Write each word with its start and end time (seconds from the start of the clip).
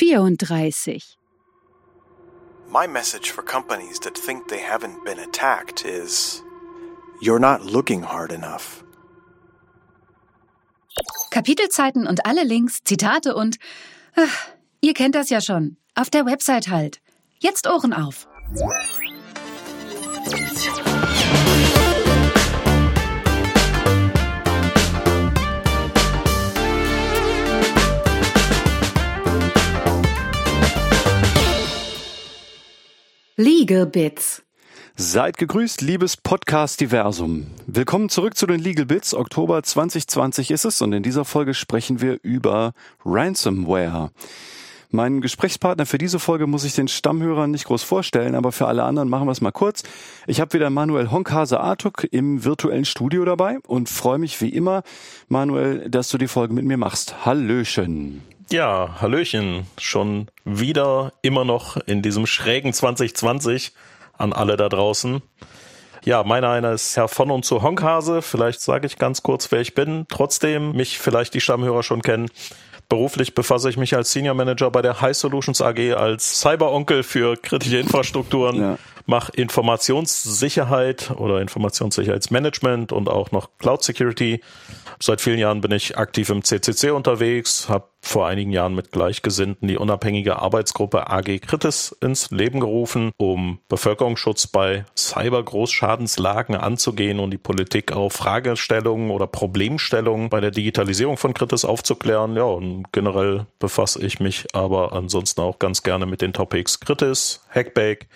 34. 0.00 0.98
My 2.70 2.86
message 2.86 3.32
for 3.32 3.42
companies 3.42 3.98
that 4.00 4.16
think 4.16 4.48
they 4.48 4.58
haven't 4.58 5.04
been 5.04 5.18
attacked 5.18 5.84
is 5.84 6.42
you're 7.20 7.38
not 7.38 7.66
looking 7.66 8.02
hard 8.02 8.32
enough. 8.32 8.82
Kapitelzeiten 11.30 12.06
und 12.06 12.24
alle 12.24 12.44
Links, 12.44 12.82
Zitate 12.82 13.34
und 13.34 13.58
ach, 14.16 14.48
ihr 14.80 14.94
kennt 14.94 15.14
das 15.14 15.28
ja 15.28 15.42
schon. 15.42 15.76
Auf 15.94 16.08
der 16.08 16.24
Website 16.24 16.68
halt. 16.68 17.00
Jetzt 17.38 17.66
Ohren 17.66 17.92
auf. 17.92 18.26
Legal 33.42 33.86
Bits. 33.86 34.42
Seid 34.96 35.38
gegrüßt, 35.38 35.80
liebes 35.80 36.18
Podcast-Diversum. 36.18 37.46
Willkommen 37.66 38.10
zurück 38.10 38.36
zu 38.36 38.46
den 38.46 38.60
Legal 38.60 38.84
Bits. 38.84 39.14
Oktober 39.14 39.62
2020 39.62 40.50
ist 40.50 40.66
es 40.66 40.82
und 40.82 40.92
in 40.92 41.02
dieser 41.02 41.24
Folge 41.24 41.54
sprechen 41.54 42.02
wir 42.02 42.18
über 42.22 42.74
Ransomware. 43.02 44.10
Mein 44.90 45.22
Gesprächspartner 45.22 45.86
für 45.86 45.96
diese 45.96 46.18
Folge 46.18 46.46
muss 46.46 46.64
ich 46.64 46.74
den 46.74 46.86
Stammhörern 46.86 47.50
nicht 47.50 47.64
groß 47.64 47.82
vorstellen, 47.82 48.34
aber 48.34 48.52
für 48.52 48.66
alle 48.66 48.82
anderen 48.82 49.08
machen 49.08 49.26
wir 49.26 49.32
es 49.32 49.40
mal 49.40 49.52
kurz. 49.52 49.84
Ich 50.26 50.38
habe 50.38 50.52
wieder 50.52 50.68
Manuel 50.68 51.10
Honkhase 51.10 51.60
Artuk 51.60 52.06
im 52.10 52.44
virtuellen 52.44 52.84
Studio 52.84 53.24
dabei 53.24 53.58
und 53.66 53.88
freue 53.88 54.18
mich 54.18 54.38
wie 54.42 54.50
immer, 54.50 54.82
Manuel, 55.28 55.88
dass 55.88 56.10
du 56.10 56.18
die 56.18 56.28
Folge 56.28 56.52
mit 56.52 56.66
mir 56.66 56.76
machst. 56.76 57.24
Hallöchen. 57.24 58.20
Ja, 58.52 58.96
Hallöchen. 59.00 59.66
Schon 59.78 60.26
wieder 60.44 61.12
immer 61.22 61.44
noch 61.44 61.76
in 61.76 62.02
diesem 62.02 62.26
schrägen 62.26 62.72
2020 62.72 63.72
an 64.18 64.32
alle 64.32 64.56
da 64.56 64.68
draußen. 64.68 65.22
Ja, 66.04 66.24
mein 66.24 66.44
einer 66.44 66.72
ist 66.72 66.96
Herr 66.96 67.06
von 67.06 67.30
und 67.30 67.44
zu 67.44 67.62
Honkhase. 67.62 68.22
Vielleicht 68.22 68.60
sage 68.60 68.88
ich 68.88 68.98
ganz 68.98 69.22
kurz, 69.22 69.52
wer 69.52 69.60
ich 69.60 69.74
bin. 69.74 70.06
Trotzdem 70.08 70.72
mich 70.72 70.98
vielleicht 70.98 71.34
die 71.34 71.40
Stammhörer 71.40 71.84
schon 71.84 72.02
kennen. 72.02 72.28
Beruflich 72.88 73.36
befasse 73.36 73.70
ich 73.70 73.76
mich 73.76 73.94
als 73.94 74.10
Senior 74.10 74.34
Manager 74.34 74.68
bei 74.72 74.82
der 74.82 75.00
High 75.00 75.16
Solutions 75.16 75.62
AG 75.62 75.94
als 75.94 76.40
Cyberonkel 76.40 77.04
für 77.04 77.36
kritische 77.36 77.78
Infrastrukturen, 77.78 78.60
ja. 78.60 78.78
mache 79.06 79.30
Informationssicherheit 79.36 81.12
oder 81.12 81.40
Informationssicherheitsmanagement 81.40 82.90
und 82.90 83.08
auch 83.08 83.30
noch 83.30 83.50
Cloud 83.58 83.84
Security. 83.84 84.40
Seit 85.02 85.22
vielen 85.22 85.38
Jahren 85.38 85.62
bin 85.62 85.72
ich 85.72 85.96
aktiv 85.96 86.28
im 86.28 86.44
CCC 86.44 86.90
unterwegs, 86.90 87.70
habe 87.70 87.88
vor 88.02 88.26
einigen 88.26 88.52
Jahren 88.52 88.74
mit 88.74 88.92
Gleichgesinnten 88.92 89.66
die 89.66 89.78
unabhängige 89.78 90.36
Arbeitsgruppe 90.36 91.08
AG 91.08 91.38
Kritis 91.38 91.96
ins 92.02 92.30
Leben 92.30 92.60
gerufen, 92.60 93.10
um 93.16 93.60
Bevölkerungsschutz 93.70 94.48
bei 94.48 94.84
Cyber-Großschadenslagen 94.98 96.54
anzugehen 96.54 97.18
und 97.18 97.30
die 97.30 97.38
Politik 97.38 97.92
auf 97.92 98.12
Fragestellungen 98.12 99.10
oder 99.10 99.26
Problemstellungen 99.26 100.28
bei 100.28 100.40
der 100.40 100.50
Digitalisierung 100.50 101.16
von 101.16 101.32
Kritis 101.32 101.64
aufzuklären. 101.64 102.36
Ja, 102.36 102.44
und 102.44 102.92
generell 102.92 103.46
befasse 103.58 104.04
ich 104.04 104.20
mich 104.20 104.54
aber 104.54 104.92
ansonsten 104.92 105.40
auch 105.40 105.58
ganz 105.58 105.82
gerne 105.82 106.04
mit 106.04 106.20
den 106.20 106.34
Topics 106.34 106.78
Kritis, 106.78 107.42
Hackback, 107.48 108.06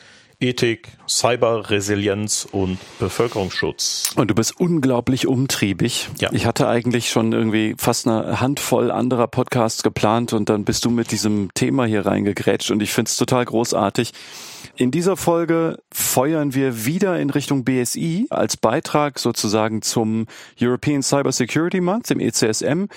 Ethik, 0.44 0.88
Cyberresilienz 1.08 2.46
und 2.52 2.78
Bevölkerungsschutz. 2.98 4.12
Und 4.14 4.30
du 4.30 4.34
bist 4.34 4.60
unglaublich 4.60 5.26
umtriebig. 5.26 6.10
Ja. 6.18 6.28
Ich 6.32 6.44
hatte 6.44 6.68
eigentlich 6.68 7.08
schon 7.08 7.32
irgendwie 7.32 7.74
fast 7.78 8.06
eine 8.06 8.40
Handvoll 8.42 8.90
anderer 8.90 9.26
Podcasts 9.26 9.82
geplant 9.82 10.34
und 10.34 10.50
dann 10.50 10.64
bist 10.64 10.84
du 10.84 10.90
mit 10.90 11.12
diesem 11.12 11.48
Thema 11.54 11.86
hier 11.86 12.04
reingegrätscht 12.04 12.70
und 12.70 12.82
ich 12.82 12.92
finde 12.92 13.08
es 13.08 13.16
total 13.16 13.46
großartig. 13.46 14.12
In 14.76 14.90
dieser 14.90 15.16
Folge 15.16 15.78
feuern 15.92 16.52
wir 16.52 16.84
wieder 16.84 17.18
in 17.18 17.30
Richtung 17.30 17.64
BSI 17.64 18.26
als 18.28 18.58
Beitrag 18.58 19.18
sozusagen 19.18 19.80
zum 19.80 20.26
European 20.60 21.02
Cyber 21.02 21.32
Security 21.32 21.80
Month, 21.80 22.10
dem 22.10 22.20
ECSM 22.20 22.88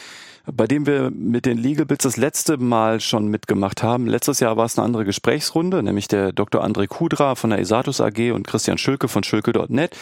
bei 0.52 0.66
dem 0.66 0.86
wir 0.86 1.12
mit 1.12 1.46
den 1.46 1.58
Legal 1.58 1.86
Bits 1.86 2.04
das 2.04 2.18
letzte 2.18 2.58
Mal 2.58 3.00
schon 3.00 3.28
mitgemacht 3.28 3.84
haben. 3.84 4.08
Letztes 4.08 4.40
Jahr 4.40 4.58
war 4.58 4.66
es 4.66 4.78
eine 4.78 4.86
andere 4.86 5.06
Gesprächsrunde, 5.06 5.84
nämlich 5.84 6.08
der 6.08 6.32
Dr. 6.32 6.64
André 6.64 6.88
Kudra 6.88 7.36
von 7.36 7.50
der 7.50 7.60
Esatus 7.60 8.00
AG 8.00 8.32
und 8.32 8.48
Christian 8.48 8.78
Schülke 8.78 9.08
von 9.08 9.24
schülke.net. 9.24 9.96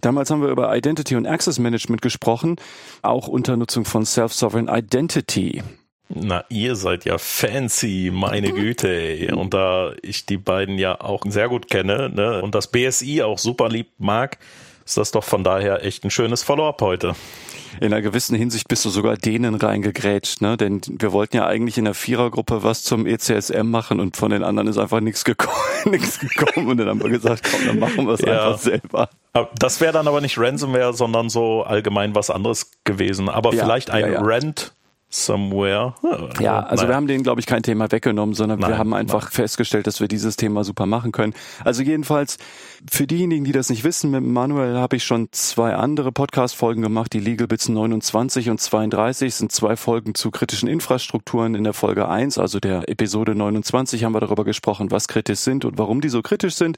Damals 0.00 0.30
haben 0.30 0.42
wir 0.42 0.48
über 0.48 0.74
Identity 0.74 1.16
und 1.16 1.26
Access 1.26 1.58
Management 1.58 2.02
gesprochen, 2.02 2.56
auch 3.02 3.28
unter 3.28 3.56
Nutzung 3.56 3.84
von 3.84 4.06
Self-Sovereign 4.06 4.68
Identity. 4.68 5.62
Na, 6.08 6.44
ihr 6.48 6.74
seid 6.74 7.04
ja 7.04 7.18
fancy, 7.18 8.10
meine 8.12 8.52
Güte. 8.52 9.34
Und 9.36 9.54
da 9.54 9.92
ich 10.02 10.26
die 10.26 10.38
beiden 10.38 10.78
ja 10.78 11.00
auch 11.00 11.22
sehr 11.28 11.48
gut 11.48 11.68
kenne 11.68 12.10
ne, 12.10 12.42
und 12.42 12.54
das 12.54 12.68
BSI 12.68 13.22
auch 13.22 13.38
super 13.38 13.68
lieb 13.68 13.88
mag, 13.98 14.38
ist 14.84 14.96
das 14.96 15.10
doch 15.12 15.22
von 15.22 15.44
daher 15.44 15.84
echt 15.84 16.04
ein 16.04 16.10
schönes 16.10 16.42
Follow-up 16.42 16.80
heute 16.80 17.14
in 17.78 17.86
einer 17.86 18.02
gewissen 18.02 18.36
Hinsicht 18.36 18.68
bist 18.68 18.84
du 18.84 18.90
sogar 18.90 19.16
denen 19.16 19.54
reingegrätscht, 19.54 20.40
ne? 20.40 20.56
Denn 20.56 20.80
wir 20.88 21.12
wollten 21.12 21.36
ja 21.36 21.46
eigentlich 21.46 21.78
in 21.78 21.84
der 21.84 21.94
Vierergruppe 21.94 22.62
was 22.62 22.82
zum 22.82 23.06
ECSM 23.06 23.68
machen 23.68 24.00
und 24.00 24.16
von 24.16 24.30
den 24.30 24.42
anderen 24.42 24.68
ist 24.68 24.78
einfach 24.78 25.00
nichts 25.00 25.24
gekommen, 25.24 25.54
nichts 25.90 26.18
gekommen 26.18 26.68
und 26.68 26.76
dann 26.78 26.88
haben 26.88 27.02
wir 27.02 27.10
gesagt, 27.10 27.48
komm, 27.50 27.66
dann 27.66 27.78
machen 27.78 28.06
wir 28.06 28.14
es 28.14 28.20
ja. 28.20 28.48
einfach 28.48 28.58
selber. 28.58 29.10
Das 29.58 29.80
wäre 29.80 29.92
dann 29.92 30.08
aber 30.08 30.20
nicht 30.20 30.38
Ransomware, 30.38 30.92
sondern 30.92 31.28
so 31.28 31.62
allgemein 31.62 32.14
was 32.14 32.30
anderes 32.30 32.72
gewesen. 32.84 33.28
Aber 33.28 33.54
ja, 33.54 33.62
vielleicht 33.62 33.90
ein 33.90 34.12
ja. 34.12 34.20
Rent 34.20 34.72
somewhere. 35.10 35.94
Ja, 36.40 36.60
also 36.60 36.82
naja. 36.82 36.88
wir 36.88 36.96
haben 36.96 37.06
denen, 37.08 37.24
glaube 37.24 37.40
ich, 37.40 37.46
kein 37.46 37.64
Thema 37.64 37.90
weggenommen, 37.90 38.34
sondern 38.34 38.60
Nein, 38.60 38.70
wir 38.70 38.78
haben 38.78 38.94
einfach 38.94 39.24
nein. 39.24 39.32
festgestellt, 39.32 39.86
dass 39.88 40.00
wir 40.00 40.06
dieses 40.06 40.36
Thema 40.36 40.62
super 40.62 40.86
machen 40.86 41.10
können. 41.10 41.34
Also 41.64 41.82
jedenfalls, 41.82 42.38
für 42.88 43.06
diejenigen, 43.06 43.44
die 43.44 43.52
das 43.52 43.68
nicht 43.70 43.82
wissen, 43.82 44.12
mit 44.12 44.22
Manuel 44.22 44.76
habe 44.76 44.96
ich 44.96 45.04
schon 45.04 45.28
zwei 45.32 45.74
andere 45.74 46.12
Podcast-Folgen 46.12 46.80
gemacht. 46.80 47.12
Die 47.12 47.20
Legal 47.20 47.48
Bits 47.48 47.68
29 47.68 48.50
und 48.50 48.60
32 48.60 49.34
sind 49.34 49.52
zwei 49.52 49.76
Folgen 49.76 50.14
zu 50.14 50.30
kritischen 50.30 50.68
Infrastrukturen. 50.68 51.56
In 51.56 51.64
der 51.64 51.72
Folge 51.72 52.08
1, 52.08 52.38
also 52.38 52.60
der 52.60 52.88
Episode 52.88 53.34
29, 53.34 54.04
haben 54.04 54.12
wir 54.12 54.20
darüber 54.20 54.44
gesprochen, 54.44 54.92
was 54.92 55.08
kritisch 55.08 55.40
sind 55.40 55.64
und 55.64 55.76
warum 55.76 56.00
die 56.00 56.08
so 56.08 56.22
kritisch 56.22 56.54
sind. 56.54 56.76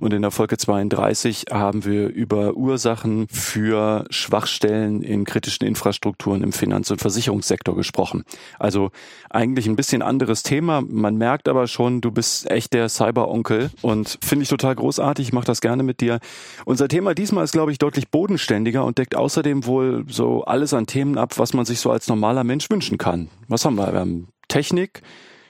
Und 0.00 0.12
in 0.12 0.22
der 0.22 0.30
Folge 0.30 0.56
32 0.56 1.46
haben 1.50 1.84
wir 1.84 2.08
über 2.08 2.54
Ursachen 2.54 3.26
für 3.28 4.04
Schwachstellen 4.10 5.02
in 5.02 5.24
kritischen 5.24 5.66
Infrastrukturen 5.66 6.42
im 6.42 6.52
Finanz- 6.52 6.90
und 6.90 7.00
Versicherungssektor 7.00 7.74
gesprochen. 7.74 8.24
Also 8.58 8.90
eigentlich 9.30 9.66
ein 9.66 9.76
bisschen 9.76 10.02
anderes 10.02 10.42
Thema. 10.42 10.80
Man 10.80 11.16
merkt 11.16 11.48
aber 11.48 11.66
schon, 11.66 12.00
du 12.00 12.10
bist 12.10 12.50
echt 12.50 12.72
der 12.72 12.88
Cyberonkel 12.88 13.70
und 13.82 14.18
finde 14.22 14.44
ich 14.44 14.48
total 14.48 14.74
großartig. 14.74 15.28
Ich 15.28 15.32
mache 15.32 15.46
das 15.46 15.60
gerne 15.60 15.82
mit 15.82 16.00
dir. 16.00 16.20
Unser 16.64 16.88
Thema 16.88 17.14
diesmal 17.14 17.44
ist, 17.44 17.52
glaube 17.52 17.72
ich, 17.72 17.78
deutlich 17.78 18.08
bodenständiger 18.10 18.84
und 18.84 18.98
deckt 18.98 19.16
außerdem 19.16 19.66
wohl 19.66 20.04
so 20.08 20.44
alles 20.44 20.74
an 20.74 20.86
Themen 20.86 21.18
ab, 21.18 21.38
was 21.38 21.54
man 21.54 21.64
sich 21.64 21.80
so 21.80 21.90
als 21.90 22.08
normaler 22.08 22.44
Mensch 22.44 22.70
wünschen 22.70 22.98
kann. 22.98 23.28
Was 23.48 23.64
haben 23.64 23.76
wir? 23.76 23.92
Wir 23.92 24.00
haben 24.00 24.28
Technik, 24.48 25.02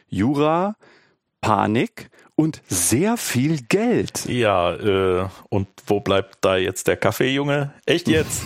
Jura, 0.09 0.77
Panik 1.41 2.11
und 2.39 2.63
sehr 2.69 3.17
viel 3.17 3.63
Geld. 3.63 4.27
Ja, 4.27 4.73
äh, 4.73 5.29
und 5.49 5.67
wo 5.89 5.99
bleibt 5.99 6.39
da 6.43 6.57
jetzt 6.57 6.87
der 6.87 6.97
Kaffee, 6.97 7.35
Junge? 7.35 7.73
Echt 7.85 8.07
jetzt? 8.07 8.43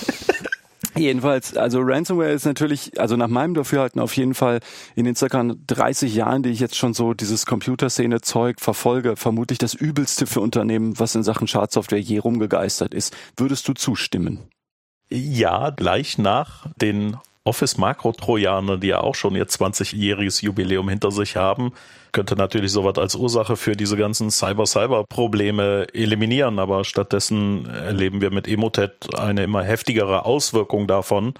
Jedenfalls, 0.96 1.56
also 1.56 1.80
Ransomware 1.82 2.32
ist 2.32 2.46
natürlich, 2.46 2.98
also 2.98 3.16
nach 3.16 3.28
meinem 3.28 3.54
Dafürhalten 3.54 4.00
auf 4.00 4.16
jeden 4.16 4.34
Fall 4.34 4.58
in 4.96 5.04
den 5.04 5.14
circa 5.14 5.54
30 5.68 6.12
Jahren, 6.16 6.42
die 6.42 6.50
ich 6.50 6.58
jetzt 6.58 6.74
schon 6.76 6.92
so 6.92 7.14
dieses 7.14 7.46
Computerszene-Zeug 7.46 8.60
verfolge, 8.60 9.14
vermutlich 9.14 9.60
das 9.60 9.72
übelste 9.72 10.26
für 10.26 10.40
Unternehmen, 10.40 10.98
was 10.98 11.14
in 11.14 11.22
Sachen 11.22 11.46
Schadsoftware 11.46 12.00
je 12.00 12.18
rumgegeistert 12.18 12.92
ist. 12.92 13.16
Würdest 13.36 13.68
du 13.68 13.72
zustimmen? 13.72 14.40
Ja, 15.08 15.70
gleich 15.70 16.18
nach 16.18 16.66
den 16.74 17.16
Office 17.44 17.78
Makro 17.78 18.12
Trojaner, 18.12 18.76
die 18.76 18.88
ja 18.88 19.00
auch 19.00 19.14
schon 19.14 19.34
ihr 19.34 19.46
20-jähriges 19.46 20.42
Jubiläum 20.44 20.88
hinter 20.88 21.10
sich 21.10 21.36
haben, 21.36 21.72
könnte 22.12 22.36
natürlich 22.36 22.72
sowas 22.72 22.98
als 22.98 23.14
Ursache 23.14 23.56
für 23.56 23.76
diese 23.76 23.96
ganzen 23.96 24.30
Cyber-Cyber-Probleme 24.30 25.86
eliminieren, 25.94 26.58
aber 26.58 26.84
stattdessen 26.84 27.66
erleben 27.66 28.20
wir 28.20 28.30
mit 28.30 28.48
Emotet 28.48 29.14
eine 29.18 29.44
immer 29.44 29.62
heftigere 29.62 30.24
Auswirkung 30.24 30.86
davon. 30.86 31.34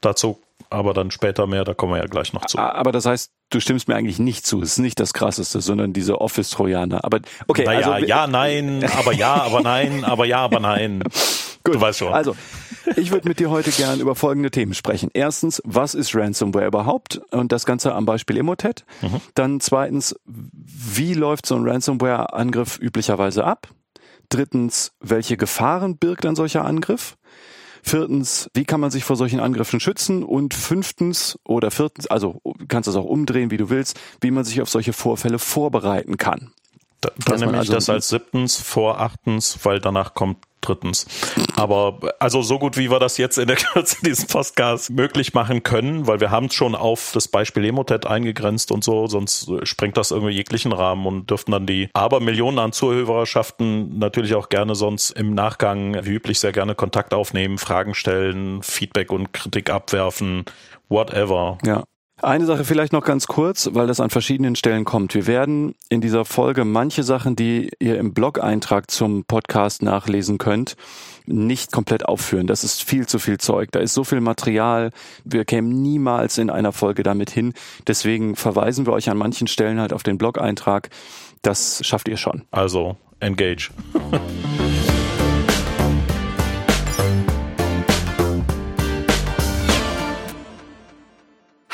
Dazu 0.00 0.40
aber 0.68 0.94
dann 0.94 1.10
später 1.10 1.46
mehr, 1.46 1.64
da 1.64 1.74
kommen 1.74 1.92
wir 1.92 1.98
ja 1.98 2.06
gleich 2.06 2.32
noch 2.32 2.44
zu. 2.46 2.58
Aber 2.58 2.92
das 2.92 3.06
heißt, 3.06 3.30
du 3.50 3.60
stimmst 3.60 3.88
mir 3.88 3.94
eigentlich 3.94 4.18
nicht 4.18 4.46
zu. 4.46 4.62
Es 4.62 4.72
ist 4.72 4.78
nicht 4.78 4.98
das 4.98 5.14
krasseste, 5.14 5.60
sondern 5.60 5.92
diese 5.92 6.20
Office-Trojaner. 6.20 7.04
Aber 7.04 7.20
okay, 7.46 7.64
naja, 7.64 7.92
also, 7.92 8.06
ja, 8.06 8.26
nein, 8.26 8.84
aber 8.98 9.12
ja, 9.12 9.34
aber 9.34 9.60
nein, 9.60 10.04
aber 10.04 10.24
ja, 10.24 10.38
aber 10.38 10.60
nein. 10.60 11.02
Gut, 11.64 11.76
du 11.76 11.80
weißt 11.80 11.98
schon. 11.98 12.12
Also, 12.12 12.36
ich 12.96 13.10
würde 13.10 13.28
mit 13.28 13.40
dir 13.40 13.50
heute 13.50 13.70
gern 13.70 14.00
über 14.00 14.14
folgende 14.14 14.50
Themen 14.50 14.74
sprechen. 14.74 15.10
Erstens, 15.12 15.60
was 15.64 15.94
ist 15.94 16.14
Ransomware 16.14 16.66
überhaupt? 16.66 17.20
Und 17.30 17.52
das 17.52 17.66
Ganze 17.66 17.94
am 17.94 18.06
Beispiel 18.06 18.36
Emotet. 18.36 18.84
Mhm. 19.02 19.20
Dann 19.34 19.60
zweitens, 19.60 20.14
wie 20.24 21.14
läuft 21.14 21.46
so 21.46 21.56
ein 21.56 21.68
Ransomware-Angriff 21.68 22.78
üblicherweise 22.78 23.44
ab? 23.44 23.68
Drittens, 24.28 24.92
welche 25.00 25.36
Gefahren 25.36 25.98
birgt 25.98 26.26
ein 26.26 26.36
solcher 26.36 26.64
Angriff? 26.64 27.16
Viertens, 27.82 28.50
wie 28.52 28.64
kann 28.64 28.80
man 28.80 28.90
sich 28.90 29.04
vor 29.04 29.14
solchen 29.14 29.38
Angriffen 29.38 29.78
schützen? 29.78 30.24
Und 30.24 30.54
fünftens 30.54 31.38
oder 31.44 31.70
viertens, 31.70 32.08
also 32.08 32.40
kannst 32.66 32.88
du 32.88 32.90
es 32.90 32.96
auch 32.96 33.04
umdrehen, 33.04 33.52
wie 33.52 33.58
du 33.58 33.70
willst, 33.70 33.98
wie 34.20 34.32
man 34.32 34.44
sich 34.44 34.60
auf 34.60 34.68
solche 34.68 34.92
Vorfälle 34.92 35.38
vorbereiten 35.38 36.16
kann. 36.16 36.52
Da, 37.00 37.10
dann 37.24 37.40
nehme 37.40 37.52
ich 37.52 37.58
also 37.58 37.74
das 37.74 37.88
als 37.88 38.08
siebtens 38.08 38.56
vor 38.56 39.00
achtens, 39.00 39.58
weil 39.62 39.80
danach 39.80 40.14
kommt 40.14 40.38
drittens. 40.60 41.06
Aber 41.56 41.98
also 42.18 42.42
so 42.42 42.58
gut 42.58 42.76
wie 42.76 42.90
wir 42.90 42.98
das 42.98 43.18
jetzt 43.18 43.38
in 43.38 43.46
der 43.46 43.56
Kürze 43.72 43.96
dieses 44.04 44.26
Podcasts 44.26 44.90
möglich 44.90 45.34
machen 45.34 45.62
können, 45.62 46.06
weil 46.06 46.20
wir 46.20 46.30
haben 46.30 46.46
es 46.46 46.54
schon 46.54 46.74
auf 46.74 47.10
das 47.14 47.28
Beispiel 47.28 47.64
Emotet 47.64 48.06
eingegrenzt 48.06 48.72
und 48.72 48.84
so, 48.84 49.06
sonst 49.06 49.50
sprengt 49.62 49.96
das 49.96 50.10
irgendwie 50.10 50.34
jeglichen 50.34 50.72
Rahmen 50.72 51.06
und 51.06 51.30
dürften 51.30 51.52
dann 51.52 51.66
die 51.66 51.88
Abermillionen 51.92 52.58
an 52.58 52.72
Zuhörerschaften 52.72 53.98
natürlich 53.98 54.34
auch 54.34 54.48
gerne 54.48 54.74
sonst 54.74 55.10
im 55.10 55.34
Nachgang 55.34 56.04
wie 56.04 56.14
üblich 56.14 56.40
sehr 56.40 56.52
gerne 56.52 56.74
Kontakt 56.74 57.14
aufnehmen, 57.14 57.58
Fragen 57.58 57.94
stellen, 57.94 58.62
Feedback 58.62 59.12
und 59.12 59.32
Kritik 59.32 59.70
abwerfen, 59.70 60.44
whatever. 60.88 61.58
Ja. 61.64 61.84
Eine 62.22 62.46
Sache 62.46 62.64
vielleicht 62.64 62.94
noch 62.94 63.04
ganz 63.04 63.26
kurz, 63.26 63.68
weil 63.74 63.86
das 63.86 64.00
an 64.00 64.08
verschiedenen 64.08 64.56
Stellen 64.56 64.86
kommt. 64.86 65.14
Wir 65.14 65.26
werden 65.26 65.74
in 65.90 66.00
dieser 66.00 66.24
Folge 66.24 66.64
manche 66.64 67.02
Sachen, 67.02 67.36
die 67.36 67.68
ihr 67.78 67.98
im 67.98 68.14
Blog-Eintrag 68.14 68.90
zum 68.90 69.24
Podcast 69.24 69.82
nachlesen 69.82 70.38
könnt, 70.38 70.76
nicht 71.26 71.72
komplett 71.72 72.06
aufführen. 72.06 72.46
Das 72.46 72.64
ist 72.64 72.82
viel 72.82 73.06
zu 73.06 73.18
viel 73.18 73.36
Zeug. 73.36 73.70
Da 73.72 73.80
ist 73.80 73.92
so 73.92 74.02
viel 74.02 74.22
Material. 74.22 74.92
Wir 75.24 75.44
kämen 75.44 75.82
niemals 75.82 76.38
in 76.38 76.48
einer 76.48 76.72
Folge 76.72 77.02
damit 77.02 77.28
hin. 77.28 77.52
Deswegen 77.86 78.34
verweisen 78.34 78.86
wir 78.86 78.94
euch 78.94 79.10
an 79.10 79.18
manchen 79.18 79.46
Stellen 79.46 79.78
halt 79.78 79.92
auf 79.92 80.02
den 80.02 80.16
Blog-Eintrag. 80.16 80.88
Das 81.42 81.84
schafft 81.84 82.08
ihr 82.08 82.16
schon. 82.16 82.44
Also, 82.50 82.96
engage. 83.20 83.70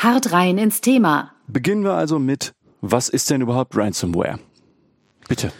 Hart 0.03 0.33
rein 0.33 0.57
ins 0.57 0.81
Thema. 0.81 1.31
Beginnen 1.47 1.85
wir 1.85 1.93
also 1.93 2.19
mit, 2.19 2.53
was 2.81 3.07
ist 3.07 3.29
denn 3.29 3.39
überhaupt 3.39 3.77
Ransomware? 3.77 4.37
Bitte. 5.29 5.53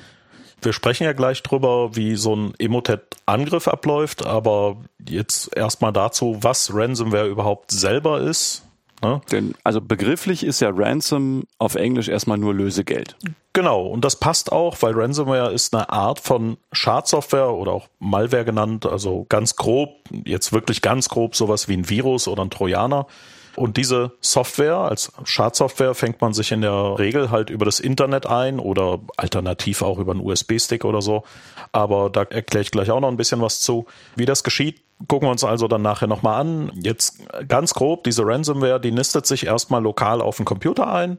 Wir 0.62 0.74
sprechen 0.74 1.06
ja 1.06 1.14
gleich 1.14 1.44
drüber, 1.44 1.96
wie 1.96 2.18
so 2.18 2.36
ein 2.36 2.54
Emotet-Angriff 2.60 3.70
abläuft, 3.70 4.26
aber 4.26 4.82
jetzt 5.08 5.56
erstmal 5.56 5.94
dazu, 5.94 6.40
was 6.42 6.74
Ransomware 6.74 7.28
überhaupt 7.28 7.72
selber 7.72 8.20
ist. 8.20 8.64
Ne? 9.02 9.22
Denn, 9.32 9.56
also 9.64 9.80
begrifflich 9.80 10.44
ist 10.44 10.60
ja 10.60 10.72
Ransom 10.74 11.44
auf 11.58 11.76
Englisch 11.76 12.10
erstmal 12.10 12.38
nur 12.38 12.54
Lösegeld. 12.54 13.16
Genau, 13.54 13.86
und 13.88 14.04
das 14.04 14.18
passt 14.18 14.52
auch, 14.52 14.76
weil 14.82 14.94
Ransomware 14.94 15.54
ist 15.54 15.74
eine 15.74 15.90
Art 15.90 16.20
von 16.20 16.58
Schadsoftware 16.74 17.54
oder 17.54 17.72
auch 17.72 17.88
Malware 18.00 18.44
genannt, 18.44 18.86
also 18.86 19.26
ganz 19.30 19.56
grob, 19.56 20.00
jetzt 20.26 20.52
wirklich 20.52 20.82
ganz 20.82 21.08
grob 21.08 21.34
sowas 21.34 21.70
wie 21.70 21.78
ein 21.78 21.88
Virus 21.88 22.28
oder 22.28 22.44
ein 22.44 22.50
Trojaner 22.50 23.08
und 23.56 23.78
diese 23.78 24.12
Software 24.22 24.78
als 24.78 25.12
Schadsoftware 25.24 25.94
fängt 25.94 26.22
man 26.22 26.34
sich 26.34 26.52
in 26.52 26.62
der 26.62 26.98
Regel 26.98 27.30
halt 27.30 27.50
über 27.50 27.66
das 27.66 27.80
Internet 27.80 28.26
ein 28.26 28.60
oder 28.60 29.00
alternativ 29.18 29.82
auch 29.82 30.00
über 30.00 30.12
einen 30.12 30.22
USB-Stick 30.22 30.86
oder 30.86 31.02
so. 31.02 31.24
Aber 31.72 32.10
da 32.10 32.24
erkläre 32.24 32.64
ich 32.64 32.72
gleich 32.72 32.90
auch 32.90 33.00
noch 33.00 33.10
ein 33.10 33.18
bisschen 33.18 33.42
was 33.42 33.60
zu. 33.60 33.86
Wie 34.16 34.26
das 34.26 34.44
geschieht, 34.44 34.82
gucken 35.08 35.28
wir 35.28 35.32
uns 35.32 35.44
also 35.44 35.68
dann 35.68 35.82
nachher 35.82 36.08
nochmal 36.08 36.42
an. 36.42 36.72
Jetzt 36.76 37.24
ganz 37.48 37.74
grob, 37.74 38.04
diese 38.04 38.26
Ransomware, 38.26 38.80
die 38.80 38.92
nistet 38.92 39.26
sich 39.26 39.46
erstmal 39.46 39.82
lokal 39.82 40.22
auf 40.22 40.38
den 40.38 40.46
Computer 40.46 40.92
ein, 40.92 41.18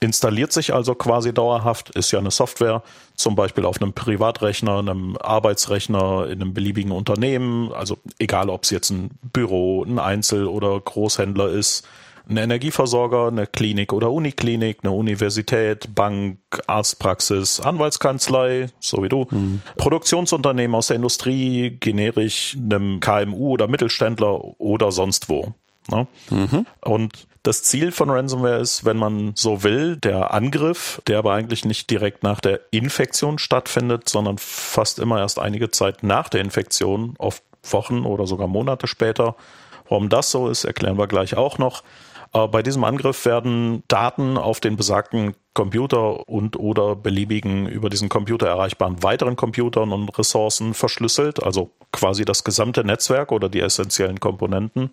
installiert 0.00 0.52
sich 0.52 0.74
also 0.74 0.94
quasi 0.94 1.32
dauerhaft, 1.32 1.90
ist 1.90 2.10
ja 2.10 2.18
eine 2.18 2.30
Software, 2.30 2.82
zum 3.14 3.34
Beispiel 3.34 3.64
auf 3.64 3.80
einem 3.80 3.92
Privatrechner, 3.92 4.78
einem 4.78 5.16
Arbeitsrechner, 5.16 6.26
in 6.26 6.40
einem 6.40 6.54
beliebigen 6.54 6.92
Unternehmen, 6.92 7.72
also 7.72 7.98
egal 8.18 8.50
ob 8.50 8.64
es 8.64 8.70
jetzt 8.70 8.90
ein 8.90 9.10
Büro, 9.32 9.84
ein 9.84 9.98
Einzel- 9.98 10.46
oder 10.46 10.78
Großhändler 10.78 11.48
ist, 11.48 11.86
ein 12.28 12.36
Energieversorger, 12.36 13.28
eine 13.28 13.46
Klinik 13.46 13.92
oder 13.92 14.10
Uniklinik, 14.10 14.78
eine 14.82 14.92
Universität, 14.92 15.94
Bank, 15.94 16.38
Arztpraxis, 16.66 17.60
Anwaltskanzlei, 17.60 18.68
so 18.80 19.02
wie 19.02 19.08
du, 19.08 19.26
mhm. 19.30 19.62
Produktionsunternehmen 19.76 20.74
aus 20.74 20.88
der 20.88 20.96
Industrie, 20.96 21.70
generisch 21.78 22.56
einem 22.56 23.00
KMU 23.00 23.50
oder 23.50 23.68
Mittelständler 23.68 24.42
oder 24.60 24.90
sonst 24.90 25.28
wo. 25.28 25.54
Ne? 25.90 26.06
Mhm. 26.30 26.66
Und 26.80 27.26
das 27.42 27.62
Ziel 27.62 27.92
von 27.92 28.10
Ransomware 28.10 28.58
ist, 28.58 28.84
wenn 28.84 28.96
man 28.96 29.32
so 29.36 29.62
will, 29.62 29.96
der 29.96 30.34
Angriff, 30.34 31.00
der 31.06 31.18
aber 31.18 31.32
eigentlich 31.32 31.64
nicht 31.64 31.90
direkt 31.90 32.24
nach 32.24 32.40
der 32.40 32.60
Infektion 32.72 33.38
stattfindet, 33.38 34.08
sondern 34.08 34.38
fast 34.38 34.98
immer 34.98 35.20
erst 35.20 35.38
einige 35.38 35.70
Zeit 35.70 36.02
nach 36.02 36.28
der 36.28 36.40
Infektion, 36.40 37.14
oft 37.18 37.44
Wochen 37.62 38.04
oder 38.04 38.26
sogar 38.26 38.48
Monate 38.48 38.86
später. 38.86 39.36
Warum 39.88 40.08
das 40.08 40.30
so 40.30 40.48
ist, 40.48 40.64
erklären 40.64 40.98
wir 40.98 41.06
gleich 41.06 41.36
auch 41.36 41.58
noch. 41.58 41.84
Aber 42.32 42.48
bei 42.48 42.62
diesem 42.62 42.84
Angriff 42.84 43.24
werden 43.24 43.84
Daten 43.88 44.36
auf 44.36 44.58
den 44.60 44.76
besagten 44.76 45.34
Computer 45.54 46.28
und 46.28 46.58
oder 46.58 46.96
beliebigen 46.96 47.66
über 47.66 47.88
diesen 47.88 48.08
Computer 48.08 48.46
erreichbaren 48.46 49.02
weiteren 49.02 49.36
Computern 49.36 49.92
und 49.92 50.18
Ressourcen 50.18 50.74
verschlüsselt, 50.74 51.42
also 51.42 51.70
quasi 51.92 52.24
das 52.24 52.44
gesamte 52.44 52.84
Netzwerk 52.84 53.32
oder 53.32 53.48
die 53.48 53.60
essentiellen 53.60 54.20
Komponenten 54.20 54.90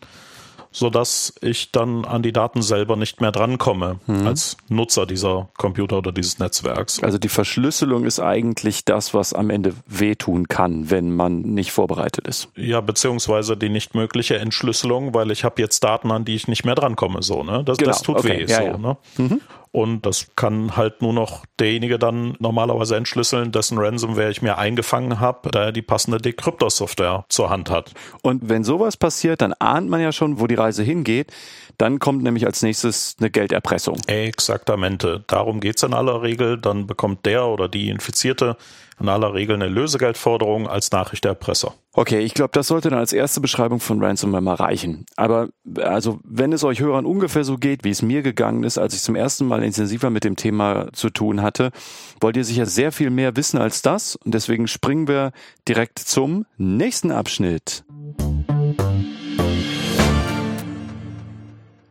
so 0.74 0.90
dass 0.90 1.34
ich 1.42 1.72
dann 1.72 2.04
an 2.04 2.24
die 2.24 2.34
Daten 2.34 2.62
selber 2.62 2.96
nicht 2.96 3.22
mehr 3.22 3.32
drankomme 3.32 4.00
mhm. 4.08 4.28
als 4.28 4.58
Nutzer 4.68 5.06
dieser 5.06 5.50
Computer 5.58 6.00
oder 6.00 6.12
dieses 6.12 6.40
Netzwerks. 6.40 7.02
Also 7.02 7.18
die 7.18 7.30
Verschlüsselung 7.30 8.04
ist 8.04 8.20
eigentlich 8.20 8.84
das, 8.84 9.14
was 9.14 9.34
am 9.34 9.50
Ende 9.50 9.76
wehtun 9.88 10.48
kann, 10.48 10.90
wenn 10.90 11.16
man 11.16 11.42
nicht 11.42 11.72
vorbereitet 11.72 12.28
ist. 12.28 12.50
Ja, 12.56 12.82
beziehungsweise 12.82 13.56
die 13.56 13.70
nicht 13.70 13.96
mögliche 13.96 14.38
Entschlüsselung, 14.40 15.14
weil 15.14 15.32
ich 15.32 15.44
habe 15.44 15.62
jetzt 15.62 15.84
Daten, 15.84 16.12
an 16.12 16.26
die 16.26 16.36
ich 16.36 16.48
nicht 16.48 16.66
mehr 16.66 16.76
drankomme. 16.76 17.22
So, 17.22 17.44
ne? 17.44 17.64
Das, 17.64 17.78
genau. 17.78 17.92
das 17.92 18.02
tut 18.02 18.18
okay. 18.18 18.40
weh. 18.40 18.46
Ja, 18.46 18.58
so, 18.58 18.64
ja. 18.64 18.78
Ne? 18.78 18.98
Mhm. 19.18 19.42
Und 19.76 20.06
das 20.06 20.28
kann 20.36 20.78
halt 20.78 21.02
nur 21.02 21.14
noch 21.14 21.48
derjenige 21.60 21.98
dann 21.98 22.36
normalerweise 22.38 22.96
entschlüsseln, 22.96 23.52
dessen 23.52 23.80
Ransomware 23.80 24.30
ich 24.30 24.44
mir 24.44 24.60
eingefangen 24.60 25.20
habe, 25.20 25.50
da 25.50 25.64
er 25.64 25.72
die 25.72 25.82
passende 25.82 26.20
Dekryptor-Software 26.20 27.26
zur 27.28 27.50
Hand 27.50 27.72
hat. 27.72 27.92
Und 28.22 28.48
wenn 28.48 28.64
sowas 28.64 28.98
passiert, 28.98 29.42
dann 29.42 29.54
ahnt 29.54 29.90
man 29.90 30.00
ja 30.00 30.12
schon, 30.12 30.40
wo 30.40 30.46
die 30.46 30.54
Reise 30.54 30.84
hingeht. 30.84 31.34
Dann 31.80 31.98
kommt 31.98 32.22
nämlich 32.22 32.46
als 32.46 32.62
nächstes 32.62 33.16
eine 33.20 33.32
Gelderpressung. 33.32 33.98
Exaktamente. 34.06 35.24
Darum 35.26 35.60
geht's 35.60 35.82
in 35.82 35.96
aller 35.96 36.22
Regel. 36.22 36.60
Dann 36.60 36.86
bekommt 36.86 37.26
der 37.26 37.48
oder 37.48 37.68
die 37.68 37.90
Infizierte 37.90 38.58
in 39.04 39.10
aller 39.10 39.34
Regel 39.34 39.56
eine 39.56 39.68
Lösegeldforderung 39.68 40.68
als 40.68 40.92
Nachricht 40.92 41.26
der 41.26 41.32
Erpresser. 41.32 41.74
Okay, 41.92 42.22
ich 42.22 42.34
glaube, 42.34 42.52
das 42.54 42.68
sollte 42.68 42.90
dann 42.90 43.00
als 43.00 43.14
erste 43.14 43.42
Beschreibung 43.42 43.80
von 43.80 44.04
Ransomware 44.04 44.42
mal 44.42 44.56
reichen. 44.56 45.06
Aber 45.16 45.50
also, 45.78 46.20
wenn 46.24 46.54
es 46.54 46.64
euch 46.64 46.80
Hörern 46.80 47.06
ungefähr 47.06 47.44
so 47.44 47.58
geht, 47.58 47.84
wie 47.84 47.92
es 47.92 48.02
mir 48.02 48.24
gegangen 48.24 48.64
ist, 48.64 48.78
als 48.78 48.96
ich 48.96 49.02
zum 49.02 49.16
ersten 49.16 49.46
Mal 49.46 49.62
intensiver 49.62 50.10
mit 50.10 50.24
dem 50.24 50.36
Thema 50.36 50.88
zu 50.94 51.10
tun 51.10 51.42
hatte, 51.42 51.72
wollt 52.20 52.38
ihr 52.38 52.46
sicher 52.46 52.66
sehr 52.66 52.92
viel 52.92 53.12
mehr 53.12 53.36
wissen 53.36 53.60
als 53.60 53.82
das. 53.82 54.16
Und 54.16 54.34
deswegen 54.34 54.68
springen 54.68 55.08
wir 55.08 55.32
direkt 55.68 56.00
zum 56.00 56.46
nächsten 56.58 57.12
Abschnitt. 57.12 57.84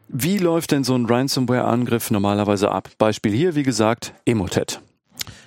Wie 0.08 0.38
läuft 0.38 0.72
denn 0.72 0.84
so 0.84 0.94
ein 0.94 1.06
Ransomware-Angriff 1.06 2.10
normalerweise 2.10 2.70
ab? 2.70 2.90
Beispiel 2.98 3.32
hier, 3.32 3.54
wie 3.54 3.62
gesagt, 3.62 4.14
Emotet. 4.24 4.80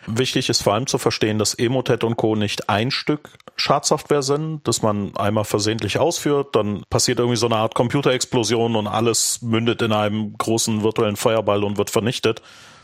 Wichtig 0.07 0.49
ist 0.49 0.61
vor 0.61 0.73
allem 0.73 0.87
zu 0.87 0.97
verstehen, 0.97 1.39
dass 1.39 1.53
Emotet 1.53 2.03
und 2.03 2.15
Co. 2.15 2.35
nicht 2.35 2.69
ein 2.69 2.91
Stück 2.91 3.29
Schadsoftware 3.55 4.21
sind, 4.21 4.67
dass 4.67 4.81
man 4.81 5.15
einmal 5.17 5.45
versehentlich 5.45 5.97
ausführt, 5.97 6.55
dann 6.55 6.83
passiert 6.89 7.19
irgendwie 7.19 7.37
so 7.37 7.47
eine 7.47 7.55
Art 7.55 7.75
Computerexplosion 7.75 8.75
und 8.75 8.87
alles 8.87 9.41
mündet 9.41 9.81
in 9.81 9.91
einem 9.91 10.37
großen 10.37 10.83
virtuellen 10.83 11.15
Feuerball 11.15 11.63
und 11.63 11.77
wird 11.77 11.89
vernichtet, 11.89 12.41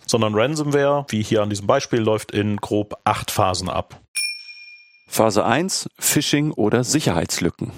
sondern 0.08 0.34
Ransomware, 0.34 1.06
wie 1.10 1.22
hier 1.22 1.44
an 1.44 1.50
diesem 1.50 1.68
Beispiel, 1.68 2.00
läuft 2.00 2.32
in 2.32 2.58
grob 2.58 2.96
acht 3.04 3.30
Phasen 3.32 3.70
ab. 3.70 4.02
Phase 5.08 5.46
1, 5.46 5.90
Phishing 6.00 6.52
oder 6.52 6.84
Sicherheitslücken. 6.84 7.72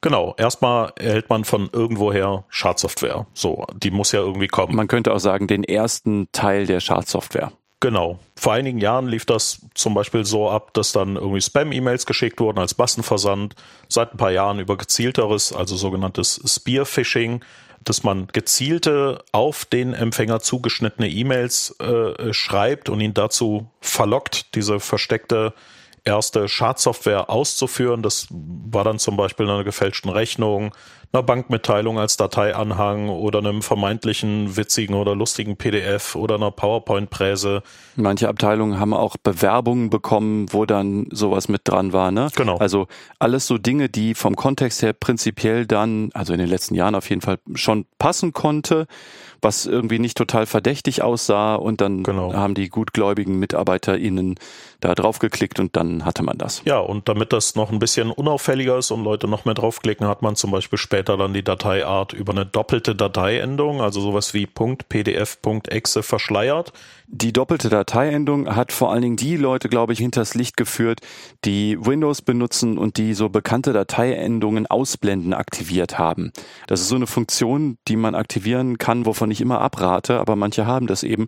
Genau, 0.00 0.34
erstmal 0.38 0.94
erhält 0.96 1.28
man 1.28 1.44
von 1.44 1.68
irgendwoher 1.72 2.46
Schadsoftware. 2.48 3.26
So, 3.34 3.66
die 3.74 3.90
muss 3.90 4.12
ja 4.12 4.20
irgendwie 4.20 4.48
kommen. 4.48 4.74
Man 4.74 4.88
könnte 4.88 5.12
auch 5.12 5.18
sagen, 5.18 5.46
den 5.46 5.62
ersten 5.62 6.28
Teil 6.32 6.64
der 6.66 6.80
Schadsoftware. 6.80 7.52
Genau. 7.80 8.18
Vor 8.36 8.52
einigen 8.52 8.78
Jahren 8.78 9.08
lief 9.08 9.24
das 9.24 9.66
zum 9.74 9.94
Beispiel 9.94 10.26
so 10.26 10.50
ab, 10.50 10.74
dass 10.74 10.92
dann 10.92 11.16
irgendwie 11.16 11.40
Spam-E-Mails 11.40 12.04
geschickt 12.04 12.38
wurden 12.38 12.58
als 12.58 12.76
Massenversand. 12.76 13.54
Seit 13.88 14.12
ein 14.12 14.18
paar 14.18 14.30
Jahren 14.30 14.58
über 14.58 14.76
gezielteres, 14.76 15.54
also 15.54 15.76
sogenanntes 15.76 16.40
Spear-Phishing, 16.44 17.42
dass 17.82 18.02
man 18.02 18.26
gezielte 18.28 19.24
auf 19.32 19.64
den 19.64 19.94
Empfänger 19.94 20.40
zugeschnittene 20.40 21.08
E-Mails 21.08 21.74
äh, 21.80 22.34
schreibt 22.34 22.90
und 22.90 23.00
ihn 23.00 23.14
dazu 23.14 23.70
verlockt, 23.80 24.54
diese 24.54 24.78
versteckte 24.78 25.54
erste 26.04 26.48
Schadsoftware 26.48 27.30
auszuführen. 27.30 28.02
Das 28.02 28.28
war 28.30 28.84
dann 28.84 28.98
zum 28.98 29.16
Beispiel 29.16 29.48
eine 29.48 29.64
gefälschten 29.64 30.10
Rechnung, 30.10 30.72
einer 31.12 31.22
Bankmitteilung 31.22 31.98
als 31.98 32.16
Dateianhang 32.16 33.08
oder 33.08 33.40
einem 33.40 33.62
vermeintlichen 33.62 34.56
witzigen 34.56 34.94
oder 34.94 35.16
lustigen 35.16 35.56
PDF 35.56 36.14
oder 36.14 36.36
einer 36.36 36.52
PowerPoint-Präse. 36.52 37.62
Manche 37.96 38.28
Abteilungen 38.28 38.78
haben 38.78 38.94
auch 38.94 39.16
Bewerbungen 39.16 39.90
bekommen, 39.90 40.46
wo 40.52 40.66
dann 40.66 41.08
sowas 41.10 41.48
mit 41.48 41.62
dran 41.64 41.92
war, 41.92 42.12
ne? 42.12 42.28
Genau. 42.36 42.58
Also 42.58 42.86
alles 43.18 43.46
so 43.46 43.58
Dinge, 43.58 43.88
die 43.88 44.14
vom 44.14 44.36
Kontext 44.36 44.82
her 44.82 44.92
prinzipiell 44.92 45.66
dann, 45.66 46.10
also 46.14 46.32
in 46.32 46.38
den 46.38 46.48
letzten 46.48 46.76
Jahren 46.76 46.94
auf 46.94 47.10
jeden 47.10 47.22
Fall 47.22 47.38
schon 47.54 47.86
passen 47.98 48.32
konnte, 48.32 48.86
was 49.42 49.66
irgendwie 49.66 49.98
nicht 49.98 50.16
total 50.16 50.46
verdächtig 50.46 51.02
aussah 51.02 51.54
und 51.54 51.80
dann 51.80 52.02
genau. 52.02 52.32
haben 52.34 52.54
die 52.54 52.68
gutgläubigen 52.68 53.38
MitarbeiterInnen 53.38 54.36
da 54.80 54.94
draufgeklickt 54.94 55.60
und 55.60 55.76
dann 55.76 56.04
hatte 56.04 56.22
man 56.22 56.38
das. 56.38 56.62
Ja, 56.64 56.78
und 56.78 57.08
damit 57.08 57.32
das 57.32 57.54
noch 57.54 57.70
ein 57.70 57.78
bisschen 57.78 58.10
unauffälliger 58.10 58.78
ist 58.78 58.90
und 58.90 59.04
Leute 59.04 59.28
noch 59.28 59.44
mehr 59.44 59.54
draufklicken, 59.54 60.06
hat 60.06 60.22
man 60.22 60.36
zum 60.36 60.50
Beispiel 60.50 60.78
später 60.78 61.16
dann 61.16 61.34
die 61.34 61.44
Dateiart 61.44 62.12
über 62.12 62.32
eine 62.32 62.46
doppelte 62.46 62.94
Dateiendung, 62.94 63.80
also 63.80 64.00
sowas 64.00 64.34
wie 64.34 64.46
.pdf, 64.46 65.38
.exe 65.68 66.02
verschleiert. 66.02 66.72
Die 67.12 67.32
doppelte 67.32 67.68
Dateiendung 67.68 68.54
hat 68.54 68.70
vor 68.70 68.92
allen 68.92 69.02
Dingen 69.02 69.16
die 69.16 69.36
Leute, 69.36 69.68
glaube 69.68 69.92
ich, 69.92 69.98
hinters 69.98 70.36
Licht 70.36 70.56
geführt, 70.56 71.00
die 71.44 71.76
Windows 71.84 72.22
benutzen 72.22 72.78
und 72.78 72.98
die 72.98 73.14
so 73.14 73.28
bekannte 73.28 73.72
Dateiendungen 73.72 74.68
ausblenden 74.68 75.34
aktiviert 75.34 75.98
haben. 75.98 76.30
Das 76.68 76.80
ist 76.80 76.86
so 76.86 76.94
eine 76.94 77.08
Funktion, 77.08 77.78
die 77.88 77.96
man 77.96 78.14
aktivieren 78.14 78.78
kann, 78.78 79.06
wovon 79.06 79.32
ich 79.32 79.40
immer 79.40 79.60
abrate, 79.60 80.20
aber 80.20 80.36
manche 80.36 80.66
haben 80.66 80.86
das 80.86 81.02
eben. 81.02 81.26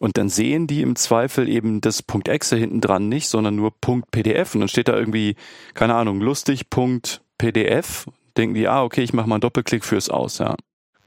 Und 0.00 0.18
dann 0.18 0.28
sehen 0.28 0.66
die 0.66 0.82
im 0.82 0.96
Zweifel 0.96 1.48
eben 1.48 1.80
das 1.80 2.02
.exe 2.24 2.56
hinten 2.56 2.80
dran 2.80 3.08
nicht, 3.08 3.28
sondern 3.28 3.54
nur 3.54 3.72
.pdf 3.80 4.56
und 4.56 4.62
dann 4.62 4.68
steht 4.68 4.88
da 4.88 4.96
irgendwie, 4.96 5.36
keine 5.74 5.94
Ahnung, 5.94 6.20
lustig 6.20 6.64
.pdf. 6.70 8.06
Denken 8.36 8.54
die, 8.54 8.66
ah, 8.66 8.82
okay, 8.82 9.02
ich 9.02 9.12
mache 9.12 9.28
mal 9.28 9.36
einen 9.36 9.42
Doppelklick 9.42 9.84
fürs 9.84 10.08
Aus, 10.08 10.38
ja. 10.38 10.56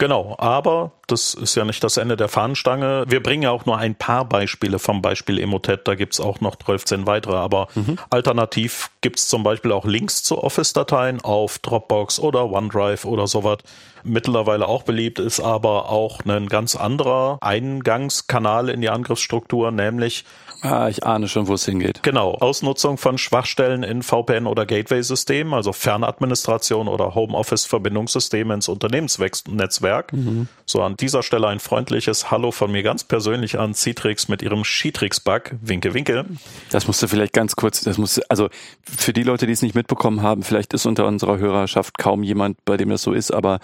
Genau, 0.03 0.35
aber 0.37 0.91
das 1.07 1.33
ist 1.33 1.55
ja 1.55 1.63
nicht 1.63 1.81
das 1.81 1.95
Ende 1.95 2.17
der 2.17 2.27
Fahnenstange. 2.27 3.05
Wir 3.07 3.23
bringen 3.23 3.43
ja 3.43 3.51
auch 3.51 3.65
nur 3.65 3.77
ein 3.77 3.95
paar 3.95 4.25
Beispiele 4.25 4.77
vom 4.77 5.01
Beispiel 5.01 5.39
Emotet, 5.39 5.87
da 5.87 5.95
gibt's 5.95 6.19
auch 6.19 6.41
noch 6.41 6.57
12 6.57 7.07
weitere, 7.07 7.37
aber 7.37 7.69
mhm. 7.73 7.97
alternativ 8.09 8.91
gibt's 8.99 9.29
zum 9.29 9.43
Beispiel 9.43 9.71
auch 9.71 9.85
Links 9.85 10.21
zu 10.21 10.43
Office-Dateien 10.43 11.21
auf 11.21 11.57
Dropbox 11.59 12.19
oder 12.19 12.51
OneDrive 12.51 13.05
oder 13.05 13.27
sowas. 13.27 13.59
Mittlerweile 14.03 14.67
auch 14.67 14.83
beliebt 14.83 15.19
ist 15.19 15.39
aber 15.39 15.89
auch 15.89 16.19
ein 16.25 16.49
ganz 16.49 16.75
anderer 16.75 17.37
Eingangskanal 17.39 18.67
in 18.67 18.81
die 18.81 18.89
Angriffsstruktur, 18.89 19.71
nämlich 19.71 20.25
Ah, 20.63 20.87
ich 20.87 21.05
ahne 21.05 21.27
schon, 21.27 21.47
wo 21.47 21.55
es 21.55 21.65
hingeht. 21.65 22.03
Genau. 22.03 22.35
Ausnutzung 22.35 22.97
von 22.97 23.17
Schwachstellen 23.17 23.83
in 23.83 24.01
VPN 24.01 24.47
oder 24.47 24.65
Gateway-Systemen, 24.65 25.53
also 25.53 25.73
Fernadministration 25.73 26.87
oder 26.87 27.15
Homeoffice-Verbindungssysteme 27.15 28.53
ins 28.53 28.69
Unternehmensnetzwerk. 28.69 30.13
Mhm. 30.13 30.47
So 30.65 30.81
an 30.81 30.95
dieser 30.95 31.21
Stelle 31.21 31.49
ein 31.49 31.59
freundliches 31.59 32.31
Hallo 32.31 32.51
von 32.51 32.71
mir 32.71 32.81
ganz 32.81 33.03
persönlich 33.03 33.59
an 33.59 33.73
Citrix 33.73 34.29
mit 34.29 34.41
ihrem 34.41 34.63
Citrix-Bug. 34.63 35.55
Winke, 35.61 35.93
winke. 35.93 36.25
Das 36.71 36.87
musst 36.87 37.03
du 37.03 37.07
vielleicht 37.09 37.33
ganz 37.33 37.57
kurz, 37.57 37.81
das 37.81 37.97
muss, 37.97 38.19
also 38.29 38.47
für 38.83 39.11
die 39.11 39.23
Leute, 39.23 39.45
die 39.45 39.53
es 39.53 39.61
nicht 39.61 39.75
mitbekommen 39.75 40.21
haben, 40.21 40.43
vielleicht 40.43 40.73
ist 40.73 40.85
unter 40.85 41.05
unserer 41.07 41.39
Hörerschaft 41.39 41.97
kaum 41.97 42.23
jemand, 42.23 42.63
bei 42.63 42.77
dem 42.77 42.87
das 42.87 43.01
so 43.01 43.11
ist, 43.11 43.31
aber 43.31 43.59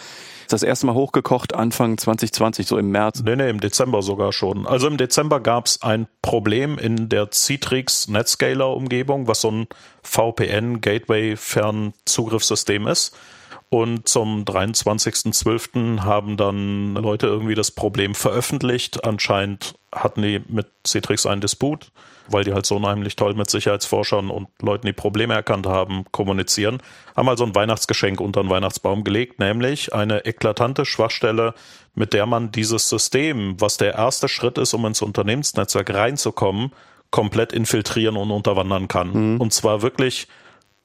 das 0.49 0.63
erste 0.63 0.87
Mal 0.87 0.95
hochgekocht 0.95 1.53
Anfang 1.53 1.97
2020, 1.97 2.67
so 2.67 2.77
im 2.77 2.89
März. 2.89 3.21
Nee, 3.23 3.35
nee, 3.35 3.49
im 3.49 3.61
Dezember 3.61 4.01
sogar 4.01 4.33
schon. 4.33 4.67
Also 4.67 4.87
im 4.87 4.97
Dezember 4.97 5.39
gab 5.39 5.67
es 5.67 5.81
ein 5.81 6.07
Problem 6.21 6.77
in 6.77 6.88
der 6.97 7.31
Citrix 7.31 8.07
Netscaler 8.07 8.75
Umgebung, 8.75 9.27
was 9.27 9.41
so 9.41 9.51
ein 9.51 9.67
VPN 10.03 10.81
Gateway 10.81 11.35
Fernzugriffssystem 11.35 12.87
ist. 12.87 13.15
Und 13.69 14.09
zum 14.09 14.45
23.12. 14.45 16.01
haben 16.01 16.37
dann 16.37 16.95
Leute 16.95 17.27
irgendwie 17.27 17.53
das 17.53 17.69
Problem 17.69 18.15
veröffentlicht. 18.15 19.03
Anscheinend 19.05 19.75
hatten 19.91 20.23
die 20.23 20.41
mit 20.47 20.67
Citrix 20.87 21.27
einen 21.27 21.41
Disput 21.41 21.91
weil 22.31 22.43
die 22.43 22.53
halt 22.53 22.65
so 22.65 22.75
unheimlich 22.75 23.15
toll 23.15 23.33
mit 23.33 23.49
Sicherheitsforschern 23.49 24.29
und 24.29 24.49
Leuten, 24.61 24.87
die 24.87 24.93
Probleme 24.93 25.33
erkannt 25.33 25.67
haben, 25.67 26.05
kommunizieren, 26.11 26.81
haben 27.15 27.29
also 27.29 27.43
ein 27.43 27.55
Weihnachtsgeschenk 27.55 28.21
unter 28.21 28.41
den 28.41 28.49
Weihnachtsbaum 28.49 29.03
gelegt, 29.03 29.39
nämlich 29.39 29.93
eine 29.93 30.25
eklatante 30.25 30.85
Schwachstelle, 30.85 31.53
mit 31.95 32.13
der 32.13 32.25
man 32.25 32.51
dieses 32.51 32.89
System, 32.89 33.59
was 33.59 33.77
der 33.77 33.95
erste 33.95 34.27
Schritt 34.27 34.57
ist, 34.57 34.73
um 34.73 34.85
ins 34.85 35.01
Unternehmensnetzwerk 35.01 35.93
reinzukommen, 35.93 36.71
komplett 37.11 37.53
infiltrieren 37.53 38.17
und 38.17 38.31
unterwandern 38.31 38.87
kann. 38.87 39.33
Mhm. 39.33 39.41
Und 39.41 39.53
zwar 39.53 39.81
wirklich 39.81 40.27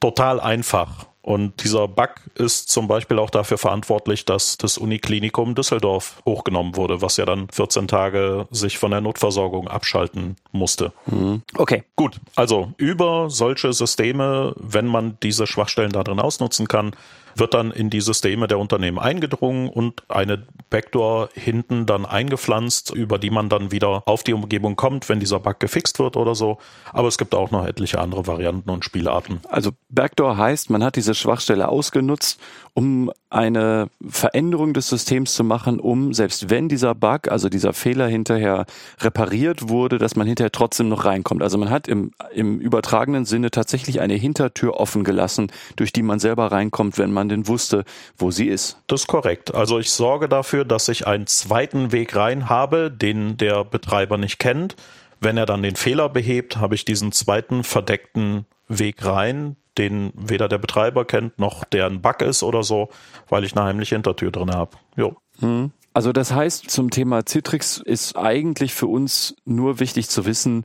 total 0.00 0.40
einfach. 0.40 1.06
Und 1.24 1.64
dieser 1.64 1.88
Bug 1.88 2.10
ist 2.34 2.70
zum 2.70 2.86
Beispiel 2.86 3.18
auch 3.18 3.30
dafür 3.30 3.56
verantwortlich, 3.56 4.26
dass 4.26 4.58
das 4.58 4.76
Uniklinikum 4.76 5.54
Düsseldorf 5.54 6.20
hochgenommen 6.26 6.76
wurde, 6.76 7.00
was 7.00 7.16
ja 7.16 7.24
dann 7.24 7.48
14 7.50 7.88
Tage 7.88 8.46
sich 8.50 8.76
von 8.76 8.90
der 8.90 9.00
Notversorgung 9.00 9.66
abschalten 9.66 10.36
musste. 10.52 10.92
Mhm. 11.06 11.40
Okay. 11.56 11.84
Gut, 11.96 12.20
also 12.36 12.74
über 12.76 13.30
solche 13.30 13.72
Systeme, 13.72 14.54
wenn 14.58 14.86
man 14.86 15.16
diese 15.22 15.46
Schwachstellen 15.46 15.92
da 15.92 16.04
drin 16.04 16.20
ausnutzen 16.20 16.68
kann, 16.68 16.94
wird 17.34 17.54
dann 17.54 17.70
in 17.70 17.90
die 17.90 18.00
Systeme 18.00 18.46
der 18.46 18.58
Unternehmen 18.58 18.98
eingedrungen 18.98 19.68
und 19.68 20.02
eine 20.08 20.46
Backdoor 20.70 21.28
hinten 21.34 21.86
dann 21.86 22.06
eingepflanzt, 22.06 22.92
über 22.94 23.18
die 23.18 23.30
man 23.30 23.48
dann 23.48 23.70
wieder 23.70 24.02
auf 24.06 24.22
die 24.22 24.32
Umgebung 24.32 24.76
kommt, 24.76 25.08
wenn 25.08 25.20
dieser 25.20 25.40
Bug 25.40 25.60
gefixt 25.60 25.98
wird 25.98 26.16
oder 26.16 26.34
so. 26.34 26.58
Aber 26.92 27.08
es 27.08 27.18
gibt 27.18 27.34
auch 27.34 27.50
noch 27.50 27.66
etliche 27.66 28.00
andere 28.00 28.26
Varianten 28.26 28.70
und 28.70 28.84
Spielarten. 28.84 29.40
Also 29.48 29.72
Backdoor 29.88 30.36
heißt, 30.36 30.70
man 30.70 30.82
hat 30.82 30.96
diese 30.96 31.14
Schwachstelle 31.14 31.68
ausgenutzt, 31.68 32.40
um 32.74 33.12
eine 33.30 33.88
Veränderung 34.06 34.74
des 34.74 34.88
Systems 34.88 35.34
zu 35.34 35.44
machen, 35.44 35.78
um 35.78 36.12
selbst 36.12 36.50
wenn 36.50 36.68
dieser 36.68 36.94
Bug, 36.96 37.28
also 37.28 37.48
dieser 37.48 37.72
Fehler 37.72 38.08
hinterher 38.08 38.66
repariert 39.00 39.68
wurde, 39.68 39.98
dass 39.98 40.16
man 40.16 40.26
hinterher 40.26 40.50
trotzdem 40.50 40.88
noch 40.88 41.04
reinkommt. 41.04 41.42
Also 41.42 41.56
man 41.56 41.70
hat 41.70 41.86
im, 41.86 42.10
im 42.32 42.58
übertragenen 42.58 43.26
Sinne 43.26 43.52
tatsächlich 43.52 44.00
eine 44.00 44.14
Hintertür 44.14 44.74
offen 44.74 45.04
gelassen, 45.04 45.52
durch 45.76 45.92
die 45.92 46.02
man 46.02 46.18
selber 46.18 46.50
reinkommt, 46.50 46.98
wenn 46.98 47.12
man 47.12 47.28
denn 47.28 47.46
wusste, 47.46 47.84
wo 48.18 48.32
sie 48.32 48.48
ist. 48.48 48.78
Das 48.88 49.02
ist 49.02 49.06
korrekt. 49.06 49.54
Also 49.54 49.78
ich 49.78 49.90
sorge 49.90 50.28
dafür, 50.28 50.64
dass 50.64 50.88
ich 50.88 51.06
einen 51.06 51.28
zweiten 51.28 51.92
Weg 51.92 52.16
rein 52.16 52.48
habe, 52.48 52.90
den 52.90 53.36
der 53.36 53.64
Betreiber 53.64 54.18
nicht 54.18 54.40
kennt. 54.40 54.74
Wenn 55.20 55.36
er 55.36 55.46
dann 55.46 55.62
den 55.62 55.76
Fehler 55.76 56.08
behebt, 56.08 56.56
habe 56.56 56.74
ich 56.74 56.84
diesen 56.84 57.12
zweiten 57.12 57.62
verdeckten 57.62 58.46
Weg 58.68 59.04
rein, 59.04 59.56
den 59.78 60.12
weder 60.14 60.48
der 60.48 60.58
Betreiber 60.58 61.04
kennt, 61.04 61.38
noch 61.38 61.64
der 61.64 61.86
ein 61.86 62.00
Bug 62.00 62.22
ist 62.22 62.42
oder 62.42 62.62
so, 62.62 62.88
weil 63.28 63.44
ich 63.44 63.56
eine 63.56 63.66
heimliche 63.66 63.94
Hintertür 63.94 64.30
drin 64.30 64.52
habe. 64.52 64.76
Jo. 64.96 65.16
Hm. 65.40 65.72
Also 65.92 66.12
das 66.12 66.32
heißt, 66.32 66.70
zum 66.70 66.90
Thema 66.90 67.24
Citrix 67.24 67.78
ist 67.78 68.16
eigentlich 68.16 68.74
für 68.74 68.88
uns 68.88 69.36
nur 69.44 69.78
wichtig 69.78 70.08
zu 70.08 70.26
wissen, 70.26 70.64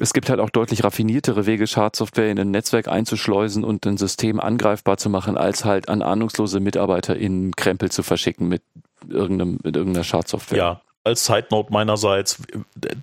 es 0.00 0.12
gibt 0.12 0.28
halt 0.28 0.40
auch 0.40 0.50
deutlich 0.50 0.82
raffiniertere 0.82 1.46
Wege, 1.46 1.68
Schadsoftware 1.68 2.30
in 2.30 2.38
ein 2.38 2.50
Netzwerk 2.50 2.88
einzuschleusen 2.88 3.62
und 3.62 3.86
ein 3.86 3.96
System 3.96 4.40
angreifbar 4.40 4.96
zu 4.96 5.08
machen, 5.08 5.36
als 5.36 5.64
halt 5.64 5.88
an 5.88 6.02
ahnungslose 6.02 6.58
Mitarbeiter 6.58 7.16
in 7.16 7.54
Krempel 7.54 7.92
zu 7.92 8.02
verschicken 8.02 8.48
mit 8.48 8.62
irgendeinem, 9.08 9.58
mit 9.62 9.76
irgendeiner 9.76 10.02
Schadsoftware. 10.02 10.58
Ja, 10.58 10.80
als 11.04 11.26
Side 11.26 11.48
Note 11.50 11.70
meinerseits, 11.70 12.38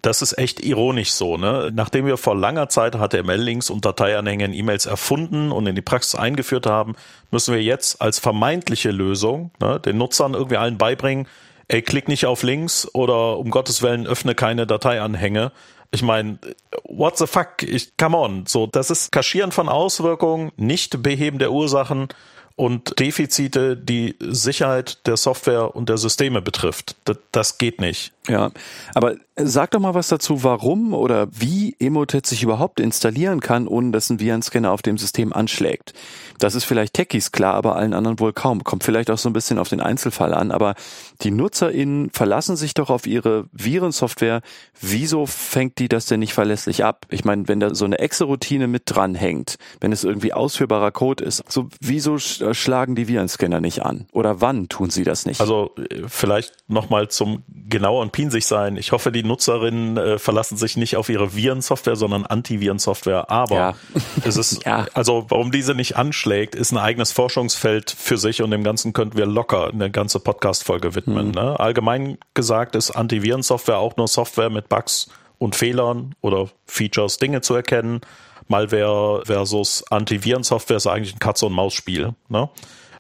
das 0.02 0.24
ist 0.24 0.38
echt 0.38 0.66
ironisch 0.66 1.12
so, 1.12 1.38
ne? 1.38 1.72
Nachdem 1.74 2.08
wir 2.08 2.18
vor 2.18 2.36
langer 2.36 2.68
Zeit 2.68 2.96
HTML-Links 2.96 3.70
und 3.70 3.86
Dateianhänge 3.86 4.46
in 4.46 4.54
E-Mails 4.54 4.88
erfunden 4.88 5.52
und 5.52 5.68
in 5.68 5.76
die 5.76 5.84
Praxis 5.84 6.16
eingeführt 6.16 6.66
haben, 6.66 6.96
müssen 7.30 7.54
wir 7.54 7.62
jetzt 7.62 8.02
als 8.02 8.18
vermeintliche 8.18 8.90
Lösung 8.90 9.52
ne, 9.60 9.80
den 9.80 10.00
Nutzern 10.00 10.34
irgendwie 10.34 10.58
allen 10.58 10.80
beibringen, 10.80 11.28
ey, 11.68 11.84
klick 11.84 12.08
nicht 12.08 12.26
auf 12.26 12.42
Links 12.42 12.88
oder 12.94 13.38
um 13.38 13.52
Gottes 13.52 13.84
Willen 13.84 14.08
öffne 14.08 14.34
keine 14.34 14.66
Dateianhänge. 14.66 15.52
Ich 15.92 16.02
meine, 16.02 16.40
what 16.84 17.18
the 17.18 17.28
fuck? 17.28 17.62
Ich, 17.62 17.96
come 17.98 18.18
on. 18.18 18.46
So, 18.48 18.66
das 18.66 18.90
ist 18.90 19.12
Kaschieren 19.12 19.52
von 19.52 19.70
Auswirkungen, 19.70 20.52
nicht 20.58 21.04
Beheben 21.04 21.38
der 21.38 21.52
Ursachen 21.52 22.08
und 22.56 23.00
Defizite, 23.00 23.76
die 23.78 24.16
Sicherheit 24.20 25.06
der 25.08 25.18
Software 25.18 25.76
und 25.76 25.90
der 25.90 25.98
Systeme 25.98 26.42
betrifft. 26.42 26.96
Das, 27.06 27.18
das 27.32 27.58
geht 27.58 27.82
nicht. 27.82 28.12
Ja, 28.28 28.52
aber 28.94 29.16
sag 29.36 29.72
doch 29.72 29.80
mal 29.80 29.96
was 29.96 30.10
dazu, 30.10 30.44
warum 30.44 30.94
oder 30.94 31.28
wie 31.32 31.76
Emotet 31.80 32.28
sich 32.28 32.44
überhaupt 32.44 32.80
installieren 32.80 33.40
kann, 33.40 33.68
ohne 33.68 33.92
dass 33.92 34.12
ein 34.12 34.20
Virenscanner 34.20 34.72
auf 34.72 34.84
dem 34.84 35.00
System 35.00 35.34
anschlägt. 35.34 35.94
Das 36.38 36.54
ist 36.54 36.64
vielleicht 36.64 36.94
Techies 36.94 37.32
klar, 37.32 37.56
aber 37.56 37.76
allen 37.76 37.94
anderen 37.94 38.20
wohl 38.20 38.34
kaum. 38.34 38.64
Kommt 38.64 38.84
vielleicht 38.84 39.10
auch 39.10 39.18
so 39.18 39.30
ein 39.30 39.34
bisschen 39.34 39.58
auf 39.58 39.70
den 39.70 39.82
Einzelfall 39.82 40.34
an, 40.34 40.52
aber 40.52 40.76
die 41.22 41.32
NutzerInnen 41.32 42.10
verlassen 42.12 42.56
sich 42.56 42.74
doch 42.74 42.90
auf 42.90 43.08
ihre 43.08 43.46
Virensoftware. 43.52 44.42
Wieso 44.80 45.26
fängt 45.26 45.80
die 45.80 45.90
das 45.90 46.06
denn 46.06 46.20
nicht 46.20 46.34
verlässlich 46.34 46.84
ab? 46.84 47.06
Ich 47.10 47.26
meine, 47.26 47.48
wenn 47.48 47.60
da 47.60 47.74
so 47.74 47.86
eine 47.86 48.00
Exe-Routine 48.00 48.68
mit 48.68 48.84
dranhängt, 48.86 49.56
wenn 49.80 49.92
es 49.92 50.04
irgendwie 50.04 50.34
ausführbarer 50.34 50.92
Code 50.92 51.24
ist, 51.24 51.44
so 51.50 51.70
wieso 51.80 52.18
schlagen 52.20 52.96
die 52.96 53.08
Virenscanner 53.08 53.62
nicht 53.62 53.84
an? 53.84 54.08
Oder 54.12 54.42
wann 54.42 54.70
tun 54.70 54.90
sie 54.90 55.04
das 55.04 55.26
nicht? 55.26 55.42
Also 55.42 55.72
äh, 55.78 56.04
vielleicht 56.08 56.54
nochmal 56.68 57.08
zum 57.10 57.44
genaueren 57.48 58.11
pinsig 58.12 58.46
sein. 58.46 58.78
Ich 58.78 58.92
hoffe, 58.92 59.12
die 59.12 59.24
Nutzerinnen 59.24 59.98
äh, 59.98 60.20
verlassen 60.20 60.58
sich 60.58 60.78
nicht 60.78 60.98
auf 60.98 61.10
ihre 61.10 61.36
Virensoftware, 61.36 61.96
sondern 61.96 62.26
Antivirensoftware. 62.26 63.30
Aber 63.30 63.56
ja. 63.56 63.76
es 64.24 64.38
ist, 64.38 64.64
ja. 64.66 64.86
also 64.94 65.26
warum 65.30 65.52
diese 65.52 65.76
nicht 65.76 65.96
anschlägt, 65.96 66.56
ist 66.56 66.72
ein 66.72 66.78
eigenes 66.78 67.12
Forschungsfeld 67.12 67.92
für 67.92 68.18
sich 68.18 68.42
und 68.42 68.52
dem 68.52 68.64
Ganzen 68.64 68.94
könnten 68.94 69.18
wir 69.18 69.26
locker 69.26 69.70
eine 69.70 69.90
ganze 69.92 70.20
Podcast-Folge 70.20 70.96
widmen. 70.96 71.28
Mhm. 71.28 71.34
Ne? 71.34 71.60
Allgemein 71.60 72.18
gesagt 72.34 72.76
ist 72.76 72.92
Antivirensoftware 72.92 73.78
auch 73.78 73.98
nur 73.98 74.08
Software 74.08 74.50
mit 74.50 74.70
Bugs 74.70 75.10
und 75.38 75.56
Fehlern 75.56 76.16
oder 76.22 76.50
Features, 76.66 77.18
Dinge 77.18 77.42
zu 77.42 77.56
erkennen. 77.56 78.02
Malware 78.48 79.24
versus 79.26 79.84
Antivirensoftware 79.90 80.78
ist 80.78 80.88
eigentlich 80.88 81.16
ein 81.16 81.20
Katze-und-Maus-Spiel. 81.20 82.14
Ne? 82.30 82.50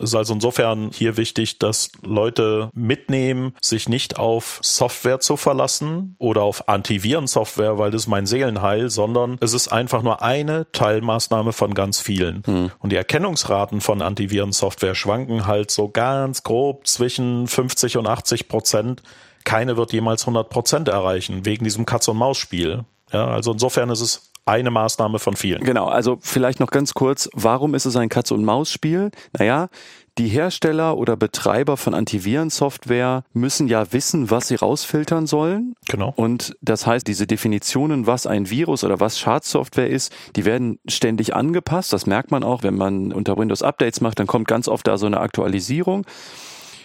Es 0.02 0.10
ist 0.10 0.16
also 0.16 0.34
insofern 0.34 0.90
hier 0.94 1.18
wichtig, 1.18 1.60
dass 1.60 1.92
Leute 2.02 2.70
mitnehmen, 2.74 3.54
sich 3.62 3.88
nicht 3.88 4.18
auf 4.18 4.60
Software 4.64 5.20
zu 5.20 5.38
verlassen 5.38 6.16
oder 6.18 6.42
auf 6.42 6.68
Antivirensoftware, 6.68 7.78
weil 7.78 7.92
das 7.92 8.04
ist 8.04 8.08
mein 8.08 8.26
Seelenheil, 8.26 8.90
sondern 8.90 9.38
es 9.42 9.54
ist 9.54 9.68
einfach 9.68 10.02
nur 10.02 10.22
eine 10.22 10.72
Teilmaßnahme 10.72 11.54
von 11.54 11.74
ganz 11.74 12.00
vielen. 12.00 12.44
Hm. 12.46 12.72
Und 12.80 12.92
die 12.92 12.96
Erkennungsraten 12.96 13.82
von 13.82 14.02
Antivirensoftware 14.02 14.96
schwanken 14.96 15.46
halt 15.46 15.72
so 15.72 15.90
ganz 15.90 16.44
grob 16.44 16.88
zwischen 16.88 17.48
50 17.48 17.98
und 17.98 18.08
80 18.08 18.48
Prozent 18.48 19.04
keine 19.44 19.78
wird 19.78 19.94
jemals 19.94 20.24
100 20.24 20.50
Prozent 20.50 20.88
erreichen, 20.88 21.46
wegen 21.46 21.64
diesem 21.64 21.86
Katz-und-Maus-Spiel. 21.86 22.86
Ja, 23.12 23.28
also 23.28 23.52
insofern 23.52 23.90
ist 23.90 24.02
es 24.02 24.31
eine 24.46 24.72
Maßnahme 24.72 25.20
von 25.20 25.36
vielen. 25.36 25.64
Genau, 25.64 25.86
also 25.86 26.18
vielleicht 26.22 26.60
noch 26.60 26.72
ganz 26.72 26.94
kurz, 26.94 27.30
warum 27.34 27.76
ist 27.76 27.86
es 27.86 27.96
ein 27.96 28.10
Katz-und-Maus-Spiel? 28.10 29.12
Naja, 29.38 29.70
die 30.18 30.28
Hersteller 30.28 30.98
oder 30.98 31.16
Betreiber 31.16 31.78
von 31.78 31.94
Antivirensoftware 31.94 33.24
müssen 33.34 33.68
ja 33.68 33.94
wissen, 33.94 34.30
was 34.30 34.50
sie 34.50 34.56
rausfiltern 34.56 35.26
sollen. 35.26 35.76
Genau. 35.88 36.14
Und 36.16 36.56
das 36.62 36.86
heißt, 36.86 37.08
diese 37.08 37.28
Definitionen, 37.28 38.08
was 38.08 38.28
ein 38.28 38.50
Virus 38.50 38.84
oder 38.84 39.00
was 39.00 39.20
Schadsoftware 39.20 39.90
ist, 39.90 40.12
die 40.36 40.44
werden 40.44 40.80
ständig 40.88 41.34
angepasst. 41.34 41.94
Das 41.94 42.06
merkt 42.06 42.32
man 42.32 42.44
auch, 42.44 42.64
wenn 42.64 42.76
man 42.76 43.14
unter 43.14 43.38
Windows 43.38 43.62
Updates 43.62 44.02
macht, 44.02 44.20
dann 44.20 44.28
kommt 44.28 44.48
ganz 44.48 44.68
oft 44.68 44.86
da 44.86 44.98
so 44.98 45.06
eine 45.06 45.22
Aktualisierung. 45.22 46.06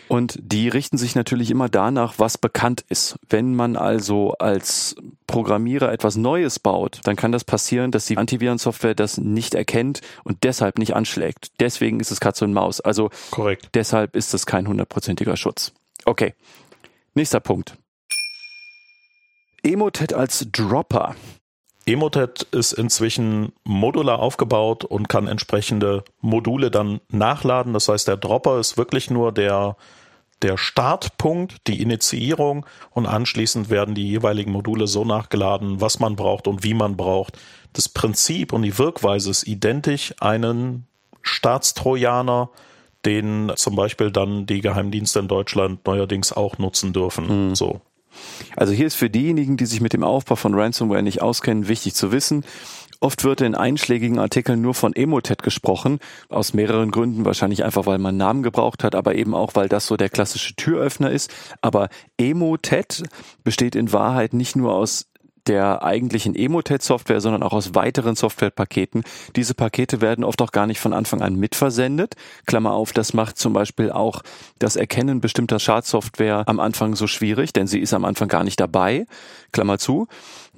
Und 0.08 0.38
die 0.40 0.68
richten 0.68 0.98
sich 0.98 1.14
natürlich 1.14 1.50
immer 1.50 1.68
danach, 1.68 2.14
was 2.18 2.38
bekannt 2.38 2.84
ist. 2.88 3.16
Wenn 3.28 3.54
man 3.54 3.76
also 3.76 4.34
als 4.38 4.94
Programmierer 5.26 5.92
etwas 5.92 6.16
Neues 6.16 6.58
baut, 6.58 7.00
dann 7.04 7.16
kann 7.16 7.32
das 7.32 7.44
passieren, 7.44 7.90
dass 7.90 8.06
die 8.06 8.16
Antivirensoftware 8.16 8.94
das 8.94 9.18
nicht 9.18 9.54
erkennt 9.54 10.00
und 10.22 10.44
deshalb 10.44 10.78
nicht 10.78 10.94
anschlägt. 10.94 11.60
Deswegen 11.60 12.00
ist 12.00 12.12
es 12.12 12.20
Katze 12.20 12.44
und 12.44 12.52
Maus. 12.52 12.80
Also 12.80 13.10
Korrekt. 13.30 13.70
deshalb 13.74 14.14
ist 14.14 14.32
es 14.34 14.46
kein 14.46 14.68
hundertprozentiger 14.68 15.36
Schutz. 15.36 15.72
Okay. 16.04 16.34
Nächster 17.14 17.40
Punkt. 17.40 17.76
Emotet 19.62 20.12
als 20.12 20.46
Dropper. 20.52 21.16
Emotet 21.86 22.42
ist 22.50 22.72
inzwischen 22.72 23.52
modular 23.62 24.18
aufgebaut 24.18 24.84
und 24.84 25.08
kann 25.08 25.28
entsprechende 25.28 26.02
Module 26.20 26.70
dann 26.72 27.00
nachladen. 27.10 27.72
Das 27.72 27.88
heißt, 27.88 28.08
der 28.08 28.16
Dropper 28.16 28.58
ist 28.58 28.76
wirklich 28.76 29.08
nur 29.08 29.30
der, 29.30 29.76
der 30.42 30.58
Startpunkt, 30.58 31.68
die 31.68 31.80
Initiierung 31.80 32.66
und 32.90 33.06
anschließend 33.06 33.70
werden 33.70 33.94
die 33.94 34.08
jeweiligen 34.08 34.50
Module 34.50 34.88
so 34.88 35.04
nachgeladen, 35.04 35.80
was 35.80 36.00
man 36.00 36.16
braucht 36.16 36.48
und 36.48 36.64
wie 36.64 36.74
man 36.74 36.96
braucht. 36.96 37.38
Das 37.72 37.88
Prinzip 37.88 38.52
und 38.52 38.62
die 38.62 38.78
Wirkweise 38.78 39.30
ist 39.30 39.46
identisch. 39.46 40.12
Einen 40.20 40.88
Staatstrojaner, 41.22 42.50
den 43.04 43.52
zum 43.54 43.76
Beispiel 43.76 44.10
dann 44.10 44.46
die 44.46 44.60
Geheimdienste 44.60 45.20
in 45.20 45.28
Deutschland 45.28 45.86
neuerdings 45.86 46.32
auch 46.32 46.58
nutzen 46.58 46.92
dürfen. 46.92 47.48
Mhm. 47.50 47.54
So. 47.54 47.80
Also 48.56 48.72
hier 48.72 48.86
ist 48.86 48.94
für 48.94 49.10
diejenigen, 49.10 49.56
die 49.56 49.66
sich 49.66 49.80
mit 49.80 49.92
dem 49.92 50.04
Aufbau 50.04 50.36
von 50.36 50.54
Ransomware 50.54 51.02
nicht 51.02 51.22
auskennen, 51.22 51.68
wichtig 51.68 51.94
zu 51.94 52.12
wissen, 52.12 52.44
Oft 53.00 53.24
wird 53.24 53.42
in 53.42 53.54
einschlägigen 53.54 54.18
Artikeln 54.18 54.62
nur 54.62 54.74
von 54.74 54.94
Emotet 54.94 55.42
gesprochen, 55.42 55.98
aus 56.28 56.54
mehreren 56.54 56.90
Gründen, 56.90 57.24
wahrscheinlich 57.24 57.64
einfach, 57.64 57.86
weil 57.86 57.98
man 57.98 58.16
Namen 58.16 58.42
gebraucht 58.42 58.84
hat, 58.84 58.94
aber 58.94 59.14
eben 59.14 59.34
auch, 59.34 59.54
weil 59.54 59.68
das 59.68 59.86
so 59.86 59.96
der 59.96 60.08
klassische 60.08 60.56
Türöffner 60.56 61.10
ist. 61.10 61.32
Aber 61.60 61.88
Emotet 62.16 63.02
besteht 63.44 63.76
in 63.76 63.92
Wahrheit 63.92 64.32
nicht 64.32 64.56
nur 64.56 64.74
aus 64.74 65.06
der 65.46 65.82
eigentlichen 65.82 66.34
Emotet-Software, 66.34 67.20
sondern 67.20 67.42
auch 67.42 67.52
aus 67.52 67.74
weiteren 67.74 68.16
Softwarepaketen. 68.16 69.04
Diese 69.36 69.54
Pakete 69.54 70.00
werden 70.00 70.24
oft 70.24 70.42
auch 70.42 70.52
gar 70.52 70.66
nicht 70.66 70.80
von 70.80 70.92
Anfang 70.92 71.22
an 71.22 71.36
mitversendet. 71.36 72.14
Klammer 72.46 72.72
auf, 72.72 72.92
das 72.92 73.14
macht 73.14 73.38
zum 73.38 73.52
Beispiel 73.52 73.90
auch 73.90 74.22
das 74.58 74.76
Erkennen 74.76 75.20
bestimmter 75.20 75.58
Schadsoftware 75.58 76.44
am 76.46 76.60
Anfang 76.60 76.96
so 76.96 77.06
schwierig, 77.06 77.52
denn 77.52 77.66
sie 77.66 77.80
ist 77.80 77.94
am 77.94 78.04
Anfang 78.04 78.28
gar 78.28 78.44
nicht 78.44 78.60
dabei. 78.60 79.06
Klammer 79.52 79.78
zu 79.78 80.08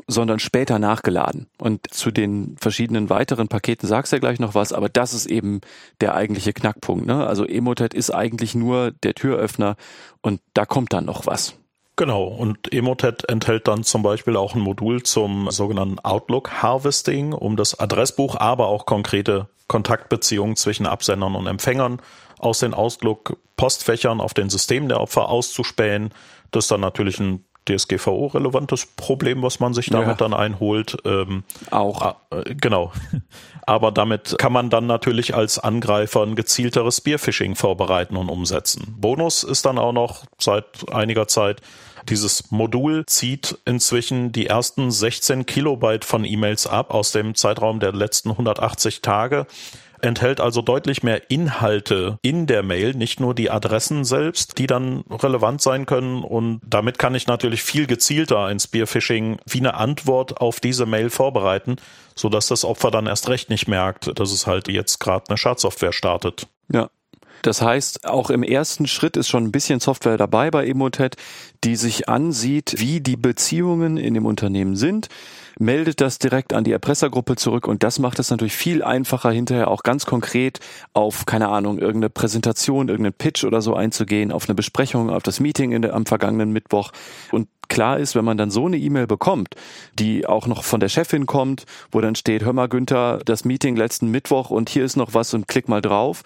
sondern 0.06 0.38
später 0.38 0.78
nachgeladen. 0.78 1.48
Und 1.58 1.92
zu 1.92 2.10
den 2.10 2.56
verschiedenen 2.58 3.10
weiteren 3.10 3.48
Paketen 3.48 3.88
sagst 3.88 4.12
du 4.12 4.16
ja 4.16 4.20
gleich 4.20 4.38
noch 4.38 4.54
was, 4.54 4.72
aber 4.72 4.88
das 4.88 5.14
ist 5.14 5.26
eben 5.26 5.60
der 6.00 6.14
eigentliche 6.14 6.52
Knackpunkt. 6.52 7.06
Ne? 7.06 7.26
Also 7.26 7.44
Emotet 7.44 7.94
ist 7.94 8.10
eigentlich 8.10 8.54
nur 8.54 8.92
der 8.92 9.14
Türöffner 9.14 9.76
und 10.22 10.40
da 10.54 10.66
kommt 10.66 10.92
dann 10.92 11.04
noch 11.04 11.26
was. 11.26 11.54
Genau, 11.98 12.22
und 12.22 12.72
Emotet 12.72 13.28
enthält 13.28 13.66
dann 13.66 13.82
zum 13.82 14.04
Beispiel 14.04 14.36
auch 14.36 14.54
ein 14.54 14.60
Modul 14.60 15.02
zum 15.02 15.50
sogenannten 15.50 15.98
Outlook 15.98 16.62
Harvesting, 16.62 17.32
um 17.32 17.56
das 17.56 17.80
Adressbuch, 17.80 18.36
aber 18.36 18.68
auch 18.68 18.86
konkrete 18.86 19.48
Kontaktbeziehungen 19.66 20.54
zwischen 20.54 20.86
Absendern 20.86 21.34
und 21.34 21.48
Empfängern 21.48 22.00
aus 22.38 22.60
den 22.60 22.72
Outlook-Postfächern 22.72 24.20
auf 24.20 24.32
den 24.32 24.48
Systemen 24.48 24.88
der 24.88 25.00
Opfer 25.00 25.28
auszuspähen. 25.28 26.14
Das 26.52 26.66
ist 26.66 26.70
dann 26.70 26.82
natürlich 26.82 27.18
ein 27.18 27.44
DSGVO-relevantes 27.68 28.86
Problem, 28.96 29.42
was 29.42 29.58
man 29.58 29.74
sich 29.74 29.90
damit 29.90 30.08
ja. 30.08 30.14
dann 30.14 30.34
einholt. 30.34 30.98
Ähm, 31.04 31.42
auch. 31.72 32.14
Äh, 32.30 32.54
genau. 32.54 32.92
Aber 33.66 33.90
damit 33.90 34.36
kann 34.38 34.52
man 34.52 34.70
dann 34.70 34.86
natürlich 34.86 35.34
als 35.34 35.58
Angreifer 35.58 36.22
ein 36.22 36.36
gezielteres 36.36 36.98
Spearphishing 36.98 37.56
vorbereiten 37.56 38.16
und 38.16 38.28
umsetzen. 38.28 38.94
Bonus 38.96 39.42
ist 39.42 39.66
dann 39.66 39.78
auch 39.78 39.92
noch 39.92 40.24
seit 40.38 40.90
einiger 40.92 41.26
Zeit 41.26 41.60
dieses 42.08 42.50
Modul 42.50 43.04
zieht 43.06 43.58
inzwischen 43.64 44.32
die 44.32 44.46
ersten 44.46 44.90
16 44.90 45.46
Kilobyte 45.46 46.04
von 46.04 46.24
E-Mails 46.24 46.66
ab 46.66 46.92
aus 46.92 47.12
dem 47.12 47.34
Zeitraum 47.34 47.80
der 47.80 47.92
letzten 47.92 48.30
180 48.30 49.02
Tage 49.02 49.46
enthält 50.00 50.40
also 50.40 50.62
deutlich 50.62 51.02
mehr 51.02 51.30
Inhalte 51.30 52.18
in 52.22 52.46
der 52.46 52.62
Mail, 52.62 52.94
nicht 52.94 53.20
nur 53.20 53.34
die 53.34 53.50
Adressen 53.50 54.04
selbst, 54.04 54.58
die 54.58 54.66
dann 54.66 55.04
relevant 55.10 55.60
sein 55.60 55.86
können. 55.86 56.22
Und 56.22 56.60
damit 56.64 56.98
kann 56.98 57.14
ich 57.14 57.26
natürlich 57.26 57.62
viel 57.62 57.86
gezielter 57.86 58.44
ein 58.44 58.60
Spearphishing 58.60 59.38
wie 59.46 59.58
eine 59.58 59.74
Antwort 59.74 60.40
auf 60.40 60.60
diese 60.60 60.86
Mail 60.86 61.10
vorbereiten, 61.10 61.76
sodass 62.14 62.48
das 62.48 62.64
Opfer 62.64 62.90
dann 62.90 63.06
erst 63.06 63.28
recht 63.28 63.50
nicht 63.50 63.68
merkt, 63.68 64.18
dass 64.18 64.32
es 64.32 64.46
halt 64.46 64.68
jetzt 64.68 65.00
gerade 65.00 65.26
eine 65.28 65.38
Schadsoftware 65.38 65.92
startet. 65.92 66.46
Ja, 66.70 66.90
das 67.42 67.62
heißt, 67.62 68.06
auch 68.06 68.30
im 68.30 68.42
ersten 68.42 68.86
Schritt 68.86 69.16
ist 69.16 69.28
schon 69.28 69.44
ein 69.44 69.52
bisschen 69.52 69.80
Software 69.80 70.16
dabei 70.16 70.50
bei 70.50 70.66
Emotet, 70.66 71.16
die 71.64 71.76
sich 71.76 72.08
ansieht, 72.08 72.76
wie 72.78 73.00
die 73.00 73.16
Beziehungen 73.16 73.96
in 73.96 74.14
dem 74.14 74.26
Unternehmen 74.26 74.76
sind, 74.76 75.08
meldet 75.58 76.00
das 76.00 76.18
direkt 76.18 76.52
an 76.52 76.64
die 76.64 76.72
Erpressergruppe 76.72 77.36
zurück 77.36 77.66
und 77.66 77.82
das 77.82 77.98
macht 77.98 78.18
es 78.18 78.30
natürlich 78.30 78.54
viel 78.54 78.82
einfacher, 78.82 79.30
hinterher 79.30 79.68
auch 79.68 79.82
ganz 79.82 80.06
konkret 80.06 80.60
auf, 80.92 81.26
keine 81.26 81.48
Ahnung, 81.48 81.78
irgendeine 81.78 82.10
Präsentation, 82.10 82.88
irgendeinen 82.88 83.14
Pitch 83.14 83.44
oder 83.44 83.60
so 83.60 83.74
einzugehen, 83.74 84.30
auf 84.30 84.48
eine 84.48 84.54
Besprechung, 84.54 85.10
auf 85.10 85.22
das 85.22 85.40
Meeting 85.40 85.72
in 85.72 85.82
der, 85.82 85.94
am 85.94 86.06
vergangenen 86.06 86.52
Mittwoch. 86.52 86.92
Und 87.32 87.48
klar 87.68 87.98
ist, 87.98 88.14
wenn 88.14 88.24
man 88.24 88.38
dann 88.38 88.50
so 88.50 88.66
eine 88.66 88.78
E-Mail 88.78 89.06
bekommt, 89.06 89.54
die 89.98 90.26
auch 90.26 90.46
noch 90.46 90.64
von 90.64 90.80
der 90.80 90.88
Chefin 90.88 91.26
kommt, 91.26 91.66
wo 91.90 92.00
dann 92.00 92.14
steht, 92.14 92.44
hör 92.44 92.52
mal 92.52 92.68
Günther, 92.68 93.18
das 93.24 93.44
Meeting 93.44 93.76
letzten 93.76 94.10
Mittwoch 94.10 94.50
und 94.50 94.68
hier 94.68 94.84
ist 94.84 94.96
noch 94.96 95.14
was 95.14 95.34
und 95.34 95.48
klick 95.48 95.68
mal 95.68 95.82
drauf 95.82 96.22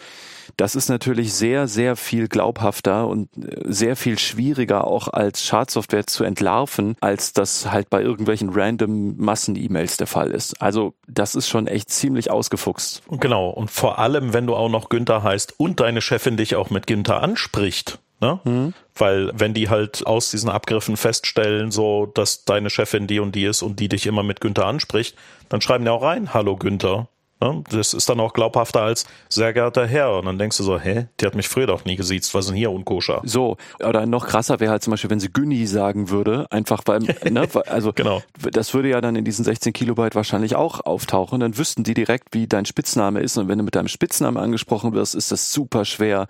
das 0.57 0.75
ist 0.75 0.89
natürlich 0.89 1.35
sehr, 1.35 1.67
sehr 1.69 1.97
viel 1.97 2.29
glaubhafter 2.29 3.07
und 3.07 3.29
äh, 3.37 3.61
sehr 3.65 3.97
viel 3.97 4.19
schwieriger 4.19 4.87
auch 4.87 5.09
als 5.09 5.45
Schadsoftware 5.45 6.07
zu 6.07 6.25
entlarven, 6.25 6.97
als 7.01 7.33
das 7.33 7.71
halt 7.71 7.91
bei 7.91 8.03
irgendwelchen 8.03 8.51
random 8.53 9.17
Massen-E-Mails 9.17 9.97
der 9.97 10.07
Fall 10.07 10.31
ist. 10.31 10.61
Also 10.61 10.95
das 11.09 11.35
ist 11.35 11.49
schon 11.49 11.67
echt 11.67 11.91
ziemlich 11.91 12.31
ausgefuchst. 12.31 13.03
Genau. 13.11 13.51
Und 13.51 13.71
vor 13.71 13.99
allem, 13.99 14.33
wenn 14.33 14.47
du 14.47 14.55
auch 14.55 14.69
noch 14.69 14.89
Günther 14.89 15.23
heißt 15.23 15.55
und 15.59 15.81
deine 15.81 16.01
Chefin 16.01 16.37
dich 16.37 16.57
auch 16.57 16.71
mit 16.71 16.87
Günther 16.87 17.23
anspricht. 17.23 17.99
Ne? 18.23 18.39
Mhm. 18.45 18.75
Weil 18.95 19.33
wenn 19.35 19.53
die 19.53 19.69
halt 19.69 20.07
aus 20.07 20.31
diesen 20.31 20.49
Abgriffen 20.49 20.97
feststellen, 20.97 21.73
so 21.73 22.07
dass 22.07 22.45
deine 22.45 22.71
Chefin 22.71 23.09
die 23.09 23.19
und 23.19 23.35
die 23.35 23.45
ist 23.45 23.63
und 23.63 23.81
die 23.81 23.89
dich 23.89 24.07
immer 24.07 24.23
mit 24.23 24.41
Günther 24.41 24.67
anspricht, 24.67 25.17
dann 25.49 25.61
schreiben 25.61 25.85
die 25.85 25.91
auch 25.91 26.03
rein, 26.03 26.33
hallo 26.33 26.57
Günther. 26.57 27.09
Ne? 27.43 27.65
Das 27.71 27.93
ist 27.93 28.09
dann 28.09 28.21
auch 28.21 28.33
glaubhafter 28.33 28.83
als 28.83 29.05
sehr 29.29 29.53
geehrter 29.53 29.87
Herr. 29.87 30.17
Und 30.17 30.27
dann 30.27 30.39
denkst 30.39 30.57
du 30.59 30.63
so, 30.63 30.79
hä, 30.79 31.07
die 31.21 31.27
hat 31.27 31.35
mich 31.35 31.49
früher 31.49 31.67
doch 31.67 31.85
nie 31.85 31.97
gesiezt, 31.97 32.35
was 32.35 32.45
ist 32.45 32.51
denn 32.51 32.57
hier 32.57 32.71
unkoscher? 32.71 33.21
So, 33.25 33.57
oder 33.85 34.07
noch 34.07 34.27
krasser 34.27 34.61
wäre 34.61 34.71
halt 34.71 34.83
zum 34.83 34.93
Beispiel, 34.93 35.11
wenn 35.11 35.21
sie 35.21 35.33
Günni 35.33 35.67
sagen 35.67 36.11
würde, 36.11 36.47
einfach 36.51 36.83
weil, 36.87 37.01
ne, 37.01 37.49
also 37.67 37.93
genau. 37.93 38.23
das 38.53 38.75
würde 38.75 38.91
ja 38.91 39.01
dann 39.01 39.17
in 39.17 39.25
diesen 39.25 39.45
16 39.45 39.73
Kilobyte 39.73 40.15
wahrscheinlich 40.15 40.55
auch 40.55 40.81
auftauchen. 40.87 41.41
Dann 41.41 41.59
wüssten 41.59 41.83
die 41.83 41.95
direkt, 41.95 42.29
wie 42.33 42.47
dein 42.47 42.65
Spitzname 42.65 43.21
ist. 43.21 43.37
Und 43.37 43.49
wenn 43.49 43.59
du 43.59 43.65
mit 43.65 43.75
deinem 43.75 43.89
Spitznamen 43.89 44.37
angesprochen 44.37 44.93
wirst, 44.93 45.15
ist 45.15 45.33
das 45.33 45.53
super 45.53 45.85
schwer, 45.85 46.29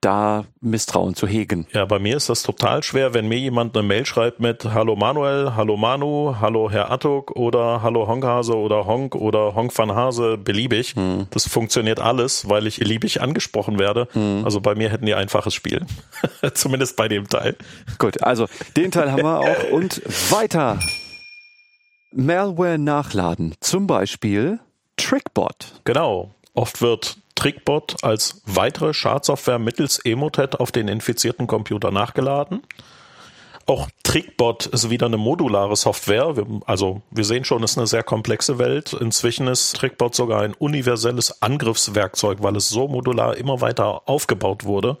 da 0.00 0.44
Misstrauen 0.60 1.14
zu 1.14 1.26
hegen. 1.26 1.66
Ja, 1.72 1.84
bei 1.84 1.98
mir 1.98 2.16
ist 2.16 2.28
das 2.28 2.42
total 2.42 2.82
schwer, 2.82 3.14
wenn 3.14 3.28
mir 3.28 3.38
jemand 3.38 3.76
eine 3.76 3.86
Mail 3.86 4.06
schreibt 4.06 4.40
mit 4.40 4.64
Hallo 4.64 4.96
Manuel, 4.96 5.54
Hallo 5.56 5.76
Manu, 5.76 6.36
Hallo 6.40 6.70
Herr 6.70 6.90
Attuk 6.90 7.32
oder 7.32 7.82
Hallo 7.82 8.06
Honkhase 8.06 8.56
oder 8.56 8.86
Honk 8.86 9.14
oder 9.14 9.54
Honk 9.54 9.76
van 9.76 9.94
Hase, 9.94 10.38
beliebig. 10.38 10.94
Hm. 10.94 11.26
Das 11.30 11.46
funktioniert 11.48 12.00
alles, 12.00 12.48
weil 12.48 12.66
ich 12.66 12.78
beliebig 12.78 13.20
angesprochen 13.20 13.78
werde. 13.78 14.08
Hm. 14.12 14.42
Also 14.44 14.60
bei 14.60 14.74
mir 14.74 14.90
hätten 14.90 15.06
die 15.06 15.14
einfaches 15.14 15.54
Spiel. 15.54 15.84
Zumindest 16.54 16.96
bei 16.96 17.08
dem 17.08 17.28
Teil. 17.28 17.56
Gut, 17.98 18.22
also 18.22 18.46
den 18.76 18.90
Teil 18.90 19.12
haben 19.12 19.22
wir 19.22 19.40
auch 19.40 19.70
und 19.70 20.02
weiter. 20.30 20.78
Malware 22.12 22.78
nachladen, 22.78 23.54
zum 23.60 23.86
Beispiel 23.86 24.58
Trickbot. 24.96 25.80
Genau. 25.84 26.34
Oft 26.54 26.82
wird 26.82 27.18
Trickbot 27.40 28.04
als 28.04 28.42
weitere 28.44 28.92
Schadsoftware 28.92 29.58
mittels 29.58 29.98
Emotet 29.98 30.60
auf 30.60 30.70
den 30.72 30.88
infizierten 30.88 31.46
Computer 31.46 31.90
nachgeladen. 31.90 32.60
Auch 33.64 33.88
Trickbot 34.02 34.66
ist 34.66 34.90
wieder 34.90 35.06
eine 35.06 35.16
modulare 35.16 35.74
Software. 35.74 36.34
also 36.66 37.00
wir 37.10 37.24
sehen 37.24 37.44
schon, 37.44 37.62
es 37.62 37.70
ist 37.70 37.78
eine 37.78 37.86
sehr 37.86 38.02
komplexe 38.02 38.58
Welt. 38.58 38.92
Inzwischen 38.92 39.46
ist 39.46 39.74
Trickbot 39.76 40.14
sogar 40.14 40.42
ein 40.42 40.52
universelles 40.52 41.40
Angriffswerkzeug, 41.40 42.42
weil 42.42 42.56
es 42.56 42.68
so 42.68 42.88
modular 42.88 43.38
immer 43.38 43.62
weiter 43.62 44.06
aufgebaut 44.06 44.64
wurde. 44.64 44.98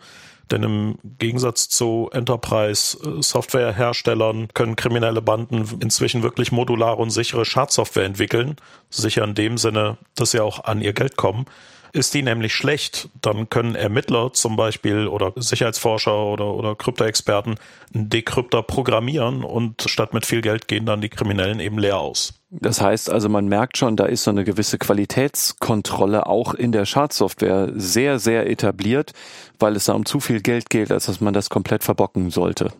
Denn 0.50 0.62
im 0.62 0.96
Gegensatz 1.18 1.68
zu 1.68 2.08
Enterprise-Softwareherstellern 2.10 4.48
können 4.54 4.76
kriminelle 4.76 5.20
Banden 5.20 5.68
inzwischen 5.80 6.22
wirklich 6.22 6.52
modulare 6.52 7.02
und 7.02 7.10
sichere 7.10 7.44
Schadsoftware 7.44 8.06
entwickeln. 8.06 8.56
Sicher 8.88 9.24
in 9.24 9.34
dem 9.34 9.58
Sinne, 9.58 9.98
dass 10.14 10.30
sie 10.30 10.40
auch 10.40 10.64
an 10.64 10.80
ihr 10.80 10.94
Geld 10.94 11.18
kommen. 11.18 11.44
Ist 11.92 12.14
die 12.14 12.22
nämlich 12.22 12.54
schlecht, 12.54 13.08
dann 13.20 13.48
können 13.50 13.74
Ermittler 13.74 14.32
zum 14.32 14.56
Beispiel 14.56 15.08
oder 15.08 15.32
Sicherheitsforscher 15.36 16.24
oder, 16.24 16.54
oder 16.54 16.76
Kryptoexperten 16.76 17.56
einen 17.94 18.08
Dekrypter 18.08 18.62
programmieren 18.62 19.42
und 19.44 19.82
statt 19.86 20.14
mit 20.14 20.26
viel 20.26 20.40
Geld 20.40 20.68
gehen 20.68 20.86
dann 20.86 21.00
die 21.00 21.08
Kriminellen 21.08 21.60
eben 21.60 21.78
leer 21.78 21.98
aus. 21.98 22.34
Das 22.50 22.80
heißt 22.80 23.10
also, 23.10 23.28
man 23.28 23.46
merkt 23.46 23.76
schon, 23.76 23.96
da 23.96 24.06
ist 24.06 24.24
so 24.24 24.30
eine 24.30 24.44
gewisse 24.44 24.78
Qualitätskontrolle 24.78 26.26
auch 26.26 26.54
in 26.54 26.72
der 26.72 26.84
Schadsoftware 26.84 27.70
sehr, 27.74 28.18
sehr 28.18 28.50
etabliert, 28.50 29.12
weil 29.58 29.76
es 29.76 29.84
da 29.84 29.92
um 29.92 30.04
zu 30.04 30.18
viel 30.18 30.40
Geld 30.40 30.68
geht, 30.68 30.90
als 30.90 31.06
dass 31.06 31.20
man 31.20 31.32
das 31.32 31.48
komplett 31.48 31.84
verbocken 31.84 32.30
sollte. 32.30 32.72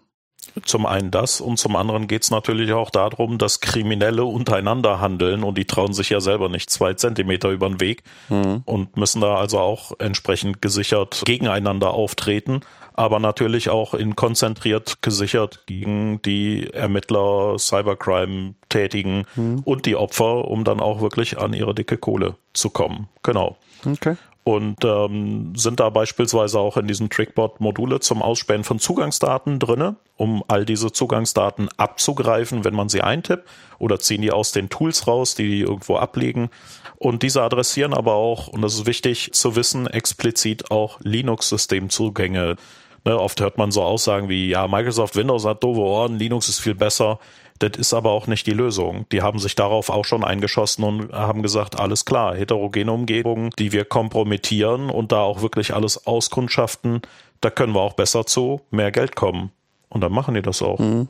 Zum 0.64 0.86
einen 0.86 1.10
das 1.10 1.40
und 1.40 1.58
zum 1.58 1.76
anderen 1.76 2.06
geht 2.06 2.22
es 2.22 2.30
natürlich 2.30 2.72
auch 2.72 2.90
darum, 2.90 3.38
dass 3.38 3.60
Kriminelle 3.60 4.24
untereinander 4.24 5.00
handeln 5.00 5.44
und 5.44 5.56
die 5.56 5.64
trauen 5.64 5.92
sich 5.92 6.10
ja 6.10 6.20
selber 6.20 6.48
nicht 6.48 6.70
zwei 6.70 6.94
Zentimeter 6.94 7.50
über 7.50 7.68
den 7.68 7.80
Weg 7.80 8.02
mhm. 8.28 8.62
und 8.64 8.96
müssen 8.96 9.20
da 9.20 9.36
also 9.36 9.58
auch 9.58 9.92
entsprechend 9.98 10.62
gesichert 10.62 11.22
gegeneinander 11.24 11.92
auftreten, 11.92 12.60
aber 12.94 13.18
natürlich 13.18 13.70
auch 13.70 13.94
in 13.94 14.16
konzentriert 14.16 15.02
gesichert 15.02 15.64
gegen 15.66 16.20
die 16.22 16.72
Ermittler, 16.72 17.58
Cybercrime 17.58 18.54
tätigen 18.68 19.24
mhm. 19.36 19.60
und 19.64 19.86
die 19.86 19.96
Opfer, 19.96 20.48
um 20.48 20.64
dann 20.64 20.80
auch 20.80 21.00
wirklich 21.00 21.38
an 21.38 21.52
ihre 21.52 21.74
dicke 21.74 21.96
Kohle 21.96 22.36
zu 22.52 22.70
kommen. 22.70 23.08
Genau. 23.22 23.56
Okay 23.86 24.16
und 24.42 24.84
ähm, 24.84 25.54
sind 25.54 25.80
da 25.80 25.90
beispielsweise 25.90 26.58
auch 26.58 26.76
in 26.76 26.86
diesen 26.86 27.10
Trickbot-Module 27.10 28.00
zum 28.00 28.22
Ausspähen 28.22 28.64
von 28.64 28.78
Zugangsdaten 28.78 29.58
drinne, 29.58 29.96
um 30.16 30.42
all 30.48 30.64
diese 30.64 30.92
Zugangsdaten 30.92 31.68
abzugreifen, 31.76 32.64
wenn 32.64 32.74
man 32.74 32.88
sie 32.88 33.02
eintippt, 33.02 33.46
oder 33.78 34.00
ziehen 34.00 34.22
die 34.22 34.32
aus 34.32 34.52
den 34.52 34.70
Tools 34.70 35.06
raus, 35.06 35.34
die 35.34 35.48
die 35.48 35.60
irgendwo 35.60 35.96
ablegen. 35.96 36.50
Und 36.96 37.22
diese 37.22 37.42
adressieren 37.42 37.92
aber 37.92 38.14
auch, 38.14 38.48
und 38.48 38.62
das 38.62 38.74
ist 38.74 38.86
wichtig 38.86 39.32
zu 39.32 39.56
wissen, 39.56 39.86
explizit 39.86 40.70
auch 40.70 40.98
Linux-Systemzugänge. 41.02 42.56
Ne, 43.04 43.18
oft 43.18 43.40
hört 43.40 43.56
man 43.56 43.70
so 43.70 43.82
Aussagen 43.82 44.28
wie, 44.28 44.50
ja, 44.50 44.68
Microsoft 44.68 45.16
Windows 45.16 45.46
hat 45.46 45.62
doofe 45.62 45.80
Ohren, 45.80 46.18
Linux 46.18 46.48
ist 46.48 46.60
viel 46.60 46.74
besser. 46.74 47.18
Das 47.60 47.72
ist 47.76 47.92
aber 47.92 48.10
auch 48.10 48.26
nicht 48.26 48.46
die 48.46 48.52
Lösung. 48.52 49.06
Die 49.12 49.20
haben 49.20 49.38
sich 49.38 49.54
darauf 49.54 49.90
auch 49.90 50.06
schon 50.06 50.24
eingeschossen 50.24 50.82
und 50.82 51.12
haben 51.12 51.42
gesagt, 51.42 51.78
alles 51.78 52.06
klar, 52.06 52.34
heterogene 52.34 52.90
Umgebungen, 52.90 53.50
die 53.58 53.72
wir 53.72 53.84
kompromittieren 53.84 54.88
und 54.88 55.12
da 55.12 55.20
auch 55.20 55.42
wirklich 55.42 55.74
alles 55.74 56.06
auskundschaften, 56.06 57.02
da 57.42 57.50
können 57.50 57.74
wir 57.74 57.80
auch 57.80 57.92
besser 57.92 58.24
zu 58.24 58.62
mehr 58.70 58.90
Geld 58.90 59.14
kommen. 59.14 59.50
Und 59.90 60.00
dann 60.00 60.12
machen 60.12 60.34
die 60.34 60.42
das 60.42 60.62
auch. 60.62 60.78
Mhm. 60.78 61.08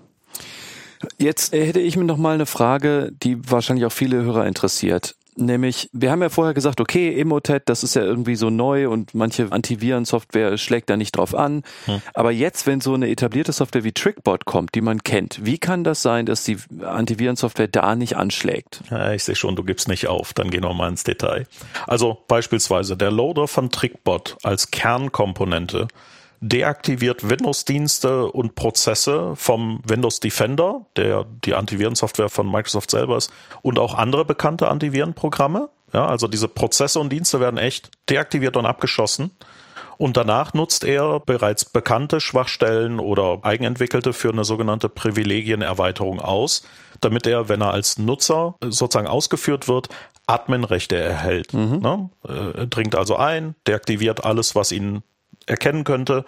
Jetzt 1.19 1.53
hätte 1.53 1.81
ich 1.81 1.97
mir 1.97 2.05
noch 2.05 2.19
mal 2.19 2.35
eine 2.35 2.47
Frage, 2.47 3.13
die 3.23 3.39
wahrscheinlich 3.49 3.87
auch 3.87 3.93
viele 3.93 4.23
Hörer 4.23 4.47
interessiert. 4.47 5.15
Nämlich, 5.37 5.89
wir 5.93 6.11
haben 6.11 6.23
ja 6.23 6.29
vorher 6.29 6.55
gesagt, 6.55 6.81
okay, 6.81 7.19
Emotet, 7.19 7.69
das 7.69 7.83
ist 7.83 7.95
ja 7.95 8.03
irgendwie 8.03 8.37
so 8.37 8.51
neu 8.51 8.89
und 8.89 9.15
manche 9.15 9.51
Antivirensoftware 9.51 10.59
schlägt 10.59 10.91
da 10.91 10.97
nicht 10.97 11.13
drauf 11.13 11.35
an. 11.35 11.63
Hm. 11.87 12.03
Aber 12.15 12.31
jetzt, 12.31 12.67
wenn 12.67 12.81
so 12.81 12.95
eine 12.95 13.09
etablierte 13.09 13.53
Software 13.53 13.85
wie 13.85 13.93
Trickbot 13.93 14.45
kommt, 14.45 14.75
die 14.75 14.81
man 14.81 15.03
kennt, 15.03 15.45
wie 15.45 15.59
kann 15.59 15.85
das 15.85 16.03
sein, 16.03 16.27
dass 16.27 16.45
die 16.45 16.59
Antivirensoftware 16.83 17.69
da 17.69 17.95
nicht 17.95 18.17
anschlägt? 18.17 18.83
Ja, 18.91 19.13
ich 19.13 19.25
sehe 19.25 19.37
schon, 19.37 19.57
du 19.57 19.65
gibst 19.65 19.89
nicht 19.89 20.09
auf. 20.09 20.33
Dann 20.33 20.51
geh 20.51 20.61
noch 20.61 20.75
mal 20.75 20.89
ins 20.89 21.05
Detail. 21.05 21.47
Also 21.87 22.19
beispielsweise 22.29 22.97
der 22.97 23.11
Loader 23.11 23.49
von 23.49 23.71
Trickbot 23.71 24.37
als 24.43 24.71
Kernkomponente 24.71 25.89
deaktiviert 26.41 27.29
Windows-Dienste 27.29 28.33
und 28.33 28.55
Prozesse 28.55 29.37
vom 29.37 29.81
Windows 29.87 30.21
Defender, 30.21 30.87
der 30.97 31.27
die 31.45 31.55
Antivirensoftware 31.55 32.31
von 32.31 32.51
Microsoft 32.51 32.91
selber 32.91 33.17
ist, 33.17 33.33
und 33.63 33.79
auch 33.79 33.95
andere 33.95 34.25
bekannte 34.25 34.69
Antivirenprogramme. 34.69 35.69
Ja, 35.93 36.07
also 36.07 36.29
diese 36.29 36.49
Prozesse 36.49 37.01
und 37.01 37.11
Dienste 37.11 37.41
werden 37.41 37.59
echt 37.59 37.91
deaktiviert 38.09 38.57
und 38.57 38.65
abgeschossen. 38.65 39.33
Und 39.99 40.17
danach 40.17 40.55
nutzt 40.55 40.85
er 40.85 41.21
bereits 41.21 41.67
bekannte 41.67 42.21
Schwachstellen 42.21 43.01
oder 43.01 43.41
eigenentwickelte 43.43 44.15
für 44.15 44.31
eine 44.31 44.45
sogenannte 44.45 44.89
Privilegienerweiterung 44.89 46.21
aus, 46.21 46.63
damit 47.03 47.27
er, 47.27 47.51
wenn 47.51 47.61
er 47.61 47.73
als 47.73 47.99
Nutzer 47.99 48.55
sozusagen 48.63 49.09
ausgeführt 49.09 49.69
wird, 49.69 49.91
Adminrechte 50.27 50.97
erhält. 50.97 51.53
Mhm. 51.53 51.81
Ne? 51.81 52.09
Er 52.27 52.67
dringt 52.67 52.95
also 52.95 53.17
ein, 53.17 53.57
deaktiviert 53.67 54.25
alles, 54.25 54.55
was 54.55 54.73
ihn 54.73 55.03
erkennen 55.51 55.85
könnte, 55.85 56.25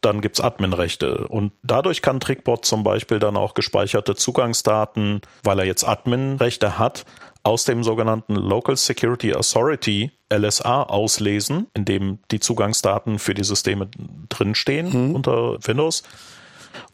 dann 0.00 0.20
gibt's 0.20 0.40
Adminrechte. 0.40 1.26
Und 1.28 1.52
dadurch 1.62 2.02
kann 2.02 2.20
Trickbot 2.20 2.64
zum 2.64 2.84
Beispiel 2.84 3.18
dann 3.18 3.36
auch 3.36 3.54
gespeicherte 3.54 4.14
Zugangsdaten, 4.14 5.20
weil 5.42 5.58
er 5.58 5.64
jetzt 5.64 5.84
Adminrechte 5.84 6.78
hat, 6.78 7.04
aus 7.42 7.64
dem 7.64 7.84
sogenannten 7.84 8.34
Local 8.34 8.76
Security 8.76 9.34
Authority 9.34 10.10
LSA 10.32 10.82
auslesen, 10.82 11.68
in 11.74 11.84
dem 11.84 12.18
die 12.32 12.40
Zugangsdaten 12.40 13.18
für 13.20 13.34
die 13.34 13.44
Systeme 13.44 13.88
drinstehen 14.28 14.92
hm. 14.92 15.14
unter 15.14 15.56
Windows 15.64 16.02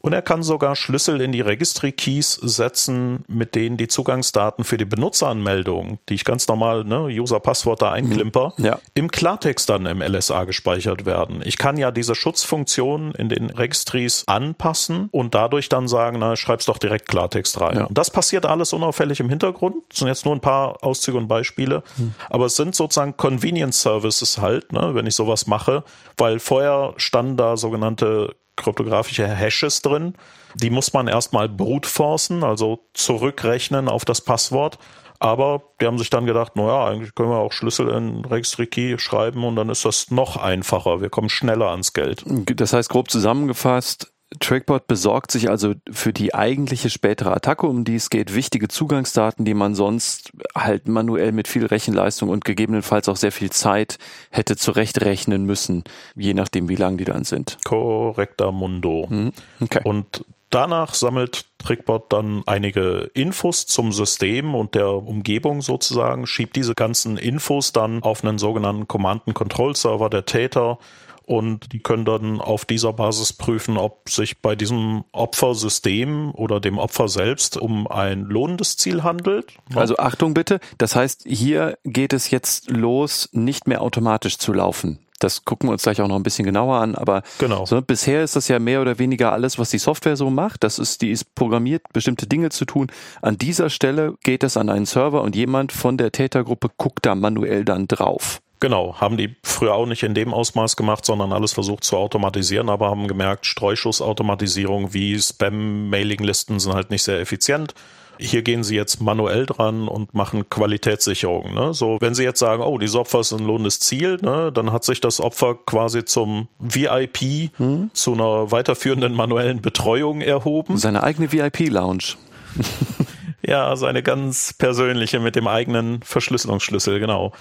und 0.00 0.12
er 0.12 0.22
kann 0.22 0.42
sogar 0.42 0.76
Schlüssel 0.76 1.20
in 1.20 1.32
die 1.32 1.40
Registry 1.40 1.92
Keys 1.92 2.34
setzen, 2.34 3.24
mit 3.28 3.54
denen 3.54 3.76
die 3.76 3.88
Zugangsdaten 3.88 4.64
für 4.64 4.76
die 4.76 4.84
Benutzeranmeldung, 4.84 5.98
die 6.08 6.14
ich 6.14 6.24
ganz 6.24 6.48
normal, 6.48 6.84
ne, 6.84 7.04
User-Passwort 7.04 7.82
da 7.82 7.92
einklimper, 7.92 8.52
mhm. 8.56 8.64
ja. 8.64 8.78
im 8.94 9.10
Klartext 9.10 9.68
dann 9.68 9.86
im 9.86 10.02
LSA 10.02 10.44
gespeichert 10.44 11.06
werden. 11.06 11.40
Ich 11.44 11.58
kann 11.58 11.76
ja 11.76 11.90
diese 11.90 12.14
Schutzfunktion 12.14 13.12
in 13.12 13.28
den 13.28 13.50
Registries 13.50 14.24
anpassen 14.26 15.08
und 15.12 15.34
dadurch 15.34 15.68
dann 15.68 15.88
sagen, 15.88 16.18
na, 16.18 16.36
schreib's 16.36 16.66
doch 16.66 16.78
direkt 16.78 17.08
Klartext 17.08 17.60
rein. 17.60 17.78
Ja. 17.78 17.84
Und 17.84 17.96
das 17.96 18.10
passiert 18.10 18.46
alles 18.46 18.72
unauffällig 18.72 19.20
im 19.20 19.28
Hintergrund. 19.28 19.76
Das 19.88 20.00
sind 20.00 20.08
jetzt 20.08 20.24
nur 20.24 20.34
ein 20.34 20.40
paar 20.40 20.82
Auszüge 20.82 21.18
und 21.18 21.28
Beispiele. 21.28 21.82
Mhm. 21.96 22.14
Aber 22.30 22.46
es 22.46 22.56
sind 22.56 22.74
sozusagen 22.74 23.16
Convenience 23.16 23.82
Services 23.82 24.38
halt, 24.38 24.72
ne, 24.72 24.94
wenn 24.94 25.06
ich 25.06 25.14
sowas 25.14 25.46
mache, 25.46 25.84
weil 26.16 26.38
vorher 26.38 26.94
standen 26.96 27.36
da 27.36 27.56
sogenannte 27.56 28.34
kryptografische 28.56 29.26
Hashes 29.26 29.82
drin. 29.82 30.14
Die 30.54 30.70
muss 30.70 30.92
man 30.92 31.08
erstmal 31.08 31.48
brutforcen, 31.48 32.44
also 32.44 32.86
zurückrechnen 32.94 33.88
auf 33.88 34.04
das 34.04 34.20
Passwort. 34.20 34.78
Aber 35.18 35.62
die 35.80 35.86
haben 35.86 35.98
sich 35.98 36.10
dann 36.10 36.26
gedacht, 36.26 36.56
naja, 36.56 36.86
eigentlich 36.86 37.14
können 37.14 37.30
wir 37.30 37.38
auch 37.38 37.52
Schlüssel 37.52 37.88
in 37.90 38.24
Registry 38.24 38.66
Key 38.66 38.98
schreiben 38.98 39.44
und 39.44 39.54
dann 39.54 39.68
ist 39.68 39.84
das 39.84 40.10
noch 40.10 40.36
einfacher. 40.36 41.00
Wir 41.00 41.10
kommen 41.10 41.28
schneller 41.28 41.70
ans 41.70 41.92
Geld. 41.92 42.24
Das 42.26 42.72
heißt, 42.72 42.88
grob 42.88 43.08
zusammengefasst, 43.08 44.12
Trackbot 44.40 44.86
besorgt 44.86 45.30
sich 45.30 45.50
also 45.50 45.74
für 45.90 46.12
die 46.12 46.34
eigentliche 46.34 46.90
spätere 46.90 47.32
Attacke, 47.32 47.66
um 47.66 47.84
die 47.84 47.96
es 47.96 48.10
geht, 48.10 48.34
wichtige 48.34 48.68
Zugangsdaten, 48.68 49.44
die 49.44 49.54
man 49.54 49.74
sonst 49.74 50.32
halt 50.54 50.88
manuell 50.88 51.32
mit 51.32 51.48
viel 51.48 51.66
Rechenleistung 51.66 52.28
und 52.28 52.44
gegebenenfalls 52.44 53.08
auch 53.08 53.16
sehr 53.16 53.32
viel 53.32 53.50
Zeit 53.50 53.98
hätte 54.30 54.56
zurechtrechnen 54.56 55.44
müssen, 55.44 55.84
je 56.14 56.34
nachdem, 56.34 56.68
wie 56.68 56.76
lang 56.76 56.96
die 56.96 57.04
dann 57.04 57.24
sind. 57.24 57.58
Korrekter 57.64 58.52
Mundo. 58.52 59.06
Mhm. 59.08 59.32
Okay. 59.60 59.80
Und 59.84 60.24
danach 60.50 60.94
sammelt 60.94 61.46
Trickbot 61.58 62.12
dann 62.12 62.42
einige 62.46 63.10
Infos 63.14 63.66
zum 63.66 63.92
System 63.92 64.54
und 64.54 64.74
der 64.74 64.88
Umgebung 64.88 65.62
sozusagen, 65.62 66.26
schiebt 66.26 66.56
diese 66.56 66.74
ganzen 66.74 67.16
Infos 67.16 67.72
dann 67.72 68.02
auf 68.02 68.24
einen 68.24 68.38
sogenannten 68.38 68.88
Command-and-Control-Server 68.88 70.10
der 70.10 70.24
Täter 70.24 70.78
und 71.26 71.72
die 71.72 71.80
können 71.80 72.04
dann 72.04 72.40
auf 72.40 72.64
dieser 72.64 72.92
Basis 72.92 73.32
prüfen, 73.32 73.76
ob 73.76 74.08
sich 74.08 74.40
bei 74.40 74.56
diesem 74.56 75.04
Opfersystem 75.12 76.32
oder 76.34 76.60
dem 76.60 76.78
Opfer 76.78 77.08
selbst 77.08 77.56
um 77.56 77.86
ein 77.86 78.24
lohnendes 78.24 78.76
Ziel 78.76 79.02
handelt. 79.02 79.52
Also 79.74 79.96
Achtung 79.96 80.34
bitte, 80.34 80.60
das 80.78 80.96
heißt, 80.96 81.24
hier 81.26 81.78
geht 81.84 82.12
es 82.12 82.30
jetzt 82.30 82.70
los, 82.70 83.28
nicht 83.32 83.66
mehr 83.66 83.82
automatisch 83.82 84.38
zu 84.38 84.52
laufen. 84.52 84.98
Das 85.22 85.44
gucken 85.44 85.68
wir 85.68 85.72
uns 85.72 85.82
gleich 85.82 86.00
auch 86.00 86.08
noch 86.08 86.16
ein 86.16 86.24
bisschen 86.24 86.44
genauer 86.44 86.78
an, 86.78 86.96
aber 86.96 87.22
genau. 87.38 87.64
so, 87.64 87.80
bisher 87.80 88.24
ist 88.24 88.34
das 88.34 88.48
ja 88.48 88.58
mehr 88.58 88.80
oder 88.80 88.98
weniger 88.98 89.32
alles, 89.32 89.56
was 89.56 89.70
die 89.70 89.78
Software 89.78 90.16
so 90.16 90.30
macht. 90.30 90.64
Das 90.64 90.80
ist, 90.80 91.00
die 91.00 91.12
ist 91.12 91.36
programmiert, 91.36 91.82
bestimmte 91.92 92.26
Dinge 92.26 92.50
zu 92.50 92.64
tun. 92.64 92.88
An 93.20 93.38
dieser 93.38 93.70
Stelle 93.70 94.16
geht 94.24 94.42
es 94.42 94.56
an 94.56 94.68
einen 94.68 94.86
Server 94.86 95.22
und 95.22 95.36
jemand 95.36 95.70
von 95.70 95.96
der 95.96 96.10
Tätergruppe 96.10 96.70
guckt 96.76 97.06
da 97.06 97.14
manuell 97.14 97.64
dann 97.64 97.86
drauf. 97.86 98.42
Genau, 98.62 98.94
haben 99.00 99.16
die 99.16 99.34
früher 99.42 99.74
auch 99.74 99.86
nicht 99.86 100.04
in 100.04 100.14
dem 100.14 100.32
Ausmaß 100.32 100.76
gemacht, 100.76 101.04
sondern 101.04 101.32
alles 101.32 101.52
versucht 101.52 101.82
zu 101.82 101.96
automatisieren, 101.96 102.68
aber 102.68 102.90
haben 102.90 103.08
gemerkt, 103.08 103.44
Streuschussautomatisierung 103.44 104.94
wie 104.94 105.20
Spam-Mailing-Listen 105.20 106.60
sind 106.60 106.72
halt 106.72 106.90
nicht 106.90 107.02
sehr 107.02 107.18
effizient. 107.18 107.74
Hier 108.20 108.42
gehen 108.42 108.62
sie 108.62 108.76
jetzt 108.76 109.00
manuell 109.00 109.46
dran 109.46 109.88
und 109.88 110.14
machen 110.14 110.48
Qualitätssicherung. 110.48 111.54
Ne? 111.54 111.74
So, 111.74 111.98
wenn 112.00 112.14
sie 112.14 112.22
jetzt 112.22 112.38
sagen, 112.38 112.62
oh, 112.62 112.78
dieses 112.78 112.94
Opfer 112.94 113.18
ist 113.18 113.32
ein 113.32 113.44
lohnendes 113.44 113.80
Ziel, 113.80 114.18
ne, 114.22 114.52
dann 114.52 114.70
hat 114.70 114.84
sich 114.84 115.00
das 115.00 115.20
Opfer 115.20 115.56
quasi 115.66 116.04
zum 116.04 116.46
VIP 116.60 117.50
hm? 117.56 117.90
zu 117.94 118.12
einer 118.12 118.52
weiterführenden 118.52 119.12
manuellen 119.12 119.60
Betreuung 119.60 120.20
erhoben. 120.20 120.76
Seine 120.76 121.02
eigene 121.02 121.32
VIP-Lounge. 121.32 122.14
ja, 123.42 123.74
seine 123.74 124.04
ganz 124.04 124.52
persönliche 124.52 125.18
mit 125.18 125.34
dem 125.34 125.48
eigenen 125.48 126.00
Verschlüsselungsschlüssel, 126.04 127.00
genau. 127.00 127.32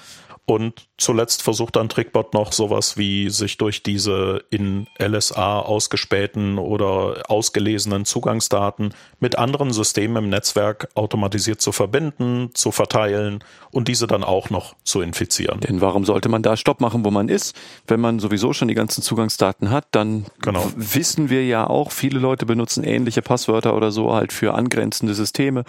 Und 0.45 0.88
zuletzt 0.97 1.43
versucht 1.43 1.75
dann 1.75 1.88
Trickbot 1.88 2.34
noch 2.34 2.51
sowas 2.51 2.97
wie 2.97 3.30
sich 3.30 3.58
durch 3.58 3.84
diese 3.84 4.43
in 4.49 4.88
LSA 4.99 5.60
ausgespähten 5.60 6.58
oder 6.58 7.23
ausgelesenen 7.30 8.06
Zugangsdaten 8.06 8.93
mit 9.19 9.38
anderen 9.38 9.71
Systemen 9.71 10.25
im 10.25 10.30
Netzwerk 10.30 10.89
automatisiert 10.95 11.62
zu 11.62 11.71
verbinden, 11.71 12.49
zu 12.54 12.71
verteilen 12.71 13.43
und 13.69 13.88
diese 13.88 14.08
dann 14.08 14.23
auch 14.23 14.49
noch 14.49 14.75
zu 14.84 15.01
infizieren. 15.01 15.60
Denn 15.62 15.80
warum 15.80 16.06
sollte 16.06 16.27
man 16.27 16.41
da 16.41 16.58
Stopp 16.58 16.82
machen, 16.82 17.06
wo 17.06 17.12
man 17.12 17.30
ist? 17.30 17.56
Wenn 17.88 18.01
man 18.01 18.19
sowieso 18.19 18.51
schon 18.51 18.67
die 18.67 18.75
ganzen 18.75 19.04
Zugangsdaten 19.04 19.69
hat, 19.69 19.88
dann 19.91 20.25
genau. 20.41 20.65
wissen 20.75 21.30
wir 21.30 21.45
ja 21.45 21.67
auch, 21.67 21.91
viele 21.91 22.19
Leute 22.19 22.47
benutzen 22.47 22.84
ähnliche 22.84 23.21
Passwörter 23.21 23.75
oder 23.75 23.91
so 23.91 24.13
halt 24.13 24.34
für 24.34 24.56
angrenzende 24.56 25.13
Systeme, 25.13 25.63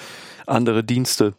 andere 0.46 0.82
Dienste. 0.82 1.34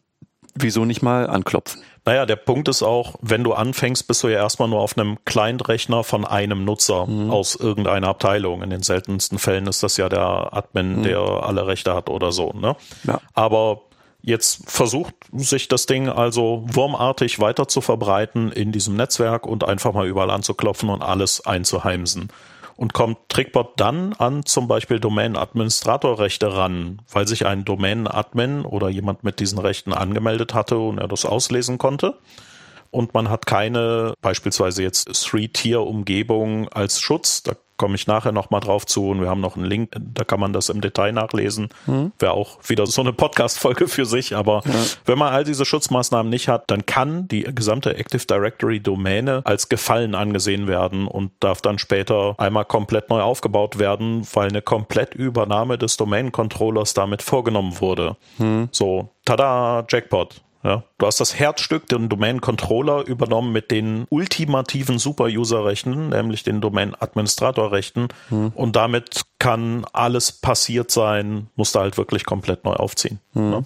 Wieso 0.55 0.85
nicht 0.85 1.01
mal 1.01 1.27
anklopfen? 1.27 1.81
Naja, 2.05 2.25
der 2.25 2.35
Punkt 2.35 2.67
ist 2.67 2.83
auch, 2.83 3.15
wenn 3.21 3.43
du 3.43 3.53
anfängst, 3.53 4.07
bist 4.07 4.23
du 4.23 4.27
ja 4.27 4.39
erstmal 4.39 4.67
nur 4.67 4.81
auf 4.81 4.97
einem 4.97 5.17
Client-Rechner 5.25 6.03
von 6.03 6.25
einem 6.25 6.65
Nutzer 6.65 7.07
mhm. 7.07 7.31
aus 7.31 7.55
irgendeiner 7.55 8.09
Abteilung. 8.09 8.61
In 8.61 8.69
den 8.69 8.83
seltensten 8.83 9.39
Fällen 9.39 9.67
ist 9.67 9.83
das 9.83 9.97
ja 9.97 10.09
der 10.09 10.53
Admin, 10.53 10.99
mhm. 10.99 11.03
der 11.03 11.19
alle 11.19 11.65
Rechte 11.65 11.95
hat 11.95 12.09
oder 12.09 12.31
so. 12.31 12.51
Ne? 12.53 12.75
Ja. 13.05 13.21
Aber 13.33 13.83
jetzt 14.21 14.69
versucht 14.69 15.15
sich 15.31 15.69
das 15.69 15.85
Ding 15.85 16.09
also 16.09 16.63
wurmartig 16.67 17.39
weiter 17.39 17.67
zu 17.67 17.81
verbreiten 17.81 18.51
in 18.51 18.71
diesem 18.71 18.95
Netzwerk 18.95 19.47
und 19.47 19.63
einfach 19.63 19.93
mal 19.93 20.07
überall 20.07 20.29
anzuklopfen 20.29 20.89
und 20.89 21.01
alles 21.01 21.45
einzuheimsen 21.45 22.29
und 22.75 22.93
kommt 22.93 23.17
Trickbot 23.29 23.79
dann 23.79 24.13
an 24.13 24.45
zum 24.45 24.67
Beispiel 24.67 24.99
Domain-Administratorrechte 24.99 26.55
ran, 26.55 27.01
weil 27.11 27.27
sich 27.27 27.45
ein 27.45 27.65
Domain-Admin 27.65 28.65
oder 28.65 28.89
jemand 28.89 29.23
mit 29.23 29.39
diesen 29.39 29.59
Rechten 29.59 29.93
angemeldet 29.93 30.53
hatte 30.53 30.77
und 30.77 30.97
er 30.97 31.07
das 31.07 31.25
auslesen 31.25 31.77
konnte. 31.77 32.17
Und 32.91 33.13
man 33.13 33.29
hat 33.29 33.47
keine 33.47 34.13
beispielsweise 34.21 34.83
jetzt 34.83 35.05
Three-Tier-Umgebung 35.05 36.69
als 36.69 36.99
Schutz. 36.99 37.41
Da 37.41 37.53
komme 37.83 37.95
ich 37.95 38.07
nachher 38.07 38.31
nochmal 38.31 38.61
drauf 38.61 38.85
zu 38.85 39.09
und 39.09 39.19
wir 39.19 39.29
haben 39.29 39.41
noch 39.41 39.57
einen 39.57 39.65
Link, 39.65 39.91
da 39.93 40.23
kann 40.23 40.39
man 40.39 40.53
das 40.53 40.69
im 40.69 40.79
Detail 40.79 41.11
nachlesen. 41.11 41.67
Mhm. 41.85 42.13
Wäre 42.17 42.31
auch 42.31 42.57
wieder 42.65 42.87
so 42.87 43.01
eine 43.01 43.11
Podcast-Folge 43.11 43.89
für 43.89 44.05
sich, 44.05 44.37
aber 44.37 44.61
ja. 44.63 44.71
wenn 45.05 45.17
man 45.17 45.33
all 45.33 45.43
diese 45.43 45.65
Schutzmaßnahmen 45.65 46.29
nicht 46.29 46.47
hat, 46.47 46.71
dann 46.71 46.85
kann 46.85 47.27
die 47.27 47.43
gesamte 47.43 47.97
Active 47.97 48.25
Directory 48.25 48.79
Domäne 48.79 49.41
als 49.43 49.67
gefallen 49.67 50.15
angesehen 50.15 50.65
werden 50.69 51.07
und 51.07 51.31
darf 51.41 51.61
dann 51.61 51.77
später 51.77 52.35
einmal 52.37 52.63
komplett 52.63 53.09
neu 53.09 53.19
aufgebaut 53.19 53.79
werden, 53.79 54.25
weil 54.31 54.47
eine 54.47 54.61
Komplettübernahme 54.61 55.77
des 55.77 55.97
Domain-Controllers 55.97 56.93
damit 56.93 57.21
vorgenommen 57.21 57.81
wurde. 57.81 58.15
Mhm. 58.37 58.69
So, 58.71 59.09
tada, 59.25 59.85
Jackpot. 59.89 60.41
Ja, 60.63 60.83
du 60.97 61.05
hast 61.05 61.19
das 61.19 61.37
Herzstück, 61.37 61.87
den 61.87 62.07
Domain-Controller, 62.07 63.05
übernommen 63.05 63.51
mit 63.51 63.69
den 63.69 64.05
ultimativen 64.09 64.97
Super-User-Rechten, 64.97 66.09
nämlich 66.09 66.43
den 66.43 66.61
Domain-Administrator-Rechten. 66.61 68.07
Hm. 68.29 68.53
Und 68.55 68.75
damit 68.77 69.23
kann 69.39 69.85
alles 69.91 70.31
passiert 70.31 70.89
sein, 70.89 71.47
musst 71.55 71.75
du 71.75 71.79
halt 71.79 71.97
wirklich 71.97 72.25
komplett 72.25 72.63
neu 72.63 72.73
aufziehen. 72.73 73.19
Hm. 73.33 73.51
Ja. 73.51 73.63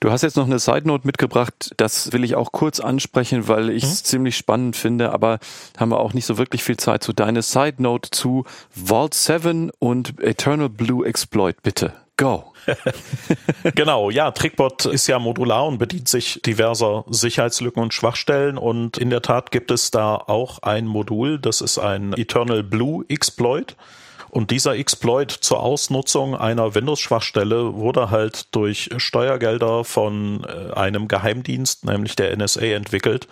Du 0.00 0.10
hast 0.10 0.22
jetzt 0.22 0.36
noch 0.36 0.46
eine 0.46 0.58
Side 0.58 0.88
Note 0.88 1.06
mitgebracht, 1.06 1.74
das 1.76 2.12
will 2.12 2.24
ich 2.24 2.34
auch 2.34 2.52
kurz 2.52 2.80
ansprechen, 2.80 3.48
weil 3.48 3.68
ich 3.68 3.84
es 3.84 4.00
mhm. 4.00 4.06
ziemlich 4.06 4.36
spannend 4.36 4.74
finde, 4.74 5.12
aber 5.12 5.38
haben 5.76 5.90
wir 5.90 6.00
auch 6.00 6.14
nicht 6.14 6.24
so 6.24 6.38
wirklich 6.38 6.64
viel 6.64 6.78
Zeit 6.78 7.04
zu. 7.04 7.12
Deine 7.12 7.42
Side 7.42 7.82
Note 7.82 8.10
zu 8.10 8.44
Vault 8.70 9.12
7 9.12 9.70
und 9.78 10.18
Eternal 10.20 10.70
Blue 10.70 11.06
Exploit, 11.06 11.62
bitte. 11.62 11.92
Go. 12.16 12.49
genau, 13.74 14.10
ja, 14.10 14.30
Trickbot 14.30 14.86
ist 14.86 15.06
ja 15.06 15.18
modular 15.18 15.66
und 15.66 15.78
bedient 15.78 16.08
sich 16.08 16.40
diverser 16.42 17.04
Sicherheitslücken 17.08 17.82
und 17.82 17.94
Schwachstellen 17.94 18.58
und 18.58 18.98
in 18.98 19.10
der 19.10 19.22
Tat 19.22 19.50
gibt 19.50 19.70
es 19.70 19.90
da 19.90 20.16
auch 20.16 20.62
ein 20.62 20.86
Modul, 20.86 21.38
das 21.38 21.60
ist 21.60 21.78
ein 21.78 22.12
Eternal 22.14 22.62
Blue 22.62 23.04
Exploit. 23.08 23.76
Und 24.30 24.52
dieser 24.52 24.76
Exploit 24.76 25.32
zur 25.32 25.58
Ausnutzung 25.58 26.36
einer 26.36 26.76
Windows-Schwachstelle 26.76 27.74
wurde 27.74 28.10
halt 28.10 28.54
durch 28.54 28.88
Steuergelder 28.96 29.82
von 29.82 30.44
äh, 30.44 30.72
einem 30.72 31.08
Geheimdienst, 31.08 31.84
nämlich 31.84 32.14
der 32.14 32.36
NSA, 32.36 32.60
entwickelt 32.66 33.26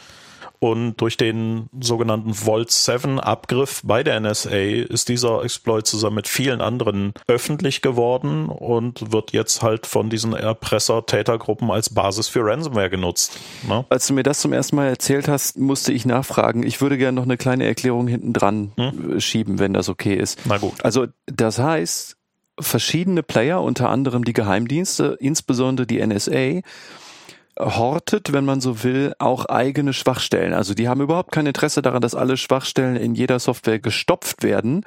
und 0.61 0.97
durch 0.97 1.17
den 1.17 1.69
sogenannten 1.81 2.35
Vault 2.35 2.71
7 2.71 3.21
Abgriff 3.21 3.83
bei 3.85 4.03
der 4.03 4.21
NSA 4.21 4.51
ist 4.51 5.09
dieser 5.09 5.45
Exploit 5.45 5.87
zusammen 5.87 6.17
mit 6.17 6.29
vielen 6.29 6.61
anderen 6.61 7.13
öffentlich 7.27 7.83
geworden 7.83 8.49
und 8.49 9.13
wird 9.13 9.33
jetzt 9.33 9.63
halt 9.63 9.87
von 9.87 10.11
diesen 10.11 10.35
Erpresser-Tätergruppen 10.35 11.71
als 11.71 11.91
Basis 11.91 12.29
für 12.29 12.45
Ransomware 12.45 12.91
genutzt. 12.91 13.39
Ne? 13.69 13.85
Als 13.89 14.07
du 14.07 14.15
mir 14.15 14.23
das 14.23 14.41
zum 14.41 14.53
ersten 14.53 14.77
Mal 14.77 14.89
erzählt 14.89 15.29
hast, 15.29 15.59
musste 15.59 15.93
ich 15.93 16.05
nachfragen. 16.05 16.63
Ich 16.63 16.81
würde 16.81 16.99
gerne 16.99 17.17
noch 17.17 17.25
eine 17.25 17.37
kleine 17.37 17.65
Erklärung 17.65 18.09
hinten 18.09 18.33
dran 18.33 18.73
hm? 18.77 19.21
schieben, 19.21 19.59
wenn 19.59 19.73
das 19.73 19.89
okay 19.89 20.15
ist. 20.15 20.41
Na 20.45 20.59
gut. 20.59 20.85
Also, 20.85 21.07
das 21.27 21.59
heißt, 21.59 22.17
verschiedene 22.61 23.23
Player, 23.23 23.63
unter 23.63 23.89
anderem 23.89 24.25
die 24.25 24.33
Geheimdienste, 24.33 25.17
insbesondere 25.21 25.87
die 25.87 26.05
NSA, 26.05 26.61
hortet, 27.59 28.33
wenn 28.33 28.45
man 28.45 28.61
so 28.61 28.83
will, 28.85 29.15
auch 29.19 29.47
eigene 29.47 29.93
Schwachstellen. 29.93 30.55
Also 30.55 30.75
die 30.75 30.89
haben 30.89 31.01
überhaupt 31.01 31.33
kein 31.33 31.47
Interesse 31.47 31.83
daran, 31.83 32.03
dass 32.03 32.15
alle 32.15 32.37
Schwachstellen 32.37 32.97
in 32.97 33.15
jeder 33.15 33.39
Software 33.39 33.79
gestopft 33.79 34.43
werden, 34.43 34.85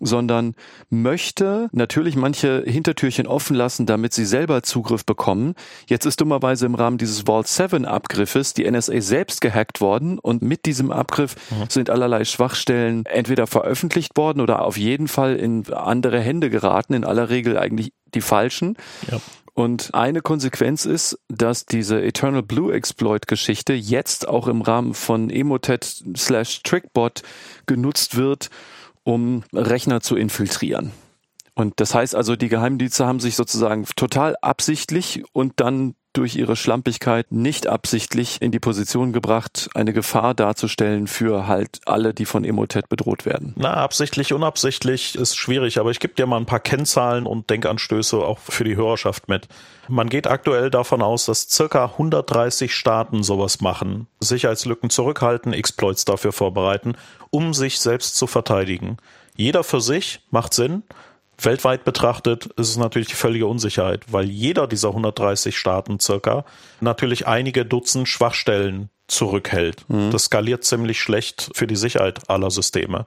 sondern 0.00 0.54
möchte 0.90 1.68
natürlich 1.72 2.16
manche 2.16 2.62
Hintertürchen 2.66 3.26
offen 3.26 3.56
lassen, 3.56 3.86
damit 3.86 4.12
sie 4.12 4.26
selber 4.26 4.62
Zugriff 4.62 5.04
bekommen. 5.04 5.54
Jetzt 5.86 6.04
ist 6.04 6.20
dummerweise 6.20 6.66
im 6.66 6.74
Rahmen 6.74 6.98
dieses 6.98 7.22
Vault 7.22 7.48
7 7.48 7.84
Abgriffes 7.84 8.54
die 8.54 8.70
NSA 8.70 9.00
selbst 9.00 9.40
gehackt 9.40 9.80
worden 9.80 10.18
und 10.18 10.42
mit 10.42 10.66
diesem 10.66 10.90
Abgriff 10.90 11.36
mhm. 11.50 11.64
sind 11.68 11.90
allerlei 11.90 12.24
Schwachstellen 12.24 13.06
entweder 13.06 13.46
veröffentlicht 13.46 14.16
worden 14.16 14.40
oder 14.40 14.62
auf 14.62 14.76
jeden 14.76 15.08
Fall 15.08 15.36
in 15.36 15.72
andere 15.72 16.20
Hände 16.20 16.50
geraten, 16.50 16.94
in 16.94 17.04
aller 17.04 17.30
Regel 17.30 17.58
eigentlich 17.58 17.92
die 18.14 18.20
falschen. 18.20 18.76
Ja. 19.10 19.18
Und 19.56 19.94
eine 19.94 20.20
Konsequenz 20.20 20.84
ist, 20.84 21.18
dass 21.28 21.64
diese 21.64 22.02
Eternal 22.02 22.42
Blue 22.42 22.74
Exploit 22.74 23.26
Geschichte 23.26 23.72
jetzt 23.72 24.28
auch 24.28 24.48
im 24.48 24.60
Rahmen 24.60 24.92
von 24.92 25.30
Emotet 25.30 26.04
slash 26.14 26.62
Trickbot 26.62 27.22
genutzt 27.64 28.18
wird, 28.18 28.50
um 29.02 29.44
Rechner 29.54 30.02
zu 30.02 30.14
infiltrieren. 30.14 30.92
Und 31.54 31.80
das 31.80 31.94
heißt 31.94 32.14
also, 32.14 32.36
die 32.36 32.50
Geheimdienste 32.50 33.06
haben 33.06 33.18
sich 33.18 33.34
sozusagen 33.34 33.86
total 33.96 34.36
absichtlich 34.42 35.24
und 35.32 35.54
dann 35.56 35.94
durch 36.16 36.36
ihre 36.36 36.56
Schlampigkeit 36.56 37.30
nicht 37.30 37.66
absichtlich 37.66 38.40
in 38.40 38.50
die 38.50 38.58
Position 38.58 39.12
gebracht, 39.12 39.68
eine 39.74 39.92
Gefahr 39.92 40.34
darzustellen 40.34 41.06
für 41.06 41.46
halt 41.46 41.80
alle, 41.84 42.14
die 42.14 42.24
von 42.24 42.44
Emotet 42.44 42.88
bedroht 42.88 43.26
werden. 43.26 43.54
Na, 43.56 43.74
absichtlich, 43.74 44.32
unabsichtlich 44.32 45.14
ist 45.14 45.36
schwierig, 45.36 45.78
aber 45.78 45.90
ich 45.90 46.00
gebe 46.00 46.14
dir 46.14 46.26
mal 46.26 46.38
ein 46.38 46.46
paar 46.46 46.60
Kennzahlen 46.60 47.26
und 47.26 47.50
Denkanstöße 47.50 48.18
auch 48.18 48.38
für 48.38 48.64
die 48.64 48.76
Hörerschaft 48.76 49.28
mit. 49.28 49.48
Man 49.88 50.08
geht 50.08 50.26
aktuell 50.26 50.70
davon 50.70 51.02
aus, 51.02 51.26
dass 51.26 51.48
circa 51.48 51.84
130 51.84 52.74
Staaten 52.74 53.22
sowas 53.22 53.60
machen, 53.60 54.06
Sicherheitslücken 54.20 54.90
zurückhalten, 54.90 55.52
Exploits 55.52 56.04
dafür 56.04 56.32
vorbereiten, 56.32 56.96
um 57.30 57.54
sich 57.54 57.78
selbst 57.78 58.16
zu 58.16 58.26
verteidigen. 58.26 58.96
Jeder 59.36 59.64
für 59.64 59.80
sich 59.80 60.20
macht 60.30 60.54
Sinn, 60.54 60.82
Weltweit 61.38 61.84
betrachtet 61.84 62.46
ist 62.56 62.70
es 62.70 62.76
natürlich 62.76 63.08
die 63.08 63.14
völlige 63.14 63.46
Unsicherheit, 63.46 64.04
weil 64.08 64.28
jeder 64.28 64.66
dieser 64.66 64.88
130 64.88 65.56
Staaten 65.56 66.00
circa 66.00 66.44
natürlich 66.80 67.26
einige 67.26 67.64
Dutzend 67.64 68.08
Schwachstellen 68.08 68.90
zurückhält. 69.06 69.84
Mhm. 69.88 70.10
Das 70.10 70.24
skaliert 70.24 70.64
ziemlich 70.64 71.00
schlecht 71.00 71.50
für 71.54 71.66
die 71.66 71.76
Sicherheit 71.76 72.28
aller 72.28 72.50
Systeme. 72.50 73.06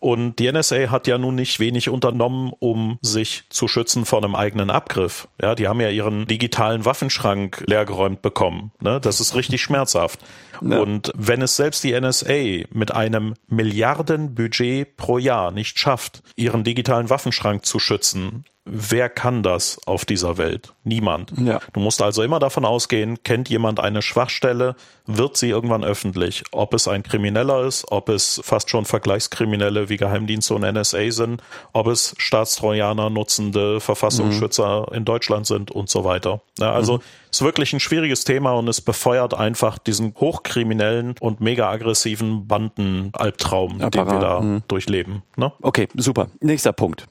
Und 0.00 0.38
die 0.38 0.50
NSA 0.50 0.90
hat 0.90 1.06
ja 1.06 1.18
nun 1.18 1.34
nicht 1.34 1.60
wenig 1.60 1.90
unternommen, 1.90 2.52
um 2.58 2.98
sich 3.02 3.44
zu 3.50 3.68
schützen 3.68 4.06
vor 4.06 4.24
einem 4.24 4.34
eigenen 4.34 4.70
Abgriff. 4.70 5.28
Ja, 5.40 5.54
die 5.54 5.68
haben 5.68 5.80
ja 5.80 5.90
ihren 5.90 6.26
digitalen 6.26 6.86
Waffenschrank 6.86 7.64
leergeräumt 7.66 8.22
bekommen. 8.22 8.72
Ne? 8.80 8.98
Das 8.98 9.20
ist 9.20 9.34
richtig 9.34 9.60
schmerzhaft. 9.60 10.20
Ja. 10.62 10.80
Und 10.80 11.12
wenn 11.14 11.42
es 11.42 11.56
selbst 11.56 11.84
die 11.84 11.98
NSA 11.98 12.66
mit 12.72 12.92
einem 12.92 13.34
Milliardenbudget 13.48 14.96
pro 14.96 15.18
Jahr 15.18 15.50
nicht 15.50 15.78
schafft, 15.78 16.22
ihren 16.34 16.64
digitalen 16.64 17.10
Waffenschrank 17.10 17.66
zu 17.66 17.78
schützen, 17.78 18.46
wer 18.64 19.08
kann 19.08 19.42
das 19.42 19.80
auf 19.86 20.04
dieser 20.04 20.36
Welt? 20.38 20.74
Niemand. 20.84 21.32
Ja. 21.38 21.60
Du 21.72 21.80
musst 21.80 22.02
also 22.02 22.22
immer 22.22 22.38
davon 22.38 22.64
ausgehen, 22.64 23.22
kennt 23.22 23.48
jemand 23.48 23.80
eine 23.80 24.02
Schwachstelle, 24.02 24.76
wird 25.06 25.36
sie 25.36 25.48
irgendwann 25.48 25.82
öffentlich. 25.82 26.44
Ob 26.52 26.74
es 26.74 26.86
ein 26.86 27.02
Krimineller 27.02 27.64
ist, 27.64 27.90
ob 27.90 28.08
es 28.08 28.40
fast 28.44 28.70
schon 28.70 28.84
Vergleichskriminelle 28.84 29.88
wie 29.88 29.96
Geheimdienste 29.96 30.54
und 30.54 30.62
NSA 30.62 31.10
sind, 31.10 31.42
ob 31.72 31.86
es 31.86 32.14
Staatstrojaner 32.18 33.10
nutzende 33.10 33.80
Verfassungsschützer 33.80 34.86
mhm. 34.90 34.96
in 34.96 35.04
Deutschland 35.04 35.46
sind 35.46 35.70
und 35.70 35.88
so 35.88 36.04
weiter. 36.04 36.42
Ja, 36.58 36.72
also 36.72 36.98
mhm. 36.98 37.02
ist 37.30 37.42
wirklich 37.42 37.72
ein 37.72 37.80
schwieriges 37.80 38.24
Thema 38.24 38.52
und 38.52 38.68
es 38.68 38.80
befeuert 38.80 39.34
einfach 39.34 39.78
diesen 39.78 40.14
hochkriminellen 40.14 41.14
und 41.20 41.40
mega 41.40 41.70
aggressiven 41.70 42.46
Bandenalbtraum, 42.46 43.78
den 43.78 44.06
wir 44.06 44.18
da 44.18 44.40
mhm. 44.40 44.62
durchleben. 44.68 45.22
Ne? 45.36 45.52
Okay, 45.62 45.88
super. 45.94 46.28
Nächster 46.40 46.72
Punkt. 46.72 47.08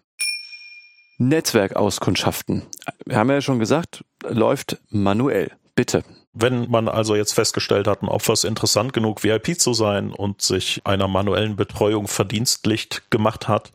Netzwerkauskundschaften. 1.20 2.64
Wir 3.06 3.18
haben 3.18 3.30
ja 3.30 3.42
schon 3.42 3.60
gesagt, 3.60 4.04
läuft 4.28 4.78
manuell. 4.90 5.52
Bitte. 5.76 6.04
Wenn 6.34 6.70
man 6.70 6.88
also 6.88 7.16
jetzt 7.16 7.34
festgestellt 7.34 7.88
hat, 7.88 8.02
ein 8.02 8.08
Opfer 8.08 8.34
ist 8.34 8.46
interessant 8.46 8.94
genug, 8.94 9.24
VIP 9.24 9.60
zu 9.60 9.74
sein 9.74 10.12
und 10.12 10.42
sich 10.42 10.82
einer 10.86 11.08
manuellen 11.08 11.58
Betreuung 11.58 12.08
verdienstlicht 12.08 13.12
gemacht 13.12 13.48
hat, 13.48 13.72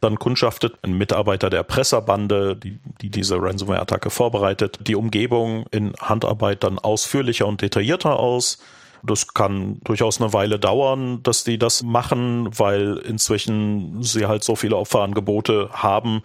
dann 0.00 0.18
kundschaftet 0.18 0.74
ein 0.82 0.98
Mitarbeiter 0.98 1.50
der 1.50 1.62
Presserbande, 1.62 2.56
die, 2.56 2.78
die 3.00 3.10
diese 3.10 3.40
Ransomware-Attacke 3.40 4.10
vorbereitet, 4.10 4.78
die 4.80 4.96
Umgebung 4.96 5.66
in 5.70 5.92
Handarbeit 6.00 6.64
dann 6.64 6.78
ausführlicher 6.78 7.46
und 7.46 7.62
detaillierter 7.62 8.18
aus. 8.18 8.58
Das 9.04 9.34
kann 9.34 9.78
durchaus 9.84 10.20
eine 10.20 10.32
Weile 10.32 10.58
dauern, 10.58 11.22
dass 11.22 11.44
die 11.44 11.58
das 11.58 11.84
machen, 11.84 12.48
weil 12.58 12.98
inzwischen 12.98 14.02
sie 14.02 14.26
halt 14.26 14.42
so 14.42 14.56
viele 14.56 14.76
Opferangebote 14.76 15.70
haben, 15.72 16.22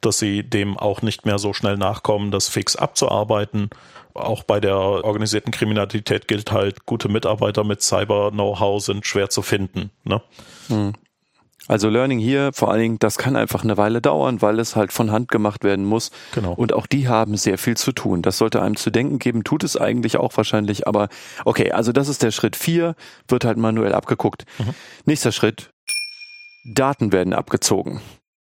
dass 0.00 0.18
sie 0.18 0.42
dem 0.42 0.76
auch 0.76 1.02
nicht 1.02 1.26
mehr 1.26 1.38
so 1.38 1.52
schnell 1.52 1.76
nachkommen, 1.76 2.30
das 2.30 2.48
fix 2.48 2.76
abzuarbeiten. 2.76 3.70
Auch 4.14 4.44
bei 4.44 4.60
der 4.60 4.76
organisierten 4.76 5.52
Kriminalität 5.52 6.26
gilt 6.28 6.52
halt, 6.52 6.86
gute 6.86 7.08
Mitarbeiter 7.08 7.64
mit 7.64 7.82
Cyber-Know-how 7.82 8.82
sind 8.82 9.06
schwer 9.06 9.28
zu 9.28 9.42
finden. 9.42 9.90
Ne? 10.04 10.22
Hm. 10.68 10.94
Also 11.68 11.88
Learning 11.88 12.18
hier, 12.18 12.52
vor 12.52 12.70
allen 12.70 12.80
Dingen, 12.80 12.98
das 12.98 13.18
kann 13.18 13.34
einfach 13.34 13.64
eine 13.64 13.76
Weile 13.76 14.00
dauern, 14.00 14.40
weil 14.40 14.60
es 14.60 14.76
halt 14.76 14.92
von 14.92 15.10
Hand 15.10 15.30
gemacht 15.30 15.64
werden 15.64 15.84
muss. 15.84 16.10
Genau. 16.32 16.52
Und 16.52 16.72
auch 16.72 16.86
die 16.86 17.08
haben 17.08 17.36
sehr 17.36 17.58
viel 17.58 17.76
zu 17.76 17.92
tun. 17.92 18.22
Das 18.22 18.38
sollte 18.38 18.62
einem 18.62 18.76
zu 18.76 18.90
denken 18.90 19.18
geben, 19.18 19.42
tut 19.42 19.64
es 19.64 19.76
eigentlich 19.76 20.16
auch 20.16 20.36
wahrscheinlich, 20.36 20.86
aber 20.86 21.08
okay, 21.44 21.72
also 21.72 21.92
das 21.92 22.08
ist 22.08 22.22
der 22.22 22.30
Schritt 22.30 22.54
vier, 22.54 22.94
wird 23.28 23.44
halt 23.44 23.58
manuell 23.58 23.94
abgeguckt. 23.94 24.44
Mhm. 24.58 24.74
Nächster 25.06 25.32
Schritt, 25.32 25.70
Daten 26.64 27.12
werden 27.12 27.32
abgezogen. 27.32 28.00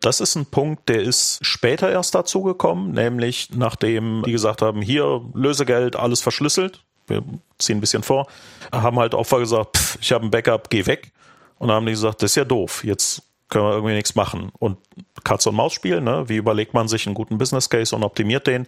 Das 0.00 0.20
ist 0.20 0.36
ein 0.36 0.46
Punkt, 0.46 0.88
der 0.88 1.02
ist 1.02 1.38
später 1.42 1.90
erst 1.90 2.14
dazu 2.14 2.42
gekommen, 2.42 2.92
nämlich 2.92 3.50
nachdem 3.54 4.22
die 4.24 4.32
gesagt 4.32 4.62
haben, 4.62 4.82
hier 4.82 5.22
Lösegeld, 5.34 5.96
alles 5.96 6.20
verschlüsselt. 6.20 6.84
Wir 7.06 7.22
ziehen 7.58 7.78
ein 7.78 7.80
bisschen 7.80 8.02
vor. 8.02 8.26
Haben 8.72 8.98
halt 8.98 9.14
Opfer 9.14 9.38
gesagt, 9.38 9.76
pff, 9.76 9.98
ich 10.00 10.12
habe 10.12 10.26
ein 10.26 10.30
Backup, 10.30 10.70
geh 10.70 10.86
weg. 10.86 11.12
Und 11.58 11.68
dann 11.68 11.76
haben 11.76 11.86
die 11.86 11.92
gesagt, 11.92 12.22
das 12.22 12.32
ist 12.32 12.36
ja 12.36 12.44
doof, 12.44 12.84
jetzt 12.84 13.22
können 13.48 13.64
wir 13.64 13.72
irgendwie 13.72 13.94
nichts 13.94 14.14
machen. 14.14 14.50
Und 14.58 14.78
Katz 15.24 15.46
und 15.46 15.54
Maus 15.54 15.72
spielen, 15.72 16.04
ne? 16.04 16.28
wie 16.28 16.36
überlegt 16.36 16.74
man 16.74 16.88
sich 16.88 17.06
einen 17.06 17.14
guten 17.14 17.38
Business 17.38 17.70
Case 17.70 17.94
und 17.94 18.02
optimiert 18.02 18.46
den? 18.46 18.66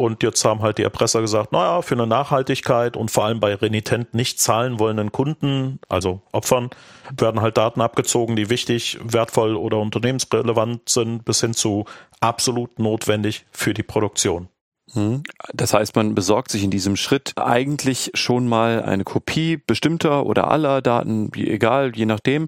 Und 0.00 0.22
jetzt 0.22 0.44
haben 0.44 0.62
halt 0.62 0.78
die 0.78 0.84
Erpresser 0.84 1.20
gesagt, 1.20 1.50
naja, 1.50 1.82
für 1.82 1.96
eine 1.96 2.06
Nachhaltigkeit 2.06 2.96
und 2.96 3.10
vor 3.10 3.24
allem 3.24 3.40
bei 3.40 3.52
renitent 3.52 4.14
nicht 4.14 4.40
zahlen 4.40 4.78
wollenden 4.78 5.10
Kunden, 5.10 5.80
also 5.88 6.22
Opfern, 6.30 6.70
werden 7.16 7.40
halt 7.40 7.56
Daten 7.56 7.80
abgezogen, 7.80 8.36
die 8.36 8.48
wichtig, 8.48 9.00
wertvoll 9.02 9.56
oder 9.56 9.78
unternehmensrelevant 9.78 10.88
sind, 10.88 11.24
bis 11.24 11.40
hin 11.40 11.52
zu 11.52 11.84
absolut 12.20 12.78
notwendig 12.78 13.44
für 13.50 13.74
die 13.74 13.82
Produktion. 13.82 14.48
Hm. 14.92 15.24
Das 15.52 15.74
heißt, 15.74 15.96
man 15.96 16.14
besorgt 16.14 16.52
sich 16.52 16.62
in 16.62 16.70
diesem 16.70 16.94
Schritt 16.94 17.32
eigentlich 17.34 18.12
schon 18.14 18.46
mal 18.46 18.84
eine 18.84 19.02
Kopie 19.02 19.56
bestimmter 19.56 20.26
oder 20.26 20.48
aller 20.48 20.80
Daten, 20.80 21.32
egal, 21.34 21.90
je 21.96 22.06
nachdem, 22.06 22.46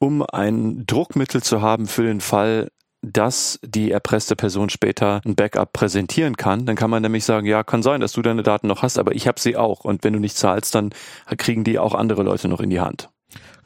um 0.00 0.24
ein 0.24 0.86
Druckmittel 0.86 1.40
zu 1.40 1.62
haben 1.62 1.86
für 1.86 2.02
den 2.02 2.20
Fall, 2.20 2.72
dass 3.02 3.58
die 3.62 3.90
erpresste 3.90 4.36
Person 4.36 4.68
später 4.68 5.20
ein 5.24 5.34
Backup 5.34 5.72
präsentieren 5.72 6.36
kann. 6.36 6.66
Dann 6.66 6.76
kann 6.76 6.90
man 6.90 7.02
nämlich 7.02 7.24
sagen, 7.24 7.46
ja, 7.46 7.62
kann 7.62 7.82
sein, 7.82 8.00
dass 8.00 8.12
du 8.12 8.22
deine 8.22 8.42
Daten 8.42 8.66
noch 8.66 8.82
hast, 8.82 8.98
aber 8.98 9.14
ich 9.14 9.26
habe 9.26 9.40
sie 9.40 9.56
auch. 9.56 9.84
Und 9.84 10.04
wenn 10.04 10.12
du 10.12 10.18
nicht 10.18 10.36
zahlst, 10.36 10.74
dann 10.74 10.90
kriegen 11.38 11.64
die 11.64 11.78
auch 11.78 11.94
andere 11.94 12.22
Leute 12.22 12.48
noch 12.48 12.60
in 12.60 12.70
die 12.70 12.80
Hand. 12.80 13.08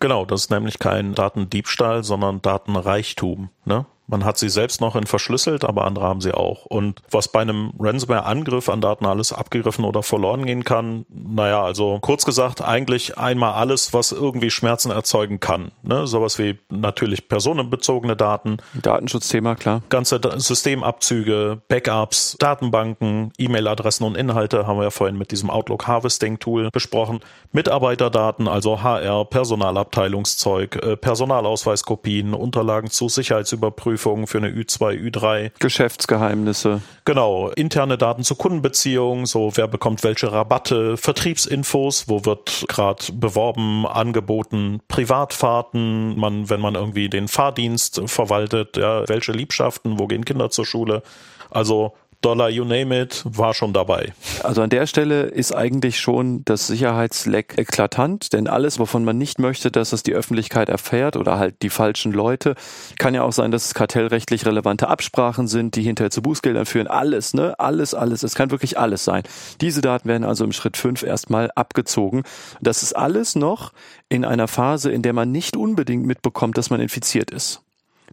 Genau, 0.01 0.25
das 0.25 0.43
ist 0.43 0.51
nämlich 0.51 0.79
kein 0.79 1.15
Datendiebstahl, 1.15 2.05
sondern 2.05 2.43
Datenreichtum. 2.43 3.51
Ne? 3.65 3.87
Man 4.07 4.25
hat 4.25 4.39
sie 4.39 4.49
selbst 4.49 4.81
noch 4.81 4.97
in 4.97 5.07
verschlüsselt, 5.07 5.65
aber 5.65 5.85
andere 5.85 6.05
haben 6.05 6.21
sie 6.21 6.35
auch. 6.35 6.67
Und 6.67 7.01
was 7.11 7.29
bei 7.29 7.41
einem 7.41 7.73
Ransomware-Angriff 7.79 8.69
an 8.69 8.81
Daten 8.81 9.07
alles 9.07 9.33
abgegriffen 9.33 9.85
oder 9.85 10.03
verloren 10.03 10.45
gehen 10.47 10.65
kann, 10.65 11.07
naja, 11.09 11.65
also 11.65 11.99
kurz 12.01 12.25
gesagt, 12.25 12.63
eigentlich 12.63 13.19
einmal 13.19 13.55
alles, 13.55 13.93
was 13.93 14.13
irgendwie 14.13 14.51
Schmerzen 14.51 14.91
erzeugen 14.91 15.41
kann. 15.41 15.73
Ne? 15.83 16.07
Sowas 16.07 16.39
wie 16.39 16.59
natürlich 16.71 17.29
personenbezogene 17.29 18.17
Daten. 18.17 18.59
Datenschutzthema, 18.75 19.55
klar. 19.55 19.83
Ganze 19.89 20.21
Systemabzüge, 20.37 21.63
Backups, 21.69 22.37
Datenbanken, 22.39 23.33
E-Mail-Adressen 23.39 24.05
und 24.05 24.17
Inhalte 24.17 24.67
haben 24.67 24.79
wir 24.79 24.85
ja 24.85 24.91
vorhin 24.91 25.17
mit 25.17 25.31
diesem 25.31 25.51
Outlook 25.51 25.87
Harvesting 25.87 26.39
Tool 26.39 26.69
besprochen. 26.73 27.21
Mitarbeiterdaten, 27.53 28.49
also 28.49 28.83
HR, 28.83 29.25
Personalabteilungszeug, 29.25 30.77
äh, 30.77 30.97
Personalausweiskopien, 30.97 32.35
Unterlagen 32.35 32.91
zu 32.91 33.09
Sicherheitsüberprüfungen, 33.09 33.95
Prüfungen 34.05 34.27
für 34.27 34.39
eine 34.39 34.51
Ü2, 34.51 35.11
Ü3. 35.11 35.53
Geschäftsgeheimnisse. 35.59 36.83
Genau, 37.07 37.49
interne 37.51 37.97
Daten 37.97 38.23
zu 38.23 38.35
Kundenbeziehungen, 38.35 39.25
so 39.25 39.53
wer 39.55 39.67
bekommt 39.67 40.05
welche 40.05 40.31
Rabatte, 40.31 40.99
Vertriebsinfos, 40.99 42.07
wo 42.09 42.27
wird 42.27 42.67
gerade 42.69 43.03
beworben, 43.15 43.87
angeboten, 43.87 44.81
Privatfahrten, 44.89 46.19
man, 46.19 46.51
wenn 46.51 46.61
man 46.61 46.75
irgendwie 46.75 47.09
den 47.09 47.29
Fahrdienst 47.29 48.03
verwaltet, 48.07 48.77
ja, 48.77 49.09
welche 49.09 49.33
Liebschaften, 49.33 49.99
wo 49.99 50.07
gehen 50.07 50.27
Kinder 50.27 50.51
zur 50.51 50.67
Schule. 50.67 51.03
Also 51.51 51.95
Dollar, 52.25 52.49
you 52.49 52.65
name 52.65 52.99
it, 52.99 53.23
war 53.27 53.53
schon 53.53 53.75
dabei. 53.75 54.15
Also 54.43 54.63
an 54.63 54.71
der 54.71 54.87
Stelle 54.87 55.25
ist 55.25 55.55
eigentlich 55.55 56.01
schon 56.01 56.43
das 56.47 56.67
Sicherheitsleck 56.69 57.59
eklatant, 57.59 58.33
denn 58.33 58.49
alles, 58.49 58.79
wovon 58.79 59.05
man 59.05 59.19
nicht 59.19 59.39
möchte, 59.39 59.71
dass 59.71 59.93
es 59.93 60.03
die 60.03 60.15
Öffentlichkeit 60.15 60.71
erfährt 60.71 61.17
oder 61.17 61.39
halt 61.39 61.61
die 61.61 61.69
falschen 61.69 62.13
Leute, 62.13 62.55
kann 62.99 63.15
ja 63.15 63.25
auch 63.25 63.33
sein, 63.33 63.51
dass 63.51 63.67
es 63.67 63.75
kartellrechtlich 63.75 64.47
relevante 64.47 64.89
Absprachen 64.89 65.49
sind, 65.49 65.77
die 65.77 65.83
hinterher 65.83 66.11
zu 66.11 66.23
Bußgeldern 66.23 66.65
führen. 66.65 66.87
Alles, 66.87 67.35
ne? 67.35 67.59
Alles, 67.59 67.93
alles. 67.93 68.23
Es 68.23 68.35
kann 68.35 68.51
wirklich 68.51 68.79
alles 68.79 69.05
sein. 69.05 69.23
Diese 69.61 69.83
Daten 69.83 70.09
werden 70.09 70.25
also 70.25 70.45
im 70.45 70.53
Schritt 70.53 70.79
5 70.79 71.03
erstmal 71.03 71.51
abgezogen. 71.55 72.23
Das 72.63 72.83
ist 72.83 72.95
alles 72.95 73.35
noch 73.35 73.75
in 74.09 74.25
einer 74.25 74.49
Phase, 74.49 74.91
in 74.91 75.03
der 75.03 75.13
man 75.13 75.31
nicht 75.31 75.59
unbedingt 75.59 76.07
mitbekommt, 76.07 76.57
dass 76.57 76.71
man 76.71 76.81
infiziert 76.81 77.31
ist. 77.31 77.61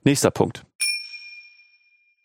Nächster 0.04 0.32
Punkt 0.32 0.66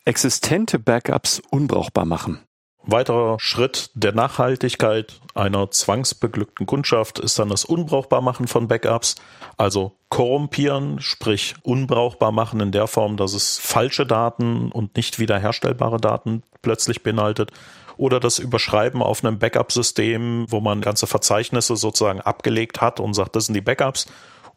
existente 0.07 0.79
Backups 0.79 1.42
unbrauchbar 1.51 2.05
machen. 2.07 2.40
Weiterer 2.88 3.38
Schritt 3.40 3.90
der 3.95 4.12
Nachhaltigkeit 4.12 5.21
einer 5.35 5.73
zwangsbeglückten 5.73 6.66
Kundschaft 6.66 7.19
ist 7.19 7.37
dann 7.40 7.49
das 7.49 7.64
Unbrauchbarmachen 7.64 8.47
von 8.47 8.69
Backups, 8.69 9.16
also 9.57 9.97
korrumpieren, 10.09 11.01
sprich 11.01 11.57
unbrauchbar 11.64 12.31
machen 12.31 12.61
in 12.61 12.71
der 12.71 12.87
Form, 12.87 13.16
dass 13.16 13.35
es 13.35 13.59
falsche 13.59 14.07
Daten 14.07 14.71
und 14.71 14.97
nicht 14.97 15.19
wiederherstellbare 15.19 15.97
Daten 15.97 16.45
plötzlich 16.62 17.03
beinhaltet 17.03 17.51
oder 17.97 18.21
das 18.21 18.38
Überschreiben 18.38 19.03
auf 19.03 19.25
einem 19.25 19.40
Backup-System, 19.40 20.47
wo 20.49 20.61
man 20.61 20.81
ganze 20.81 21.09
Verzeichnisse 21.09 21.75
sozusagen 21.75 22.21
abgelegt 22.21 22.81
hat 22.81 23.01
und 23.01 23.14
sagt, 23.14 23.35
das 23.35 23.47
sind 23.47 23.55
die 23.55 23.61
Backups 23.61 24.07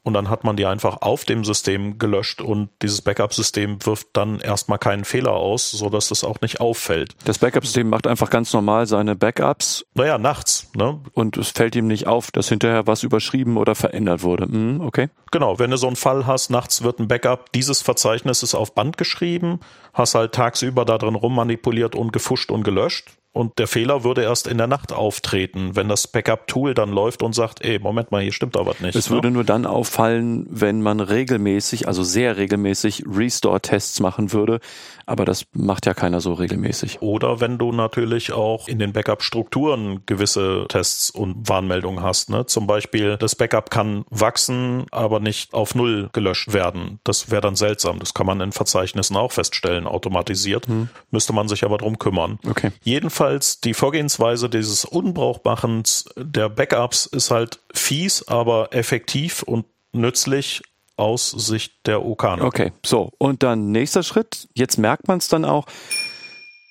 und 0.03 0.13
dann 0.13 0.29
hat 0.29 0.43
man 0.43 0.55
die 0.55 0.65
einfach 0.65 1.01
auf 1.01 1.25
dem 1.25 1.43
System 1.43 1.99
gelöscht 1.99 2.41
und 2.41 2.69
dieses 2.81 3.01
Backup-System 3.01 3.85
wirft 3.85 4.07
dann 4.13 4.39
erstmal 4.39 4.79
keinen 4.79 5.03
Fehler 5.03 5.33
aus, 5.33 5.71
so 5.71 5.89
dass 5.89 6.09
das 6.09 6.23
auch 6.23 6.41
nicht 6.41 6.61
auffällt. 6.61 7.15
Das 7.25 7.39
Backup-System 7.39 7.89
macht 7.89 8.07
einfach 8.07 8.29
ganz 8.29 8.53
normal 8.53 8.87
seine 8.87 9.15
Backups. 9.15 9.85
Naja, 9.93 10.17
nachts. 10.17 10.71
Ne? 10.75 10.99
Und 11.13 11.37
es 11.37 11.49
fällt 11.49 11.75
ihm 11.75 11.87
nicht 11.87 12.07
auf, 12.07 12.31
dass 12.31 12.49
hinterher 12.49 12.87
was 12.87 13.03
überschrieben 13.03 13.57
oder 13.57 13.75
verändert 13.75 14.23
wurde. 14.23 14.47
Mhm, 14.47 14.81
okay. 14.81 15.09
Genau, 15.31 15.59
wenn 15.59 15.71
du 15.71 15.77
so 15.77 15.87
einen 15.87 15.95
Fall 15.95 16.25
hast, 16.25 16.49
nachts 16.49 16.81
wird 16.81 16.99
ein 16.99 17.07
Backup 17.07 17.51
dieses 17.51 17.81
Verzeichnisses 17.81 18.55
auf 18.55 18.73
Band 18.73 18.97
geschrieben, 18.97 19.59
hast 19.93 20.15
halt 20.15 20.33
tagsüber 20.33 20.85
da 20.85 20.97
drin 20.97 21.15
rummanipuliert 21.15 21.95
und 21.95 22.13
gefuscht 22.13 22.51
und 22.51 22.63
gelöscht 22.63 23.18
und 23.31 23.59
der 23.59 23.67
Fehler 23.67 24.03
würde 24.03 24.23
erst 24.23 24.47
in 24.47 24.57
der 24.57 24.65
Nacht 24.65 24.91
auftreten, 24.91 25.75
wenn 25.75 25.87
das 25.87 26.07
Backup-Tool 26.07 26.73
dann 26.73 26.89
läuft 26.89 27.21
und 27.21 27.33
sagt, 27.33 27.63
ey, 27.63 27.77
Moment 27.77 28.11
mal, 28.11 28.23
hier 28.23 28.31
stimmt 28.31 28.57
aber 28.57 28.73
nicht. 28.79 28.95
Es 28.95 29.09
ne? 29.09 29.15
würde 29.15 29.29
nur 29.29 29.43
dann 29.43 29.67
auffallen, 29.67 30.47
wenn 30.49 30.81
man 30.81 30.99
regelmäßig, 30.99 31.87
also 31.87 32.01
sehr 32.01 32.37
regelmäßig 32.37 33.03
Restore-Tests 33.07 33.99
machen 33.99 34.33
würde. 34.33 34.59
Aber 35.05 35.25
das 35.25 35.45
macht 35.53 35.85
ja 35.85 35.93
keiner 35.93 36.21
so 36.21 36.33
regelmäßig. 36.33 37.01
Oder 37.01 37.39
wenn 37.39 37.57
du 37.59 37.71
natürlich 37.71 38.31
auch 38.33 38.67
in 38.67 38.79
den 38.79 38.93
Backup-Strukturen 38.93 40.05
gewisse 40.07 40.65
Tests 40.67 41.11
und 41.11 41.47
Warnmeldungen 41.47 42.03
hast. 42.03 42.31
Ne? 42.31 42.47
Zum 42.47 42.65
Beispiel, 42.65 43.17
das 43.17 43.35
Backup 43.35 43.69
kann 43.69 44.05
wachsen, 44.09 44.85
aber 44.91 45.19
nicht 45.19 45.53
auf 45.53 45.75
Null 45.75 46.09
gelöscht 46.13 46.53
werden. 46.53 46.99
Das 47.03 47.29
wäre 47.29 47.41
dann 47.41 47.55
seltsam. 47.55 47.99
Das 47.99 48.13
kann 48.15 48.25
man 48.25 48.41
in 48.41 48.51
Verzeichnissen 48.51 49.15
auch 49.15 49.31
feststellen, 49.31 49.85
automatisiert. 49.87 50.67
Hm. 50.67 50.89
Müsste 51.11 51.33
man 51.33 51.47
sich 51.47 51.63
aber 51.63 51.77
drum 51.77 51.99
kümmern. 51.99 52.39
Okay. 52.47 52.71
Jedenfalls 52.81 53.18
die 53.63 53.73
Vorgehensweise 53.73 54.49
dieses 54.49 54.85
Unbrauchmachens 54.85 56.05
der 56.15 56.49
Backups 56.49 57.05
ist 57.05 57.31
halt 57.31 57.59
fies, 57.73 58.27
aber 58.27 58.69
effektiv 58.71 59.43
und 59.43 59.65
nützlich 59.91 60.61
aus 60.95 61.29
Sicht 61.31 61.85
der 61.85 62.05
Okane. 62.05 62.43
Okay, 62.43 62.71
so. 62.85 63.11
Und 63.17 63.41
dann 63.43 63.71
nächster 63.71 64.03
Schritt. 64.03 64.47
Jetzt 64.53 64.77
merkt 64.77 65.07
man 65.07 65.19
es 65.19 65.29
dann 65.29 65.45
auch. 65.45 65.65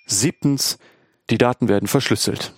Siebtens, 0.06 0.78
die 1.30 1.38
Daten 1.38 1.68
werden 1.68 1.88
verschlüsselt. 1.88 2.52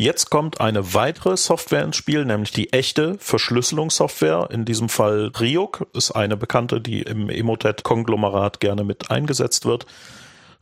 Jetzt 0.00 0.30
kommt 0.30 0.60
eine 0.60 0.94
weitere 0.94 1.36
Software 1.36 1.82
ins 1.82 1.96
Spiel, 1.96 2.24
nämlich 2.24 2.52
die 2.52 2.72
echte 2.72 3.16
Verschlüsselungssoftware. 3.18 4.48
In 4.52 4.64
diesem 4.64 4.88
Fall 4.88 5.32
Ryuk 5.40 5.88
ist 5.92 6.12
eine 6.12 6.36
bekannte, 6.36 6.80
die 6.80 7.02
im 7.02 7.28
Emotet-Konglomerat 7.28 8.60
gerne 8.60 8.84
mit 8.84 9.10
eingesetzt 9.10 9.66
wird. 9.66 9.86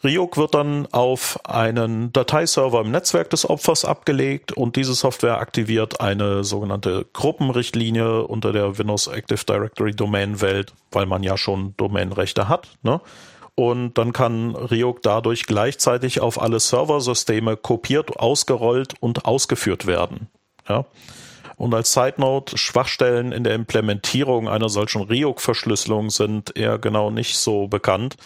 Ryuk 0.05 0.37
wird 0.37 0.55
dann 0.55 0.87
auf 0.93 1.39
einen 1.45 2.13
Dateiserver 2.13 2.83
im 2.83 2.91
Netzwerk 2.91 3.31
des 3.31 3.49
Opfers 3.49 3.85
abgelegt 3.85 4.53
und 4.53 4.77
diese 4.77 4.95
Software 4.95 5.39
aktiviert 5.39 6.01
eine 6.01 6.45
sogenannte 6.45 7.07
Gruppenrichtlinie 7.13 8.23
unter 8.27 8.53
der 8.53 8.79
Windows 8.79 9.07
Active 9.07 9.45
Directory 9.45 9.93
Domain 9.93 10.41
Welt, 10.41 10.75
weil 10.93 11.07
man 11.07 11.23
ja 11.23 11.39
schon 11.39 11.75
Domainrechte 11.79 12.49
hat. 12.49 12.69
Ne? 12.83 13.01
Und 13.55 13.97
dann 13.97 14.13
kann 14.13 14.55
Ryuk 14.55 15.01
dadurch 15.01 15.47
gleichzeitig 15.47 16.21
auf 16.21 16.41
alle 16.41 16.61
Serversysteme 16.61 17.57
kopiert, 17.57 18.19
ausgerollt 18.19 18.95
und 19.01 19.25
ausgeführt 19.25 19.87
werden. 19.87 20.29
Ja? 20.69 20.85
Und 21.57 21.73
als 21.75 21.93
Side 21.93 22.15
Note, 22.19 22.59
Schwachstellen 22.59 23.33
in 23.33 23.43
der 23.43 23.55
Implementierung 23.55 24.49
einer 24.49 24.69
solchen 24.69 25.03
Ryuk-Verschlüsselung 25.03 26.11
sind 26.11 26.57
eher 26.57 26.79
genau 26.79 27.11
nicht 27.11 27.39
so 27.39 27.67
bekannt, 27.67 28.17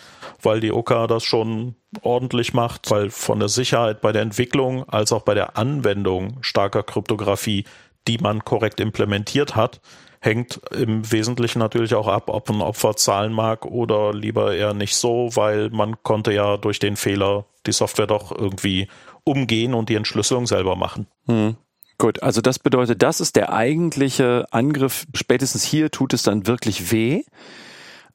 weil 0.42 0.60
die 0.60 0.72
OK 0.72 1.06
das 1.08 1.22
schon 1.22 1.76
ordentlich 2.02 2.54
macht, 2.54 2.90
weil 2.90 3.10
von 3.10 3.38
der 3.38 3.48
Sicherheit 3.48 4.00
bei 4.00 4.10
der 4.10 4.22
Entwicklung 4.22 4.88
als 4.88 5.12
auch 5.12 5.22
bei 5.22 5.34
der 5.34 5.56
Anwendung 5.56 6.38
starker 6.40 6.82
Kryptographie, 6.82 7.64
die 8.08 8.18
man 8.18 8.44
korrekt 8.44 8.80
implementiert 8.80 9.54
hat, 9.54 9.80
hängt 10.20 10.60
im 10.72 11.10
Wesentlichen 11.10 11.60
natürlich 11.60 11.94
auch 11.94 12.08
ab, 12.08 12.28
ob 12.28 12.50
ein 12.50 12.60
Opfer 12.60 12.96
zahlen 12.96 13.32
mag 13.32 13.64
oder 13.64 14.12
lieber 14.12 14.54
eher 14.54 14.74
nicht 14.74 14.96
so, 14.96 15.30
weil 15.34 15.70
man 15.70 16.02
konnte 16.02 16.32
ja 16.32 16.56
durch 16.56 16.78
den 16.78 16.96
Fehler 16.96 17.46
die 17.66 17.72
Software 17.72 18.06
doch 18.06 18.30
irgendwie 18.32 18.88
umgehen 19.24 19.72
und 19.72 19.88
die 19.88 19.94
Entschlüsselung 19.94 20.46
selber 20.46 20.76
machen. 20.76 21.06
Hm. 21.26 21.56
Gut, 22.00 22.22
also 22.22 22.40
das 22.40 22.58
bedeutet, 22.58 23.02
das 23.02 23.20
ist 23.20 23.36
der 23.36 23.52
eigentliche 23.52 24.46
Angriff. 24.52 25.04
Spätestens 25.12 25.64
hier 25.64 25.90
tut 25.90 26.14
es 26.14 26.22
dann 26.22 26.46
wirklich 26.46 26.90
weh. 26.90 27.24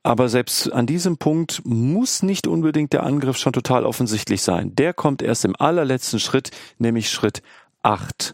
Aber 0.01 0.27
selbst 0.27 0.73
an 0.73 0.87
diesem 0.87 1.17
Punkt 1.17 1.61
muss 1.65 2.23
nicht 2.23 2.47
unbedingt 2.47 2.93
der 2.93 3.03
Angriff 3.03 3.37
schon 3.37 3.53
total 3.53 3.85
offensichtlich 3.85 4.41
sein. 4.41 4.73
Der 4.75 4.95
kommt 4.95 5.21
erst 5.21 5.45
im 5.45 5.55
allerletzten 5.55 6.19
Schritt, 6.19 6.49
nämlich 6.79 7.11
Schritt 7.11 7.43
8. 7.83 8.33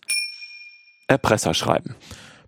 Erpresser 1.08 1.54
schreiben. 1.54 1.98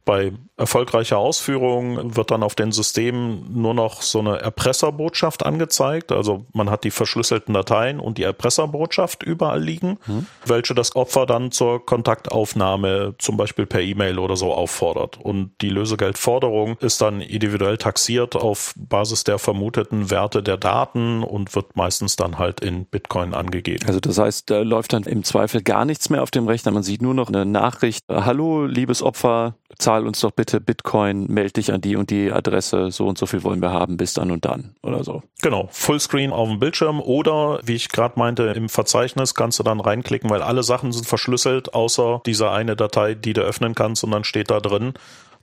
Bei 0.06 0.32
erfolgreicher 0.56 1.18
Ausführung 1.18 2.16
wird 2.16 2.30
dann 2.30 2.44
auf 2.44 2.54
den 2.54 2.72
Systemen 2.72 3.60
nur 3.60 3.74
noch 3.74 4.04
so 4.04 4.20
eine 4.20 4.40
Erpresserbotschaft 4.40 5.46
angezeigt. 5.46 6.12
Also 6.12 6.46
man 6.54 6.70
hat 6.70 6.84
die 6.84 6.92
verschlüsselten 6.92 7.56
Dateien 7.56 8.00
und 8.00 8.20
die 8.20 8.24
Erpresserbotschaft 8.24 9.24
überall 9.24 9.62
liegen, 9.62 9.98
hm. 10.06 10.28
welche 10.46 10.76
das 10.76 10.96
Opfer 10.96 11.26
dann 11.26 11.52
zur 11.52 11.84
Kontaktaufnahme 11.84 13.16
zum 13.18 13.36
Beispiel 13.36 13.66
per 13.66 13.82
E-Mail 13.82 14.20
oder 14.20 14.36
so 14.36 14.54
auffordert. 14.54 15.18
Und 15.20 15.54
die 15.62 15.70
Lösegeldforderung 15.70 16.78
ist 16.80 17.02
dann 17.02 17.20
individuell 17.22 17.78
taxiert 17.78 18.36
auf 18.36 18.76
Basis 18.78 19.24
der 19.24 19.40
vermuteten 19.40 20.12
Werte 20.12 20.44
der 20.44 20.58
Daten 20.58 21.24
und 21.24 21.56
wird 21.56 21.76
meistens 21.76 22.16
dann 22.16 22.38
halt 22.38 22.60
in 22.60 22.86
Bitcoin 22.86 23.34
angegeben. 23.34 23.88
Also 23.88 24.00
das 24.00 24.20
heißt, 24.20 24.52
da 24.52 24.62
läuft 24.62 24.94
dann 24.94 25.04
im 25.04 25.24
Zweifel 25.24 25.64
gar 25.64 25.86
nichts 25.86 26.12
mehr 26.12 26.22
auf 26.22 26.30
dem 26.30 26.48
Rechner. 26.48 26.72
Man 26.72 26.84
sieht 26.84 27.02
nur 27.02 27.16
noch 27.16 27.30
eine 27.30 27.44
Nachricht. 27.44 28.06
Hallo, 28.08 28.66
liebes 28.66 29.02
Opfer, 29.02 29.56
zahl 29.80 30.06
uns 30.06 30.20
doch 30.20 30.32
bitte 30.32 30.43
Bitcoin, 30.46 31.28
melde 31.28 31.54
dich 31.54 31.72
an 31.72 31.82
die 31.82 31.96
und 31.96 32.10
die 32.10 32.32
Adresse, 32.32 32.92
so 32.92 33.08
und 33.08 33.18
so 33.18 33.26
viel 33.26 33.44
wollen 33.44 33.62
wir 33.62 33.72
haben, 33.72 33.98
bis 33.98 34.14
dann 34.14 34.32
und 34.32 34.46
dann 34.46 34.76
oder 34.84 35.04
so. 35.04 35.24
Genau, 35.42 35.68
Fullscreen 35.72 36.32
auf 36.32 36.50
dem 36.50 36.60
Bildschirm 36.60 37.02
oder, 37.02 37.60
wie 37.64 37.76
ich 37.76 37.90
gerade 37.90 38.18
meinte, 38.18 38.44
im 38.44 38.70
Verzeichnis 38.70 39.34
kannst 39.34 39.60
du 39.60 39.64
dann 39.64 39.80
reinklicken, 39.80 40.30
weil 40.30 40.42
alle 40.42 40.64
Sachen 40.64 40.92
sind 40.92 41.06
verschlüsselt, 41.06 41.74
außer 41.74 42.22
dieser 42.26 42.52
eine 42.52 42.76
Datei, 42.76 43.14
die 43.16 43.34
du 43.34 43.42
öffnen 43.42 43.76
kannst 43.76 44.04
und 44.04 44.12
dann 44.12 44.24
steht 44.24 44.52
da 44.52 44.60
drin, 44.60 44.94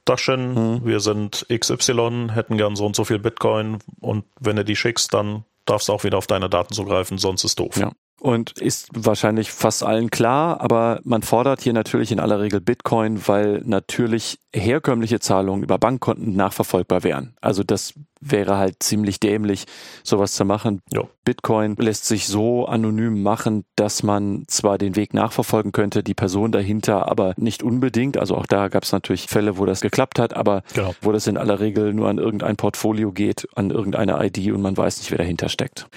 Taschen, 0.04 0.56
hm. 0.56 0.80
wir 0.84 1.00
sind 1.00 1.46
XY, 1.52 2.28
hätten 2.32 2.56
gern 2.56 2.76
so 2.76 2.86
und 2.86 2.96
so 2.96 3.04
viel 3.04 3.18
Bitcoin 3.18 3.78
und 4.00 4.24
wenn 4.40 4.56
du 4.56 4.64
die 4.64 4.76
schickst, 4.76 5.12
dann 5.12 5.44
darfst 5.66 5.88
du 5.88 5.92
auch 5.92 6.04
wieder 6.04 6.18
auf 6.18 6.26
deine 6.26 6.48
Daten 6.48 6.74
zugreifen, 6.74 7.18
sonst 7.18 7.44
ist 7.44 7.58
doof. 7.58 7.76
Ja 7.76 7.92
und 8.20 8.58
ist 8.58 8.90
wahrscheinlich 8.92 9.50
fast 9.50 9.82
allen 9.82 10.10
klar, 10.10 10.60
aber 10.60 11.00
man 11.04 11.22
fordert 11.22 11.62
hier 11.62 11.72
natürlich 11.72 12.12
in 12.12 12.20
aller 12.20 12.38
Regel 12.38 12.60
Bitcoin, 12.60 13.26
weil 13.26 13.62
natürlich 13.64 14.38
herkömmliche 14.54 15.20
Zahlungen 15.20 15.62
über 15.62 15.78
Bankkonten 15.78 16.36
nachverfolgbar 16.36 17.02
wären. 17.02 17.34
Also 17.40 17.64
das 17.64 17.94
wäre 18.20 18.58
halt 18.58 18.82
ziemlich 18.82 19.20
dämlich, 19.20 19.64
sowas 20.04 20.32
zu 20.34 20.44
machen. 20.44 20.82
Jo. 20.92 21.08
Bitcoin 21.24 21.76
lässt 21.76 22.04
sich 22.04 22.26
so 22.26 22.66
anonym 22.66 23.22
machen, 23.22 23.64
dass 23.74 24.02
man 24.02 24.44
zwar 24.48 24.76
den 24.76 24.96
Weg 24.96 25.14
nachverfolgen 25.14 25.72
könnte, 25.72 26.02
die 26.02 26.14
Person 26.14 26.52
dahinter, 26.52 27.08
aber 27.08 27.32
nicht 27.38 27.62
unbedingt. 27.62 28.18
Also 28.18 28.36
auch 28.36 28.46
da 28.46 28.68
gab 28.68 28.82
es 28.82 28.92
natürlich 28.92 29.28
Fälle, 29.28 29.56
wo 29.56 29.64
das 29.64 29.80
geklappt 29.80 30.18
hat, 30.18 30.34
aber 30.34 30.62
genau. 30.74 30.94
wo 31.00 31.12
das 31.12 31.26
in 31.26 31.38
aller 31.38 31.58
Regel 31.58 31.94
nur 31.94 32.10
an 32.10 32.18
irgendein 32.18 32.56
Portfolio 32.56 33.12
geht, 33.12 33.48
an 33.54 33.70
irgendeine 33.70 34.22
ID 34.22 34.52
und 34.52 34.60
man 34.60 34.76
weiß 34.76 34.98
nicht, 34.98 35.10
wer 35.10 35.18
dahinter 35.18 35.48
steckt. 35.48 35.88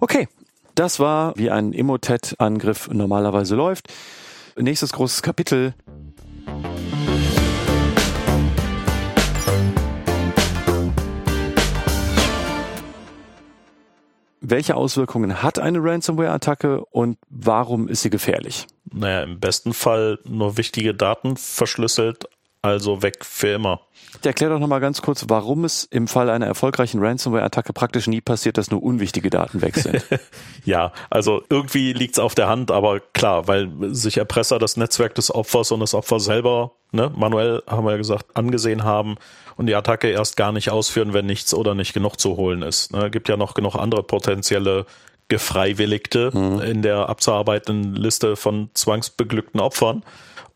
Okay, 0.00 0.28
das 0.76 1.00
war, 1.00 1.32
wie 1.36 1.50
ein 1.50 1.72
Emotet-Angriff 1.72 2.88
normalerweise 2.92 3.56
läuft. 3.56 3.92
Nächstes 4.56 4.92
großes 4.92 5.22
Kapitel. 5.22 5.74
Welche 14.40 14.76
Auswirkungen 14.76 15.42
hat 15.42 15.58
eine 15.58 15.82
Ransomware-Attacke 15.82 16.84
und 16.84 17.18
warum 17.28 17.88
ist 17.88 18.02
sie 18.02 18.10
gefährlich? 18.10 18.66
Naja, 18.92 19.22
im 19.22 19.40
besten 19.40 19.72
Fall 19.72 20.20
nur 20.24 20.56
wichtige 20.56 20.94
Daten 20.94 21.36
verschlüsselt, 21.36 22.28
also 22.66 23.02
weg 23.02 23.24
für 23.24 23.48
immer. 23.48 23.80
Erklär 24.24 24.50
doch 24.50 24.58
nochmal 24.58 24.80
ganz 24.80 25.02
kurz, 25.02 25.24
warum 25.28 25.64
es 25.64 25.84
im 25.84 26.08
Fall 26.08 26.30
einer 26.30 26.46
erfolgreichen 26.46 27.02
Ransomware-Attacke 27.02 27.72
praktisch 27.72 28.06
nie 28.06 28.20
passiert, 28.20 28.56
dass 28.58 28.70
nur 28.70 28.82
unwichtige 28.82 29.30
Daten 29.30 29.62
weg 29.62 29.76
sind. 29.76 30.04
ja, 30.64 30.92
also 31.10 31.42
irgendwie 31.50 31.92
liegt 31.92 32.14
es 32.14 32.18
auf 32.18 32.34
der 32.34 32.48
Hand, 32.48 32.70
aber 32.70 33.00
klar, 33.00 33.46
weil 33.46 33.70
sich 33.94 34.18
Erpresser 34.18 34.58
das 34.58 34.76
Netzwerk 34.76 35.14
des 35.14 35.34
Opfers 35.34 35.70
und 35.72 35.80
das 35.80 35.94
Opfer 35.94 36.20
selber, 36.20 36.72
ne, 36.92 37.12
manuell 37.14 37.62
haben 37.66 37.84
wir 37.84 37.92
ja 37.92 37.96
gesagt, 37.98 38.26
angesehen 38.34 38.84
haben 38.84 39.16
und 39.56 39.66
die 39.66 39.74
Attacke 39.74 40.08
erst 40.08 40.36
gar 40.36 40.52
nicht 40.52 40.70
ausführen, 40.70 41.12
wenn 41.12 41.26
nichts 41.26 41.52
oder 41.54 41.74
nicht 41.74 41.92
genug 41.92 42.18
zu 42.18 42.36
holen 42.36 42.62
ist. 42.62 42.92
Ne, 42.92 43.10
gibt 43.10 43.28
ja 43.28 43.36
noch 43.36 43.54
genug 43.54 43.74
andere 43.76 44.02
potenzielle 44.02 44.86
Gefreiwilligte 45.28 46.30
mhm. 46.32 46.60
in 46.60 46.82
der 46.82 47.08
abzuarbeitenden 47.08 47.96
Liste 47.96 48.36
von 48.36 48.70
zwangsbeglückten 48.74 49.60
Opfern. 49.60 50.04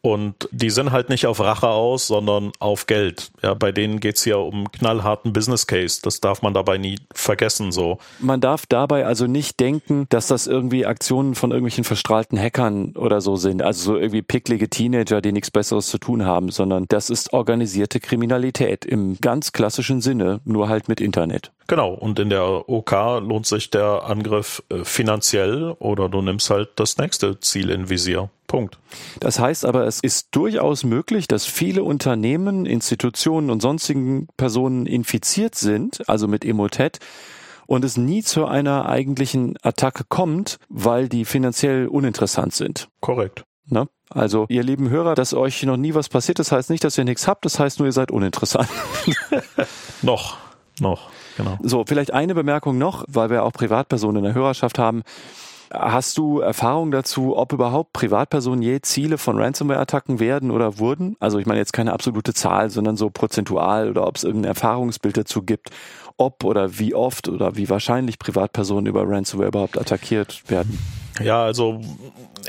Und 0.02 0.48
die 0.50 0.70
sind 0.70 0.92
halt 0.92 1.10
nicht 1.10 1.26
auf 1.26 1.40
Rache 1.40 1.68
aus, 1.68 2.06
sondern 2.06 2.52
auf 2.58 2.86
Geld. 2.86 3.30
Ja, 3.42 3.52
bei 3.52 3.70
denen 3.70 4.00
geht's 4.00 4.24
ja 4.24 4.36
um 4.36 4.72
knallharten 4.72 5.34
Business 5.34 5.66
Case. 5.66 6.00
Das 6.02 6.20
darf 6.20 6.40
man 6.40 6.54
dabei 6.54 6.78
nie 6.78 6.98
vergessen. 7.12 7.70
So. 7.70 7.98
Man 8.18 8.40
darf 8.40 8.64
dabei 8.66 9.04
also 9.04 9.26
nicht 9.26 9.60
denken, 9.60 10.06
dass 10.08 10.26
das 10.26 10.46
irgendwie 10.46 10.86
Aktionen 10.86 11.34
von 11.34 11.50
irgendwelchen 11.50 11.84
verstrahlten 11.84 12.38
Hackern 12.38 12.96
oder 12.96 13.20
so 13.20 13.36
sind. 13.36 13.62
Also 13.62 13.92
so 13.92 13.98
irgendwie 13.98 14.22
picklige 14.22 14.70
Teenager, 14.70 15.20
die 15.20 15.32
nichts 15.32 15.50
Besseres 15.50 15.88
zu 15.88 15.98
tun 15.98 16.24
haben, 16.24 16.50
sondern 16.50 16.86
das 16.88 17.10
ist 17.10 17.34
organisierte 17.34 18.00
Kriminalität 18.00 18.86
im 18.86 19.18
ganz 19.20 19.52
klassischen 19.52 20.00
Sinne, 20.00 20.40
nur 20.44 20.70
halt 20.70 20.88
mit 20.88 21.00
Internet. 21.00 21.52
Genau, 21.70 21.94
und 21.94 22.18
in 22.18 22.30
der 22.30 22.68
OK 22.68 22.90
lohnt 23.20 23.46
sich 23.46 23.70
der 23.70 24.02
Angriff 24.02 24.60
äh, 24.70 24.82
finanziell 24.82 25.76
oder 25.78 26.08
du 26.08 26.20
nimmst 26.20 26.50
halt 26.50 26.70
das 26.74 26.96
nächste 26.96 27.38
Ziel 27.38 27.70
in 27.70 27.88
Visier. 27.88 28.28
Punkt. 28.48 28.76
Das 29.20 29.38
heißt 29.38 29.64
aber, 29.64 29.86
es 29.86 30.00
ist 30.00 30.30
durchaus 30.32 30.82
möglich, 30.82 31.28
dass 31.28 31.46
viele 31.46 31.84
Unternehmen, 31.84 32.66
Institutionen 32.66 33.50
und 33.50 33.62
sonstigen 33.62 34.26
Personen 34.36 34.84
infiziert 34.86 35.54
sind, 35.54 36.08
also 36.08 36.26
mit 36.26 36.44
Emotet, 36.44 36.98
und 37.68 37.84
es 37.84 37.96
nie 37.96 38.24
zu 38.24 38.46
einer 38.46 38.88
eigentlichen 38.88 39.54
Attacke 39.62 40.02
kommt, 40.08 40.58
weil 40.68 41.08
die 41.08 41.24
finanziell 41.24 41.86
uninteressant 41.86 42.52
sind. 42.52 42.88
Korrekt. 43.00 43.44
Ne? 43.66 43.88
Also, 44.08 44.46
ihr 44.48 44.64
lieben 44.64 44.90
Hörer, 44.90 45.14
dass 45.14 45.34
euch 45.34 45.62
noch 45.62 45.76
nie 45.76 45.94
was 45.94 46.08
passiert, 46.08 46.40
das 46.40 46.50
heißt 46.50 46.68
nicht, 46.68 46.82
dass 46.82 46.98
ihr 46.98 47.04
nichts 47.04 47.28
habt, 47.28 47.44
das 47.44 47.60
heißt 47.60 47.78
nur, 47.78 47.86
ihr 47.86 47.92
seid 47.92 48.10
uninteressant. 48.10 48.68
noch, 50.02 50.36
noch. 50.80 51.10
Genau. 51.44 51.58
So, 51.62 51.84
vielleicht 51.86 52.12
eine 52.12 52.34
Bemerkung 52.34 52.78
noch, 52.78 53.04
weil 53.08 53.30
wir 53.30 53.44
auch 53.44 53.52
Privatpersonen 53.52 54.18
in 54.18 54.24
der 54.24 54.34
Hörerschaft 54.34 54.78
haben. 54.78 55.02
Hast 55.72 56.18
du 56.18 56.40
Erfahrung 56.40 56.90
dazu, 56.90 57.36
ob 57.36 57.52
überhaupt 57.52 57.92
Privatpersonen 57.92 58.60
je 58.60 58.80
Ziele 58.80 59.18
von 59.18 59.38
Ransomware-Attacken 59.38 60.18
werden 60.18 60.50
oder 60.50 60.80
wurden? 60.80 61.16
Also 61.20 61.38
ich 61.38 61.46
meine 61.46 61.60
jetzt 61.60 61.72
keine 61.72 61.92
absolute 61.92 62.34
Zahl, 62.34 62.70
sondern 62.70 62.96
so 62.96 63.08
prozentual 63.08 63.88
oder 63.88 64.04
ob 64.04 64.16
es 64.16 64.24
irgendein 64.24 64.48
Erfahrungsbild 64.48 65.16
dazu 65.16 65.42
gibt, 65.42 65.70
ob 66.16 66.42
oder 66.42 66.80
wie 66.80 66.92
oft 66.92 67.28
oder 67.28 67.54
wie 67.54 67.68
wahrscheinlich 67.70 68.18
Privatpersonen 68.18 68.86
über 68.86 69.08
Ransomware 69.08 69.48
überhaupt 69.48 69.78
attackiert 69.78 70.42
werden. 70.48 70.76
Ja, 71.22 71.42
also 71.42 71.80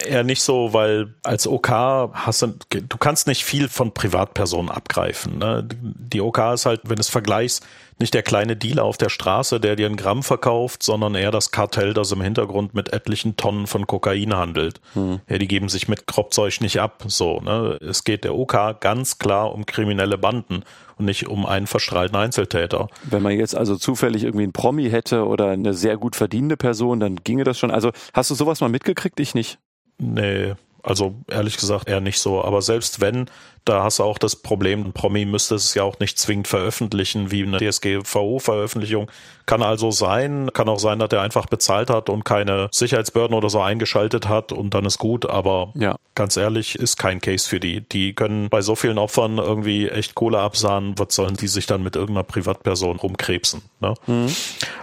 eher 0.05 0.24
nicht 0.24 0.41
so, 0.41 0.74
weil 0.74 1.13
als 1.24 1.47
OK 1.47 1.69
hast 1.69 2.41
du, 2.41 2.53
du 2.69 2.97
kannst 2.97 3.28
nicht 3.28 3.43
viel 3.43 3.67
von 3.67 3.93
Privatpersonen 3.93 4.72
abgreifen. 4.72 5.38
Ne? 5.38 5.67
Die 5.72 6.22
OK 6.22 6.39
ist 6.53 6.65
halt, 6.65 6.82
wenn 6.84 6.95
du 6.95 7.01
es 7.01 7.09
vergleichst, 7.09 7.65
nicht 7.99 8.13
der 8.15 8.24
kleine 8.24 8.55
Dealer 8.55 8.84
auf 8.84 8.97
der 8.97 9.09
Straße, 9.09 9.59
der 9.59 9.76
dir 9.76 9.86
ein 9.86 9.95
Gramm 9.95 10.24
verkauft, 10.24 10.82
sondern 10.82 11.13
eher 11.13 11.30
das 11.30 11.51
Kartell, 11.51 11.93
das 11.93 12.11
im 12.11 12.22
Hintergrund 12.22 12.74
mit 12.74 12.91
etlichen 12.93 13.38
Tonnen 13.38 13.67
von 13.67 13.86
Kokain 13.86 14.36
handelt. 14.36 14.82
Hm. 14.93 15.19
Ja, 15.30 15.38
die 15.38 15.47
geben 15.47 15.69
sich 15.69 15.88
mit 15.88 16.07
Kropfzeug 16.07 16.61
nicht 16.61 16.80
ab. 16.80 17.03
So, 17.07 17.39
ne? 17.41 17.78
Es 17.80 18.03
geht 18.03 18.24
der 18.24 18.34
OK 18.34 18.80
ganz 18.80 19.19
klar 19.19 19.53
um 19.53 19.67
kriminelle 19.67 20.17
Banden 20.17 20.63
und 21.02 21.06
nicht 21.06 21.28
um 21.28 21.45
einen 21.45 21.68
verstrahlten 21.68 22.16
Einzeltäter. 22.16 22.88
Wenn 23.04 23.24
man 23.24 23.34
jetzt 23.34 23.56
also 23.56 23.76
zufällig 23.76 24.24
irgendwie 24.24 24.43
einen 24.43 24.54
Promi 24.54 24.89
hätte 24.89 25.26
oder 25.26 25.49
eine 25.49 25.74
sehr 25.74 25.97
gut 25.97 26.16
verdienende 26.16 26.58
Person, 26.58 26.99
dann 26.99 27.18
ginge 27.18 27.43
das 27.43 27.60
schon. 27.60 27.72
Also 27.72 27.91
hast 28.14 28.30
du 28.30 28.36
sowas 28.36 28.62
mal 28.62 28.70
mitgekriegt? 28.70 29.20
Ich 29.20 29.34
nicht. 29.34 29.60
Nee, 29.97 30.54
also 30.84 31.16
ehrlich 31.28 31.58
gesagt 31.58 31.89
eher 31.89 32.02
nicht 32.02 32.20
so. 32.20 32.43
Aber 32.43 32.62
selbst 32.62 33.02
wenn, 33.02 33.26
da 33.66 33.84
hast 33.84 33.99
du 33.99 34.03
auch 34.03 34.18
das 34.18 34.36
Problem, 34.36 34.86
ein 34.86 34.93
Promi 34.93 35.26
müsste 35.26 35.55
es 35.55 35.74
ja 35.76 35.84
auch 35.84 35.99
nicht 35.99 36.18
zwingend 36.18 36.47
veröffentlichen, 36.47 37.32
wie 37.32 37.43
eine 37.43 37.57
DSGVO-Veröffentlichung. 37.59 39.09
Kann 39.45 39.62
also 39.62 39.91
sein, 39.91 40.49
kann 40.53 40.70
auch 40.70 40.80
sein, 40.80 40.99
dass 40.99 41.12
er 41.12 41.22
einfach 41.22 41.45
bezahlt 41.45 41.89
hat 41.89 42.09
und 42.09 42.24
keine 42.24 42.70
Sicherheitsbehörden 42.72 43.36
oder 43.36 43.49
so 43.49 43.59
eingeschaltet 43.59 44.28
hat 44.28 44.51
und 44.51 44.74
dann 44.74 44.86
ist 44.86 44.97
gut, 44.97 45.30
aber 45.30 45.72
ja. 45.76 45.95
ganz 46.16 46.38
ehrlich, 46.38 46.76
ist 46.76 46.97
kein 46.97 47.22
Case 47.22 47.47
für 47.47 47.59
die. 47.59 47.82
Die 47.82 48.14
können 48.14 48.49
bei 48.49 48.62
so 48.62 48.76
vielen 48.76 48.97
Opfern 48.97 49.38
irgendwie 49.38 49.89
echt 49.89 50.16
Kohle 50.16 50.39
absahen, 50.39 50.97
was 50.97 51.16
sollen 51.16 51.36
die 51.36 51.47
sich 51.47 51.66
dann 51.66 51.84
mit 51.84 51.95
irgendeiner 51.95 52.24
Privatperson 52.24 52.97
rumkrebsen. 52.97 53.62
Ne? 53.80 53.93
Mhm. 54.07 54.34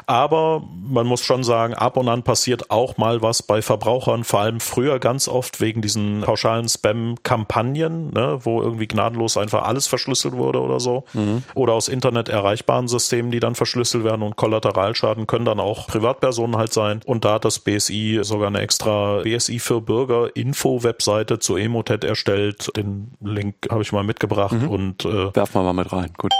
Aber 0.06 0.62
man 0.88 1.06
muss 1.06 1.22
schon 1.22 1.44
sagen, 1.44 1.74
ab 1.74 1.96
und 1.96 2.08
an 2.08 2.22
passiert 2.22 2.70
auch 2.70 2.96
mal 2.96 3.22
was 3.22 3.42
bei 3.42 3.62
Verbrauchern, 3.62 4.24
vor 4.24 4.40
allem 4.40 4.60
früher 4.60 4.98
ganz 4.98 5.28
oft 5.28 5.60
wegen 5.60 5.82
diesen 5.82 6.22
pauschalen 6.22 6.68
Spam-Kampagnen, 6.68 8.12
ne, 8.12 8.38
wo 8.42 8.67
irgendwie 8.68 8.88
gnadenlos 8.88 9.36
einfach 9.36 9.64
alles 9.64 9.86
verschlüsselt 9.86 10.34
wurde 10.34 10.60
oder 10.60 10.80
so. 10.80 11.04
Mhm. 11.12 11.42
Oder 11.54 11.74
aus 11.74 11.88
Internet 11.88 12.28
erreichbaren 12.28 12.88
Systemen, 12.88 13.30
die 13.30 13.40
dann 13.40 13.54
verschlüsselt 13.54 14.04
werden 14.04 14.22
und 14.22 14.36
Kollateralschaden 14.36 15.26
können 15.26 15.44
dann 15.44 15.60
auch 15.60 15.86
Privatpersonen 15.86 16.56
halt 16.56 16.72
sein. 16.72 17.00
Und 17.04 17.24
da 17.24 17.34
hat 17.34 17.44
das 17.44 17.58
BSI 17.58 18.20
sogar 18.22 18.48
eine 18.48 18.60
extra 18.60 19.22
BSI 19.22 19.58
für 19.58 19.80
Bürger 19.80 20.34
Info-Webseite 20.34 21.38
zu 21.38 21.56
Emotet 21.56 22.04
erstellt. 22.04 22.70
Den 22.76 23.12
Link 23.20 23.56
habe 23.70 23.82
ich 23.82 23.92
mal 23.92 24.04
mitgebracht 24.04 24.52
mhm. 24.52 24.68
und 24.68 25.04
äh, 25.04 25.34
werfen 25.34 25.54
wir 25.54 25.62
mal 25.62 25.72
mit 25.72 25.92
rein. 25.92 26.12
Gut. 26.16 26.32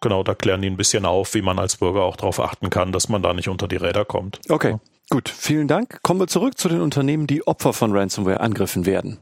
Genau, 0.00 0.22
da 0.22 0.34
klären 0.34 0.60
die 0.60 0.68
ein 0.68 0.76
bisschen 0.76 1.06
auf, 1.06 1.32
wie 1.34 1.40
man 1.40 1.58
als 1.58 1.78
Bürger 1.78 2.02
auch 2.02 2.16
darauf 2.16 2.38
achten 2.38 2.68
kann, 2.68 2.92
dass 2.92 3.08
man 3.08 3.22
da 3.22 3.32
nicht 3.32 3.48
unter 3.48 3.68
die 3.68 3.76
Räder 3.76 4.04
kommt. 4.04 4.38
Okay. 4.50 4.72
Ja. 4.72 4.80
Gut, 5.10 5.28
vielen 5.28 5.68
Dank. 5.68 6.02
Kommen 6.02 6.20
wir 6.20 6.26
zurück 6.26 6.58
zu 6.58 6.68
den 6.68 6.80
Unternehmen, 6.80 7.26
die 7.26 7.46
Opfer 7.46 7.72
von 7.72 7.96
Ransomware 7.96 8.40
angriffen 8.40 8.86
werden. 8.86 9.18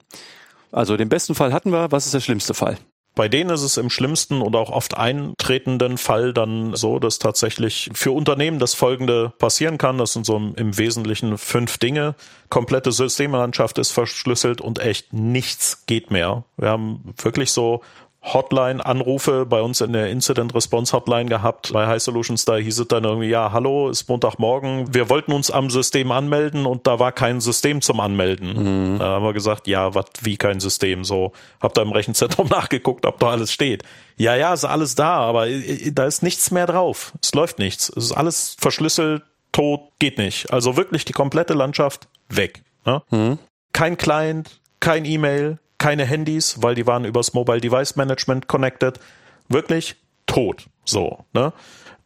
Also 0.72 0.96
den 0.96 1.08
besten 1.08 1.34
Fall 1.34 1.52
hatten 1.52 1.70
wir. 1.70 1.92
Was 1.92 2.06
ist 2.06 2.14
der 2.14 2.20
schlimmste 2.20 2.54
Fall? 2.54 2.78
Bei 3.14 3.28
denen 3.28 3.50
ist 3.50 3.62
es 3.62 3.76
im 3.76 3.90
schlimmsten 3.90 4.40
und 4.40 4.56
auch 4.56 4.70
oft 4.70 4.96
eintretenden 4.96 5.98
Fall 5.98 6.32
dann 6.32 6.74
so, 6.74 6.98
dass 6.98 7.18
tatsächlich 7.18 7.90
für 7.92 8.10
Unternehmen 8.12 8.58
das 8.58 8.72
Folgende 8.72 9.34
passieren 9.38 9.76
kann. 9.76 9.98
Das 9.98 10.14
sind 10.14 10.24
so 10.24 10.36
im 10.36 10.78
Wesentlichen 10.78 11.36
fünf 11.36 11.76
Dinge. 11.76 12.14
Komplette 12.48 12.90
Systemlandschaft 12.90 13.76
ist 13.76 13.90
verschlüsselt 13.90 14.62
und 14.62 14.78
echt 14.78 15.12
nichts 15.12 15.84
geht 15.86 16.10
mehr. 16.10 16.44
Wir 16.56 16.70
haben 16.70 17.12
wirklich 17.18 17.52
so 17.52 17.82
Hotline-Anrufe 18.22 19.46
bei 19.46 19.60
uns 19.60 19.80
in 19.80 19.92
der 19.92 20.08
Incident-Response-Hotline 20.10 21.28
gehabt. 21.28 21.72
Bei 21.72 21.88
High 21.88 22.00
Solutions, 22.00 22.44
da 22.44 22.56
hieß 22.56 22.78
es 22.78 22.88
dann 22.88 23.02
irgendwie, 23.02 23.28
ja, 23.28 23.50
hallo, 23.52 23.88
ist 23.88 24.08
Montagmorgen. 24.08 24.94
Wir 24.94 25.08
wollten 25.08 25.32
uns 25.32 25.50
am 25.50 25.70
System 25.70 26.12
anmelden 26.12 26.64
und 26.64 26.86
da 26.86 27.00
war 27.00 27.10
kein 27.10 27.40
System 27.40 27.82
zum 27.82 27.98
Anmelden. 27.98 28.92
Mhm. 28.94 28.98
Da 29.00 29.06
haben 29.06 29.24
wir 29.24 29.32
gesagt, 29.32 29.66
ja, 29.66 29.94
was, 29.94 30.06
wie 30.20 30.36
kein 30.36 30.60
System? 30.60 31.04
So, 31.04 31.32
hab 31.60 31.74
da 31.74 31.82
im 31.82 31.90
Rechenzentrum 31.90 32.46
nachgeguckt, 32.50 33.06
ob 33.06 33.18
da 33.18 33.30
alles 33.30 33.52
steht. 33.52 33.82
Ja, 34.16 34.36
ja, 34.36 34.54
ist 34.54 34.64
alles 34.64 34.94
da, 34.94 35.14
aber 35.14 35.46
da 35.92 36.04
ist 36.04 36.22
nichts 36.22 36.52
mehr 36.52 36.66
drauf. 36.66 37.12
Es 37.20 37.34
läuft 37.34 37.58
nichts. 37.58 37.88
Es 37.88 38.04
ist 38.04 38.12
alles 38.12 38.56
verschlüsselt, 38.58 39.24
tot, 39.50 39.80
geht 39.98 40.18
nicht. 40.18 40.52
Also 40.52 40.76
wirklich 40.76 41.04
die 41.04 41.12
komplette 41.12 41.54
Landschaft 41.54 42.06
weg. 42.28 42.62
Ne? 42.84 43.02
Mhm. 43.10 43.38
Kein 43.72 43.96
Client, 43.96 44.60
kein 44.78 45.04
E-Mail, 45.04 45.58
keine 45.82 46.04
Handys, 46.04 46.62
weil 46.62 46.76
die 46.76 46.86
waren 46.86 47.04
übers 47.04 47.34
Mobile 47.34 47.60
Device 47.60 47.96
Management 47.96 48.46
connected. 48.46 49.00
Wirklich 49.48 49.96
tot. 50.26 50.66
So, 50.84 51.24
ne? 51.34 51.52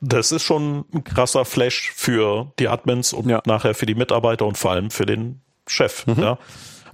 Das 0.00 0.32
ist 0.32 0.42
schon 0.42 0.84
ein 0.94 1.04
krasser 1.04 1.44
Flash 1.44 1.92
für 1.94 2.52
die 2.58 2.68
Admins 2.68 3.12
und 3.12 3.28
ja. 3.28 3.42
nachher 3.44 3.74
für 3.74 3.86
die 3.86 3.94
Mitarbeiter 3.94 4.46
und 4.46 4.56
vor 4.56 4.70
allem 4.70 4.90
für 4.90 5.04
den 5.04 5.42
Chef. 5.66 6.06
Mhm. 6.06 6.22
Ja. 6.22 6.38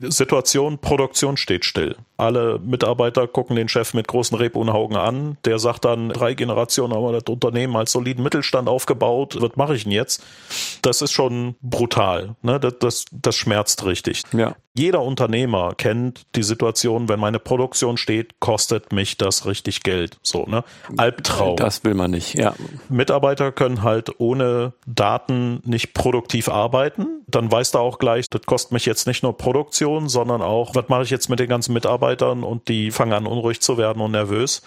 Situation, 0.00 0.78
Produktion 0.78 1.36
steht 1.36 1.64
still. 1.64 1.96
Alle 2.22 2.60
Mitarbeiter 2.60 3.26
gucken 3.26 3.56
den 3.56 3.68
Chef 3.68 3.94
mit 3.94 4.06
großen 4.06 4.36
Rebunaugen 4.36 4.96
an. 4.96 5.38
Der 5.44 5.58
sagt 5.58 5.84
dann, 5.84 6.10
drei 6.10 6.34
Generationen 6.34 6.94
haben 6.94 7.02
wir 7.02 7.12
das 7.12 7.24
Unternehmen 7.28 7.74
als 7.74 7.90
soliden 7.90 8.22
Mittelstand 8.22 8.68
aufgebaut. 8.68 9.36
Was 9.40 9.56
mache 9.56 9.74
ich 9.74 9.82
denn 9.82 9.92
jetzt? 9.92 10.22
Das 10.82 11.02
ist 11.02 11.10
schon 11.10 11.56
brutal. 11.62 12.36
Ne? 12.42 12.60
Das, 12.60 12.74
das, 12.78 13.04
das 13.10 13.34
schmerzt 13.34 13.84
richtig. 13.84 14.22
Ja. 14.32 14.54
Jeder 14.74 15.02
Unternehmer 15.02 15.74
kennt 15.76 16.22
die 16.34 16.42
Situation, 16.42 17.08
wenn 17.08 17.20
meine 17.20 17.38
Produktion 17.38 17.98
steht, 17.98 18.40
kostet 18.40 18.90
mich 18.90 19.18
das 19.18 19.44
richtig 19.44 19.82
Geld. 19.82 20.16
So, 20.22 20.46
ne? 20.46 20.64
Albtraum. 20.96 21.56
Das 21.56 21.84
will 21.84 21.92
man 21.92 22.10
nicht, 22.10 22.34
ja. 22.34 22.54
Mitarbeiter 22.88 23.52
können 23.52 23.82
halt 23.82 24.18
ohne 24.18 24.72
Daten 24.86 25.60
nicht 25.66 25.92
produktiv 25.92 26.48
arbeiten. 26.48 27.06
Dann 27.26 27.52
weiß 27.52 27.74
er 27.74 27.80
auch 27.80 27.98
gleich, 27.98 28.30
das 28.30 28.42
kostet 28.46 28.72
mich 28.72 28.86
jetzt 28.86 29.06
nicht 29.06 29.22
nur 29.22 29.36
Produktion, 29.36 30.08
sondern 30.08 30.40
auch, 30.40 30.74
was 30.74 30.88
mache 30.88 31.02
ich 31.02 31.10
jetzt 31.10 31.28
mit 31.28 31.38
den 31.38 31.48
ganzen 31.48 31.74
Mitarbeitern 31.74 32.11
und 32.20 32.68
die 32.68 32.90
fangen 32.90 33.12
an 33.12 33.26
unruhig 33.26 33.60
zu 33.60 33.78
werden 33.78 34.02
und 34.02 34.12
nervös. 34.12 34.62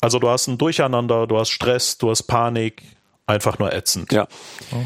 Also 0.00 0.18
du 0.18 0.28
hast 0.28 0.46
ein 0.46 0.58
Durcheinander, 0.58 1.26
du 1.26 1.38
hast 1.38 1.50
Stress, 1.50 1.98
du 1.98 2.10
hast 2.10 2.24
Panik, 2.24 2.82
einfach 3.26 3.58
nur 3.58 3.72
ätzend. 3.72 4.12
Ja. 4.12 4.26
ja. 4.70 4.78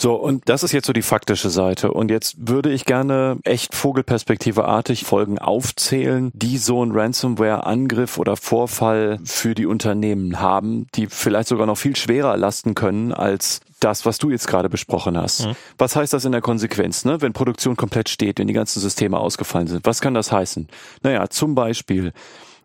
So, 0.00 0.14
und 0.14 0.48
das 0.48 0.62
ist 0.62 0.72
jetzt 0.72 0.86
so 0.86 0.94
die 0.94 1.02
faktische 1.02 1.50
Seite. 1.50 1.92
Und 1.92 2.10
jetzt 2.10 2.48
würde 2.48 2.72
ich 2.72 2.86
gerne 2.86 3.36
echt 3.44 3.74
Vogelperspektive-artig 3.74 5.04
Folgen 5.04 5.38
aufzählen, 5.38 6.30
die 6.32 6.56
so 6.56 6.82
ein 6.82 6.92
Ransomware-Angriff 6.92 8.16
oder 8.16 8.36
Vorfall 8.38 9.18
für 9.24 9.54
die 9.54 9.66
Unternehmen 9.66 10.40
haben, 10.40 10.86
die 10.94 11.06
vielleicht 11.06 11.48
sogar 11.48 11.66
noch 11.66 11.76
viel 11.76 11.96
schwerer 11.96 12.38
lasten 12.38 12.74
können 12.74 13.12
als 13.12 13.60
das, 13.80 14.06
was 14.06 14.18
du 14.18 14.30
jetzt 14.30 14.46
gerade 14.46 14.68
besprochen 14.68 15.16
hast. 15.16 15.46
Mhm. 15.46 15.56
Was 15.78 15.96
heißt 15.96 16.12
das 16.12 16.24
in 16.24 16.32
der 16.32 16.40
Konsequenz, 16.40 17.04
ne? 17.04 17.20
wenn 17.20 17.32
Produktion 17.32 17.76
komplett 17.76 18.08
steht, 18.08 18.38
wenn 18.38 18.46
die 18.46 18.54
ganzen 18.54 18.80
Systeme 18.80 19.18
ausgefallen 19.18 19.66
sind? 19.66 19.86
Was 19.86 20.00
kann 20.00 20.14
das 20.14 20.30
heißen? 20.32 20.68
Naja, 21.02 21.28
zum 21.28 21.54
Beispiel 21.54 22.12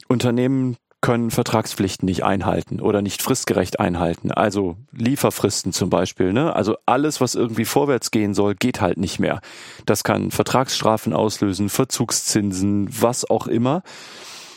Unternehmen 0.08 0.78
können 1.06 1.30
Vertragspflichten 1.30 2.08
nicht 2.08 2.24
einhalten 2.24 2.82
oder 2.82 3.04
nicht 3.04 3.22
fristgerecht 3.22 3.80
einhalten. 3.80 4.32
Also 4.32 4.76
Lieferfristen 4.92 5.72
zum 5.72 5.92
Beispiel. 5.92 6.34
Ne? 6.34 6.56
Also 6.56 6.78
alles, 6.88 7.22
was 7.22 7.36
irgendwie 7.36 7.66
vorwärts 7.66 8.10
gehen 8.10 8.34
soll, 8.34 8.56
geht 8.56 8.82
halt 8.82 8.98
nicht 8.98 9.20
mehr. 9.20 9.40
Das 9.86 10.04
kann 10.04 10.32
Vertragsstrafen 10.32 11.14
auslösen, 11.14 11.70
Verzugszinsen, 11.70 12.88
was 12.90 13.30
auch 13.30 13.46
immer. 13.46 13.84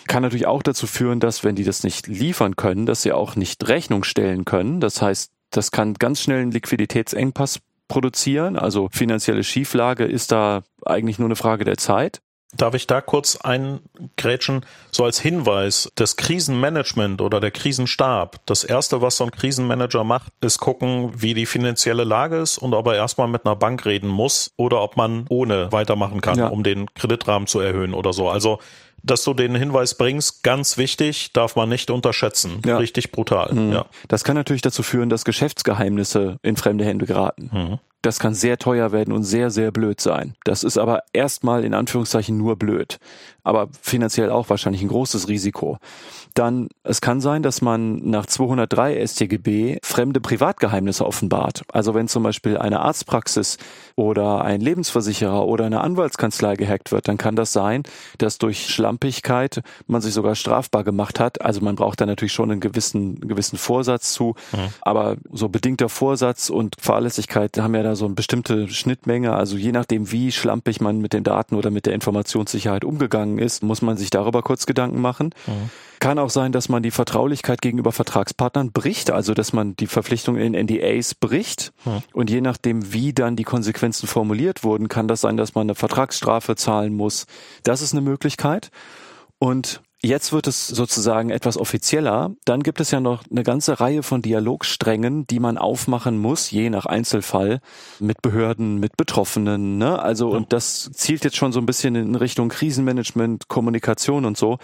Kann 0.06 0.22
natürlich 0.22 0.46
auch 0.46 0.62
dazu 0.62 0.86
führen, 0.86 1.20
dass 1.20 1.44
wenn 1.44 1.54
die 1.54 1.64
das 1.64 1.84
nicht 1.84 2.06
liefern 2.06 2.56
können, 2.56 2.86
dass 2.86 3.02
sie 3.02 3.12
auch 3.12 3.36
nicht 3.36 3.68
Rechnung 3.68 4.02
stellen 4.02 4.46
können. 4.46 4.80
Das 4.80 5.02
heißt, 5.02 5.30
das 5.50 5.70
kann 5.70 5.94
ganz 5.94 6.20
schnell 6.20 6.42
einen 6.42 6.52
Liquiditätsengpass 6.52 7.60
produzieren. 7.88 8.56
Also 8.56 8.88
finanzielle 8.92 9.44
Schieflage 9.44 10.04
ist 10.04 10.30
da 10.32 10.62
eigentlich 10.84 11.18
nur 11.18 11.28
eine 11.28 11.36
Frage 11.36 11.64
der 11.64 11.76
Zeit. 11.76 12.20
Darf 12.56 12.72
ich 12.72 12.86
da 12.86 13.02
kurz 13.02 13.36
eingrätschen? 13.36 14.64
So 14.90 15.04
als 15.04 15.20
Hinweis, 15.20 15.92
das 15.96 16.16
Krisenmanagement 16.16 17.20
oder 17.20 17.40
der 17.40 17.50
Krisenstab, 17.50 18.40
das 18.46 18.64
erste, 18.64 19.02
was 19.02 19.18
so 19.18 19.24
ein 19.24 19.30
Krisenmanager 19.30 20.02
macht, 20.02 20.32
ist 20.40 20.58
gucken, 20.58 21.12
wie 21.14 21.34
die 21.34 21.44
finanzielle 21.44 22.04
Lage 22.04 22.38
ist 22.38 22.56
und 22.56 22.72
ob 22.72 22.86
er 22.86 22.94
erstmal 22.94 23.28
mit 23.28 23.44
einer 23.44 23.54
Bank 23.54 23.84
reden 23.84 24.08
muss 24.08 24.50
oder 24.56 24.80
ob 24.80 24.96
man 24.96 25.26
ohne 25.28 25.70
weitermachen 25.72 26.22
kann, 26.22 26.38
ja. 26.38 26.48
um 26.48 26.62
den 26.62 26.86
Kreditrahmen 26.94 27.46
zu 27.46 27.60
erhöhen 27.60 27.92
oder 27.92 28.14
so. 28.14 28.30
Also 28.30 28.60
dass 29.02 29.24
du 29.24 29.34
den 29.34 29.54
Hinweis 29.54 29.94
bringst, 29.94 30.42
ganz 30.42 30.78
wichtig, 30.78 31.32
darf 31.32 31.56
man 31.56 31.68
nicht 31.68 31.90
unterschätzen. 31.90 32.60
Ja. 32.64 32.78
Richtig 32.78 33.12
brutal. 33.12 33.52
Mhm. 33.52 33.72
Ja. 33.72 33.86
Das 34.08 34.24
kann 34.24 34.36
natürlich 34.36 34.62
dazu 34.62 34.82
führen, 34.82 35.08
dass 35.08 35.24
Geschäftsgeheimnisse 35.24 36.38
in 36.42 36.56
fremde 36.56 36.84
Hände 36.84 37.06
geraten. 37.06 37.50
Mhm. 37.52 37.78
Das 38.02 38.20
kann 38.20 38.32
sehr 38.34 38.58
teuer 38.58 38.92
werden 38.92 39.12
und 39.12 39.24
sehr, 39.24 39.50
sehr 39.50 39.72
blöd 39.72 40.00
sein. 40.00 40.34
Das 40.44 40.62
ist 40.62 40.78
aber 40.78 41.02
erstmal 41.12 41.64
in 41.64 41.74
Anführungszeichen 41.74 42.36
nur 42.38 42.56
blöd, 42.56 42.98
aber 43.48 43.68
finanziell 43.80 44.30
auch 44.30 44.50
wahrscheinlich 44.50 44.82
ein 44.82 44.88
großes 44.88 45.26
Risiko. 45.28 45.78
Dann, 46.34 46.68
es 46.84 47.00
kann 47.00 47.22
sein, 47.22 47.42
dass 47.42 47.62
man 47.62 47.96
nach 48.10 48.26
203 48.26 49.04
StGB 49.06 49.78
fremde 49.82 50.20
Privatgeheimnisse 50.20 51.04
offenbart. 51.04 51.62
Also 51.72 51.94
wenn 51.94 52.08
zum 52.08 52.22
Beispiel 52.22 52.58
eine 52.58 52.80
Arztpraxis 52.80 53.56
oder 53.96 54.44
ein 54.44 54.60
Lebensversicherer 54.60 55.46
oder 55.46 55.64
eine 55.64 55.80
Anwaltskanzlei 55.80 56.56
gehackt 56.56 56.92
wird, 56.92 57.08
dann 57.08 57.16
kann 57.16 57.36
das 57.36 57.54
sein, 57.54 57.84
dass 58.18 58.36
durch 58.36 58.68
Schlampigkeit 58.68 59.62
man 59.86 60.02
sich 60.02 60.12
sogar 60.12 60.34
strafbar 60.34 60.84
gemacht 60.84 61.18
hat. 61.18 61.40
Also 61.40 61.62
man 61.62 61.74
braucht 61.74 62.02
da 62.02 62.06
natürlich 62.06 62.34
schon 62.34 62.50
einen 62.50 62.60
gewissen, 62.60 63.18
gewissen 63.20 63.56
Vorsatz 63.56 64.12
zu. 64.12 64.34
Mhm. 64.52 64.68
Aber 64.82 65.16
so 65.32 65.48
bedingter 65.48 65.88
Vorsatz 65.88 66.50
und 66.50 66.76
Fahrlässigkeit 66.78 67.56
haben 67.58 67.74
ja 67.74 67.82
da 67.82 67.96
so 67.96 68.04
eine 68.04 68.14
bestimmte 68.14 68.68
Schnittmenge. 68.68 69.32
Also 69.34 69.56
je 69.56 69.72
nachdem, 69.72 70.12
wie 70.12 70.32
schlampig 70.32 70.82
man 70.82 70.98
mit 71.00 71.14
den 71.14 71.24
Daten 71.24 71.54
oder 71.54 71.70
mit 71.70 71.86
der 71.86 71.94
Informationssicherheit 71.94 72.84
umgegangen 72.84 73.37
ist, 73.38 73.62
muss 73.62 73.82
man 73.82 73.96
sich 73.96 74.10
darüber 74.10 74.42
kurz 74.42 74.66
Gedanken 74.66 75.00
machen. 75.00 75.30
Mhm. 75.46 75.70
Kann 76.00 76.18
auch 76.18 76.30
sein, 76.30 76.52
dass 76.52 76.68
man 76.68 76.82
die 76.82 76.92
Vertraulichkeit 76.92 77.60
gegenüber 77.60 77.90
Vertragspartnern 77.90 78.70
bricht, 78.70 79.10
also 79.10 79.34
dass 79.34 79.52
man 79.52 79.74
die 79.74 79.88
Verpflichtungen 79.88 80.54
in 80.54 80.66
NDAs 80.66 81.16
bricht. 81.16 81.72
Hm. 81.82 82.02
Und 82.12 82.30
je 82.30 82.40
nachdem, 82.40 82.92
wie 82.92 83.12
dann 83.12 83.34
die 83.34 83.42
Konsequenzen 83.42 84.06
formuliert 84.06 84.62
wurden, 84.62 84.88
kann 84.88 85.08
das 85.08 85.22
sein, 85.22 85.36
dass 85.36 85.56
man 85.56 85.62
eine 85.62 85.74
Vertragsstrafe 85.74 86.54
zahlen 86.54 86.94
muss. 86.94 87.26
Das 87.64 87.82
ist 87.82 87.94
eine 87.94 88.00
Möglichkeit. 88.00 88.70
Und 89.40 89.80
Jetzt 90.00 90.32
wird 90.32 90.46
es 90.46 90.68
sozusagen 90.68 91.30
etwas 91.30 91.56
offizieller. 91.56 92.30
Dann 92.44 92.62
gibt 92.62 92.80
es 92.80 92.92
ja 92.92 93.00
noch 93.00 93.24
eine 93.28 93.42
ganze 93.42 93.80
Reihe 93.80 94.04
von 94.04 94.22
Dialogsträngen, 94.22 95.26
die 95.26 95.40
man 95.40 95.58
aufmachen 95.58 96.18
muss, 96.18 96.52
je 96.52 96.70
nach 96.70 96.86
Einzelfall, 96.86 97.60
mit 97.98 98.22
Behörden, 98.22 98.78
mit 98.78 98.96
Betroffenen. 98.96 99.76
Ne? 99.76 100.00
Also, 100.00 100.30
und 100.30 100.52
das 100.52 100.88
zielt 100.92 101.24
jetzt 101.24 101.36
schon 101.36 101.50
so 101.50 101.58
ein 101.58 101.66
bisschen 101.66 101.96
in 101.96 102.14
Richtung 102.14 102.48
Krisenmanagement, 102.48 103.48
Kommunikation 103.48 104.24
und 104.24 104.38
so. 104.38 104.58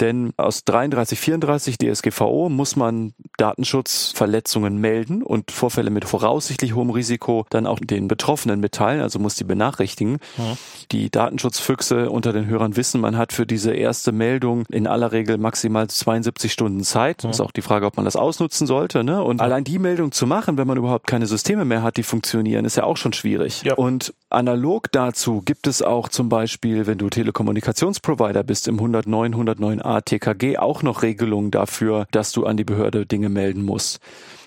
Denn 0.00 0.32
aus 0.36 0.64
33, 0.64 1.18
34 1.18 1.78
DSGVO 1.78 2.48
muss 2.48 2.76
man 2.76 3.12
Datenschutzverletzungen 3.36 4.78
melden 4.78 5.22
und 5.22 5.50
Vorfälle 5.50 5.90
mit 5.90 6.06
voraussichtlich 6.06 6.74
hohem 6.74 6.90
Risiko 6.90 7.46
dann 7.50 7.66
auch 7.66 7.78
den 7.78 8.08
Betroffenen 8.08 8.60
mitteilen, 8.60 9.02
also 9.02 9.18
muss 9.18 9.34
die 9.34 9.44
benachrichtigen. 9.44 10.12
Mhm. 10.12 10.56
Die 10.92 11.10
Datenschutzfüchse 11.10 12.10
unter 12.10 12.32
den 12.32 12.46
Hörern 12.46 12.76
wissen, 12.76 13.00
man 13.00 13.16
hat 13.16 13.32
für 13.32 13.46
diese 13.46 13.72
erste 13.72 14.12
Meldung 14.12 14.64
in 14.70 14.86
aller 14.86 15.12
Regel 15.12 15.38
maximal 15.38 15.88
72 15.88 16.52
Stunden 16.52 16.82
Zeit. 16.82 17.24
Mhm. 17.24 17.30
Ist 17.30 17.40
auch 17.40 17.52
die 17.52 17.62
Frage, 17.62 17.86
ob 17.86 17.96
man 17.96 18.04
das 18.04 18.16
ausnutzen 18.16 18.66
sollte. 18.66 19.04
Ne? 19.04 19.22
Und 19.22 19.40
allein 19.40 19.64
die 19.64 19.78
Meldung 19.78 20.12
zu 20.12 20.26
machen, 20.26 20.56
wenn 20.56 20.66
man 20.66 20.78
überhaupt 20.78 21.06
keine 21.06 21.26
Systeme 21.26 21.64
mehr 21.64 21.82
hat, 21.82 21.96
die 21.96 22.02
funktionieren, 22.02 22.64
ist 22.64 22.76
ja 22.76 22.84
auch 22.84 22.96
schon 22.96 23.12
schwierig. 23.12 23.62
Ja. 23.64 23.74
Und 23.74 24.14
analog 24.30 24.90
dazu 24.92 25.42
gibt 25.44 25.66
es 25.66 25.82
auch 25.82 26.08
zum 26.08 26.28
Beispiel, 26.28 26.86
wenn 26.86 26.98
du 26.98 27.10
Telekommunikationsprovider 27.10 28.42
bist, 28.42 28.68
im 28.68 28.76
109, 28.76 29.34
109a 29.34 29.89
TKG 29.98 30.58
auch 30.58 30.82
noch 30.82 31.02
Regelungen 31.02 31.50
dafür, 31.50 32.06
dass 32.10 32.32
du 32.32 32.46
an 32.46 32.56
die 32.56 32.64
Behörde 32.64 33.06
Dinge 33.06 33.28
melden 33.28 33.62
musst 33.62 34.00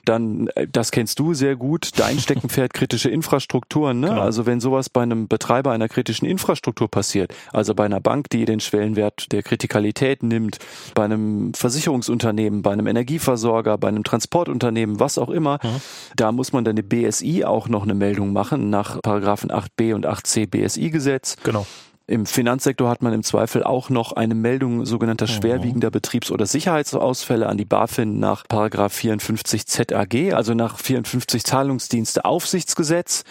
dann, 0.05 0.47
äh, 0.55 0.67
das 0.67 0.91
kennst 0.91 1.19
du 1.19 1.33
sehr 1.33 1.55
gut, 1.55 1.91
dein 1.97 2.19
Steckenpferd 2.19 2.73
kritische 2.73 3.09
Infrastrukturen. 3.09 3.99
Ne? 3.99 4.09
Genau. 4.09 4.21
Also 4.21 4.45
wenn 4.45 4.59
sowas 4.59 4.89
bei 4.89 5.01
einem 5.01 5.27
Betreiber 5.27 5.71
einer 5.71 5.89
kritischen 5.89 6.27
Infrastruktur 6.27 6.89
passiert, 6.89 7.33
also 7.51 7.73
bei 7.73 7.85
einer 7.85 7.99
Bank, 7.99 8.29
die 8.29 8.45
den 8.45 8.59
Schwellenwert 8.59 9.31
der 9.31 9.43
Kritikalität 9.43 10.23
nimmt, 10.23 10.59
bei 10.93 11.05
einem 11.05 11.53
Versicherungsunternehmen, 11.53 12.61
bei 12.61 12.71
einem 12.71 12.87
Energieversorger, 12.87 13.77
bei 13.77 13.87
einem 13.87 14.03
Transportunternehmen, 14.03 14.99
was 14.99 15.17
auch 15.17 15.29
immer, 15.29 15.59
mhm. 15.63 15.81
da 16.15 16.31
muss 16.31 16.53
man 16.53 16.65
dann 16.65 16.73
eine 16.73 16.83
BSI 16.83 17.45
auch 17.45 17.69
noch 17.69 17.83
eine 17.83 17.93
Meldung 17.93 18.33
machen 18.33 18.69
nach 18.69 19.01
Paragraphen 19.01 19.51
8b 19.51 19.93
und 19.93 20.05
8c 20.05 20.47
BSI-Gesetz. 20.47 21.37
Genau. 21.43 21.65
Im 22.05 22.25
Finanzsektor 22.25 22.89
hat 22.89 23.01
man 23.01 23.13
im 23.13 23.23
Zweifel 23.23 23.63
auch 23.63 23.89
noch 23.89 24.11
eine 24.11 24.35
Meldung 24.35 24.85
sogenannter 24.85 25.25
mhm. 25.25 25.31
schwerwiegender 25.31 25.89
Betriebs- 25.89 26.31
oder 26.31 26.45
Sicherheitsausfälle 26.45 27.47
an 27.47 27.57
die 27.57 27.65
BaFin 27.65 28.19
nach 28.19 28.45
Paragraph 28.47 28.93
54 28.93 29.65
ZAG, 29.65 30.33
also 30.33 30.53
nach 30.53 30.77
54 30.79 31.45
Zahlungsdienste-Aufsichtsgesetz. 31.45 33.23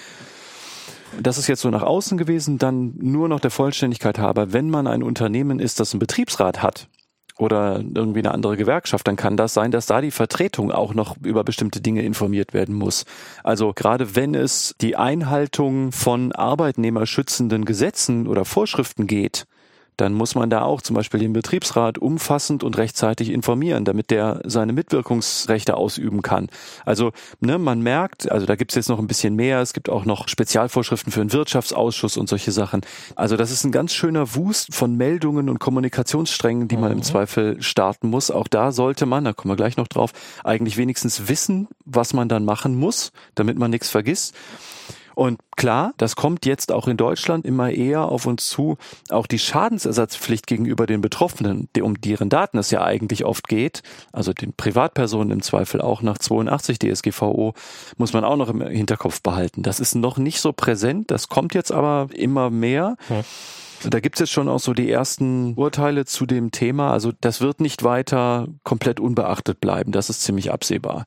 Das 1.21 1.37
ist 1.37 1.49
jetzt 1.49 1.61
so 1.61 1.69
nach 1.69 1.83
außen 1.83 2.17
gewesen. 2.17 2.57
Dann 2.57 2.95
nur 2.97 3.29
noch 3.29 3.41
der 3.41 3.51
Vollständigkeit 3.51 4.19
halber, 4.19 4.55
wenn 4.55 4.71
man 4.71 4.87
ein 4.87 5.03
Unternehmen 5.03 5.61
ist, 5.61 5.79
das 5.79 5.93
einen 5.93 6.01
Betriebsrat 6.01 6.63
hat, 6.63 6.89
oder 7.39 7.81
irgendwie 7.81 8.21
eine 8.21 8.33
andere 8.33 8.57
Gewerkschaft, 8.57 9.07
dann 9.07 9.17
kann 9.17 9.37
das 9.37 9.55
sein, 9.55 9.71
dass 9.71 9.87
da 9.87 10.01
die 10.01 10.11
Vertretung 10.11 10.71
auch 10.71 10.95
noch 10.95 11.17
über 11.23 11.45
bestimmte 11.45 11.81
Dinge 11.81 12.03
informiert 12.03 12.55
werden 12.55 12.75
muss. 12.75 13.05
Also 13.43 13.73
gerade 13.73 14.15
wenn 14.17 14.35
es 14.35 14.75
die 14.81 14.97
Einhaltung 14.97 15.93
von 15.93 16.33
arbeitnehmerschützenden 16.33 17.65
Gesetzen 17.65 18.27
oder 18.27 18.45
Vorschriften 18.45 19.07
geht, 19.07 19.47
dann 20.03 20.15
muss 20.15 20.35
man 20.35 20.51
da 20.51 20.63
auch 20.63 20.83
zum 20.83 20.97
Beispiel 20.97 21.21
den 21.21 21.33
Betriebsrat 21.33 21.97
umfassend 21.97 22.65
und 22.65 22.77
rechtzeitig 22.77 23.31
informieren, 23.31 23.85
damit 23.85 24.11
der 24.11 24.41
seine 24.45 24.73
Mitwirkungsrechte 24.73 25.77
ausüben 25.77 26.23
kann. 26.23 26.49
Also 26.85 27.13
ne, 27.41 27.57
man 27.57 27.83
merkt, 27.83 28.31
also 28.31 28.45
da 28.45 28.57
gibt 28.57 28.73
es 28.73 28.75
jetzt 28.75 28.89
noch 28.89 28.99
ein 28.99 29.07
bisschen 29.07 29.37
mehr, 29.37 29.61
es 29.61 29.73
gibt 29.73 29.89
auch 29.89 30.05
noch 30.05 30.27
Spezialvorschriften 30.27 31.13
für 31.13 31.21
den 31.21 31.33
Wirtschaftsausschuss 31.33 32.17
und 32.17 32.29
solche 32.29 32.51
Sachen. 32.51 32.81
Also 33.15 33.37
das 33.37 33.53
ist 33.53 33.63
ein 33.63 33.71
ganz 33.71 33.95
schöner 33.95 34.35
Wust 34.35 34.75
von 34.75 34.97
Meldungen 34.97 35.49
und 35.49 35.61
Kommunikationssträngen, 35.61 36.67
die 36.67 36.77
man 36.77 36.91
im 36.91 36.99
mhm. 36.99 37.03
Zweifel 37.05 37.63
starten 37.63 38.11
muss. 38.11 38.33
Auch 38.33 38.49
da 38.49 38.73
sollte 38.73 39.07
man, 39.07 39.25
da 39.25 39.33
kommen 39.33 39.53
wir 39.53 39.57
gleich 39.57 39.77
noch 39.77 39.87
drauf, 39.87 40.11
eigentlich 40.43 40.77
wenigstens 40.77 41.29
wissen, 41.29 41.69
was 41.85 42.13
man 42.13 42.29
dann 42.29 42.45
machen 42.45 42.75
muss, 42.75 43.13
damit 43.37 43.57
man 43.57 43.71
nichts 43.71 43.89
vergisst. 43.89 44.35
Und 45.15 45.41
klar, 45.57 45.93
das 45.97 46.17
kommt 46.17 46.47
jetzt 46.47 46.73
auch 46.73 46.89
in 46.89 46.97
Deutschland 46.97 47.45
immer 47.45 47.71
eher 47.71 48.07
auf 48.07 48.27
uns 48.27 48.49
zu. 48.49 48.77
Auch 49.11 49.27
die 49.27 49.39
Schadensersatzpflicht 49.39 50.47
gegenüber 50.47 50.87
den 50.87 51.01
Betroffenen, 51.01 51.69
um 51.81 52.01
deren 52.01 52.29
Daten 52.29 52.59
es 52.59 52.71
ja 52.71 52.83
eigentlich 52.83 53.25
oft 53.25 53.49
geht, 53.49 53.83
also 54.13 54.33
den 54.33 54.53
Privatpersonen 54.55 55.31
im 55.31 55.43
Zweifel 55.43 55.81
auch 55.81 56.03
nach 56.03 56.19
82 56.19 56.79
DSGVO, 56.79 57.55
muss 57.97 58.13
man 58.13 58.25
auch 58.25 58.37
noch 58.37 58.49
im 58.49 58.61
Hinterkopf 58.63 59.23
behalten. 59.23 59.63
Das 59.63 59.81
ist 59.81 59.95
noch 59.95 60.17
nicht 60.17 60.41
so 60.41 60.53
präsent, 60.53 61.11
das 61.11 61.29
kommt 61.29 61.55
jetzt 61.55 61.73
aber 61.73 62.09
immer 62.15 62.51
mehr. 62.51 62.97
Hm. 63.09 63.23
Da 63.85 63.99
gibt's 63.99 64.21
jetzt 64.21 64.31
schon 64.31 64.49
auch 64.49 64.61
so 64.61 64.75
die 64.75 64.89
ersten 64.91 65.55
Urteile 65.55 66.05
zu 66.05 66.25
dem 66.25 66.53
Thema. 66.53 66.93
Also 66.93 67.11
das 67.21 67.41
wird 67.41 67.61
nicht 67.61 67.83
weiter 67.83 68.47
komplett 68.63 69.01
unbeachtet 69.01 69.61
bleiben. 69.61 69.91
Das 69.91 70.09
ist 70.09 70.23
ziemlich 70.23 70.53
absehbar. 70.53 71.05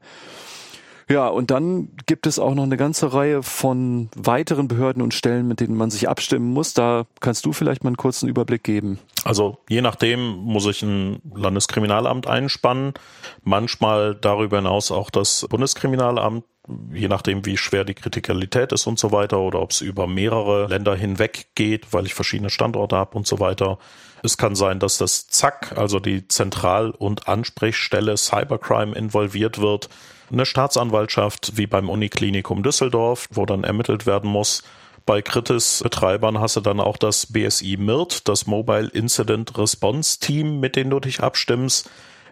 Ja, 1.07 1.27
und 1.27 1.51
dann 1.51 1.89
gibt 2.07 2.25
es 2.25 2.39
auch 2.39 2.55
noch 2.55 2.63
eine 2.63 2.77
ganze 2.77 3.13
Reihe 3.13 3.43
von 3.43 4.09
weiteren 4.15 4.67
Behörden 4.67 5.01
und 5.03 5.13
Stellen, 5.13 5.47
mit 5.47 5.59
denen 5.59 5.75
man 5.75 5.91
sich 5.91 6.09
abstimmen 6.09 6.51
muss. 6.51 6.73
Da 6.73 7.05
kannst 7.19 7.45
du 7.45 7.53
vielleicht 7.53 7.83
mal 7.83 7.89
einen 7.89 7.97
kurzen 7.97 8.27
Überblick 8.27 8.63
geben. 8.63 8.99
Also 9.23 9.57
je 9.69 9.81
nachdem 9.81 10.19
muss 10.37 10.65
ich 10.65 10.81
ein 10.81 11.19
Landeskriminalamt 11.33 12.27
einspannen, 12.27 12.93
manchmal 13.43 14.15
darüber 14.15 14.57
hinaus 14.57 14.91
auch 14.91 15.09
das 15.09 15.45
Bundeskriminalamt 15.49 16.43
je 16.91 17.07
nachdem, 17.07 17.45
wie 17.45 17.57
schwer 17.57 17.83
die 17.83 17.93
Kritikalität 17.93 18.71
ist 18.71 18.87
und 18.87 18.99
so 18.99 19.11
weiter, 19.11 19.39
oder 19.39 19.61
ob 19.61 19.71
es 19.71 19.81
über 19.81 20.07
mehrere 20.07 20.67
Länder 20.67 20.95
hinweg 20.95 21.47
geht, 21.55 21.93
weil 21.93 22.05
ich 22.05 22.13
verschiedene 22.13 22.49
Standorte 22.49 22.95
habe 22.95 23.17
und 23.17 23.27
so 23.27 23.39
weiter. 23.39 23.77
Es 24.23 24.37
kann 24.37 24.55
sein, 24.55 24.79
dass 24.79 24.97
das 24.97 25.27
ZAK, 25.27 25.77
also 25.77 25.99
die 25.99 26.27
Zentral- 26.27 26.91
und 26.91 27.27
Ansprechstelle 27.27 28.17
Cybercrime 28.17 28.95
involviert 28.95 29.59
wird 29.61 29.89
eine 30.31 30.45
Staatsanwaltschaft 30.45 31.53
wie 31.55 31.67
beim 31.67 31.89
Uniklinikum 31.89 32.63
Düsseldorf, 32.63 33.27
wo 33.31 33.45
dann 33.45 33.63
ermittelt 33.63 34.05
werden 34.05 34.29
muss. 34.29 34.63
Bei 35.05 35.21
Kritis-Betreibern 35.21 36.39
hast 36.39 36.55
du 36.55 36.61
dann 36.61 36.79
auch 36.79 36.97
das 36.97 37.31
BSI 37.31 37.77
MIRT, 37.77 38.27
das 38.27 38.47
Mobile 38.47 38.89
Incident 38.91 39.55
Response 39.57 40.19
Team, 40.19 40.59
mit 40.59 40.75
dem 40.75 40.89
du 40.89 40.99
dich 40.99 41.21
abstimmst. 41.21 41.89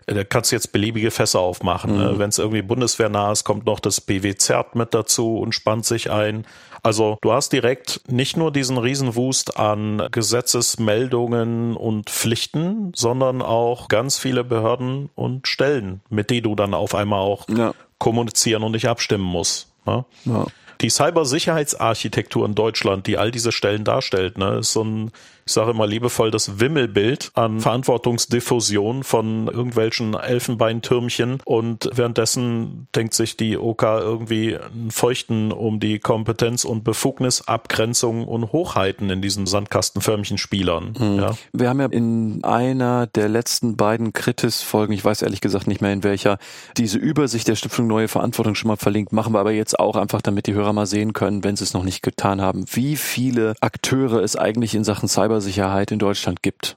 da 0.08 0.24
kannst 0.24 0.52
du 0.52 0.56
jetzt 0.56 0.72
beliebige 0.72 1.12
Fässer 1.12 1.40
aufmachen. 1.40 1.98
Ne? 1.98 2.14
Mhm. 2.14 2.20
Wenn 2.20 2.30
es 2.30 2.40
irgendwie 2.40 2.64
bundeswehrnah 2.64 3.32
ist, 3.32 3.44
kommt 3.44 3.66
noch 3.66 3.80
das 3.80 4.02
BW-Zert 4.02 4.76
mit 4.76 4.94
dazu 4.94 5.38
und 5.38 5.54
spannt 5.54 5.86
sich 5.86 6.10
ein. 6.10 6.46
Also 6.82 7.18
du 7.22 7.32
hast 7.32 7.54
direkt 7.54 8.02
nicht 8.08 8.36
nur 8.36 8.52
diesen 8.52 8.78
Riesenwust 8.78 9.56
an 9.56 10.10
Gesetzesmeldungen 10.12 11.78
und 11.78 12.10
Pflichten, 12.10 12.92
sondern 12.94 13.42
auch 13.42 13.88
ganz 13.88 14.18
viele 14.18 14.44
Behörden 14.44 15.10
und 15.16 15.48
Stellen, 15.48 16.02
mit 16.10 16.30
denen 16.30 16.44
du 16.44 16.56
dann 16.56 16.74
auf 16.74 16.94
einmal 16.94 17.22
auch 17.22 17.48
ja. 17.48 17.74
Kommunizieren 18.04 18.64
und 18.64 18.74
dich 18.74 18.88
abstimmen 18.88 19.24
musst. 19.24 19.70
Ne? 19.86 20.06
Ja 20.26 20.46
die 20.84 20.90
Cybersicherheitsarchitektur 20.90 22.46
in 22.46 22.56
Deutschland, 22.56 23.08
die 23.08 23.18
all 23.18 23.32
diese 23.32 23.52
Stellen 23.52 23.86
darstellt, 23.86 24.38
ne, 24.38 24.58
ist 24.60 24.74
so 24.74 24.84
ein 24.84 25.12
ich 25.46 25.54
sage 25.54 25.72
immer 25.72 25.88
liebevoll, 25.88 26.32
das 26.32 26.60
Wimmelbild 26.60 27.32
an 27.34 27.60
Verantwortungsdiffusion 27.60 29.04
von 29.04 29.48
irgendwelchen 29.48 30.14
Elfenbeintürmchen 30.14 31.40
und 31.46 31.90
währenddessen 31.94 32.88
denkt 32.96 33.14
sich 33.14 33.38
die 33.38 33.58
OK 33.58 33.84
irgendwie 33.84 34.58
einen 34.58 34.92
Feuchten 34.92 35.52
um 35.52 35.80
die 35.80 36.00
Kompetenz 36.00 36.66
und 36.66 36.84
Befugnisabgrenzung 36.84 38.28
und 38.28 38.52
Hochheiten 38.52 39.10
in 39.10 39.22
diesen 39.22 39.46
sandkastenförmchen 39.46 40.38
Spielern. 40.38 40.94
Mhm. 40.98 41.20
Ja. 41.20 41.36
Wir 41.52 41.70
haben 41.70 41.80
ja 41.80 41.88
in 41.88 42.44
einer 42.44 43.08
der 43.08 43.30
letzten 43.30 43.76
beiden 43.76 44.14
Kritis-Folgen, 44.14 44.94
ich 44.94 45.04
weiß 45.04 45.22
ehrlich 45.22 45.42
gesagt 45.42 45.68
nicht 45.68 45.82
mehr 45.82 45.94
in 45.94 46.04
welcher, 46.04 46.38
diese 46.78 46.98
Übersicht 46.98 47.48
der 47.48 47.56
Stiftung 47.56 47.88
Neue 47.88 48.08
Verantwortung 48.08 48.56
schon 48.56 48.70
mal 48.70 48.78
verlinkt, 48.78 49.12
machen 49.12 49.34
wir 49.34 49.40
aber 49.40 49.52
jetzt 49.52 49.80
auch 49.80 49.96
einfach, 49.96 50.22
damit 50.22 50.48
die 50.48 50.54
Hörer 50.54 50.74
mal 50.74 50.86
sehen 50.86 51.14
können, 51.14 51.44
wenn 51.44 51.56
sie 51.56 51.64
es 51.64 51.74
noch 51.74 51.84
nicht 51.84 52.02
getan 52.02 52.42
haben, 52.42 52.66
wie 52.72 52.96
viele 52.96 53.56
Akteure 53.62 54.24
es 54.24 54.36
eigentlich 54.36 54.76
in 54.76 54.84
Sachen 54.84 55.10
Cyber 55.10 55.33
Cybersicherheit 55.34 55.92
in 55.92 56.00
Deutschland 56.00 56.44
gibt. 56.44 56.76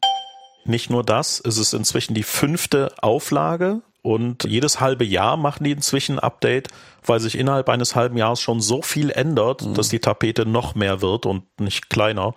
Nicht 0.64 0.90
nur 0.90 1.04
das, 1.04 1.40
es 1.44 1.58
ist 1.58 1.74
inzwischen 1.74 2.14
die 2.14 2.22
fünfte 2.22 2.92
Auflage 3.00 3.82
und 4.02 4.44
jedes 4.44 4.80
halbe 4.80 5.04
Jahr 5.04 5.36
machen 5.36 5.64
die 5.64 5.72
inzwischen 5.72 6.16
ein 6.16 6.20
Update, 6.20 6.68
weil 7.04 7.20
sich 7.20 7.38
innerhalb 7.38 7.68
eines 7.68 7.94
halben 7.94 8.16
Jahres 8.16 8.40
schon 8.40 8.60
so 8.60 8.82
viel 8.82 9.10
ändert, 9.10 9.62
mhm. 9.62 9.74
dass 9.74 9.90
die 9.90 10.00
Tapete 10.00 10.46
noch 10.46 10.74
mehr 10.74 11.02
wird 11.02 11.26
und 11.26 11.44
nicht 11.60 11.90
kleiner. 11.90 12.34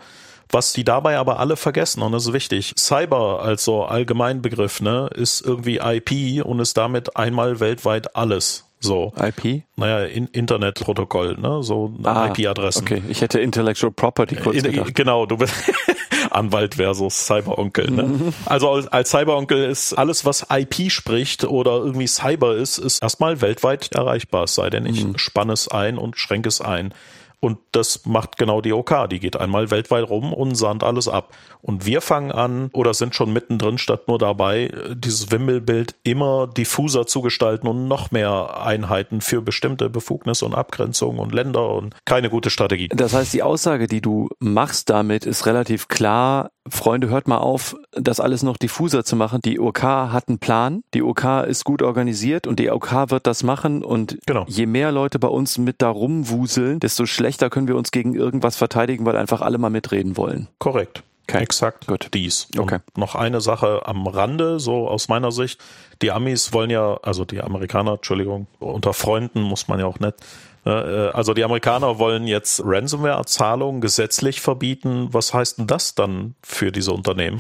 Was 0.51 0.73
die 0.73 0.83
dabei 0.83 1.17
aber 1.17 1.39
alle 1.39 1.55
vergessen, 1.55 2.01
und 2.01 2.11
das 2.11 2.25
ist 2.25 2.33
wichtig, 2.33 2.73
Cyber 2.77 3.41
als 3.41 3.63
so 3.63 3.85
Allgemeinbegriff, 3.85 4.81
ne, 4.81 5.09
ist 5.13 5.41
irgendwie 5.41 5.77
IP 5.77 6.43
und 6.43 6.59
ist 6.59 6.75
damit 6.75 7.15
einmal 7.15 7.59
weltweit 7.59 8.15
alles. 8.15 8.65
So. 8.79 9.13
IP? 9.17 9.63
Naja, 9.75 10.05
in 10.05 10.27
Internetprotokoll, 10.27 11.37
ne? 11.37 11.61
So 11.63 11.93
ah, 12.03 12.27
IP-Adressen. 12.27 12.83
Okay, 12.83 13.03
ich 13.09 13.21
hätte 13.21 13.39
Intellectual 13.39 13.91
Property 13.91 14.35
kurz 14.37 14.57
in, 14.57 14.71
gedacht. 14.71 14.95
Genau, 14.95 15.25
du 15.25 15.37
bist 15.37 15.53
Anwalt 16.31 16.75
versus 16.75 17.25
Cyberonkel. 17.25 17.91
Ne? 17.91 18.03
Mhm. 18.03 18.33
Also 18.45 18.69
als, 18.69 18.87
als 18.87 19.09
Cyberonkel 19.11 19.69
ist 19.69 19.93
alles, 19.93 20.25
was 20.25 20.45
IP 20.49 20.91
spricht 20.91 21.43
oder 21.43 21.77
irgendwie 21.77 22.07
Cyber 22.07 22.55
ist, 22.55 22.77
ist 22.77 23.01
erstmal 23.01 23.41
weltweit 23.41 23.93
erreichbar, 23.93 24.45
es 24.45 24.55
sei 24.55 24.69
denn, 24.69 24.85
ich 24.85 25.03
mhm. 25.03 25.17
spanne 25.17 25.53
es 25.53 25.67
ein 25.67 25.97
und 25.97 26.17
schränke 26.17 26.49
es 26.49 26.61
ein. 26.61 26.93
Und 27.41 27.57
das 27.71 28.05
macht 28.05 28.37
genau 28.37 28.59
die 28.59 28.73
OK. 28.73 29.09
Die 29.09 29.19
geht 29.19 29.37
einmal 29.37 29.71
weltweit 29.71 30.09
rum 30.09 30.33
und 30.33 30.55
sandt 30.55 30.83
alles 30.83 31.07
ab. 31.07 31.33
Und 31.61 31.85
wir 31.85 32.01
fangen 32.01 32.31
an 32.31 32.69
oder 32.73 32.93
sind 32.93 33.15
schon 33.15 33.31
mittendrin 33.31 33.77
statt 33.77 34.07
nur 34.07 34.17
dabei, 34.17 34.71
dieses 34.93 35.31
Wimmelbild 35.31 35.95
immer 36.03 36.47
diffuser 36.47 37.07
zu 37.07 37.21
gestalten 37.21 37.67
und 37.67 37.87
noch 37.87 38.11
mehr 38.11 38.61
Einheiten 38.61 39.21
für 39.21 39.41
bestimmte 39.41 39.89
Befugnisse 39.89 40.45
und 40.45 40.53
Abgrenzungen 40.53 41.19
und 41.19 41.33
Länder 41.33 41.69
und 41.69 41.95
keine 42.05 42.29
gute 42.29 42.49
Strategie. 42.49 42.89
Das 42.89 43.13
heißt, 43.13 43.33
die 43.33 43.43
Aussage, 43.43 43.87
die 43.87 44.01
du 44.01 44.29
machst 44.39 44.89
damit, 44.89 45.25
ist 45.25 45.45
relativ 45.45 45.87
klar. 45.87 46.51
Freunde, 46.67 47.09
hört 47.09 47.27
mal 47.27 47.39
auf, 47.39 47.75
das 47.91 48.19
alles 48.19 48.43
noch 48.43 48.57
diffuser 48.57 49.03
zu 49.03 49.15
machen. 49.15 49.39
Die 49.43 49.59
OK 49.59 49.81
hat 49.81 50.27
einen 50.27 50.39
Plan, 50.39 50.83
die 50.93 51.01
OK 51.01 51.23
ist 51.47 51.63
gut 51.63 51.81
organisiert 51.81 52.45
und 52.45 52.59
die 52.59 52.69
OK 52.69 53.09
wird 53.09 53.25
das 53.25 53.43
machen 53.43 53.83
und 53.83 54.19
genau. 54.27 54.45
je 54.47 54.65
mehr 54.67 54.91
Leute 54.91 55.17
bei 55.19 55.29
uns 55.29 55.57
mit 55.57 55.81
da 55.81 55.89
rumwuseln, 55.89 56.79
desto 56.79 57.05
schlechter 57.05 57.28
können 57.49 57.67
wir 57.67 57.75
uns 57.75 57.91
gegen 57.91 58.15
irgendwas 58.15 58.55
verteidigen, 58.55 59.05
weil 59.05 59.15
einfach 59.15 59.41
alle 59.41 59.57
mal 59.57 59.69
mitreden 59.69 60.17
wollen. 60.17 60.47
Korrekt. 60.57 61.03
Okay. 61.29 61.43
Exakt 61.43 61.85
Gut. 61.85 62.09
dies. 62.13 62.47
Okay. 62.57 62.79
Und 62.87 62.97
noch 62.97 63.13
eine 63.13 63.39
Sache 63.39 63.81
am 63.85 64.07
Rande, 64.07 64.59
so 64.59 64.87
aus 64.87 65.09
meiner 65.09 65.31
Sicht. 65.31 65.61
Die 66.01 66.11
Amis 66.11 66.53
wollen 66.53 66.71
ja, 66.71 66.97
also 67.03 67.23
die 67.23 67.41
Amerikaner, 67.41 67.93
Entschuldigung, 67.93 68.47
unter 68.59 68.93
Freunden 68.93 69.41
muss 69.41 69.67
man 69.67 69.79
ja 69.79 69.85
auch 69.85 69.99
nicht, 69.99 70.15
also 70.63 71.33
die 71.33 71.43
Amerikaner 71.43 71.99
wollen 71.99 72.27
jetzt 72.27 72.61
Ransomware-Zahlungen 72.63 73.81
gesetzlich 73.81 74.41
verbieten. 74.41 75.09
Was 75.11 75.33
heißt 75.33 75.59
denn 75.59 75.67
das 75.67 75.95
dann 75.95 76.35
für 76.43 76.71
diese 76.71 76.91
Unternehmen? 76.91 77.39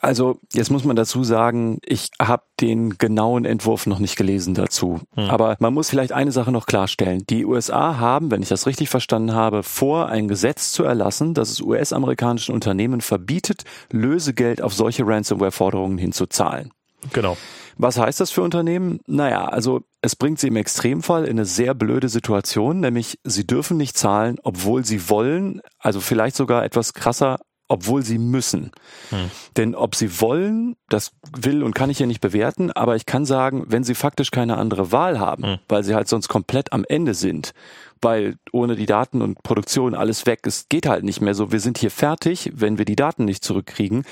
Also 0.00 0.38
jetzt 0.52 0.70
muss 0.70 0.84
man 0.84 0.96
dazu 0.96 1.22
sagen, 1.22 1.78
ich 1.84 2.10
habe 2.20 2.42
den 2.60 2.98
genauen 2.98 3.44
Entwurf 3.44 3.86
noch 3.86 4.00
nicht 4.00 4.16
gelesen 4.16 4.54
dazu. 4.54 5.00
Hm. 5.14 5.30
Aber 5.30 5.56
man 5.60 5.72
muss 5.72 5.90
vielleicht 5.90 6.12
eine 6.12 6.32
Sache 6.32 6.50
noch 6.50 6.66
klarstellen. 6.66 7.24
Die 7.30 7.44
USA 7.44 7.98
haben, 7.98 8.30
wenn 8.30 8.42
ich 8.42 8.48
das 8.48 8.66
richtig 8.66 8.88
verstanden 8.88 9.32
habe, 9.32 9.62
vor, 9.62 10.08
ein 10.08 10.26
Gesetz 10.26 10.72
zu 10.72 10.82
erlassen, 10.82 11.34
das 11.34 11.50
es 11.50 11.60
US-amerikanischen 11.60 12.52
Unternehmen 12.52 13.00
verbietet, 13.00 13.62
Lösegeld 13.90 14.60
auf 14.60 14.74
solche 14.74 15.06
Ransomware-Forderungen 15.06 15.98
hinzuzahlen. 15.98 16.72
Genau. 17.12 17.36
Was 17.78 17.98
heißt 17.98 18.20
das 18.20 18.30
für 18.30 18.42
Unternehmen? 18.42 19.00
Naja, 19.06 19.44
also 19.46 19.82
es 20.02 20.16
bringt 20.16 20.40
sie 20.40 20.48
im 20.48 20.56
Extremfall 20.56 21.24
in 21.24 21.30
eine 21.30 21.44
sehr 21.44 21.74
blöde 21.74 22.08
Situation, 22.08 22.80
nämlich 22.80 23.20
sie 23.22 23.46
dürfen 23.46 23.76
nicht 23.76 23.96
zahlen, 23.96 24.36
obwohl 24.42 24.84
sie 24.84 25.08
wollen, 25.08 25.62
also 25.78 26.00
vielleicht 26.00 26.34
sogar 26.34 26.64
etwas 26.64 26.92
krasser, 26.92 27.38
obwohl 27.68 28.02
sie 28.02 28.18
müssen. 28.18 28.72
Hm. 29.10 29.30
Denn 29.56 29.74
ob 29.76 29.94
sie 29.94 30.20
wollen, 30.20 30.74
das 30.88 31.12
will 31.38 31.62
und 31.62 31.74
kann 31.74 31.88
ich 31.88 32.00
ja 32.00 32.06
nicht 32.06 32.20
bewerten, 32.20 32.72
aber 32.72 32.96
ich 32.96 33.06
kann 33.06 33.24
sagen, 33.24 33.64
wenn 33.68 33.84
sie 33.84 33.94
faktisch 33.94 34.32
keine 34.32 34.58
andere 34.58 34.90
Wahl 34.90 35.20
haben, 35.20 35.44
hm. 35.44 35.58
weil 35.68 35.84
sie 35.84 35.94
halt 35.94 36.08
sonst 36.08 36.26
komplett 36.26 36.72
am 36.72 36.84
Ende 36.86 37.14
sind, 37.14 37.52
weil 38.00 38.36
ohne 38.50 38.74
die 38.74 38.86
Daten 38.86 39.22
und 39.22 39.40
Produktion 39.44 39.94
alles 39.94 40.26
weg 40.26 40.40
ist, 40.46 40.68
geht 40.68 40.86
halt 40.86 41.04
nicht 41.04 41.20
mehr 41.20 41.34
so. 41.34 41.52
Wir 41.52 41.60
sind 41.60 41.78
hier 41.78 41.92
fertig, 41.92 42.50
wenn 42.54 42.76
wir 42.76 42.84
die 42.84 42.96
Daten 42.96 43.24
nicht 43.24 43.44
zurückkriegen, 43.44 44.02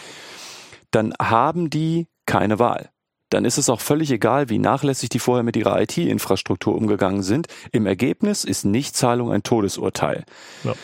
dann 0.93 1.12
haben 1.20 1.68
die 1.68 2.07
keine 2.26 2.61
Wahl 2.61 2.91
dann 3.31 3.45
ist 3.45 3.59
es 3.59 3.70
auch 3.70 3.81
völlig 3.81 4.11
egal, 4.11 4.51
wie 4.51 4.59
nachlässig 4.59 5.09
die 5.09 5.18
vorher 5.18 5.45
mit 5.45 5.57
ihrer 5.57 5.81
IT-Infrastruktur 5.81 6.74
umgegangen 6.74 7.22
sind. 7.22 7.47
Im 7.72 7.87
Ergebnis 7.87 8.45
ist 8.45 8.64
Nichtzahlung 8.64 9.33
ein 9.33 9.43
Todesurteil. 9.43 10.24
Ja. 10.64 10.74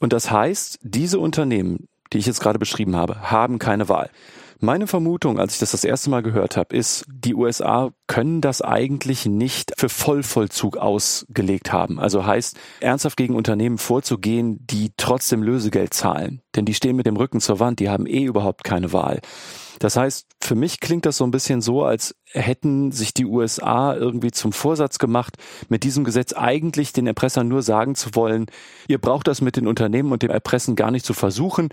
Und 0.00 0.12
das 0.12 0.30
heißt, 0.30 0.80
diese 0.82 1.18
Unternehmen, 1.18 1.88
die 2.12 2.18
ich 2.18 2.26
jetzt 2.26 2.40
gerade 2.40 2.58
beschrieben 2.58 2.96
habe, 2.96 3.30
haben 3.30 3.58
keine 3.58 3.88
Wahl. 3.88 4.10
Meine 4.64 4.86
Vermutung, 4.86 5.40
als 5.40 5.54
ich 5.54 5.58
das 5.58 5.72
das 5.72 5.82
erste 5.82 6.08
Mal 6.08 6.22
gehört 6.22 6.56
habe, 6.56 6.76
ist, 6.76 7.04
die 7.08 7.34
USA 7.34 7.90
können 8.06 8.40
das 8.40 8.62
eigentlich 8.62 9.26
nicht 9.26 9.72
für 9.76 9.88
Vollvollzug 9.88 10.76
ausgelegt 10.76 11.72
haben. 11.72 11.98
Also 11.98 12.26
heißt, 12.26 12.56
ernsthaft 12.78 13.16
gegen 13.16 13.34
Unternehmen 13.34 13.76
vorzugehen, 13.76 14.64
die 14.64 14.92
trotzdem 14.96 15.42
Lösegeld 15.42 15.94
zahlen. 15.94 16.42
Denn 16.54 16.64
die 16.64 16.74
stehen 16.74 16.94
mit 16.94 17.06
dem 17.06 17.16
Rücken 17.16 17.40
zur 17.40 17.58
Wand, 17.58 17.80
die 17.80 17.90
haben 17.90 18.06
eh 18.06 18.22
überhaupt 18.22 18.62
keine 18.62 18.92
Wahl. 18.92 19.20
Das 19.82 19.96
heißt, 19.96 20.28
für 20.40 20.54
mich 20.54 20.78
klingt 20.78 21.06
das 21.06 21.16
so 21.16 21.24
ein 21.24 21.32
bisschen 21.32 21.60
so, 21.60 21.82
als 21.82 22.14
hätten 22.30 22.92
sich 22.92 23.14
die 23.14 23.26
USA 23.26 23.96
irgendwie 23.96 24.30
zum 24.30 24.52
Vorsatz 24.52 25.00
gemacht, 25.00 25.34
mit 25.68 25.82
diesem 25.82 26.04
Gesetz 26.04 26.32
eigentlich 26.34 26.92
den 26.92 27.08
Erpressern 27.08 27.48
nur 27.48 27.62
sagen 27.62 27.96
zu 27.96 28.10
wollen, 28.14 28.46
ihr 28.86 28.98
braucht 28.98 29.26
das 29.26 29.40
mit 29.40 29.56
den 29.56 29.66
Unternehmen 29.66 30.12
und 30.12 30.22
dem 30.22 30.30
Erpressen 30.30 30.76
gar 30.76 30.92
nicht 30.92 31.04
zu 31.04 31.14
versuchen, 31.14 31.70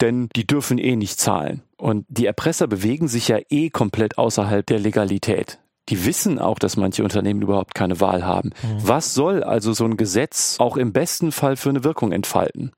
denn 0.00 0.28
die 0.36 0.46
dürfen 0.46 0.78
eh 0.78 0.94
nicht 0.94 1.18
zahlen. 1.18 1.64
Und 1.76 2.06
die 2.08 2.26
Erpresser 2.26 2.68
bewegen 2.68 3.08
sich 3.08 3.26
ja 3.26 3.40
eh 3.50 3.70
komplett 3.70 4.18
außerhalb 4.18 4.64
der 4.64 4.78
Legalität. 4.78 5.58
Die 5.88 6.04
wissen 6.04 6.38
auch, 6.38 6.60
dass 6.60 6.76
manche 6.76 7.02
Unternehmen 7.02 7.42
überhaupt 7.42 7.74
keine 7.74 8.00
Wahl 8.00 8.24
haben. 8.24 8.50
Mhm. 8.62 8.86
Was 8.86 9.14
soll 9.14 9.42
also 9.42 9.72
so 9.72 9.84
ein 9.84 9.96
Gesetz 9.96 10.60
auch 10.60 10.76
im 10.76 10.92
besten 10.92 11.32
Fall 11.32 11.56
für 11.56 11.70
eine 11.70 11.82
Wirkung 11.82 12.12
entfalten? 12.12 12.70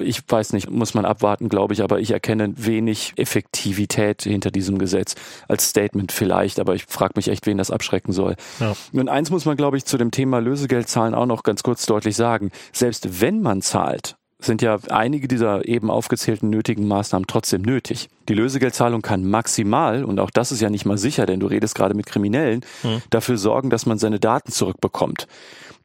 Ich 0.00 0.22
weiß 0.26 0.52
nicht, 0.52 0.70
muss 0.70 0.94
man 0.94 1.04
abwarten, 1.04 1.48
glaube 1.48 1.74
ich, 1.74 1.82
aber 1.82 2.00
ich 2.00 2.10
erkenne 2.10 2.52
wenig 2.56 3.14
Effektivität 3.16 4.22
hinter 4.22 4.50
diesem 4.50 4.78
Gesetz. 4.78 5.14
Als 5.48 5.68
Statement 5.68 6.12
vielleicht, 6.12 6.60
aber 6.60 6.74
ich 6.74 6.84
frage 6.86 7.14
mich 7.16 7.28
echt, 7.28 7.46
wen 7.46 7.58
das 7.58 7.70
abschrecken 7.70 8.12
soll. 8.12 8.36
Ja. 8.60 8.74
Und 8.92 9.08
eins 9.08 9.30
muss 9.30 9.44
man, 9.44 9.56
glaube 9.56 9.76
ich, 9.76 9.84
zu 9.84 9.98
dem 9.98 10.10
Thema 10.10 10.40
Lösegeldzahlen 10.40 11.14
auch 11.14 11.26
noch 11.26 11.42
ganz 11.42 11.62
kurz 11.62 11.86
deutlich 11.86 12.16
sagen. 12.16 12.50
Selbst 12.72 13.20
wenn 13.20 13.40
man 13.42 13.62
zahlt, 13.62 14.16
sind 14.38 14.62
ja 14.62 14.78
einige 14.90 15.28
dieser 15.28 15.66
eben 15.66 15.90
aufgezählten 15.90 16.50
nötigen 16.50 16.86
Maßnahmen 16.86 17.26
trotzdem 17.26 17.62
nötig. 17.62 18.08
Die 18.28 18.34
Lösegeldzahlung 18.34 19.00
kann 19.02 19.24
maximal, 19.24 20.04
und 20.04 20.20
auch 20.20 20.30
das 20.30 20.52
ist 20.52 20.60
ja 20.60 20.68
nicht 20.68 20.84
mal 20.84 20.98
sicher, 20.98 21.26
denn 21.26 21.40
du 21.40 21.46
redest 21.46 21.74
gerade 21.74 21.94
mit 21.94 22.06
Kriminellen, 22.06 22.64
hm. 22.82 23.00
dafür 23.10 23.38
sorgen, 23.38 23.70
dass 23.70 23.86
man 23.86 23.98
seine 23.98 24.20
Daten 24.20 24.52
zurückbekommt. 24.52 25.26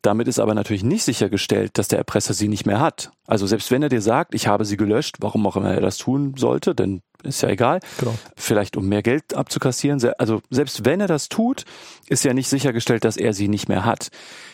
Damit 0.02 0.28
ist 0.28 0.40
aber 0.40 0.56
natürlich 0.56 0.84
nicht 0.84 1.04
sichergestellt, 1.04 1.78
dass 1.78 1.88
der 1.88 2.00
Erpresser 2.00 2.34
sie 2.34 2.48
nicht 2.48 2.66
mehr 2.66 2.80
hat. 2.80 3.12
Also 3.28 3.46
selbst 3.46 3.70
wenn 3.70 3.84
er 3.84 3.90
dir 3.90 4.02
sagt, 4.02 4.34
ich 4.34 4.48
habe 4.48 4.66
sie 4.66 4.78
gelöscht, 4.78 5.18
warum 5.20 5.46
auch 5.46 5.56
immer 5.56 5.72
er 5.72 5.82
das 5.82 5.98
tun 5.98 6.34
sollte, 6.38 6.74
denn 6.74 7.02
ist 7.24 7.42
ja 7.44 7.50
egal. 7.50 7.82
Genau. 8.00 8.16
Vielleicht 8.36 8.78
um 8.78 8.88
mehr 8.88 9.04
Geld 9.04 9.36
abzukassieren. 9.36 10.02
Also 10.18 10.42
selbst 10.50 10.86
wenn 10.86 11.02
er 11.02 11.08
das 11.08 11.30
tut, 11.30 11.66
ist 12.08 12.24
ja 12.24 12.34
nicht 12.34 12.50
sichergestellt, 12.50 13.06
dass 13.06 13.16
er 13.16 13.34
sie 13.34 13.48
nicht 13.48 13.70
mehr 13.70 13.86
hat. 13.86 14.10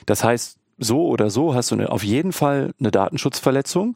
Das 0.05 0.23
heißt, 0.23 0.57
so 0.77 1.07
oder 1.07 1.29
so 1.29 1.55
hast 1.55 1.71
du 1.71 1.75
eine, 1.75 1.91
auf 1.91 2.03
jeden 2.03 2.33
Fall 2.33 2.73
eine 2.79 2.91
Datenschutzverletzung. 2.91 3.95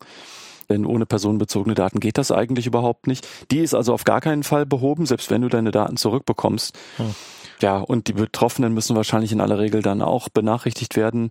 Denn 0.69 0.85
ohne 0.85 1.05
personenbezogene 1.05 1.75
Daten 1.75 1.99
geht 1.99 2.17
das 2.17 2.31
eigentlich 2.31 2.65
überhaupt 2.65 3.07
nicht. 3.07 3.27
Die 3.51 3.59
ist 3.59 3.73
also 3.73 3.93
auf 3.93 4.05
gar 4.05 4.21
keinen 4.21 4.43
Fall 4.43 4.65
behoben, 4.65 5.05
selbst 5.05 5.29
wenn 5.29 5.41
du 5.41 5.49
deine 5.49 5.71
Daten 5.71 5.97
zurückbekommst. 5.97 6.77
Hm. 6.95 7.13
Ja, 7.61 7.77
und 7.77 8.07
die 8.07 8.13
Betroffenen 8.13 8.73
müssen 8.73 8.95
wahrscheinlich 8.95 9.31
in 9.31 9.41
aller 9.41 9.59
Regel 9.59 9.81
dann 9.81 10.01
auch 10.01 10.29
benachrichtigt 10.29 10.95
werden. 10.95 11.29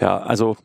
Ja, 0.00 0.18
also 0.18 0.56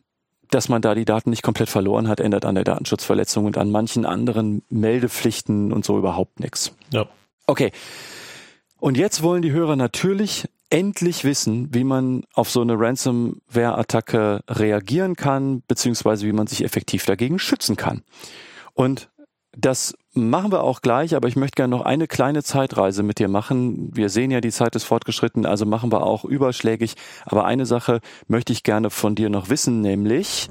dass 0.50 0.68
man 0.68 0.82
da 0.82 0.94
die 0.94 1.04
Daten 1.04 1.30
nicht 1.30 1.42
komplett 1.42 1.68
verloren 1.68 2.08
hat, 2.08 2.20
ändert 2.20 2.44
an 2.44 2.54
der 2.54 2.64
Datenschutzverletzung 2.64 3.46
und 3.46 3.58
an 3.58 3.70
manchen 3.70 4.06
anderen 4.06 4.62
Meldepflichten 4.68 5.72
und 5.72 5.84
so 5.84 5.98
überhaupt 5.98 6.40
nichts. 6.40 6.72
Ja. 6.92 7.06
Okay. 7.46 7.72
Und 8.78 8.96
jetzt 8.96 9.22
wollen 9.22 9.42
die 9.42 9.52
Hörer 9.52 9.76
natürlich 9.76 10.48
endlich 10.68 11.24
wissen, 11.24 11.72
wie 11.74 11.84
man 11.84 12.24
auf 12.34 12.50
so 12.50 12.60
eine 12.60 12.78
Ransomware-Attacke 12.78 14.40
reagieren 14.48 15.16
kann, 15.16 15.62
beziehungsweise 15.66 16.26
wie 16.26 16.32
man 16.32 16.46
sich 16.46 16.64
effektiv 16.64 17.06
dagegen 17.06 17.38
schützen 17.38 17.76
kann. 17.76 18.02
Und 18.74 19.08
das 19.56 19.94
machen 20.16 20.50
wir 20.50 20.62
auch 20.62 20.80
gleich, 20.80 21.14
aber 21.14 21.28
ich 21.28 21.36
möchte 21.36 21.56
gerne 21.56 21.76
noch 21.76 21.84
eine 21.84 22.06
kleine 22.06 22.42
Zeitreise 22.42 23.02
mit 23.02 23.18
dir 23.18 23.28
machen. 23.28 23.90
Wir 23.94 24.08
sehen 24.08 24.30
ja, 24.30 24.40
die 24.40 24.50
Zeit 24.50 24.74
ist 24.74 24.84
fortgeschritten, 24.84 25.46
also 25.46 25.66
machen 25.66 25.92
wir 25.92 26.02
auch 26.02 26.24
überschlägig. 26.24 26.94
Aber 27.24 27.44
eine 27.44 27.66
Sache 27.66 28.00
möchte 28.26 28.52
ich 28.52 28.62
gerne 28.62 28.90
von 28.90 29.14
dir 29.14 29.28
noch 29.28 29.50
wissen, 29.50 29.80
nämlich 29.80 30.48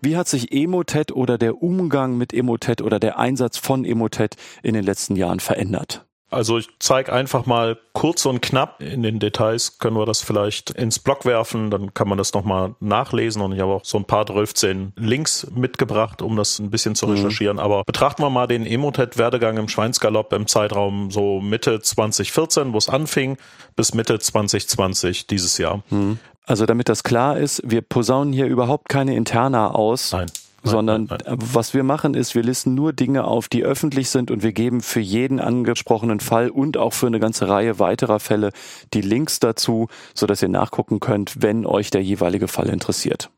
Wie 0.00 0.18
hat 0.18 0.28
sich 0.28 0.52
Emotet 0.52 1.12
oder 1.12 1.38
der 1.38 1.62
Umgang 1.62 2.18
mit 2.18 2.34
Emotet 2.34 2.82
oder 2.82 3.00
der 3.00 3.18
Einsatz 3.18 3.56
von 3.56 3.86
Emotet 3.86 4.34
in 4.62 4.74
den 4.74 4.84
letzten 4.84 5.16
Jahren 5.16 5.40
verändert? 5.40 6.04
Also 6.30 6.58
ich 6.58 6.68
zeige 6.80 7.12
einfach 7.12 7.46
mal 7.46 7.78
kurz 7.92 8.26
und 8.26 8.42
knapp. 8.42 8.80
In 8.80 9.02
den 9.02 9.20
Details 9.20 9.78
können 9.78 9.96
wir 9.96 10.06
das 10.06 10.22
vielleicht 10.22 10.70
ins 10.70 10.98
Blog 10.98 11.24
werfen, 11.24 11.70
dann 11.70 11.94
kann 11.94 12.08
man 12.08 12.18
das 12.18 12.34
nochmal 12.34 12.74
nachlesen 12.80 13.40
und 13.40 13.52
ich 13.52 13.60
habe 13.60 13.72
auch 13.72 13.84
so 13.84 13.98
ein 13.98 14.04
paar 14.04 14.26
12 14.26 14.92
Links 14.96 15.46
mitgebracht, 15.54 16.22
um 16.22 16.36
das 16.36 16.58
ein 16.58 16.70
bisschen 16.70 16.94
zu 16.94 17.06
mhm. 17.06 17.12
recherchieren. 17.12 17.56
Mhm. 17.56 17.62
Aber 17.62 17.84
betrachten 17.84 18.22
wir 18.22 18.30
mal 18.30 18.46
den 18.46 18.66
Emotet-Werdegang 18.66 19.58
im 19.58 19.68
Schweinsgalopp 19.68 20.32
im 20.32 20.46
Zeitraum 20.46 21.10
so 21.10 21.40
Mitte 21.40 21.80
2014, 21.80 22.72
wo 22.72 22.78
es 22.78 22.88
anfing, 22.88 23.36
bis 23.76 23.94
Mitte 23.94 24.18
2020 24.18 25.26
dieses 25.26 25.58
Jahr. 25.58 25.82
Mhm. 25.90 26.18
Also 26.46 26.66
damit 26.66 26.88
das 26.88 27.04
klar 27.04 27.38
ist, 27.38 27.62
wir 27.64 27.80
posaunen 27.80 28.32
hier 28.32 28.46
überhaupt 28.46 28.88
keine 28.88 29.14
Interna 29.16 29.70
aus. 29.70 30.12
Nein 30.12 30.26
sondern 30.64 31.08
was 31.26 31.74
wir 31.74 31.82
machen 31.82 32.14
ist, 32.14 32.34
wir 32.34 32.42
listen 32.42 32.74
nur 32.74 32.92
Dinge 32.92 33.24
auf, 33.24 33.48
die 33.48 33.62
öffentlich 33.62 34.08
sind 34.08 34.30
und 34.30 34.42
wir 34.42 34.52
geben 34.52 34.80
für 34.80 35.00
jeden 35.00 35.38
angesprochenen 35.38 36.20
Fall 36.20 36.50
und 36.50 36.76
auch 36.76 36.92
für 36.92 37.06
eine 37.06 37.20
ganze 37.20 37.48
Reihe 37.48 37.78
weiterer 37.78 38.18
Fälle 38.18 38.50
die 38.92 39.02
Links 39.02 39.40
dazu, 39.40 39.88
so 40.14 40.26
dass 40.26 40.42
ihr 40.42 40.48
nachgucken 40.48 41.00
könnt, 41.00 41.42
wenn 41.42 41.66
euch 41.66 41.90
der 41.90 42.02
jeweilige 42.02 42.48
Fall 42.48 42.68
interessiert. 42.68 43.30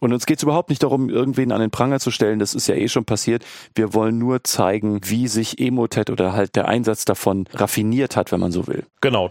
Und 0.00 0.12
uns 0.12 0.26
geht 0.26 0.38
es 0.38 0.44
überhaupt 0.44 0.70
nicht 0.70 0.82
darum, 0.82 1.10
irgendwen 1.10 1.50
an 1.52 1.60
den 1.60 1.70
Pranger 1.70 1.98
zu 1.98 2.10
stellen, 2.10 2.38
das 2.38 2.54
ist 2.54 2.68
ja 2.68 2.76
eh 2.76 2.88
schon 2.88 3.04
passiert. 3.04 3.44
Wir 3.74 3.94
wollen 3.94 4.18
nur 4.18 4.44
zeigen, 4.44 5.00
wie 5.04 5.26
sich 5.26 5.58
Emotet 5.58 6.10
oder 6.10 6.32
halt 6.32 6.54
der 6.54 6.68
Einsatz 6.68 7.04
davon 7.04 7.48
raffiniert 7.52 8.16
hat, 8.16 8.30
wenn 8.30 8.40
man 8.40 8.52
so 8.52 8.66
will. 8.68 8.84
Genau. 9.00 9.30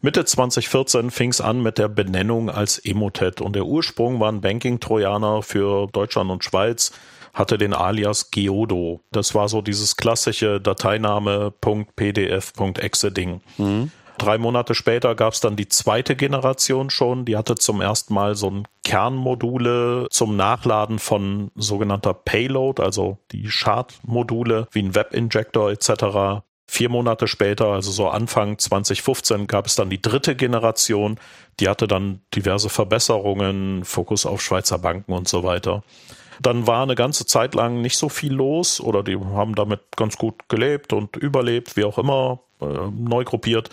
Mitte 0.00 0.24
2014 0.24 1.10
fing 1.10 1.30
es 1.30 1.40
an 1.40 1.60
mit 1.60 1.78
der 1.78 1.88
Benennung 1.88 2.50
als 2.50 2.78
Emotet 2.78 3.40
und 3.40 3.56
der 3.56 3.66
Ursprung 3.66 4.20
war 4.20 4.30
ein 4.30 4.40
Banking-Trojaner 4.40 5.42
für 5.42 5.88
Deutschland 5.88 6.30
und 6.30 6.44
Schweiz, 6.44 6.92
hatte 7.34 7.58
den 7.58 7.74
Alias 7.74 8.30
Geodo. 8.30 9.00
Das 9.10 9.34
war 9.34 9.48
so 9.48 9.60
dieses 9.60 9.96
klassische 9.96 10.60
Dateiname.pdf.exe-Ding. 10.60 13.40
Mhm. 13.56 13.90
Drei 14.18 14.38
Monate 14.38 14.74
später 14.74 15.14
gab 15.14 15.32
es 15.32 15.40
dann 15.40 15.56
die 15.56 15.68
zweite 15.68 16.16
Generation 16.16 16.90
schon. 16.90 17.24
Die 17.24 17.36
hatte 17.36 17.54
zum 17.54 17.80
ersten 17.80 18.14
Mal 18.14 18.34
so 18.34 18.50
ein 18.50 18.68
Kernmodule 18.84 20.08
zum 20.10 20.36
Nachladen 20.36 20.98
von 20.98 21.52
sogenannter 21.54 22.14
Payload, 22.14 22.82
also 22.82 23.18
die 23.30 23.48
Schadmodule 23.48 24.66
wie 24.72 24.82
ein 24.82 24.94
Webinjector 24.94 25.70
etc. 25.70 26.42
Vier 26.70 26.90
Monate 26.90 27.28
später, 27.28 27.68
also 27.68 27.90
so 27.90 28.08
Anfang 28.08 28.58
2015, 28.58 29.46
gab 29.46 29.66
es 29.66 29.74
dann 29.74 29.88
die 29.88 30.02
dritte 30.02 30.36
Generation. 30.36 31.18
Die 31.60 31.68
hatte 31.68 31.88
dann 31.88 32.20
diverse 32.34 32.68
Verbesserungen, 32.68 33.86
Fokus 33.86 34.26
auf 34.26 34.42
Schweizer 34.42 34.76
Banken 34.76 35.14
und 35.14 35.26
so 35.28 35.44
weiter. 35.44 35.82
Dann 36.42 36.66
war 36.66 36.82
eine 36.82 36.94
ganze 36.94 37.24
Zeit 37.24 37.54
lang 37.54 37.80
nicht 37.80 37.96
so 37.96 38.10
viel 38.10 38.34
los 38.34 38.82
oder 38.82 39.02
die 39.02 39.16
haben 39.16 39.54
damit 39.54 39.80
ganz 39.96 40.18
gut 40.18 40.48
gelebt 40.50 40.92
und 40.92 41.16
überlebt, 41.16 41.76
wie 41.78 41.84
auch 41.84 41.96
immer, 41.96 42.40
äh, 42.60 42.66
neu 42.66 43.24
gruppiert. 43.24 43.70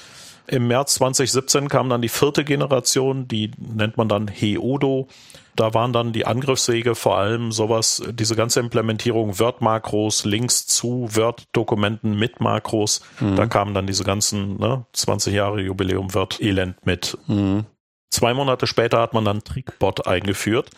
Im 0.48 0.68
März 0.68 0.96
2017 0.96 1.68
kam 1.68 1.90
dann 1.90 2.02
die 2.02 2.10
vierte 2.10 2.46
Generation, 2.46 3.28
die 3.28 3.52
nennt 3.58 3.98
man 3.98 4.08
dann 4.08 4.30
Heodo. 4.30 5.10
Da 5.56 5.74
waren 5.74 5.94
dann 5.94 6.14
die 6.14 6.26
Angriffswege 6.26 6.96
vor 6.96 7.18
allem 7.18 7.52
sowas, 7.52 8.04
diese 8.12 8.36
ganze 8.36 8.60
Implementierung 8.60 9.40
Word-Makros, 9.40 10.26
Links 10.26 10.68
zu 10.68 11.08
Word-Dokumenten 11.12 12.16
mit 12.16 12.40
Makros. 12.40 13.02
Mhm. 13.20 13.36
Da 13.36 13.46
kamen 13.46 13.74
dann 13.74 13.88
diese 13.88 14.04
ganzen 14.04 14.58
ne, 14.58 14.86
20 14.94 15.34
Jahre 15.34 15.62
Jubiläum 15.62 16.14
Word-Elend 16.14 16.86
mit. 16.86 17.18
Mhm. 17.28 17.66
Zwei 18.10 18.34
Monate 18.34 18.68
später 18.68 19.00
hat 19.00 19.14
man 19.14 19.26
dann 19.26 19.44
Trickbot 19.44 20.08
eingeführt 20.08 20.72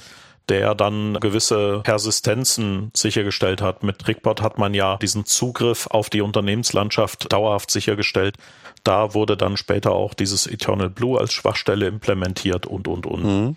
der 0.49 0.75
dann 0.75 1.15
gewisse 1.19 1.82
Persistenzen 1.84 2.91
sichergestellt 2.95 3.61
hat. 3.61 3.84
Mit 3.84 3.99
Trickbot 3.99 4.41
hat 4.41 4.57
man 4.57 4.73
ja 4.73 4.97
diesen 4.97 5.25
Zugriff 5.25 5.88
auf 5.88 6.09
die 6.09 6.21
Unternehmenslandschaft 6.21 7.32
dauerhaft 7.32 7.69
sichergestellt. 7.69 8.38
Da 8.84 9.13
wurde 9.13 9.36
dann 9.36 9.57
später 9.57 9.91
auch 9.91 10.13
dieses 10.13 10.47
Eternal 10.47 10.89
Blue 10.89 11.19
als 11.19 11.34
Schwachstelle 11.34 11.88
implementiert 11.88 12.65
und, 12.65 12.88
und, 12.88 13.05
und. 13.05 13.23
Mhm. 13.23 13.55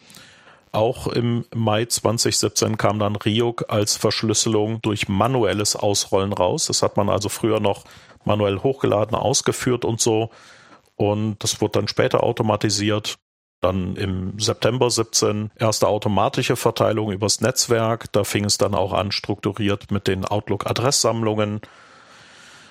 Auch 0.72 1.08
im 1.08 1.44
Mai 1.54 1.84
2017 1.84 2.76
kam 2.76 3.00
dann 3.00 3.16
Ryuk 3.16 3.64
als 3.68 3.96
Verschlüsselung 3.96 4.80
durch 4.82 5.08
manuelles 5.08 5.74
Ausrollen 5.74 6.32
raus. 6.32 6.66
Das 6.66 6.82
hat 6.82 6.96
man 6.96 7.08
also 7.08 7.28
früher 7.28 7.58
noch 7.58 7.84
manuell 8.24 8.58
hochgeladen, 8.58 9.16
ausgeführt 9.16 9.84
und 9.84 10.00
so. 10.00 10.30
Und 10.94 11.42
das 11.42 11.60
wurde 11.60 11.80
dann 11.80 11.88
später 11.88 12.22
automatisiert. 12.22 13.16
Dann 13.60 13.96
im 13.96 14.38
September 14.38 14.90
17 14.90 15.50
erste 15.56 15.88
automatische 15.88 16.56
Verteilung 16.56 17.10
übers 17.10 17.40
Netzwerk. 17.40 18.10
Da 18.12 18.24
fing 18.24 18.44
es 18.44 18.56
dann 18.56 18.74
auch 18.74 18.92
an, 18.92 19.12
strukturiert 19.12 19.90
mit 19.90 20.06
den 20.06 20.24
Outlook-Adresssammlungen. 20.24 21.60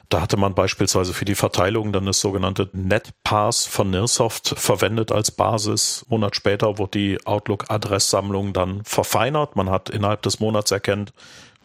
Da 0.10 0.22
hatte 0.22 0.38
man 0.38 0.56
beispielsweise 0.56 1.14
für 1.14 1.26
die 1.26 1.36
Verteilung 1.36 1.94
dann 1.94 2.08
das 2.08 2.20
sogenannte 2.20 2.68
NetPass 2.74 3.68
von 3.68 3.92
Nirsoft 3.92 4.56
verwendet 4.58 5.12
als 5.12 5.30
Basis. 5.30 6.04
Einen 6.04 6.22
Monat 6.22 6.36
später 6.36 6.80
wurde 6.80 6.98
die 6.98 7.26
Outlook-Adresssammlung 7.28 8.52
dann 8.52 8.84
verfeinert. 8.84 9.56
Man 9.56 9.70
hat 9.70 9.92
innerhalb 9.92 10.24
des 10.24 10.40
Monats 10.40 10.72
erkennt, 10.72 11.14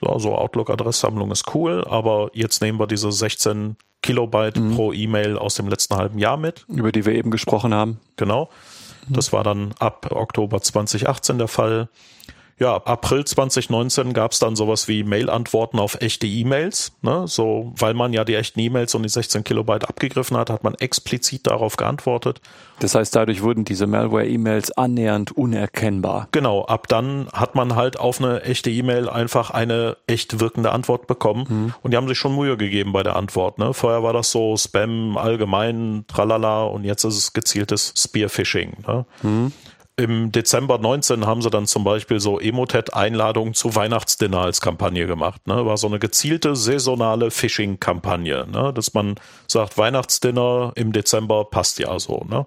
so, 0.03 0.19
so 0.19 0.35
Outlook-Adresssammlung 0.37 1.31
ist 1.31 1.55
cool, 1.55 1.85
aber 1.89 2.31
jetzt 2.35 2.61
nehmen 2.61 2.79
wir 2.79 2.87
diese 2.87 3.11
16 3.11 3.77
Kilobyte 4.03 4.59
mhm. 4.59 4.75
pro 4.75 4.93
E-Mail 4.93 5.39
aus 5.39 5.55
dem 5.55 5.69
letzten 5.69 5.97
halben 5.97 6.19
Jahr 6.19 6.37
mit. 6.37 6.67
Über 6.69 6.93
die 6.93 7.07
wir 7.07 7.15
eben 7.15 7.31
gesprochen 7.31 7.73
haben. 7.73 7.99
Genau. 8.17 8.51
Das 9.09 9.33
war 9.33 9.45
dann 9.45 9.75
ab 9.79 10.11
Oktober 10.11 10.61
2018 10.61 11.39
der 11.39 11.49
Fall 11.49 11.89
ja, 12.59 12.77
April 12.77 13.25
2019 13.25 14.13
gab 14.13 14.31
es 14.31 14.39
dann 14.39 14.55
sowas 14.55 14.87
wie 14.87 15.03
Mail-Antworten 15.03 15.81
auf 15.81 16.01
echte 16.01 16.27
E-Mails. 16.27 16.93
Ne? 17.03 17.27
So, 17.27 17.73
weil 17.77 17.95
man 17.95 18.13
ja 18.13 18.25
die 18.25 18.37
echten 18.37 18.61
E-Mails 18.61 18.95
und 18.95 19.03
die 19.03 19.09
16 19.09 19.43
Kilobyte 19.43 19.89
abgegriffen 19.89 20.37
hat, 20.37 20.51
hat 20.51 20.63
man 20.63 20.75
explizit 20.75 21.49
darauf 21.49 21.77
geantwortet. 21.77 22.41
Das 22.79 22.95
heißt, 22.95 23.15
dadurch 23.17 23.43
wurden 23.43 23.65
diese 23.65 23.89
Malware-E-Mails 23.89 24.73
annähernd 24.73 25.33
unerkennbar. 25.33 26.29
Genau, 26.31 26.65
ab 26.65 26.87
dann 26.87 27.29
hat 27.33 27.57
man 27.57 27.75
halt 27.75 27.99
auf 27.99 28.21
eine 28.21 28.43
echte 28.43 28.71
E-Mail 28.71 29.09
einfach 29.09 29.51
eine 29.51 29.97
echt 30.07 30.39
wirkende 30.39 30.71
Antwort 30.71 31.09
bekommen. 31.09 31.47
Mhm. 31.49 31.75
Und 31.83 31.91
die 31.91 31.97
haben 31.97 32.09
sich 32.09 32.19
schon 32.19 32.37
Mühe 32.37 32.57
gegeben 32.57 32.93
bei 32.93 33.03
der 33.03 33.17
Antwort. 33.17 33.59
Ne? 33.59 33.75
Vorher 33.75 34.05
war 34.05 34.13
das 34.13 34.31
so 34.31 34.57
Spam 34.57 35.17
allgemein, 35.17 36.05
tralala, 36.07 36.65
und 36.65 36.85
jetzt 36.85 37.03
ist 37.03 37.17
es 37.17 37.33
gezieltes 37.33 37.95
Spearphishing. 37.97 38.77
Ne? 38.87 39.07
Mhm. 39.23 39.53
Im 39.97 40.33
Dezember 40.33 40.79
19 40.79 41.25
haben 41.25 41.41
sie 41.41 41.51
dann 41.51 41.67
zum 41.67 41.85
Beispiel 41.85 42.19
so 42.19 42.41
Emotet-Einladungen 42.41 43.55
zu 43.55 43.77
Weihnachtsdinner 43.77 44.41
als 44.41 44.61
Kampagne 44.61 45.07
gemacht. 45.07 45.47
Ne? 45.47 45.65
War 45.65 45.77
so 45.77 45.87
eine 45.87 46.01
gezielte 46.01 46.57
saisonale 46.57 47.31
Phishing-Kampagne, 47.31 48.45
ne? 48.51 48.73
dass 48.75 48.93
man 48.93 49.15
sagt, 49.47 49.79
Weihnachtsdinner 49.79 50.73
im 50.75 50.93
Dezember 50.93 51.45
passt 51.45 51.79
ja 51.79 51.97
so. 52.01 52.27
Ne? 52.29 52.45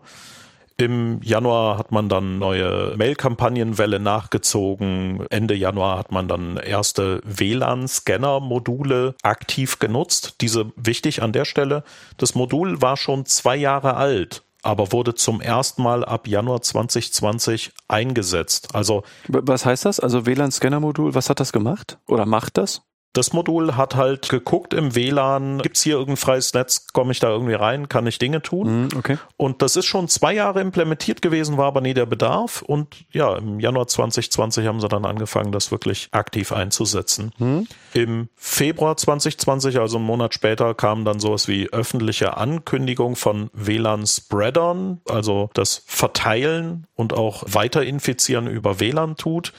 Im 0.75 1.21
Januar 1.23 1.77
hat 1.77 1.93
man 1.93 2.09
dann 2.09 2.37
neue 2.37 2.93
Mail-Kampagnenwelle 2.97 4.01
nachgezogen. 4.01 5.25
Ende 5.29 5.55
Januar 5.55 5.99
hat 5.99 6.11
man 6.11 6.27
dann 6.27 6.57
erste 6.57 7.21
WLAN-Scanner-Module 7.23 9.15
aktiv 9.23 9.79
genutzt. 9.79 10.35
Diese 10.41 10.73
wichtig 10.75 11.23
an 11.23 11.31
der 11.31 11.45
Stelle. 11.45 11.85
Das 12.17 12.35
Modul 12.35 12.81
war 12.81 12.97
schon 12.97 13.25
zwei 13.25 13.55
Jahre 13.55 13.95
alt 13.95 14.43
aber 14.67 14.91
wurde 14.91 15.15
zum 15.15 15.39
ersten 15.39 15.81
Mal 15.81 16.03
ab 16.03 16.27
Januar 16.27 16.61
2020 16.61 17.71
eingesetzt. 17.87 18.75
Also 18.75 19.03
was 19.29 19.65
heißt 19.65 19.85
das? 19.85 20.01
Also 20.01 20.25
WLAN-Scanner-Modul, 20.25 21.15
was 21.15 21.29
hat 21.29 21.39
das 21.39 21.53
gemacht 21.53 21.99
oder 22.05 22.25
macht 22.25 22.57
das? 22.57 22.81
Das 23.13 23.33
Modul 23.33 23.75
hat 23.75 23.95
halt 23.95 24.29
geguckt 24.29 24.75
im 24.75 24.93
WLAN, 24.93 25.59
gibt's 25.59 25.81
hier 25.81 25.93
irgendein 25.93 26.17
freies 26.17 26.53
Netz, 26.53 26.87
komme 26.93 27.11
ich 27.11 27.19
da 27.19 27.29
irgendwie 27.29 27.55
rein, 27.55 27.89
kann 27.89 28.05
ich 28.05 28.19
Dinge 28.19 28.43
tun. 28.43 28.83
Mhm, 28.83 28.89
okay. 28.95 29.17
Und 29.37 29.63
das 29.63 29.75
ist 29.75 29.85
schon 29.85 30.07
zwei 30.07 30.33
Jahre 30.33 30.61
implementiert 30.61 31.23
gewesen, 31.23 31.57
war 31.57 31.65
aber 31.65 31.81
nie 31.81 31.95
der 31.95 32.05
Bedarf. 32.05 32.61
Und 32.61 33.05
ja, 33.11 33.35
im 33.35 33.59
Januar 33.59 33.87
2020 33.87 34.67
haben 34.67 34.79
sie 34.79 34.87
dann 34.87 35.05
angefangen, 35.05 35.51
das 35.51 35.71
wirklich 35.71 36.09
aktiv 36.11 36.51
einzusetzen. 36.51 37.31
Mhm. 37.39 37.67
Im 37.93 38.29
Februar 38.35 38.97
2020, 38.97 39.79
also 39.79 39.97
einen 39.97 40.05
Monat 40.05 40.35
später, 40.35 40.75
kam 40.75 41.03
dann 41.03 41.19
sowas 41.19 41.47
wie 41.47 41.69
öffentliche 41.69 42.37
Ankündigung 42.37 43.15
von 43.15 43.49
WLAN-Spreadern, 43.53 45.01
also 45.09 45.49
das 45.53 45.81
Verteilen 45.87 46.85
und 46.95 47.13
auch 47.13 47.43
Weiterinfizieren 47.47 48.47
über 48.47 48.79
WLAN 48.79 49.15
tut. 49.15 49.53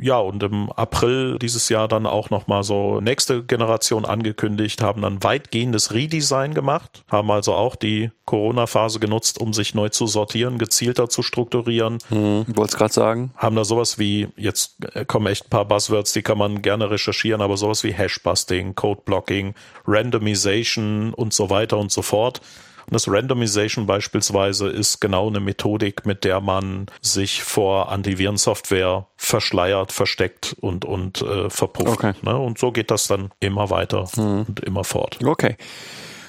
Ja, 0.00 0.18
und 0.18 0.42
im 0.42 0.70
April 0.72 1.38
dieses 1.38 1.68
Jahr 1.68 1.88
dann 1.88 2.06
auch 2.06 2.30
nochmal 2.30 2.62
so 2.62 3.00
nächste 3.00 3.42
Generation 3.42 4.04
angekündigt, 4.04 4.82
haben 4.82 5.02
dann 5.02 5.22
weitgehendes 5.22 5.92
Redesign 5.92 6.54
gemacht, 6.54 7.04
haben 7.08 7.30
also 7.30 7.54
auch 7.54 7.76
die 7.76 8.10
Corona-Phase 8.24 9.00
genutzt, 9.00 9.40
um 9.40 9.52
sich 9.52 9.74
neu 9.74 9.88
zu 9.88 10.06
sortieren, 10.06 10.58
gezielter 10.58 11.08
zu 11.08 11.22
strukturieren. 11.22 11.98
Hm, 12.08 12.44
Wollte 12.48 12.72
es 12.72 12.76
gerade 12.76 12.92
sagen. 12.92 13.32
Haben 13.36 13.56
da 13.56 13.64
sowas 13.64 13.98
wie, 13.98 14.28
jetzt 14.36 14.76
kommen 15.06 15.26
echt 15.26 15.46
ein 15.46 15.50
paar 15.50 15.64
Buzzwords, 15.64 16.12
die 16.12 16.22
kann 16.22 16.38
man 16.38 16.62
gerne 16.62 16.90
recherchieren, 16.90 17.40
aber 17.40 17.56
sowas 17.56 17.84
wie 17.84 17.92
Hashbusting, 17.92 18.74
Codeblocking, 18.74 19.54
Randomization 19.86 21.14
und 21.14 21.32
so 21.32 21.50
weiter 21.50 21.78
und 21.78 21.90
so 21.90 22.02
fort 22.02 22.40
und 22.88 22.94
das 22.94 23.06
Randomization 23.06 23.84
beispielsweise 23.84 24.68
ist 24.68 24.98
genau 24.98 25.28
eine 25.28 25.40
Methodik, 25.40 26.06
mit 26.06 26.24
der 26.24 26.40
man 26.40 26.86
sich 27.02 27.42
vor 27.42 27.92
Antivirensoftware 27.92 29.06
verschleiert, 29.14 29.92
versteckt 29.92 30.56
und, 30.58 30.86
und 30.86 31.20
äh, 31.20 31.50
verpufft. 31.50 31.98
Okay. 31.98 32.14
Ne? 32.22 32.38
Und 32.38 32.58
so 32.58 32.72
geht 32.72 32.90
das 32.90 33.06
dann 33.06 33.28
immer 33.40 33.68
weiter 33.68 34.08
hm. 34.14 34.46
und 34.48 34.60
immer 34.60 34.84
fort. 34.84 35.18
Okay. 35.22 35.58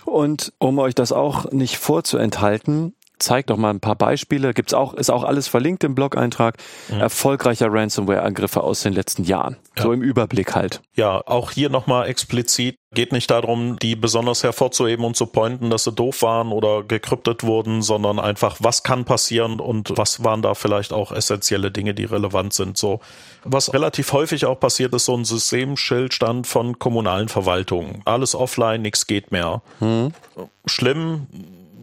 Und 0.03 0.51
um 0.57 0.79
euch 0.79 0.95
das 0.95 1.13
auch 1.13 1.49
nicht 1.51 1.77
vorzuenthalten, 1.77 2.93
zeigt 3.19 3.49
doch 3.49 3.57
mal 3.57 3.69
ein 3.69 3.79
paar 3.79 3.95
Beispiele. 3.95 4.53
Gibt's 4.53 4.73
auch, 4.73 4.93
ist 4.93 5.09
auch 5.09 5.23
alles 5.23 5.47
verlinkt 5.47 5.83
im 5.83 5.95
Blog-Eintrag. 5.95 6.57
Mhm. 6.89 6.99
Erfolgreicher 6.99 7.67
Ransomware-Angriffe 7.71 8.61
aus 8.61 8.81
den 8.81 8.93
letzten 8.93 9.23
Jahren. 9.23 9.57
Ja. 9.77 9.83
So 9.83 9.91
im 9.91 10.01
Überblick 10.01 10.55
halt. 10.55 10.81
Ja, 10.95 11.21
auch 11.25 11.51
hier 11.51 11.69
nochmal 11.69 12.07
explizit. 12.07 12.75
Geht 12.91 13.11
nicht 13.11 13.29
darum, 13.29 13.77
die 13.77 13.95
besonders 13.95 14.41
hervorzuheben 14.41 15.05
und 15.05 15.15
zu 15.15 15.27
pointen, 15.27 15.69
dass 15.69 15.83
sie 15.83 15.91
doof 15.91 16.23
waren 16.23 16.51
oder 16.51 16.81
gekryptet 16.81 17.43
wurden, 17.43 17.83
sondern 17.83 18.17
einfach, 18.17 18.57
was 18.61 18.81
kann 18.81 19.05
passieren 19.05 19.59
und 19.59 19.95
was 19.95 20.23
waren 20.23 20.41
da 20.41 20.55
vielleicht 20.55 20.91
auch 20.91 21.11
essentielle 21.11 21.69
Dinge, 21.69 21.93
die 21.93 22.05
relevant 22.05 22.53
sind. 22.53 22.79
So, 22.79 22.99
was 23.43 23.73
relativ 23.73 24.11
häufig 24.11 24.47
auch 24.47 24.59
passiert, 24.59 24.95
ist 24.95 25.05
so 25.05 25.15
ein 25.15 25.23
Systemschildstand 25.23 26.47
von 26.47 26.79
kommunalen 26.79 27.29
Verwaltungen. 27.29 28.01
Alles 28.05 28.33
offline, 28.33 28.81
nichts 28.81 29.05
geht 29.05 29.31
mehr. 29.31 29.61
Mhm. 29.79 30.11
Schlimm, 30.65 31.27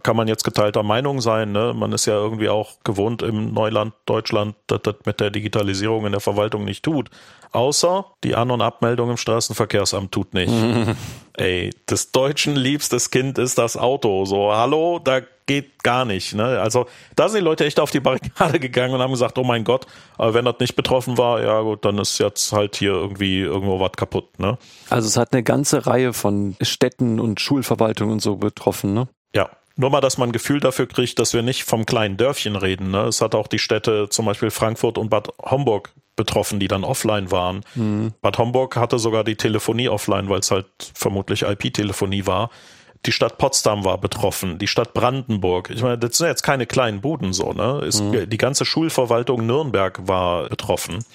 kann 0.07 0.15
man 0.15 0.29
jetzt 0.29 0.45
geteilter 0.45 0.83
Meinung 0.83 1.19
sein. 1.19 1.51
Ne? 1.51 1.73
Man 1.75 1.91
ist 1.91 2.05
ja 2.05 2.13
irgendwie 2.13 2.47
auch 2.47 2.75
gewohnt 2.85 3.21
im 3.23 3.53
Neuland 3.53 3.93
Deutschland, 4.05 4.55
dass 4.67 4.79
das 4.83 4.95
mit 5.03 5.19
der 5.19 5.31
Digitalisierung 5.31 6.05
in 6.05 6.13
der 6.13 6.21
Verwaltung 6.21 6.63
nicht 6.63 6.81
tut. 6.81 7.09
Außer 7.51 8.05
die 8.23 8.33
An- 8.33 8.49
und 8.49 8.61
Abmeldung 8.61 9.09
im 9.09 9.17
Straßenverkehrsamt 9.17 10.13
tut 10.13 10.33
nicht. 10.33 10.53
Ey, 11.33 11.71
des 11.89 12.13
Deutschen 12.13 12.55
liebstes 12.55 13.11
Kind 13.11 13.37
ist 13.37 13.57
das 13.57 13.75
Auto. 13.75 14.23
So, 14.23 14.53
hallo, 14.53 15.01
da 15.03 15.19
geht 15.45 15.83
gar 15.83 16.05
nicht. 16.05 16.33
Ne? 16.35 16.57
Also 16.61 16.85
da 17.17 17.27
sind 17.27 17.39
die 17.41 17.43
Leute 17.43 17.65
echt 17.65 17.81
auf 17.81 17.91
die 17.91 17.99
Barrikade 17.99 18.59
gegangen 18.61 18.93
und 18.93 19.01
haben 19.01 19.11
gesagt, 19.11 19.37
oh 19.37 19.43
mein 19.43 19.65
Gott, 19.65 19.87
aber 20.17 20.33
wenn 20.33 20.45
das 20.45 20.55
nicht 20.61 20.77
betroffen 20.77 21.17
war, 21.17 21.41
ja 21.43 21.59
gut, 21.59 21.83
dann 21.83 21.97
ist 21.97 22.17
jetzt 22.17 22.53
halt 22.53 22.77
hier 22.77 22.91
irgendwie 22.91 23.41
irgendwo 23.41 23.81
was 23.81 23.91
kaputt. 23.91 24.39
Ne? 24.39 24.57
Also 24.89 25.09
es 25.09 25.17
hat 25.17 25.33
eine 25.33 25.43
ganze 25.43 25.85
Reihe 25.85 26.13
von 26.13 26.55
Städten 26.61 27.19
und 27.19 27.41
Schulverwaltungen 27.41 28.13
und 28.13 28.21
so 28.21 28.37
betroffen, 28.37 28.93
ne? 28.93 29.09
Ja, 29.35 29.49
nur 29.77 29.89
mal, 29.89 30.01
dass 30.01 30.17
man 30.17 30.29
ein 30.29 30.33
Gefühl 30.33 30.59
dafür 30.59 30.87
kriegt, 30.87 31.19
dass 31.19 31.33
wir 31.33 31.41
nicht 31.41 31.63
vom 31.63 31.85
kleinen 31.85 32.17
Dörfchen 32.17 32.55
reden. 32.55 32.91
Ne? 32.91 33.03
Es 33.03 33.21
hat 33.21 33.35
auch 33.35 33.47
die 33.47 33.59
Städte, 33.59 34.09
zum 34.09 34.25
Beispiel 34.25 34.49
Frankfurt 34.49 34.97
und 34.97 35.09
Bad 35.09 35.29
Homburg, 35.41 35.93
betroffen, 36.17 36.59
die 36.59 36.67
dann 36.67 36.83
offline 36.83 37.31
waren. 37.31 37.61
Mhm. 37.75 38.11
Bad 38.21 38.37
Homburg 38.39 38.75
hatte 38.75 38.99
sogar 38.99 39.23
die 39.23 39.37
Telefonie 39.37 39.87
offline, 39.87 40.27
weil 40.27 40.39
es 40.39 40.51
halt 40.51 40.65
vermutlich 40.93 41.43
IP-Telefonie 41.43 42.25
war. 42.25 42.49
Die 43.05 43.11
Stadt 43.11 43.37
Potsdam 43.37 43.85
war 43.85 43.99
betroffen, 43.99 44.57
die 44.57 44.67
Stadt 44.67 44.93
Brandenburg. 44.93 45.69
Ich 45.69 45.83
meine, 45.83 45.97
das 45.97 46.17
sind 46.17 46.27
jetzt 46.27 46.41
keine 46.41 46.65
kleinen 46.65 46.99
Buden 46.99 47.31
so, 47.31 47.53
ne? 47.53 47.81
Ist, 47.85 48.01
mhm. 48.01 48.29
Die 48.29 48.37
ganze 48.37 48.65
Schulverwaltung 48.65 49.45
Nürnberg 49.45 50.07
war 50.07 50.49
betroffen. 50.49 51.05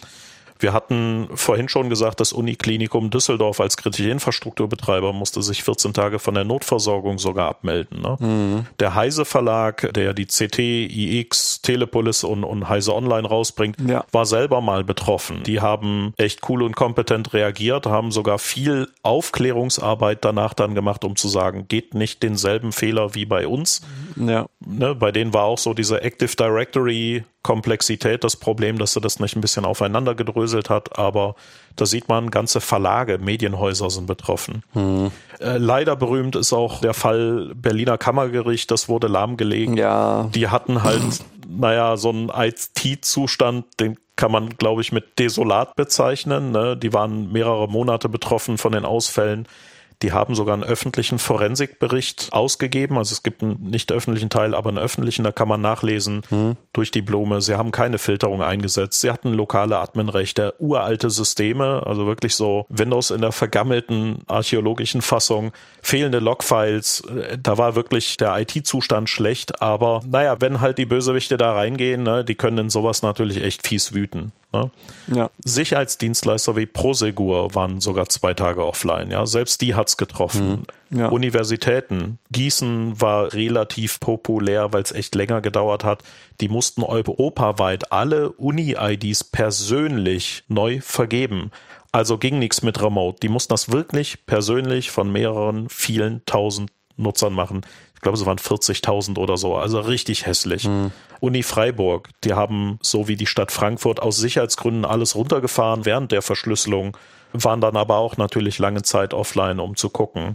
Wir 0.62 0.72
hatten 0.72 1.28
vorhin 1.34 1.68
schon 1.68 1.90
gesagt, 1.90 2.20
das 2.20 2.32
Uniklinikum 2.32 3.10
Düsseldorf 3.10 3.60
als 3.60 3.76
kritische 3.76 4.10
Infrastrukturbetreiber 4.10 5.12
musste 5.12 5.42
sich 5.42 5.64
14 5.64 5.92
Tage 5.92 6.18
von 6.18 6.34
der 6.34 6.44
Notversorgung 6.44 7.18
sogar 7.18 7.48
abmelden. 7.48 8.00
Ne? 8.00 8.16
Mhm. 8.20 8.66
Der 8.78 8.94
Heise 8.94 9.24
Verlag, 9.24 9.92
der 9.92 10.14
die 10.14 10.26
CT, 10.26 10.58
IX, 10.58 11.62
Telepolis 11.62 12.22
und, 12.22 12.44
und 12.44 12.68
Heise 12.68 12.94
Online 12.94 13.26
rausbringt, 13.26 13.76
ja. 13.86 14.04
war 14.12 14.24
selber 14.24 14.60
mal 14.60 14.84
betroffen. 14.84 15.42
Die 15.42 15.60
haben 15.60 16.14
echt 16.16 16.48
cool 16.48 16.62
und 16.62 16.76
kompetent 16.76 17.34
reagiert, 17.34 17.86
haben 17.86 18.12
sogar 18.12 18.38
viel 18.38 18.88
Aufklärungsarbeit 19.02 20.24
danach 20.24 20.54
dann 20.54 20.74
gemacht, 20.74 21.04
um 21.04 21.16
zu 21.16 21.28
sagen, 21.28 21.66
geht 21.66 21.94
nicht 21.94 22.22
denselben 22.22 22.72
Fehler 22.72 23.14
wie 23.14 23.26
bei 23.26 23.48
uns. 23.48 23.82
Ja. 24.16 24.46
Ne, 24.66 24.94
bei 24.94 25.12
denen 25.12 25.34
war 25.34 25.44
auch 25.44 25.58
so 25.58 25.74
diese 25.74 26.02
Active 26.02 26.36
Directory 26.36 27.24
Komplexität 27.42 28.22
das 28.22 28.36
Problem, 28.36 28.78
dass 28.78 28.94
er 28.96 29.02
das 29.02 29.18
nicht 29.18 29.34
ein 29.34 29.40
bisschen 29.40 29.64
aufeinander 29.64 30.14
gedröselt 30.14 30.70
hat, 30.70 30.98
aber 30.98 31.34
da 31.74 31.86
sieht 31.86 32.08
man, 32.08 32.30
ganze 32.30 32.60
Verlage, 32.60 33.18
Medienhäuser 33.18 33.90
sind 33.90 34.06
betroffen. 34.06 34.62
Hm. 34.72 35.10
Äh, 35.40 35.58
leider 35.58 35.96
berühmt 35.96 36.36
ist 36.36 36.52
auch 36.52 36.80
der 36.80 36.94
Fall 36.94 37.52
Berliner 37.54 37.98
Kammergericht, 37.98 38.70
das 38.70 38.88
wurde 38.88 39.08
lahmgelegt. 39.08 39.76
Ja. 39.76 40.28
Die 40.34 40.48
hatten 40.48 40.82
halt, 40.82 41.02
naja, 41.48 41.96
so 41.96 42.10
einen 42.10 42.28
IT-Zustand, 42.28 43.64
den 43.80 43.98
kann 44.16 44.30
man, 44.30 44.50
glaube 44.50 44.82
ich, 44.82 44.92
mit 44.92 45.18
desolat 45.18 45.74
bezeichnen. 45.74 46.52
Ne? 46.52 46.76
Die 46.76 46.92
waren 46.92 47.32
mehrere 47.32 47.66
Monate 47.68 48.08
betroffen 48.08 48.58
von 48.58 48.72
den 48.72 48.84
Ausfällen. 48.84 49.48
Die 50.02 50.12
haben 50.12 50.34
sogar 50.34 50.54
einen 50.54 50.64
öffentlichen 50.64 51.18
Forensikbericht 51.18 52.28
ausgegeben. 52.32 52.98
Also 52.98 53.12
es 53.12 53.22
gibt 53.22 53.42
einen 53.42 53.70
nicht 53.70 53.92
öffentlichen 53.92 54.30
Teil, 54.30 54.54
aber 54.54 54.68
einen 54.68 54.78
öffentlichen, 54.78 55.22
da 55.22 55.32
kann 55.32 55.48
man 55.48 55.60
nachlesen 55.60 56.22
hm. 56.28 56.56
durch 56.72 56.90
die 56.90 57.02
Blume. 57.02 57.40
Sie 57.40 57.54
haben 57.54 57.70
keine 57.70 57.98
Filterung 57.98 58.42
eingesetzt. 58.42 59.00
Sie 59.00 59.10
hatten 59.10 59.32
lokale 59.32 59.78
Adminrechte, 59.78 60.54
uralte 60.58 61.08
Systeme, 61.10 61.84
also 61.86 62.06
wirklich 62.06 62.34
so 62.34 62.66
Windows 62.68 63.10
in 63.10 63.20
der 63.20 63.32
vergammelten 63.32 64.22
archäologischen 64.26 65.02
Fassung, 65.02 65.52
fehlende 65.82 66.18
Logfiles. 66.18 67.04
Da 67.40 67.58
war 67.58 67.76
wirklich 67.76 68.16
der 68.16 68.36
IT-Zustand 68.40 69.08
schlecht. 69.08 69.62
Aber 69.62 70.02
naja, 70.06 70.40
wenn 70.40 70.60
halt 70.60 70.78
die 70.78 70.86
Bösewichte 70.86 71.36
da 71.36 71.52
reingehen, 71.52 72.02
ne, 72.02 72.24
die 72.24 72.34
können 72.34 72.58
in 72.58 72.70
sowas 72.70 73.02
natürlich 73.02 73.42
echt 73.42 73.66
fies 73.66 73.94
wüten. 73.94 74.32
Ne? 74.52 74.70
Ja. 75.08 75.30
Sicherheitsdienstleister 75.44 76.56
wie 76.56 76.66
Prosegur 76.66 77.54
waren 77.54 77.80
sogar 77.80 78.08
zwei 78.08 78.34
Tage 78.34 78.66
offline. 78.66 79.10
Ja, 79.10 79.26
selbst 79.26 79.60
die 79.60 79.74
hat's 79.74 79.96
getroffen. 79.96 80.64
Mhm. 80.90 80.98
Ja. 80.98 81.08
Universitäten. 81.08 82.18
Gießen 82.30 83.00
war 83.00 83.32
relativ 83.32 83.98
populär, 83.98 84.72
weil 84.72 84.82
es 84.82 84.92
echt 84.92 85.14
länger 85.14 85.40
gedauert 85.40 85.84
hat. 85.84 86.02
Die 86.40 86.48
mussten 86.48 86.82
europaweit 86.82 87.92
alle 87.92 88.32
Uni-IDs 88.32 89.24
persönlich 89.24 90.44
neu 90.48 90.80
vergeben. 90.82 91.50
Also 91.92 92.18
ging 92.18 92.38
nichts 92.38 92.62
mit 92.62 92.82
Remote. 92.82 93.18
Die 93.22 93.28
mussten 93.28 93.52
das 93.52 93.72
wirklich 93.72 94.26
persönlich 94.26 94.90
von 94.90 95.10
mehreren, 95.10 95.68
vielen 95.70 96.24
tausend 96.26 96.70
Nutzern 96.96 97.32
machen 97.32 97.62
glaube, 98.02 98.18
es 98.18 98.26
waren 98.26 98.38
40.000 98.38 99.16
oder 99.18 99.36
so, 99.36 99.56
also 99.56 99.80
richtig 99.80 100.26
hässlich. 100.26 100.68
Mhm. 100.68 100.92
Uni 101.20 101.42
Freiburg, 101.42 102.10
die 102.24 102.34
haben 102.34 102.78
so 102.82 103.08
wie 103.08 103.16
die 103.16 103.26
Stadt 103.26 103.52
Frankfurt 103.52 104.02
aus 104.02 104.16
Sicherheitsgründen 104.18 104.84
alles 104.84 105.14
runtergefahren 105.14 105.84
während 105.84 106.12
der 106.12 106.20
Verschlüsselung, 106.20 106.96
waren 107.32 107.60
dann 107.60 107.76
aber 107.76 107.96
auch 107.96 108.16
natürlich 108.16 108.58
lange 108.58 108.82
Zeit 108.82 109.14
offline, 109.14 109.60
um 109.60 109.76
zu 109.76 109.88
gucken. 109.88 110.34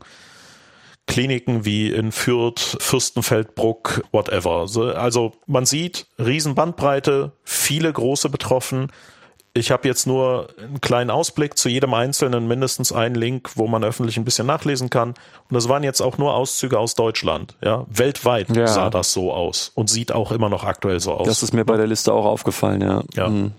Kliniken 1.07 1.63
wie 1.63 1.89
in 1.89 2.11
Fürth, 2.11 2.77
Fürstenfeldbruck, 2.79 4.03
whatever. 4.11 4.65
Also 4.97 5.33
man 5.45 5.65
sieht 5.65 6.05
Riesenbandbreite, 6.19 7.31
viele 7.43 7.91
große 7.91 8.29
betroffen. 8.29 8.91
Ich 9.57 9.71
habe 9.71 9.87
jetzt 9.87 10.05
nur 10.05 10.49
einen 10.57 10.81
kleinen 10.81 11.09
Ausblick 11.09 11.57
zu 11.57 11.67
jedem 11.67 11.93
Einzelnen, 11.93 12.47
mindestens 12.47 12.91
einen 12.91 13.15
Link, 13.15 13.51
wo 13.55 13.67
man 13.67 13.83
öffentlich 13.83 14.17
ein 14.17 14.25
bisschen 14.25 14.45
nachlesen 14.45 14.89
kann. 14.89 15.09
Und 15.09 15.53
das 15.53 15.67
waren 15.67 15.83
jetzt 15.83 16.01
auch 16.01 16.17
nur 16.17 16.35
Auszüge 16.35 16.77
aus 16.77 16.95
Deutschland. 16.95 17.55
Ja, 17.63 17.85
weltweit 17.89 18.55
ja. 18.55 18.67
sah 18.67 18.89
das 18.89 19.13
so 19.13 19.33
aus 19.33 19.71
und 19.75 19.89
sieht 19.89 20.11
auch 20.11 20.31
immer 20.31 20.49
noch 20.49 20.63
aktuell 20.63 20.99
so 20.99 21.13
aus. 21.13 21.27
Das 21.27 21.43
ist 21.43 21.53
mir 21.53 21.65
bei 21.65 21.77
der 21.77 21.87
Liste 21.87 22.13
auch 22.13 22.25
aufgefallen, 22.25 22.81
ja. 22.81 23.03
Ja. 23.15 23.29
Mhm. 23.29 23.53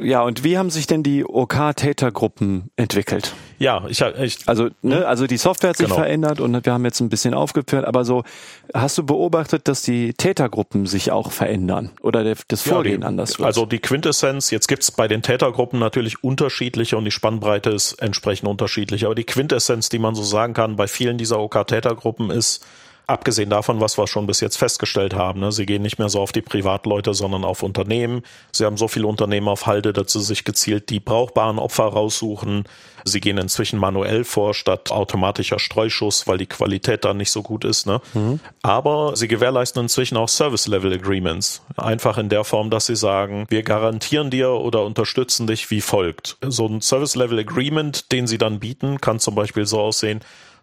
Ja, 0.00 0.22
und 0.22 0.44
wie 0.44 0.56
haben 0.56 0.70
sich 0.70 0.86
denn 0.86 1.02
die 1.02 1.24
OK-Tätergruppen 1.24 2.70
entwickelt? 2.76 3.34
Ja, 3.58 3.84
ich, 3.88 4.00
ich 4.00 4.48
also 4.48 4.68
ne, 4.82 5.00
hm? 5.00 5.06
also 5.06 5.26
die 5.26 5.36
Software 5.36 5.70
hat 5.70 5.76
sich 5.76 5.86
genau. 5.86 5.98
verändert 5.98 6.40
und 6.40 6.64
wir 6.64 6.72
haben 6.72 6.84
jetzt 6.84 7.00
ein 7.00 7.10
bisschen 7.10 7.34
aufgeführt, 7.34 7.84
aber 7.84 8.04
so 8.04 8.24
hast 8.72 8.96
du 8.96 9.04
beobachtet, 9.04 9.68
dass 9.68 9.82
die 9.82 10.14
Tätergruppen 10.14 10.86
sich 10.86 11.12
auch 11.12 11.30
verändern 11.30 11.90
oder 12.00 12.34
das 12.48 12.62
Vorgehen 12.62 12.94
ja, 12.94 12.98
die, 13.00 13.04
anders 13.04 13.38
wird? 13.38 13.46
Also 13.46 13.66
die 13.66 13.78
Quintessenz, 13.78 14.50
jetzt 14.50 14.66
gibt's 14.66 14.90
bei 14.90 15.08
den 15.08 15.22
Tätergruppen 15.22 15.78
natürlich 15.78 16.24
unterschiedliche 16.24 16.96
und 16.96 17.04
die 17.04 17.10
Spannbreite 17.10 17.70
ist 17.70 18.00
entsprechend 18.00 18.48
unterschiedlich, 18.48 19.04
aber 19.04 19.14
die 19.14 19.24
Quintessenz, 19.24 19.90
die 19.90 19.98
man 19.98 20.14
so 20.14 20.22
sagen 20.22 20.54
kann 20.54 20.76
bei 20.76 20.88
vielen 20.88 21.18
dieser 21.18 21.38
OK-Tätergruppen 21.38 22.30
ist, 22.30 22.64
Abgesehen 23.10 23.50
davon, 23.50 23.80
was 23.80 23.98
wir 23.98 24.06
schon 24.06 24.28
bis 24.28 24.38
jetzt 24.38 24.56
festgestellt 24.56 25.14
haben, 25.14 25.40
ne? 25.40 25.50
sie 25.50 25.66
gehen 25.66 25.82
nicht 25.82 25.98
mehr 25.98 26.08
so 26.08 26.20
auf 26.20 26.30
die 26.30 26.42
Privatleute, 26.42 27.12
sondern 27.12 27.42
auf 27.42 27.64
Unternehmen. 27.64 28.22
Sie 28.52 28.64
haben 28.64 28.76
so 28.76 28.86
viele 28.86 29.08
Unternehmen 29.08 29.48
auf 29.48 29.66
Halde, 29.66 29.92
dass 29.92 30.12
sie 30.12 30.20
sich 30.20 30.44
gezielt 30.44 30.90
die 30.90 31.00
brauchbaren 31.00 31.58
Opfer 31.58 31.86
raussuchen. 31.86 32.66
Sie 33.04 33.20
gehen 33.20 33.36
inzwischen 33.36 33.80
manuell 33.80 34.22
vor 34.22 34.54
statt 34.54 34.92
automatischer 34.92 35.58
Streuschuss, 35.58 36.28
weil 36.28 36.38
die 36.38 36.46
Qualität 36.46 37.04
dann 37.04 37.16
nicht 37.16 37.32
so 37.32 37.42
gut 37.42 37.64
ist. 37.64 37.84
Ne? 37.84 38.00
Mhm. 38.14 38.38
Aber 38.62 39.16
sie 39.16 39.26
gewährleisten 39.26 39.82
inzwischen 39.82 40.16
auch 40.16 40.28
Service-Level-Agreements. 40.28 41.62
Einfach 41.76 42.16
in 42.16 42.28
der 42.28 42.44
Form, 42.44 42.70
dass 42.70 42.86
sie 42.86 42.94
sagen, 42.94 43.46
wir 43.48 43.64
garantieren 43.64 44.30
dir 44.30 44.50
oder 44.50 44.84
unterstützen 44.84 45.48
dich 45.48 45.68
wie 45.72 45.80
folgt. 45.80 46.36
So 46.46 46.64
ein 46.64 46.80
Service-Level-Agreement, 46.80 48.12
den 48.12 48.28
sie 48.28 48.38
dann 48.38 48.60
bieten, 48.60 49.00
kann 49.00 49.18
zum 49.18 49.34
Beispiel 49.34 49.66
so 49.66 49.80
aussehen, 49.80 50.20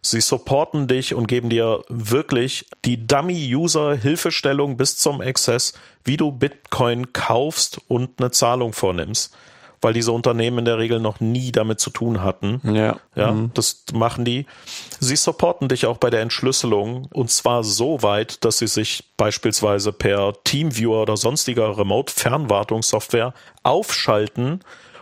Sie 0.10 0.22
supporten 0.22 0.88
dich 0.88 1.14
und 1.14 1.28
geben 1.28 1.50
dir 1.50 1.84
wirklich 1.90 2.66
die 2.86 3.06
Dummy-User-Hilfestellung 3.06 4.78
bis 4.78 4.98
zum 4.98 5.22
Exzess, 5.22 5.74
wie 6.04 6.18
du 6.18 6.32
Bitcoin 6.32 7.14
kaufst 7.14 7.82
und 7.88 8.12
eine 8.20 8.32
Zahlung 8.32 8.74
vornimmst. 8.74 9.36
Weil 9.80 9.94
diese 9.94 10.12
Unternehmen 10.12 10.60
in 10.60 10.66
der 10.66 10.80
Regel 10.80 11.00
noch 11.00 11.20
nie 11.20 11.52
damit 11.52 11.80
zu 11.80 11.92
tun 11.92 12.24
hatten. 12.24 12.62
Ja. 12.64 12.98
Ja, 13.16 13.32
mhm. 13.32 13.52
das 13.54 13.84
machen 13.94 14.26
die. 14.26 14.48
Sie 15.00 15.16
supporten 15.16 15.68
dich 15.68 15.86
auch 15.86 15.98
bei 15.98 16.10
der 16.10 16.22
Entschlüsselung 16.22 17.08
und 17.14 17.30
zwar 17.30 17.64
so 17.64 18.02
weit, 18.02 18.44
dass 18.44 18.58
sie 18.58 18.68
sich 18.68 19.04
beispielsweise 19.18 19.94
per 19.94 20.34
Teamviewer 20.44 21.04
oder 21.04 21.16
sonstiger 21.16 21.78
Remote-Fernwartungssoftware 21.78 23.36
aufschalten 23.62 24.62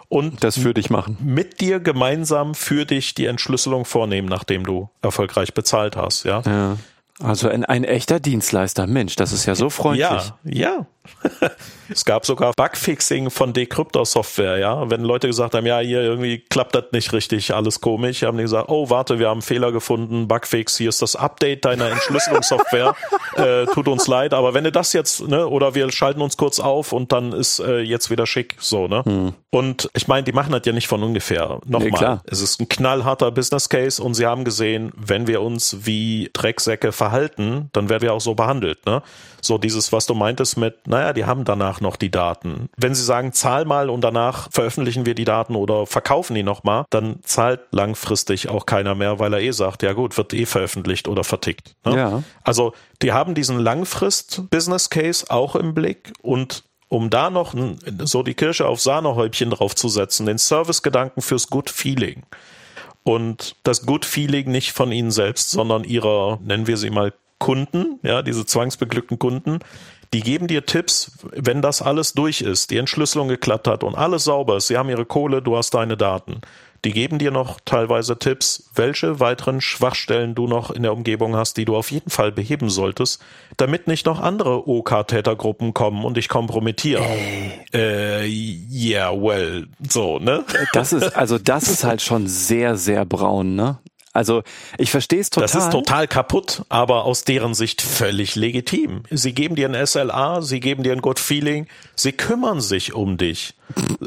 und 0.09 0.43
das 0.43 0.57
für 0.57 0.73
dich 0.73 0.89
machen. 0.89 1.17
Mit 1.21 1.61
dir 1.61 1.79
gemeinsam 1.79 2.55
für 2.55 2.85
dich 2.85 3.15
die 3.15 3.25
Entschlüsselung 3.25 3.85
vornehmen, 3.85 4.27
nachdem 4.27 4.63
du 4.63 4.89
erfolgreich 5.01 5.53
bezahlt 5.53 5.95
hast, 5.95 6.23
ja. 6.23 6.41
ja. 6.45 6.77
Also 7.21 7.47
ein, 7.47 7.63
ein 7.63 7.85
echter 7.85 8.19
Dienstleister. 8.19 8.87
Mensch, 8.87 9.15
das 9.15 9.31
ist 9.31 9.45
ja 9.45 9.55
so 9.55 9.69
freundlich. 9.69 10.01
Ja, 10.03 10.37
ja. 10.43 10.85
es 11.89 12.05
gab 12.05 12.25
sogar 12.25 12.53
Bugfixing 12.55 13.29
von 13.29 13.53
Decryptor-Software, 13.53 14.57
ja. 14.57 14.89
Wenn 14.89 15.01
Leute 15.01 15.27
gesagt 15.27 15.53
haben, 15.53 15.65
ja, 15.65 15.79
hier 15.79 16.01
irgendwie 16.01 16.39
klappt 16.39 16.75
das 16.75 16.85
nicht 16.91 17.13
richtig, 17.13 17.53
alles 17.53 17.81
komisch, 17.81 18.23
haben 18.23 18.37
die 18.37 18.43
gesagt, 18.43 18.69
oh, 18.69 18.89
warte, 18.89 19.19
wir 19.19 19.27
haben 19.27 19.35
einen 19.35 19.41
Fehler 19.41 19.71
gefunden, 19.71 20.27
Bugfix, 20.27 20.77
hier 20.77 20.89
ist 20.89 21.01
das 21.01 21.15
Update 21.15 21.65
deiner 21.65 21.89
Entschlüsselungssoftware, 21.89 22.95
äh, 23.35 23.65
tut 23.67 23.87
uns 23.87 24.07
leid, 24.07 24.33
aber 24.33 24.53
wenn 24.53 24.63
du 24.63 24.71
das 24.71 24.93
jetzt, 24.93 25.27
ne, 25.27 25.47
oder 25.47 25.75
wir 25.75 25.91
schalten 25.91 26.21
uns 26.21 26.37
kurz 26.37 26.59
auf 26.59 26.91
und 26.91 27.11
dann 27.11 27.31
ist 27.31 27.59
äh, 27.59 27.79
jetzt 27.79 28.09
wieder 28.09 28.25
schick, 28.25 28.55
so, 28.59 28.87
ne. 28.87 29.03
Hm. 29.05 29.33
Und 29.51 29.89
ich 29.95 30.07
meine, 30.07 30.23
die 30.23 30.33
machen 30.33 30.51
das 30.51 30.61
ja 30.65 30.73
nicht 30.73 30.87
von 30.87 31.01
ungefähr. 31.01 31.59
Nochmal, 31.65 32.15
nee, 32.15 32.31
es 32.31 32.41
ist 32.41 32.59
ein 32.59 32.67
knallharter 32.67 33.31
Business 33.31 33.69
Case 33.69 34.01
und 34.03 34.13
sie 34.13 34.25
haben 34.25 34.43
gesehen, 34.43 34.91
wenn 34.95 35.27
wir 35.27 35.41
uns 35.41 35.85
wie 35.85 36.29
Drecksäcke 36.33 36.91
verhalten, 37.05 37.69
dann 37.71 37.87
werden 37.89 38.01
wir 38.01 38.13
auch 38.13 38.21
so 38.21 38.33
behandelt, 38.33 38.85
ne. 38.87 39.03
So 39.39 39.59
dieses, 39.59 39.91
was 39.91 40.07
du 40.07 40.15
meintest 40.15 40.57
mit, 40.57 40.87
naja, 40.87 41.13
die 41.13 41.25
haben 41.25 41.45
danach 41.45 41.79
noch 41.79 41.97
die 41.97 42.09
Daten. 42.09 42.67
Wenn 42.77 42.95
sie 42.95 43.03
sagen, 43.03 43.31
zahl 43.31 43.65
mal 43.65 43.91
und 43.91 44.01
danach 44.01 44.49
veröffentlichen 44.51 45.05
wir 45.05 45.13
die 45.13 45.23
Daten 45.23 45.55
oder 45.55 45.85
verkaufen 45.85 46.33
die 46.33 46.41
nochmal, 46.41 46.85
dann 46.89 47.19
zahlt 47.23 47.59
langfristig 47.71 48.49
auch 48.49 48.65
keiner 48.65 48.95
mehr, 48.95 49.19
weil 49.19 49.33
er 49.33 49.41
eh 49.41 49.51
sagt, 49.51 49.83
ja 49.83 49.93
gut, 49.93 50.17
wird 50.17 50.33
eh 50.33 50.47
veröffentlicht 50.47 51.07
oder 51.07 51.23
vertickt. 51.23 51.75
Ne? 51.85 51.95
Ja. 51.95 52.23
Also 52.43 52.73
die 53.03 53.11
haben 53.11 53.35
diesen 53.35 53.59
Langfrist-Business-Case 53.59 55.27
auch 55.29 55.55
im 55.55 55.75
Blick 55.75 56.13
und 56.23 56.63
um 56.87 57.09
da 57.09 57.29
noch 57.29 57.53
so 58.03 58.23
die 58.23 58.33
Kirsche 58.33 58.67
auf 58.67 58.79
Sahnehäubchen 58.81 59.51
draufzusetzen, 59.51 60.25
den 60.25 60.37
Service-Gedanken 60.37 61.21
fürs 61.21 61.49
Good 61.49 61.69
Feeling. 61.69 62.23
Und 63.05 63.55
das 63.61 63.85
Good 63.85 64.03
Feeling 64.03 64.51
nicht 64.51 64.71
von 64.71 64.91
ihnen 64.91 65.11
selbst, 65.11 65.51
sondern 65.51 65.83
ihrer, 65.83 66.39
nennen 66.43 66.65
wir 66.65 66.75
sie 66.75 66.89
mal 66.89 67.13
Kunden, 67.37 67.99
ja, 68.01 68.23
diese 68.23 68.47
zwangsbeglückten 68.47 69.19
Kunden, 69.19 69.59
die 70.11 70.21
geben 70.21 70.47
dir 70.47 70.65
Tipps, 70.65 71.11
wenn 71.31 71.61
das 71.61 71.83
alles 71.83 72.13
durch 72.13 72.41
ist, 72.41 72.71
die 72.71 72.77
Entschlüsselung 72.77 73.27
geklappt 73.27 73.67
hat 73.67 73.83
und 73.83 73.93
alles 73.93 74.23
sauber 74.23 74.57
ist, 74.57 74.67
sie 74.67 74.77
haben 74.77 74.89
ihre 74.89 75.05
Kohle, 75.05 75.43
du 75.43 75.55
hast 75.55 75.75
deine 75.75 75.97
Daten. 75.97 76.41
Die 76.85 76.93
geben 76.93 77.17
dir 77.17 77.31
noch 77.31 77.59
teilweise 77.65 78.19
Tipps, 78.19 78.69
welche 78.75 79.19
weiteren 79.19 79.59
Schwachstellen 79.59 80.35
du 80.35 80.45
noch 80.45 80.69
in 80.69 80.83
der 80.83 80.93
Umgebung 80.93 81.35
hast, 81.35 81.57
die 81.57 81.65
du 81.65 81.75
auf 81.75 81.89
jeden 81.89 82.11
Fall 82.11 82.31
beheben 82.31 82.69
solltest, 82.69 83.23
damit 83.57 83.87
nicht 83.87 84.05
noch 84.05 84.19
andere 84.19 84.69
OK-Tätergruppen 84.69 85.73
kommen 85.73 86.05
und 86.05 86.15
dich 86.15 86.29
kompromittieren. 86.29 87.03
Äh, 87.73 88.27
yeah, 88.27 89.11
well, 89.11 89.67
so, 89.89 90.19
ne? 90.19 90.45
Das 90.73 90.93
ist, 90.93 91.17
also 91.17 91.39
das 91.39 91.69
ist 91.69 91.83
halt 91.83 92.03
schon 92.03 92.27
sehr, 92.27 92.77
sehr 92.77 93.03
braun, 93.03 93.55
ne? 93.55 93.79
Also 94.15 94.43
ich 94.77 94.91
verstehe 94.91 95.19
es 95.19 95.29
total. 95.29 95.47
Das 95.47 95.55
ist 95.55 95.71
total 95.71 96.07
kaputt, 96.07 96.63
aber 96.69 97.03
aus 97.03 97.25
deren 97.25 97.53
Sicht 97.53 97.81
völlig 97.81 98.35
legitim. 98.35 99.03
Sie 99.11 99.33
geben 99.33 99.55
dir 99.55 99.67
ein 99.67 99.85
SLA, 99.85 100.41
sie 100.41 100.61
geben 100.61 100.83
dir 100.83 100.93
ein 100.93 101.01
Good 101.01 101.19
Feeling, 101.19 101.67
sie 101.95 102.13
kümmern 102.13 102.61
sich 102.61 102.93
um 102.93 103.17
dich. 103.17 103.55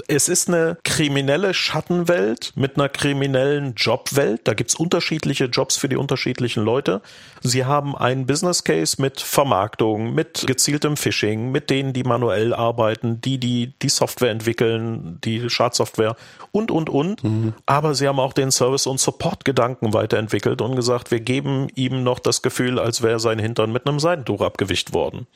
Es 0.07 0.31
ist 0.31 0.49
eine 0.49 0.79
kriminelle 0.83 1.53
Schattenwelt 1.53 2.53
mit 2.55 2.77
einer 2.77 2.89
kriminellen 2.89 3.75
Jobwelt. 3.75 4.41
Da 4.45 4.55
gibt's 4.55 4.75
unterschiedliche 4.75 5.45
Jobs 5.45 5.77
für 5.77 5.91
die 5.91 5.97
unterschiedlichen 5.97 6.65
Leute. 6.65 7.03
Sie 7.43 7.65
haben 7.65 7.97
einen 7.97 8.27
Business 8.27 8.65
Case 8.65 9.01
mit 9.01 9.21
Vermarktung, 9.21 10.15
mit 10.15 10.45
gezieltem 10.47 10.97
Phishing, 10.97 11.51
mit 11.51 11.71
denen, 11.71 11.93
die 11.93 12.03
manuell 12.03 12.55
arbeiten, 12.55 13.21
die, 13.21 13.39
die 13.39 13.75
die 13.81 13.89
Software 13.89 14.31
entwickeln, 14.31 15.19
die 15.25 15.49
Schadsoftware 15.49 16.17
und, 16.53 16.71
und, 16.71 16.91
und. 16.91 17.23
Mhm. 17.25 17.55
Aber 17.67 17.95
sie 17.95 18.09
haben 18.09 18.21
auch 18.21 18.33
den 18.33 18.51
Service- 18.51 18.87
und 18.87 19.01
Support-Gedanken 19.01 19.93
weiterentwickelt 19.93 20.61
und 20.63 20.77
gesagt, 20.77 21.11
wir 21.11 21.21
geben 21.21 21.69
ihm 21.75 22.03
noch 22.03 22.19
das 22.19 22.43
Gefühl, 22.43 22.79
als 22.79 23.03
wäre 23.03 23.21
sein 23.21 23.39
Hintern 23.39 23.73
mit 23.73 23.87
einem 23.87 24.01
Seidentuch 24.01 24.41
abgewischt 24.41 24.93
worden. 24.93 25.27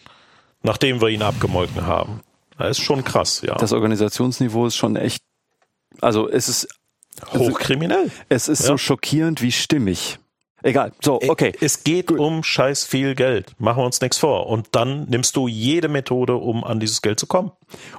Nachdem 0.63 1.01
wir 1.01 1.09
ihn 1.09 1.23
abgemolken 1.23 1.87
haben. 1.87 2.21
Das 2.59 2.79
ist 2.79 2.85
schon 2.85 3.03
krass, 3.03 3.43
ja. 3.43 3.57
Das 3.57 3.73
Organisationsniveau 3.73 4.67
ist 4.67 4.77
schon 4.77 4.97
echt, 4.97 5.23
also 6.01 6.29
es 6.29 6.49
ist 6.49 6.69
hochkriminell. 7.33 8.11
Es 8.29 8.49
ist 8.49 8.61
ja. 8.61 8.67
so 8.67 8.79
schockierend 8.79 9.43
wie 9.43 9.53
stimmig. 9.53 10.19
Egal. 10.63 10.93
So, 11.01 11.21
okay. 11.29 11.53
Es 11.61 11.85
geht 11.85 12.09
Gut. 12.09 12.19
um 12.19 12.43
scheiß 12.43 12.85
viel 12.85 13.15
Geld. 13.15 13.55
Machen 13.59 13.79
wir 13.79 13.87
uns 13.87 14.01
nichts 14.01 14.19
vor. 14.19 14.47
Und 14.47 14.69
dann 14.73 15.05
nimmst 15.09 15.37
du 15.37 15.49
jede 15.49 15.89
Methode, 15.89 16.37
um 16.37 16.65
an 16.65 16.81
dieses 16.81 17.03
Geld 17.03 17.19
zu 17.19 17.27
kommen. 17.27 17.53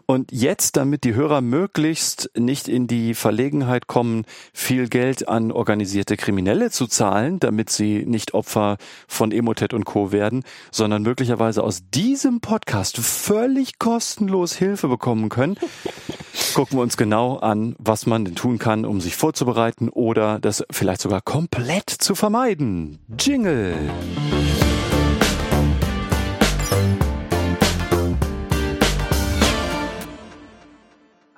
Und 0.06 0.32
jetzt, 0.32 0.78
damit 0.78 1.04
die 1.04 1.16
Hörer 1.16 1.42
möglichst 1.42 2.30
nicht 2.38 2.68
in 2.68 2.88
die 2.88 3.14
Verlegenheit 3.14 3.88
kommen, 3.88 4.26
viel 4.54 4.88
Geld 4.88 5.28
an 5.28 5.52
organisierte 5.52 6.18
Kriminelle 6.18 6.70
zu 6.70 6.88
zahlen, 6.88 7.40
damit 7.40 7.70
sie 7.70 8.06
nicht 8.06 8.34
Opfer 8.34 8.78
von 9.08 9.32
Emotet 9.32 9.74
und 9.74 9.86
Co. 9.86 10.12
werden, 10.12 10.44
sondern 10.72 11.02
möglicherweise 11.02 11.64
aus 11.64 11.82
diesem 11.90 12.40
Podcast 12.40 12.98
völlig 12.98 13.80
kostenlos 13.80 14.54
Hilfe 14.56 14.88
bekommen 14.88 15.30
können, 15.30 15.58
gucken 16.54 16.78
wir 16.78 16.84
uns 16.84 16.98
genau 16.98 17.38
an, 17.38 17.76
was 17.80 18.06
man 18.06 18.26
denn 18.26 18.36
tun 18.36 18.60
kann, 18.60 18.86
um 18.86 19.02
sich 19.02 19.16
vorzubereiten 19.16 19.90
oder 19.90 20.40
das 20.40 20.64
vielleicht 20.70 21.02
sogar 21.02 21.22
komplett 21.22 21.90
zu 21.90 22.16
vermeiden 22.16 22.53
beiden. 22.54 23.00
Jingle. 23.20 23.76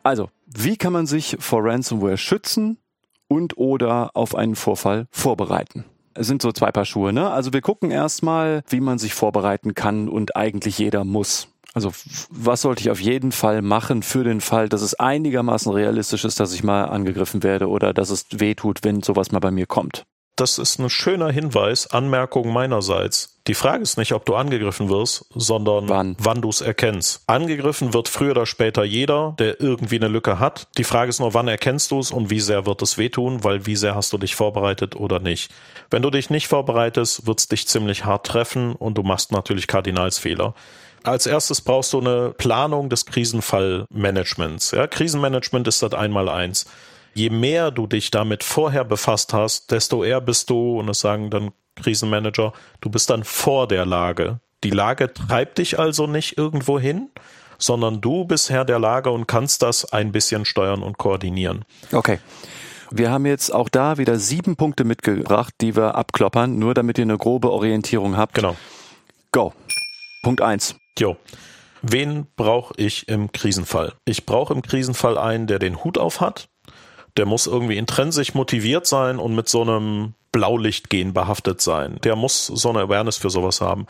Also, 0.04 0.30
wie 0.46 0.78
kann 0.78 0.94
man 0.94 1.08
sich 1.08 1.38
vor 1.40 1.64
Ransomware 1.64 2.18
schützen 2.18 2.78
und 3.28 3.58
oder 3.58 4.12
auf 4.14 4.36
einen 4.36 4.56
Vorfall 4.56 5.08
vorbereiten? 5.10 5.86
Es 6.14 6.28
sind 6.28 6.42
so 6.42 6.52
zwei 6.52 6.72
Paar 6.72 6.86
Schuhe, 6.86 7.12
ne? 7.12 7.30
Also 7.30 7.52
wir 7.52 7.62
gucken 7.62 7.92
erstmal, 7.92 8.62
wie 8.70 8.80
man 8.80 9.00
sich 9.00 9.14
vorbereiten 9.14 9.74
kann 9.74 10.08
und 10.08 10.36
eigentlich 10.36 10.78
jeder 10.78 11.04
muss. 11.04 11.50
Also 11.74 11.92
was 12.30 12.62
sollte 12.62 12.82
ich 12.82 12.90
auf 12.90 13.02
jeden 13.02 13.34
Fall 13.34 13.62
machen 13.62 14.02
für 14.02 14.24
den 14.24 14.40
Fall, 14.40 14.70
dass 14.70 14.82
es 14.82 14.94
einigermaßen 14.94 15.72
realistisch 15.72 16.24
ist, 16.24 16.40
dass 16.40 16.54
ich 16.54 16.64
mal 16.64 16.86
angegriffen 16.86 17.44
werde 17.44 17.68
oder 17.68 17.94
dass 17.94 18.12
es 18.12 18.28
weh 18.32 18.56
tut, 18.56 18.84
wenn 18.84 19.02
sowas 19.02 19.34
mal 19.34 19.40
bei 19.40 19.52
mir 19.52 19.66
kommt? 19.66 20.06
Das 20.36 20.58
ist 20.58 20.80
ein 20.80 20.90
schöner 20.90 21.32
Hinweis, 21.32 21.88
Anmerkung 21.88 22.52
meinerseits. 22.52 23.38
Die 23.48 23.54
Frage 23.54 23.84
ist 23.84 23.98
nicht, 23.98 24.12
ob 24.12 24.26
du 24.26 24.36
angegriffen 24.36 24.90
wirst, 24.90 25.26
sondern 25.34 25.88
wann, 25.88 26.16
wann 26.20 26.42
du 26.42 26.50
es 26.50 26.62
erkennst. 26.62 27.22
Angegriffen 27.28 27.94
wird 27.94 28.10
früher 28.10 28.32
oder 28.32 28.46
später 28.46 28.84
jeder, 28.84 29.36
der 29.40 29.62
irgendwie 29.62 29.98
eine 29.98 30.08
Lücke 30.08 30.40
hat. 30.40 30.68
Die 30.78 30.84
Frage 30.84 31.10
ist 31.10 31.20
nur, 31.20 31.34
wann 31.34 31.48
erkennst 31.48 31.92
du 31.92 32.00
es 32.00 32.12
und 32.12 32.30
wie 32.32 32.40
sehr 32.40 32.66
wird 32.66 32.82
es 32.82 32.98
wehtun, 32.98 33.44
weil 33.44 33.66
wie 33.66 33.76
sehr 33.76 33.96
hast 33.96 34.12
du 34.14 34.18
dich 34.18 34.36
vorbereitet 34.36 34.96
oder 34.96 35.20
nicht. 35.20 35.52
Wenn 35.90 36.02
du 36.02 36.10
dich 36.10 36.30
nicht 36.30 36.48
vorbereitest, 36.48 37.28
wird 37.28 37.40
es 37.40 37.48
dich 37.48 37.68
ziemlich 37.68 38.04
hart 38.04 38.26
treffen 38.26 38.74
und 38.74 38.98
du 38.98 39.04
machst 39.04 39.32
natürlich 39.32 39.68
Kardinalsfehler. 39.68 40.54
Als 41.04 41.28
erstes 41.28 41.62
brauchst 41.62 41.94
du 41.94 42.00
eine 42.00 42.32
Planung 42.32 42.90
des 42.90 43.06
Krisenfallmanagements. 43.06 44.72
Ja, 44.72 44.88
Krisenmanagement 44.88 45.68
ist 45.68 45.84
das 45.84 45.94
einmal 45.94 46.30
eins. 46.30 46.66
Je 47.18 47.30
mehr 47.30 47.72
du 47.72 47.88
dich 47.88 48.12
damit 48.12 48.44
vorher 48.44 48.84
befasst 48.84 49.34
hast, 49.34 49.72
desto 49.72 50.04
eher 50.04 50.20
bist 50.20 50.50
du, 50.50 50.80
und 50.80 50.88
das 50.88 51.00
sagen 51.00 51.30
dann 51.30 51.54
Krisenmanager, 51.76 52.52
du 52.82 52.90
bist 52.90 53.10
dann 53.10 53.24
vor 53.24 53.70
der 53.70 53.86
Lage. 53.86 54.42
Die 54.66 54.70
Lage 54.70 55.14
treibt 55.14 55.58
dich 55.58 55.80
also 55.80 56.08
nicht 56.08 56.38
irgendwo 56.38 56.78
hin, 56.78 57.10
sondern 57.58 58.02
du 58.02 58.26
bist 58.26 58.50
Herr 58.50 58.66
der 58.66 58.80
Lage 58.80 59.12
und 59.12 59.28
kannst 59.28 59.62
das 59.62 59.94
ein 59.94 60.12
bisschen 60.12 60.44
steuern 60.44 60.84
und 60.84 60.98
koordinieren. 60.98 61.64
Okay. 61.94 62.20
Wir 62.92 63.12
haben 63.12 63.26
jetzt 63.26 63.54
auch 63.54 63.70
da 63.70 63.98
wieder 63.98 64.20
sieben 64.20 64.58
Punkte 64.58 64.84
mitgebracht, 64.84 65.54
die 65.62 65.76
wir 65.76 65.96
abkloppern, 65.96 66.60
nur 66.60 66.74
damit 66.74 66.98
ihr 66.98 67.04
eine 67.04 67.18
grobe 67.18 67.50
Orientierung 67.50 68.18
habt. 68.18 68.34
Genau. 68.34 68.58
Go. 69.32 69.54
Punkt 70.22 70.42
eins. 70.42 70.76
Jo. 71.00 71.16
Wen 71.82 72.28
brauche 72.36 72.74
ich 72.76 73.08
im 73.08 73.32
Krisenfall? 73.32 73.94
Ich 74.04 74.26
brauche 74.26 74.54
im 74.54 74.62
Krisenfall 74.62 75.18
einen, 75.18 75.48
der 75.48 75.60
den 75.60 75.84
Hut 75.84 75.98
auf 75.98 76.20
hat. 76.20 76.50
Der 77.18 77.26
muss 77.26 77.48
irgendwie 77.48 77.78
intrinsisch 77.78 78.34
motiviert 78.34 78.86
sein 78.88 79.20
und 79.20 79.36
mit 79.36 79.48
so 79.48 79.62
einem 79.62 80.14
Blaulichtgehen 80.32 81.14
behaftet 81.14 81.62
sein. 81.62 81.98
Der 82.04 82.16
muss 82.16 82.48
so 82.48 82.70
eine 82.70 82.82
Awareness 82.82 83.18
für 83.18 83.30
sowas 83.30 83.62
haben. 83.62 83.88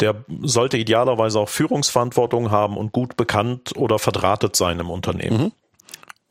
Der 0.00 0.24
sollte 0.42 0.76
idealerweise 0.76 1.40
auch 1.40 1.48
Führungsverantwortung 1.48 2.50
haben 2.50 2.76
und 2.76 2.92
gut 2.92 3.16
bekannt 3.16 3.72
oder 3.76 3.98
verdrahtet 3.98 4.56
sein 4.56 4.78
im 4.78 4.90
Unternehmen. 4.90 5.44
Mhm. 5.44 5.52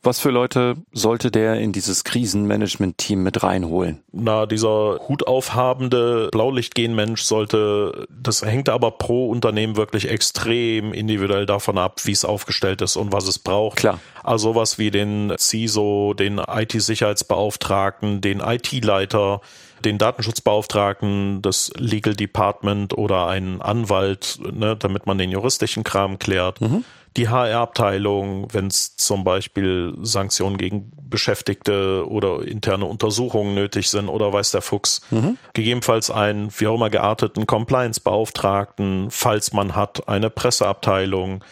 Was 0.02 0.20
für 0.20 0.30
Leute 0.30 0.76
sollte 0.92 1.32
der 1.32 1.54
in 1.54 1.72
dieses 1.72 2.04
Krisenmanagement-Team 2.04 3.22
mit 3.22 3.42
reinholen? 3.42 4.04
Na, 4.12 4.46
dieser 4.46 5.00
hutaufhabende 5.08 6.28
Blaulichtgehen-Mensch 6.30 7.22
sollte, 7.22 8.06
das 8.08 8.42
hängt 8.42 8.68
aber 8.68 8.92
pro 8.92 9.28
Unternehmen 9.28 9.76
wirklich 9.76 10.08
extrem 10.08 10.92
individuell 10.92 11.44
davon 11.44 11.76
ab, 11.76 12.00
wie 12.04 12.12
es 12.12 12.24
aufgestellt 12.24 12.82
ist 12.82 12.96
und 12.96 13.12
was 13.12 13.26
es 13.26 13.40
braucht. 13.40 13.78
Klar. 13.78 13.98
Also 14.22 14.46
sowas 14.46 14.78
wie 14.78 14.92
den 14.92 15.34
CISO, 15.36 16.14
den 16.14 16.38
IT-Sicherheitsbeauftragten, 16.38 18.20
den 18.20 18.38
IT-Leiter, 18.38 19.40
den 19.84 19.98
Datenschutzbeauftragten, 19.98 21.42
das 21.42 21.72
Legal 21.76 22.14
Department 22.14 22.96
oder 22.96 23.26
einen 23.26 23.60
Anwalt, 23.60 24.38
ne, 24.52 24.76
damit 24.76 25.06
man 25.06 25.18
den 25.18 25.32
juristischen 25.32 25.82
Kram 25.82 26.20
klärt. 26.20 26.60
Mhm 26.60 26.84
die 27.16 27.28
HR-Abteilung, 27.28 28.52
wenn 28.52 28.66
es 28.66 28.96
zum 28.96 29.24
Beispiel 29.24 29.94
Sanktionen 30.02 30.58
gegen 30.58 30.92
Beschäftigte 31.08 32.06
oder 32.08 32.42
interne 32.42 32.84
Untersuchungen 32.84 33.54
nötig 33.54 33.88
sind 33.88 34.08
oder 34.08 34.32
weiß 34.32 34.50
der 34.50 34.62
Fuchs. 34.62 35.00
Mhm. 35.10 35.38
Gegebenenfalls 35.54 36.10
einen, 36.10 36.50
wie 36.58 36.66
auch 36.66 36.74
immer 36.74 36.90
gearteten 36.90 37.46
Compliance-Beauftragten, 37.46 39.08
falls 39.10 39.52
man 39.52 39.74
hat, 39.74 40.08
eine 40.08 40.30
Presseabteilung, 40.30 41.42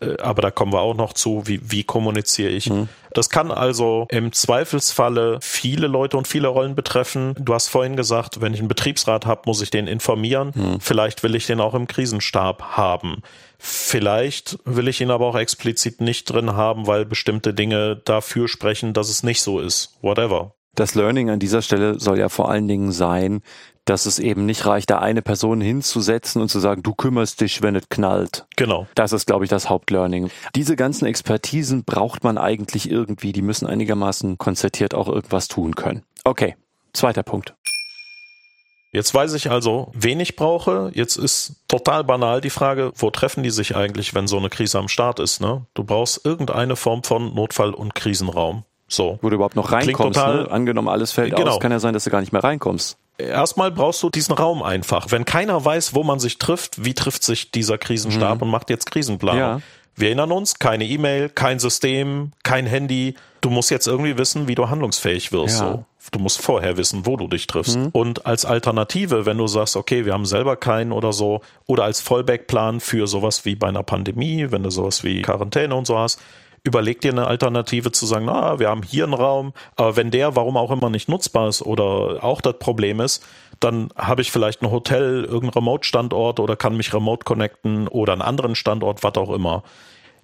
äh, 0.00 0.16
aber 0.18 0.42
da 0.42 0.50
kommen 0.50 0.72
wir 0.72 0.80
auch 0.80 0.94
noch 0.94 1.12
zu, 1.12 1.42
wie, 1.46 1.60
wie 1.70 1.84
kommuniziere 1.84 2.50
ich. 2.50 2.70
Mhm. 2.70 2.88
Das 3.12 3.30
kann 3.30 3.50
also 3.50 4.06
im 4.10 4.32
Zweifelsfalle 4.32 5.38
viele 5.40 5.86
Leute 5.86 6.16
und 6.16 6.28
viele 6.28 6.48
Rollen 6.48 6.74
betreffen. 6.74 7.34
Du 7.38 7.54
hast 7.54 7.68
vorhin 7.68 7.96
gesagt, 7.96 8.40
wenn 8.40 8.54
ich 8.54 8.60
einen 8.60 8.68
Betriebsrat 8.68 9.26
habe, 9.26 9.42
muss 9.46 9.62
ich 9.62 9.70
den 9.70 9.86
informieren. 9.86 10.52
Mhm. 10.54 10.80
Vielleicht 10.80 11.22
will 11.22 11.34
ich 11.34 11.46
den 11.46 11.60
auch 11.60 11.74
im 11.74 11.86
Krisenstab 11.86 12.76
haben. 12.76 13.22
Vielleicht 13.60 14.58
will 14.64 14.88
ich 14.88 15.00
ihn 15.00 15.10
aber 15.10 15.26
auch 15.26 15.36
explizit 15.36 16.00
nicht 16.00 16.24
drin 16.24 16.54
haben, 16.54 16.86
weil 16.86 17.04
bestimmte 17.04 17.52
Dinge 17.52 18.00
dafür 18.04 18.48
sprechen, 18.48 18.94
dass 18.94 19.10
es 19.10 19.22
nicht 19.22 19.42
so 19.42 19.60
ist. 19.60 19.98
Whatever. 20.00 20.54
Das 20.74 20.94
Learning 20.94 21.30
an 21.30 21.40
dieser 21.40 21.62
Stelle 21.62 22.00
soll 22.00 22.18
ja 22.18 22.28
vor 22.28 22.50
allen 22.50 22.68
Dingen 22.68 22.90
sein, 22.92 23.42
dass 23.84 24.06
es 24.06 24.18
eben 24.18 24.46
nicht 24.46 24.66
reicht, 24.66 24.88
da 24.90 24.98
eine 25.00 25.20
Person 25.20 25.60
hinzusetzen 25.60 26.40
und 26.40 26.48
zu 26.48 26.60
sagen, 26.60 26.82
du 26.82 26.94
kümmerst 26.94 27.40
dich, 27.40 27.60
wenn 27.60 27.76
es 27.76 27.88
knallt. 27.88 28.46
Genau. 28.56 28.86
Das 28.94 29.12
ist, 29.12 29.26
glaube 29.26 29.44
ich, 29.44 29.50
das 29.50 29.68
Hauptlearning. 29.68 30.30
Diese 30.54 30.76
ganzen 30.76 31.06
Expertisen 31.06 31.84
braucht 31.84 32.24
man 32.24 32.38
eigentlich 32.38 32.90
irgendwie. 32.90 33.32
Die 33.32 33.42
müssen 33.42 33.66
einigermaßen 33.66 34.38
konzertiert 34.38 34.94
auch 34.94 35.08
irgendwas 35.08 35.48
tun 35.48 35.74
können. 35.74 36.02
Okay, 36.24 36.56
zweiter 36.92 37.22
Punkt. 37.22 37.54
Jetzt 38.92 39.14
weiß 39.14 39.34
ich 39.34 39.50
also, 39.50 39.92
wen 39.94 40.18
ich 40.18 40.34
brauche. 40.34 40.90
Jetzt 40.94 41.16
ist 41.16 41.56
total 41.68 42.02
banal 42.02 42.40
die 42.40 42.50
Frage, 42.50 42.92
wo 42.96 43.10
treffen 43.10 43.42
die 43.42 43.50
sich 43.50 43.76
eigentlich, 43.76 44.14
wenn 44.14 44.26
so 44.26 44.36
eine 44.36 44.50
Krise 44.50 44.78
am 44.78 44.88
Start 44.88 45.20
ist? 45.20 45.40
Ne? 45.40 45.64
Du 45.74 45.84
brauchst 45.84 46.24
irgendeine 46.24 46.74
Form 46.74 47.04
von 47.04 47.34
Notfall- 47.34 47.74
und 47.74 47.94
Krisenraum. 47.94 48.64
So. 48.88 49.20
Wo 49.22 49.30
du 49.30 49.36
überhaupt 49.36 49.54
noch 49.54 49.70
reinkommst. 49.70 50.18
Total, 50.18 50.42
ne? 50.42 50.50
Angenommen, 50.50 50.88
alles 50.88 51.12
fällt 51.12 51.36
genau. 51.36 51.52
aus, 51.52 51.60
kann 51.60 51.70
ja 51.70 51.78
sein, 51.78 51.94
dass 51.94 52.04
du 52.04 52.10
gar 52.10 52.20
nicht 52.20 52.32
mehr 52.32 52.42
reinkommst. 52.42 52.98
Erstmal 53.18 53.70
brauchst 53.70 54.02
du 54.02 54.10
diesen 54.10 54.34
Raum 54.34 54.62
einfach. 54.62 55.10
Wenn 55.10 55.24
keiner 55.24 55.64
weiß, 55.64 55.94
wo 55.94 56.02
man 56.02 56.18
sich 56.18 56.38
trifft, 56.38 56.84
wie 56.84 56.94
trifft 56.94 57.22
sich 57.22 57.52
dieser 57.52 57.78
Krisenstab 57.78 58.36
mhm. 58.36 58.42
und 58.42 58.48
macht 58.48 58.70
jetzt 58.70 58.90
Krisenplanung. 58.90 59.40
Ja. 59.40 59.60
Wir 59.94 60.08
erinnern 60.08 60.32
uns, 60.32 60.58
keine 60.58 60.84
E-Mail, 60.84 61.28
kein 61.28 61.58
System, 61.58 62.32
kein 62.42 62.66
Handy. 62.66 63.14
Du 63.40 63.50
musst 63.50 63.70
jetzt 63.70 63.86
irgendwie 63.86 64.18
wissen, 64.18 64.48
wie 64.48 64.54
du 64.54 64.68
handlungsfähig 64.68 65.30
wirst. 65.30 65.60
Ja. 65.60 65.72
So. 65.72 65.84
Du 66.12 66.18
musst 66.18 66.40
vorher 66.40 66.76
wissen, 66.76 67.04
wo 67.04 67.16
du 67.16 67.28
dich 67.28 67.46
triffst. 67.46 67.76
Mhm. 67.76 67.88
Und 67.92 68.26
als 68.26 68.44
Alternative, 68.44 69.26
wenn 69.26 69.36
du 69.36 69.46
sagst, 69.46 69.76
okay, 69.76 70.06
wir 70.06 70.14
haben 70.14 70.24
selber 70.24 70.56
keinen 70.56 70.92
oder 70.92 71.12
so, 71.12 71.40
oder 71.66 71.84
als 71.84 72.00
Fallback-Plan 72.00 72.80
für 72.80 73.06
sowas 73.06 73.44
wie 73.44 73.54
bei 73.54 73.68
einer 73.68 73.82
Pandemie, 73.82 74.46
wenn 74.50 74.62
du 74.62 74.70
sowas 74.70 75.04
wie 75.04 75.22
Quarantäne 75.22 75.74
und 75.74 75.86
so 75.86 75.98
hast, 75.98 76.20
überleg 76.64 77.00
dir 77.00 77.12
eine 77.12 77.26
Alternative 77.26 77.92
zu 77.92 78.06
sagen, 78.06 78.26
na, 78.26 78.58
wir 78.58 78.68
haben 78.68 78.82
hier 78.82 79.04
einen 79.04 79.14
Raum, 79.14 79.52
aber 79.76 79.96
wenn 79.96 80.10
der, 80.10 80.36
warum 80.36 80.56
auch 80.56 80.70
immer, 80.70 80.90
nicht 80.90 81.08
nutzbar 81.08 81.48
ist 81.48 81.62
oder 81.62 82.22
auch 82.22 82.40
das 82.40 82.58
Problem 82.58 83.00
ist, 83.00 83.24
dann 83.60 83.90
habe 83.96 84.22
ich 84.22 84.32
vielleicht 84.32 84.62
ein 84.62 84.70
Hotel, 84.70 85.24
irgendeinen 85.24 85.50
Remote-Standort 85.50 86.40
oder 86.40 86.56
kann 86.56 86.76
mich 86.76 86.92
remote 86.94 87.24
connecten 87.24 87.88
oder 87.88 88.12
einen 88.12 88.22
anderen 88.22 88.54
Standort, 88.54 89.02
was 89.02 89.14
auch 89.14 89.32
immer 89.32 89.62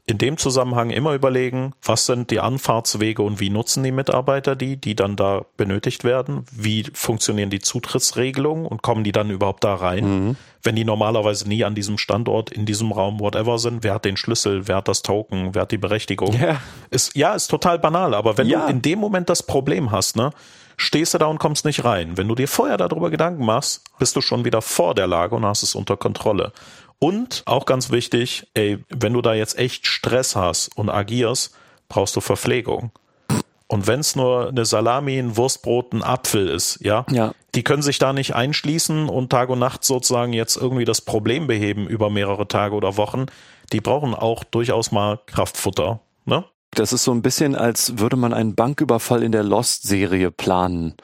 in 0.09 0.19
dem 0.19 0.37
Zusammenhang 0.37 0.91
immer 0.91 1.15
überlegen, 1.15 1.73
was 1.83 2.07
sind 2.07 2.31
die 2.31 2.39
Anfahrtswege 2.39 3.23
und 3.23 3.41
wie 3.41 3.51
nutzen 3.51 3.83
die 3.83 3.91
Mitarbeiter 3.91 4.55
die, 4.55 4.77
die 4.77 4.95
dann 4.95 5.17
da 5.17 5.45
benötigt 5.57 6.05
werden? 6.05 6.45
Wie 6.53 6.85
funktionieren 6.93 7.51
die 7.51 7.59
Zutrittsregelungen 7.59 8.67
und 8.67 8.83
kommen 8.83 9.03
die 9.03 9.11
dann 9.11 9.31
überhaupt 9.31 9.65
da 9.65 9.75
rein? 9.75 10.05
Mhm. 10.05 10.37
Wenn 10.63 10.77
die 10.77 10.85
normalerweise 10.85 11.49
nie 11.49 11.65
an 11.65 11.75
diesem 11.75 11.99
Standort, 11.99 12.51
in 12.51 12.67
diesem 12.67 12.93
Raum, 12.93 13.19
whatever 13.19 13.59
sind, 13.59 13.83
wer 13.83 13.95
hat 13.95 14.05
den 14.05 14.17
Schlüssel, 14.17 14.69
wer 14.69 14.77
hat 14.77 14.87
das 14.87 15.03
Token, 15.03 15.55
wer 15.57 15.63
hat 15.63 15.73
die 15.73 15.79
Berechtigung? 15.79 16.33
Ja, 16.41 16.61
ist, 16.91 17.17
ja, 17.17 17.35
ist 17.35 17.49
total 17.49 17.81
banal, 17.81 18.15
aber 18.15 18.39
wenn 18.39 18.47
ja. 18.47 18.67
du 18.67 18.71
in 18.71 18.83
dem 18.83 19.01
Moment 19.01 19.29
das 19.29 19.43
Problem 19.43 19.91
hast, 19.91 20.17
ne, 20.17 20.31
stehst 20.77 21.15
du 21.15 21.19
da 21.19 21.27
und 21.27 21.39
kommst 21.39 21.65
nicht 21.65 21.85
rein. 21.85 22.17
Wenn 22.17 22.29
du 22.29 22.35
dir 22.35 22.49
vorher 22.49 22.77
darüber 22.77 23.11
Gedanken 23.11 23.45
machst, 23.45 23.83
bist 23.99 24.15
du 24.15 24.21
schon 24.21 24.45
wieder 24.45 24.63
vor 24.63 24.95
der 24.95 25.07
Lage 25.07 25.35
und 25.35 25.45
hast 25.45 25.63
es 25.63 25.75
unter 25.75 25.97
Kontrolle. 25.97 26.53
Und 26.99 27.43
auch 27.47 27.67
ganz 27.67 27.91
wichtig, 27.91 28.47
ey, 28.55 28.85
wenn 28.89 29.13
du 29.13 29.21
da 29.21 29.35
jetzt 29.35 29.59
echt 29.59 29.87
Stress 29.87 30.35
hast 30.35 30.77
und 30.77 30.89
agierst, 30.89 31.55
brauchst 31.89 32.17
du 32.17 32.21
Verpflegung. 32.21 32.91
Und 33.69 33.87
wenn 33.87 34.01
es 34.01 34.15
nur 34.15 34.49
eine 34.49 34.65
Salami, 34.65 35.19
ein 35.19 35.37
Wurstbrot, 35.37 35.93
ein 35.93 36.03
Apfel 36.03 36.49
ist, 36.49 36.79
ja, 36.83 37.05
ja, 37.11 37.35
die 37.55 37.65
können 37.65 37.83
sich 37.83 37.99
da 37.99 38.13
nicht 38.13 38.35
einschließen 38.35 39.09
und 39.09 39.31
Tag 39.31 39.49
und 39.49 39.59
Nacht 39.59 39.83
sozusagen 39.85 40.33
jetzt 40.33 40.57
irgendwie 40.57 40.85
das 40.85 41.01
Problem 41.01 41.47
beheben 41.47 41.89
über 41.89 42.09
mehrere 42.09 42.47
Tage 42.47 42.75
oder 42.75 42.97
Wochen. 42.97 43.27
Die 43.73 43.81
brauchen 43.81 44.15
auch 44.15 44.45
durchaus 44.45 44.93
mal 44.93 45.19
Kraftfutter, 45.27 46.01
ne? 46.25 46.45
Das 46.73 46.93
ist 46.93 47.05
so 47.05 47.13
ein 47.13 47.23
bisschen, 47.23 47.57
als 47.57 47.99
würde 47.99 48.17
man 48.17 48.35
einen 48.35 48.55
Banküberfall 48.55 49.23
in 49.23 49.33
der 49.33 49.43
Lost-Serie 49.43 50.31
planen. 50.31 50.95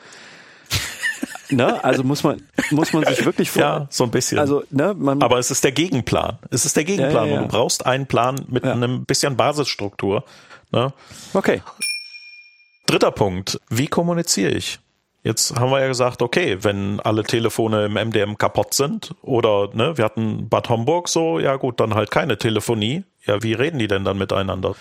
Ne? 1.51 1.82
Also 1.85 2.02
muss 2.02 2.23
man, 2.23 2.43
muss 2.70 2.93
man 2.93 3.05
sich 3.05 3.24
wirklich 3.24 3.51
vor. 3.51 3.62
Ja, 3.62 3.86
so 3.90 4.05
ein 4.05 4.10
bisschen. 4.10 4.39
Also, 4.39 4.62
ne, 4.70 4.94
man, 4.97 5.23
Aber 5.23 5.39
es 5.39 5.51
ist 5.51 5.64
der 5.64 5.73
Gegenplan. 5.73 6.39
Es 6.51 6.64
ist 6.64 6.77
der 6.77 6.85
Gegenplan. 6.85 7.27
Ja, 7.27 7.35
ja. 7.35 7.40
Und 7.40 7.52
du 7.52 7.56
brauchst 7.56 7.85
einen 7.86 8.06
Plan 8.06 8.44
mit 8.48 8.64
einem 8.64 9.05
bisschen 9.05 9.36
Basisstruktur. 9.36 10.24
Ne? 10.70 10.93
Okay. 11.35 11.62
Dritter 12.86 13.10
Punkt. 13.10 13.60
Wie 13.69 13.86
kommuniziere 13.86 14.52
ich? 14.52 14.81
Jetzt 15.24 15.55
haben 15.55 15.70
wir 15.70 15.81
ja 15.81 15.86
gesagt, 15.86 16.20
okay, 16.20 16.59
wenn 16.62 16.98
alle 16.98 17.23
Telefone 17.23 17.85
im 17.85 17.94
MDM 17.94 18.39
kaputt 18.39 18.74
sind 18.74 19.14
oder 19.23 19.69
ne, 19.73 19.97
wir 19.97 20.05
hatten 20.05 20.48
Bad 20.48 20.69
Homburg 20.69 21.09
so, 21.09 21.39
ja 21.39 21.56
gut, 21.56 21.78
dann 21.78 21.94
halt 21.94 22.10
keine 22.10 22.39
Telefonie. 22.39 23.05
Ja, 23.24 23.40
wie 23.40 23.52
reden 23.52 23.78
die 23.78 23.86
denn 23.86 24.05
dann 24.05 24.19
miteinander? 24.19 24.74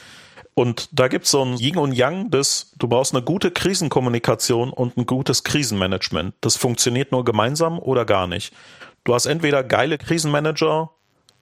Und 0.53 0.89
da 0.91 1.07
gibt's 1.07 1.31
so 1.31 1.43
ein 1.43 1.57
Yin 1.57 1.77
und 1.77 1.93
Yang 1.93 2.29
des, 2.31 2.73
du 2.77 2.87
brauchst 2.87 3.13
eine 3.13 3.23
gute 3.23 3.51
Krisenkommunikation 3.51 4.71
und 4.71 4.97
ein 4.97 5.05
gutes 5.05 5.43
Krisenmanagement. 5.43 6.35
Das 6.41 6.57
funktioniert 6.57 7.11
nur 7.11 7.23
gemeinsam 7.23 7.79
oder 7.79 8.05
gar 8.05 8.27
nicht. 8.27 8.53
Du 9.03 9.13
hast 9.13 9.25
entweder 9.25 9.63
geile 9.63 9.97
Krisenmanager 9.97 10.91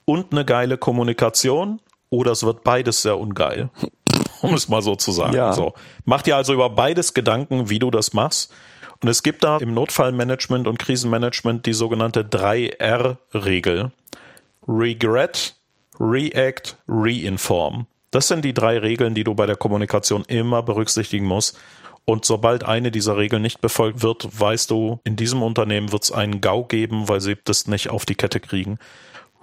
und 0.05 0.31
eine 0.31 0.45
geile 0.45 0.77
Kommunikation 0.77 1.81
oder 2.09 2.31
es 2.31 2.43
wird 2.43 2.63
beides 2.63 3.01
sehr 3.01 3.17
ungeil. 3.17 3.69
Um 4.41 4.53
es 4.53 4.69
mal 4.69 4.81
so 4.81 4.95
zu 4.95 5.11
sagen. 5.11 5.33
Ja. 5.33 5.51
So. 5.51 5.73
Mach 6.05 6.21
dir 6.21 6.37
also 6.37 6.53
über 6.53 6.69
beides 6.69 7.13
Gedanken, 7.13 7.69
wie 7.69 7.77
du 7.77 7.91
das 7.91 8.13
machst. 8.13 8.53
Und 9.01 9.09
es 9.09 9.21
gibt 9.21 9.43
da 9.43 9.57
im 9.57 9.73
Notfallmanagement 9.73 10.65
und 10.65 10.79
Krisenmanagement 10.79 11.65
die 11.65 11.73
sogenannte 11.73 12.23
3R-Regel. 12.23 13.91
Regret, 14.65 15.55
React, 15.99 16.77
Reinform. 16.87 17.87
Das 18.11 18.27
sind 18.27 18.43
die 18.43 18.53
drei 18.53 18.77
Regeln, 18.79 19.13
die 19.13 19.23
du 19.23 19.35
bei 19.35 19.45
der 19.45 19.55
Kommunikation 19.55 20.23
immer 20.25 20.63
berücksichtigen 20.63 21.25
musst. 21.25 21.57
Und 22.05 22.25
sobald 22.25 22.63
eine 22.63 22.89
dieser 22.89 23.17
Regeln 23.17 23.41
nicht 23.41 23.61
befolgt 23.61 24.01
wird, 24.01 24.27
weißt 24.39 24.71
du, 24.71 24.99
in 25.03 25.15
diesem 25.15 25.43
Unternehmen 25.43 25.91
wird 25.91 26.03
es 26.03 26.11
einen 26.11 26.41
GAU 26.41 26.63
geben, 26.63 27.07
weil 27.07 27.21
sie 27.21 27.37
das 27.43 27.67
nicht 27.67 27.89
auf 27.89 28.05
die 28.05 28.15
Kette 28.15 28.39
kriegen. 28.39 28.79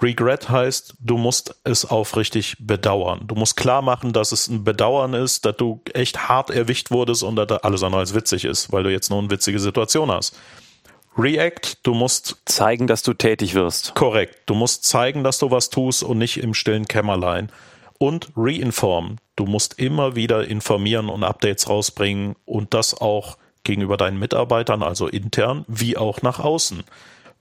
Regret 0.02 0.51
heißt, 0.51 0.94
du 1.01 1.16
musst 1.16 1.55
es 1.64 1.84
aufrichtig 1.86 2.56
bedauern. 2.59 3.22
Du 3.26 3.34
musst 3.34 3.56
klar 3.56 3.82
machen, 3.82 4.12
dass 4.12 4.32
es 4.32 4.48
ein 4.48 4.62
Bedauern 4.64 5.14
ist, 5.14 5.47
dass 5.47 5.56
du 5.56 5.80
echt 5.94 6.28
hart 6.28 6.51
erwischt 6.51 6.90
wurdest 6.90 7.22
und 7.22 7.36
dass 7.36 7.51
alles 7.62 7.82
andere 7.82 8.01
als 8.01 8.14
witzig 8.14 8.44
ist, 8.44 8.72
weil 8.72 8.82
du 8.82 8.90
jetzt 8.90 9.10
nur 9.10 9.20
eine 9.20 9.30
witzige 9.30 9.59
Situation 9.59 10.10
hast. 10.10 10.36
React, 11.16 11.78
du 11.82 11.94
musst 11.94 12.36
zeigen, 12.44 12.86
dass 12.86 13.02
du 13.02 13.14
tätig 13.14 13.55
wirst. 13.55 13.94
Korrekt. 13.94 14.43
Du 14.47 14.55
musst 14.55 14.84
zeigen, 14.84 15.24
dass 15.24 15.38
du 15.38 15.51
was 15.51 15.70
tust 15.70 16.02
und 16.02 16.18
nicht 16.18 16.36
im 16.36 16.52
stillen 16.52 16.86
Kämmerlein. 16.86 17.51
Und 17.98 18.31
Reinform, 18.36 19.16
du 19.36 19.47
musst 19.47 19.78
immer 19.78 20.16
wieder 20.16 20.47
informieren 20.47 21.09
und 21.09 21.24
Updates 21.24 21.68
rausbringen 21.68 22.36
und 22.44 22.74
das 22.74 22.94
auch 22.94 23.36
gegenüber 23.64 23.97
deinen 23.97 24.18
Mitarbeitern, 24.18 24.82
also 24.82 25.09
intern, 25.09 25.64
wie 25.68 25.97
auch 25.97 26.23
nach 26.23 26.39
außen. 26.39 26.85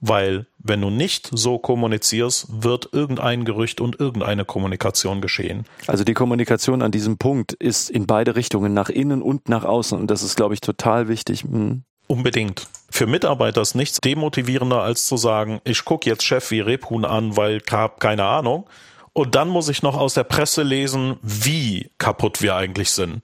Weil 0.01 0.45
wenn 0.59 0.81
du 0.81 0.89
nicht 0.89 1.29
so 1.31 1.57
kommunizierst, 1.57 2.47
wird 2.63 2.89
irgendein 2.91 3.45
Gerücht 3.45 3.79
und 3.79 3.99
irgendeine 3.99 4.43
Kommunikation 4.43 5.21
geschehen. 5.21 5.65
Also 5.87 6.03
die 6.03 6.13
Kommunikation 6.13 6.81
an 6.81 6.91
diesem 6.91 7.17
Punkt 7.17 7.53
ist 7.53 7.89
in 7.89 8.05
beide 8.05 8.35
Richtungen, 8.35 8.73
nach 8.73 8.89
innen 8.89 9.21
und 9.21 9.47
nach 9.47 9.63
außen. 9.63 9.97
Und 9.97 10.11
das 10.11 10.21
ist, 10.21 10.35
glaube 10.35 10.53
ich, 10.53 10.61
total 10.61 11.07
wichtig. 11.07 11.43
Hm. 11.43 11.83
Unbedingt. 12.07 12.67
Für 12.89 13.07
Mitarbeiter 13.07 13.61
ist 13.61 13.73
nichts 13.73 13.99
demotivierender, 13.99 14.81
als 14.81 15.05
zu 15.05 15.17
sagen, 15.17 15.59
ich 15.63 15.85
gucke 15.85 16.09
jetzt 16.09 16.23
Chef 16.23 16.51
wie 16.51 16.59
Rebhuhn 16.59 17.03
an, 17.03 17.35
weil 17.35 17.61
ich 17.65 17.71
habe 17.71 17.95
keine 17.99 18.25
Ahnung. 18.25 18.67
Und 19.17 19.33
dann 19.33 19.47
muss 19.47 19.69
ich 19.69 19.81
noch 19.81 19.95
aus 19.95 20.13
der 20.13 20.25
Presse 20.25 20.61
lesen, 20.61 21.15
wie 21.21 21.89
kaputt 21.97 22.41
wir 22.41 22.57
eigentlich 22.57 22.91
sind. 22.91 23.21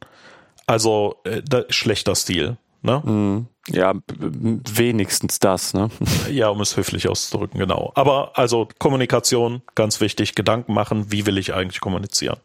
Also 0.66 1.18
äh, 1.26 1.42
schlechter 1.68 2.16
Stil. 2.16 2.56
Ne? 2.82 3.02
Mhm. 3.04 3.48
Ja, 3.68 3.94
wenigstens 4.08 5.40
das, 5.40 5.74
ne? 5.74 5.90
Ja, 6.32 6.48
um 6.48 6.62
es 6.62 6.78
höflich 6.78 7.10
auszudrücken, 7.10 7.60
genau. 7.60 7.92
Aber 7.96 8.38
also 8.38 8.70
Kommunikation, 8.80 9.64
ganz 9.76 10.00
wichtig, 10.00 10.34
Gedanken 10.34 10.74
machen, 10.74 11.12
wie 11.12 11.26
will 11.26 11.38
ich 11.38 11.54
eigentlich 11.54 11.82
kommunizieren. 11.82 12.40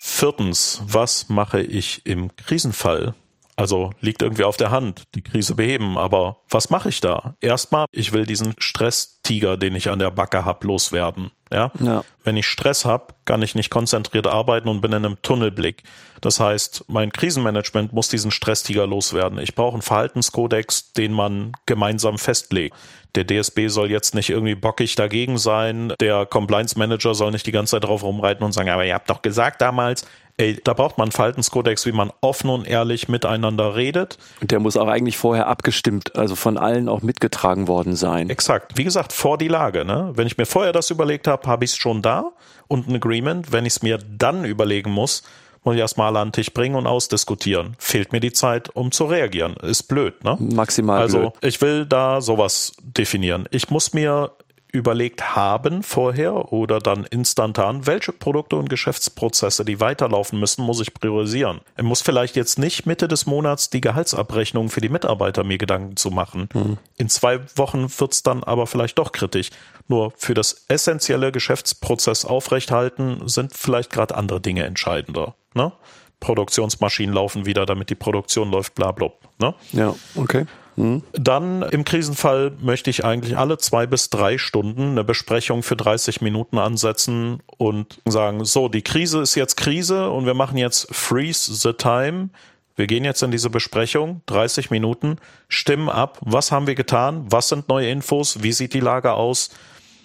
Viertens, 0.00 0.82
was 0.86 1.28
mache 1.28 1.60
ich 1.60 2.06
im 2.06 2.34
Krisenfall? 2.36 3.14
Also 3.56 3.90
liegt 4.00 4.22
irgendwie 4.22 4.44
auf 4.44 4.56
der 4.56 4.70
Hand, 4.70 5.04
die 5.14 5.22
Krise 5.22 5.54
beheben. 5.54 5.98
Aber 5.98 6.38
was 6.48 6.70
mache 6.70 6.88
ich 6.88 7.00
da? 7.00 7.34
Erstmal, 7.40 7.86
ich 7.92 8.12
will 8.12 8.24
diesen 8.24 8.54
Stresstiger, 8.58 9.56
den 9.56 9.74
ich 9.74 9.90
an 9.90 9.98
der 9.98 10.10
Backe 10.10 10.44
hab, 10.44 10.64
loswerden. 10.64 11.30
Ja? 11.52 11.72
ja. 11.80 12.04
Wenn 12.22 12.36
ich 12.36 12.46
Stress 12.46 12.84
habe, 12.84 13.14
kann 13.24 13.42
ich 13.42 13.54
nicht 13.54 13.70
konzentriert 13.70 14.26
arbeiten 14.26 14.68
und 14.68 14.80
bin 14.80 14.92
in 14.92 15.04
einem 15.04 15.20
Tunnelblick. 15.22 15.82
Das 16.20 16.38
heißt, 16.38 16.84
mein 16.88 17.12
Krisenmanagement 17.12 17.92
muss 17.92 18.08
diesen 18.08 18.30
Stresstiger 18.30 18.86
loswerden. 18.86 19.38
Ich 19.38 19.54
brauche 19.54 19.74
einen 19.74 19.82
Verhaltenskodex, 19.82 20.92
den 20.92 21.12
man 21.12 21.52
gemeinsam 21.66 22.18
festlegt. 22.18 22.76
Der 23.16 23.26
DSB 23.26 23.68
soll 23.68 23.90
jetzt 23.90 24.14
nicht 24.14 24.30
irgendwie 24.30 24.54
bockig 24.54 24.94
dagegen 24.94 25.36
sein. 25.38 25.92
Der 26.00 26.26
Compliance 26.26 26.78
Manager 26.78 27.14
soll 27.14 27.32
nicht 27.32 27.46
die 27.46 27.52
ganze 27.52 27.72
Zeit 27.72 27.84
drauf 27.84 28.04
rumreiten 28.04 28.44
und 28.44 28.52
sagen, 28.52 28.68
aber 28.68 28.86
ihr 28.86 28.94
habt 28.94 29.10
doch 29.10 29.22
gesagt 29.22 29.60
damals, 29.60 30.06
ey, 30.40 30.58
da 30.64 30.72
braucht 30.72 30.96
man 30.96 31.06
einen 31.06 31.12
Verhaltenskodex, 31.12 31.84
wie 31.86 31.92
man 31.92 32.10
offen 32.22 32.48
und 32.50 32.66
ehrlich 32.66 33.08
miteinander 33.08 33.76
redet. 33.76 34.18
Und 34.40 34.50
der 34.50 34.58
muss 34.58 34.76
auch 34.76 34.88
eigentlich 34.88 35.18
vorher 35.18 35.46
abgestimmt, 35.46 36.16
also 36.16 36.34
von 36.34 36.56
allen 36.56 36.88
auch 36.88 37.02
mitgetragen 37.02 37.68
worden 37.68 37.94
sein. 37.94 38.30
Exakt. 38.30 38.76
Wie 38.76 38.84
gesagt, 38.84 39.12
vor 39.12 39.36
die 39.36 39.48
Lage. 39.48 39.84
Ne? 39.84 40.12
Wenn 40.14 40.26
ich 40.26 40.38
mir 40.38 40.46
vorher 40.46 40.72
das 40.72 40.90
überlegt 40.90 41.28
habe, 41.28 41.46
habe 41.46 41.64
ich 41.64 41.72
es 41.72 41.76
schon 41.76 42.00
da 42.00 42.32
und 42.68 42.88
ein 42.88 42.96
Agreement. 42.96 43.52
Wenn 43.52 43.66
ich 43.66 43.74
es 43.74 43.82
mir 43.82 43.98
dann 43.98 44.44
überlegen 44.44 44.90
muss, 44.90 45.22
muss 45.62 45.74
ich 45.74 45.80
erstmal 45.80 46.16
an 46.16 46.28
den 46.28 46.32
Tisch 46.32 46.54
bringen 46.54 46.74
und 46.74 46.86
ausdiskutieren. 46.86 47.76
Fehlt 47.78 48.12
mir 48.12 48.20
die 48.20 48.32
Zeit, 48.32 48.74
um 48.74 48.92
zu 48.92 49.04
reagieren. 49.04 49.56
Ist 49.56 49.84
blöd, 49.84 50.24
ne? 50.24 50.38
Maximal. 50.40 51.02
Also 51.02 51.18
blöd. 51.18 51.32
ich 51.42 51.60
will 51.60 51.84
da 51.84 52.22
sowas 52.22 52.72
definieren. 52.82 53.46
Ich 53.50 53.68
muss 53.68 53.92
mir 53.92 54.32
überlegt 54.72 55.36
haben 55.36 55.82
vorher 55.82 56.52
oder 56.52 56.78
dann 56.78 57.04
instantan, 57.04 57.86
welche 57.86 58.12
Produkte 58.12 58.56
und 58.56 58.68
Geschäftsprozesse, 58.68 59.64
die 59.64 59.80
weiterlaufen 59.80 60.38
müssen, 60.38 60.64
muss 60.64 60.80
ich 60.80 60.94
priorisieren. 60.94 61.60
Ich 61.76 61.82
muss 61.82 62.02
vielleicht 62.02 62.36
jetzt 62.36 62.58
nicht 62.58 62.86
Mitte 62.86 63.08
des 63.08 63.26
Monats 63.26 63.70
die 63.70 63.80
Gehaltsabrechnung 63.80 64.68
für 64.68 64.80
die 64.80 64.88
Mitarbeiter 64.88 65.44
mir 65.44 65.58
Gedanken 65.58 65.96
zu 65.96 66.10
machen. 66.10 66.48
Mhm. 66.54 66.78
In 66.96 67.08
zwei 67.08 67.40
Wochen 67.56 67.86
wird's 67.98 68.22
dann 68.22 68.44
aber 68.44 68.66
vielleicht 68.66 68.98
doch 68.98 69.12
kritisch. 69.12 69.50
Nur 69.88 70.12
für 70.16 70.34
das 70.34 70.64
essentielle 70.68 71.32
Geschäftsprozess 71.32 72.24
aufrechthalten 72.24 73.28
sind 73.28 73.54
vielleicht 73.54 73.90
gerade 73.90 74.14
andere 74.14 74.40
Dinge 74.40 74.64
entscheidender. 74.64 75.34
Ne? 75.54 75.72
Produktionsmaschinen 76.20 77.14
laufen 77.14 77.46
wieder, 77.46 77.66
damit 77.66 77.90
die 77.90 77.94
Produktion 77.94 78.50
läuft, 78.50 78.74
bla 78.74 78.92
bla. 78.92 79.10
Ne? 79.38 79.54
Ja, 79.72 79.94
okay. 80.14 80.46
Mhm. 80.80 81.02
Dann 81.12 81.62
im 81.62 81.84
Krisenfall 81.84 82.52
möchte 82.60 82.90
ich 82.90 83.04
eigentlich 83.04 83.36
alle 83.36 83.58
zwei 83.58 83.86
bis 83.86 84.08
drei 84.08 84.38
Stunden 84.38 84.92
eine 84.92 85.04
Besprechung 85.04 85.62
für 85.62 85.76
30 85.76 86.22
Minuten 86.22 86.58
ansetzen 86.58 87.42
und 87.58 88.00
sagen, 88.06 88.44
so, 88.44 88.68
die 88.68 88.82
Krise 88.82 89.20
ist 89.20 89.34
jetzt 89.34 89.56
Krise 89.56 90.10
und 90.10 90.24
wir 90.24 90.34
machen 90.34 90.56
jetzt 90.56 90.94
Freeze 90.94 91.52
the 91.54 91.74
Time. 91.74 92.30
Wir 92.76 92.86
gehen 92.86 93.04
jetzt 93.04 93.22
in 93.22 93.30
diese 93.30 93.50
Besprechung, 93.50 94.22
30 94.26 94.70
Minuten, 94.70 95.16
stimmen 95.48 95.90
ab, 95.90 96.18
was 96.22 96.50
haben 96.50 96.66
wir 96.66 96.74
getan, 96.74 97.26
was 97.28 97.50
sind 97.50 97.68
neue 97.68 97.90
Infos, 97.90 98.42
wie 98.42 98.52
sieht 98.52 98.72
die 98.72 98.80
Lage 98.80 99.12
aus. 99.12 99.50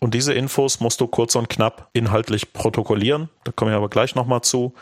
Und 0.02 0.14
diese 0.14 0.34
Infos 0.34 0.82
musst 0.82 1.00
du 1.00 1.08
kurz 1.08 1.36
und 1.36 1.48
knapp 1.48 1.90
inhaltlich 1.94 2.52
protokollieren. 2.52 3.30
Da 3.46 3.54
komme 3.54 3.72
ich 3.72 3.78
aber 3.78 3.88
gleich 3.88 4.14
nochmal 4.14 4.42
zu. 4.42 4.74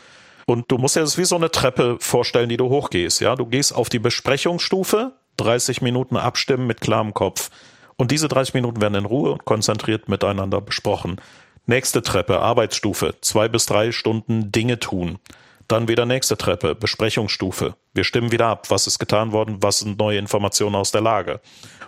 Und 0.45 0.71
du 0.71 0.77
musst 0.77 0.95
dir 0.95 1.01
das 1.01 1.19
wie 1.19 1.23
so 1.23 1.35
eine 1.35 1.51
Treppe 1.51 1.97
vorstellen, 1.99 2.49
die 2.49 2.57
du 2.57 2.69
hochgehst. 2.69 3.21
Ja, 3.21 3.35
du 3.35 3.45
gehst 3.45 3.75
auf 3.75 3.89
die 3.89 3.99
Besprechungsstufe, 3.99 5.13
30 5.37 5.81
Minuten 5.81 6.17
abstimmen 6.17 6.67
mit 6.67 6.81
klarem 6.81 7.13
Kopf. 7.13 7.49
Und 7.95 8.11
diese 8.11 8.27
30 8.27 8.53
Minuten 8.53 8.81
werden 8.81 8.95
in 8.95 9.05
Ruhe 9.05 9.31
und 9.31 9.45
konzentriert 9.45 10.09
miteinander 10.09 10.61
besprochen. 10.61 11.17
Nächste 11.65 12.01
Treppe, 12.01 12.39
Arbeitsstufe, 12.39 13.15
zwei 13.21 13.47
bis 13.47 13.65
drei 13.65 13.91
Stunden 13.91 14.51
Dinge 14.51 14.79
tun. 14.79 15.19
Dann 15.67 15.87
wieder 15.87 16.05
nächste 16.05 16.37
Treppe, 16.37 16.75
Besprechungsstufe. 16.75 17.75
Wir 17.93 18.03
stimmen 18.03 18.31
wieder 18.31 18.47
ab, 18.47 18.69
was 18.69 18.87
ist 18.87 18.99
getan 18.99 19.31
worden, 19.31 19.57
was 19.61 19.79
sind 19.79 19.97
neue 19.97 20.17
Informationen 20.17 20.75
aus 20.75 20.91
der 20.91 21.01
Lage. 21.01 21.39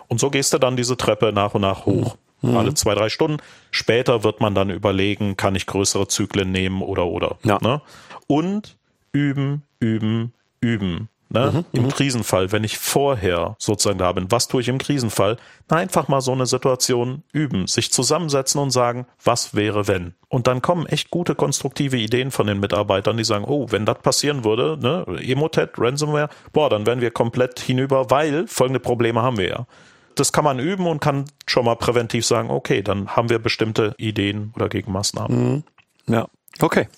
Und 0.08 0.18
so 0.18 0.30
gehst 0.30 0.52
du 0.54 0.58
dann 0.58 0.76
diese 0.76 0.96
Treppe 0.96 1.32
nach 1.32 1.54
und 1.54 1.60
nach 1.62 1.84
hoch. 1.84 2.16
Mhm. 2.40 2.56
Alle 2.56 2.74
zwei, 2.74 2.94
drei 2.94 3.08
Stunden. 3.08 3.38
Später 3.70 4.24
wird 4.24 4.40
man 4.40 4.54
dann 4.54 4.70
überlegen, 4.70 5.36
kann 5.36 5.54
ich 5.54 5.66
größere 5.66 6.08
Zyklen 6.08 6.52
nehmen 6.52 6.82
oder 6.82 7.06
oder. 7.06 7.36
Ja. 7.44 7.58
Ne? 7.60 7.82
Und 8.26 8.76
üben, 9.12 9.62
üben, 9.80 10.32
üben. 10.60 11.08
Ne? 11.28 11.50
Mhm, 11.52 11.64
Im 11.72 11.84
mhm. 11.84 11.88
Krisenfall, 11.88 12.52
wenn 12.52 12.62
ich 12.62 12.78
vorher 12.78 13.56
sozusagen 13.58 13.98
da 13.98 14.12
bin, 14.12 14.30
was 14.30 14.46
tue 14.46 14.60
ich 14.60 14.68
im 14.68 14.78
Krisenfall? 14.78 15.38
Na, 15.68 15.76
einfach 15.78 16.06
mal 16.06 16.20
so 16.20 16.30
eine 16.30 16.46
Situation 16.46 17.24
üben, 17.32 17.66
sich 17.66 17.92
zusammensetzen 17.92 18.60
und 18.60 18.70
sagen, 18.70 19.06
was 19.24 19.54
wäre 19.54 19.88
wenn? 19.88 20.14
Und 20.28 20.46
dann 20.46 20.62
kommen 20.62 20.86
echt 20.86 21.10
gute 21.10 21.34
konstruktive 21.34 21.96
Ideen 21.96 22.30
von 22.30 22.46
den 22.46 22.60
Mitarbeitern, 22.60 23.16
die 23.16 23.24
sagen, 23.24 23.44
oh, 23.44 23.66
wenn 23.70 23.86
das 23.86 23.98
passieren 23.98 24.44
würde, 24.44 24.78
ne, 24.80 25.04
Emotet, 25.20 25.72
Ransomware, 25.78 26.28
boah, 26.52 26.70
dann 26.70 26.86
wären 26.86 27.00
wir 27.00 27.10
komplett 27.10 27.58
hinüber, 27.58 28.08
weil 28.10 28.46
folgende 28.46 28.80
Probleme 28.80 29.22
haben 29.22 29.38
wir 29.38 29.48
ja. 29.48 29.66
Das 30.14 30.32
kann 30.32 30.44
man 30.44 30.60
üben 30.60 30.86
und 30.86 31.00
kann 31.00 31.26
schon 31.46 31.64
mal 31.64 31.74
präventiv 31.74 32.24
sagen, 32.24 32.50
okay, 32.50 32.82
dann 32.82 33.16
haben 33.16 33.30
wir 33.30 33.38
bestimmte 33.38 33.94
Ideen 33.98 34.52
oder 34.54 34.68
Gegenmaßnahmen. 34.68 35.52
Mhm. 35.52 35.62
Ja, 36.06 36.28
okay, 36.60 36.88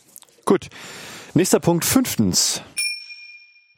gut. 0.44 0.68
Nächster 1.34 1.60
Punkt, 1.60 1.84
fünftens. 1.84 2.62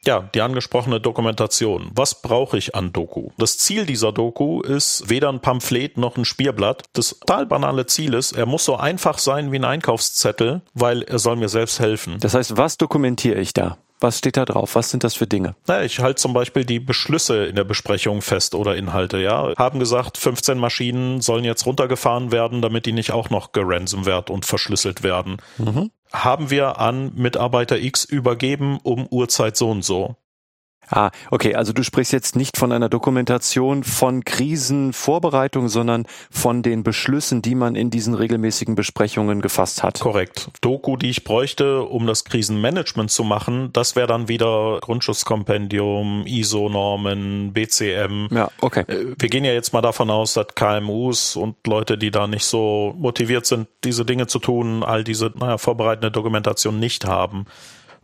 Ja, 0.03 0.21
die 0.33 0.41
angesprochene 0.41 0.99
Dokumentation. 0.99 1.91
Was 1.93 2.23
brauche 2.23 2.57
ich 2.57 2.73
an 2.73 2.91
Doku? 2.91 3.29
Das 3.37 3.59
Ziel 3.59 3.85
dieser 3.85 4.11
Doku 4.11 4.61
ist 4.61 5.09
weder 5.09 5.29
ein 5.29 5.41
Pamphlet 5.41 5.97
noch 5.97 6.17
ein 6.17 6.25
Spierblatt. 6.25 6.83
Das 6.93 7.19
total 7.19 7.45
banale 7.45 7.85
Ziel 7.85 8.15
ist, 8.15 8.31
er 8.31 8.47
muss 8.47 8.65
so 8.65 8.77
einfach 8.77 9.19
sein 9.19 9.51
wie 9.51 9.59
ein 9.59 9.65
Einkaufszettel, 9.65 10.61
weil 10.73 11.03
er 11.03 11.19
soll 11.19 11.35
mir 11.35 11.49
selbst 11.49 11.79
helfen. 11.79 12.17
Das 12.19 12.33
heißt, 12.33 12.57
was 12.57 12.77
dokumentiere 12.77 13.39
ich 13.39 13.53
da? 13.53 13.77
Was 13.99 14.17
steht 14.17 14.37
da 14.37 14.45
drauf? 14.45 14.73
Was 14.73 14.89
sind 14.89 15.03
das 15.03 15.13
für 15.13 15.27
Dinge? 15.27 15.55
Na, 15.67 15.83
ich 15.83 15.99
halte 15.99 16.19
zum 16.19 16.33
Beispiel 16.33 16.65
die 16.65 16.79
Beschlüsse 16.79 17.45
in 17.45 17.55
der 17.55 17.63
Besprechung 17.63 18.23
fest 18.23 18.55
oder 18.55 18.75
Inhalte, 18.75 19.19
ja. 19.19 19.53
Haben 19.55 19.77
gesagt, 19.77 20.17
15 20.17 20.57
Maschinen 20.57 21.21
sollen 21.21 21.43
jetzt 21.43 21.67
runtergefahren 21.67 22.31
werden, 22.31 22.63
damit 22.63 22.87
die 22.87 22.93
nicht 22.93 23.11
auch 23.11 23.29
noch 23.29 23.51
geransomwert 23.51 24.31
und 24.31 24.47
verschlüsselt 24.47 25.03
werden. 25.03 25.37
Mhm 25.59 25.91
haben 26.11 26.49
wir 26.49 26.79
an 26.79 27.13
Mitarbeiter 27.15 27.77
X 27.77 28.03
übergeben 28.03 28.79
um 28.83 29.07
Uhrzeit 29.07 29.57
so 29.57 29.69
und 29.69 29.83
so. 29.83 30.15
Ah, 30.91 31.11
okay, 31.31 31.55
also 31.55 31.71
du 31.71 31.83
sprichst 31.83 32.11
jetzt 32.11 32.35
nicht 32.35 32.57
von 32.57 32.71
einer 32.71 32.89
Dokumentation 32.89 33.83
von 33.83 34.25
Krisenvorbereitung, 34.25 35.69
sondern 35.69 36.05
von 36.29 36.63
den 36.63 36.83
Beschlüssen, 36.83 37.41
die 37.41 37.55
man 37.55 37.75
in 37.75 37.89
diesen 37.89 38.13
regelmäßigen 38.13 38.75
Besprechungen 38.75 39.41
gefasst 39.41 39.83
hat. 39.83 40.01
Korrekt. 40.01 40.49
Doku, 40.59 40.97
die 40.97 41.09
ich 41.09 41.23
bräuchte, 41.23 41.83
um 41.83 42.07
das 42.07 42.25
Krisenmanagement 42.25 43.09
zu 43.09 43.23
machen, 43.23 43.69
das 43.71 43.95
wäre 43.95 44.07
dann 44.07 44.27
wieder 44.27 44.79
Grundschutzkompendium, 44.81 46.25
ISO-Normen, 46.25 47.53
BCM. 47.53 48.27
Ja, 48.31 48.51
okay. 48.59 48.83
Äh, 48.87 49.15
wir 49.17 49.29
gehen 49.29 49.45
ja 49.45 49.53
jetzt 49.53 49.71
mal 49.71 49.81
davon 49.81 50.09
aus, 50.09 50.33
dass 50.33 50.47
KMUs 50.55 51.37
und 51.37 51.55
Leute, 51.65 51.97
die 51.97 52.11
da 52.11 52.27
nicht 52.27 52.45
so 52.45 52.93
motiviert 52.97 53.45
sind, 53.45 53.67
diese 53.85 54.03
Dinge 54.03 54.27
zu 54.27 54.39
tun, 54.39 54.83
all 54.83 55.05
diese 55.05 55.31
naja, 55.35 55.57
vorbereitende 55.57 56.11
Dokumentation 56.11 56.79
nicht 56.79 57.05
haben. 57.05 57.45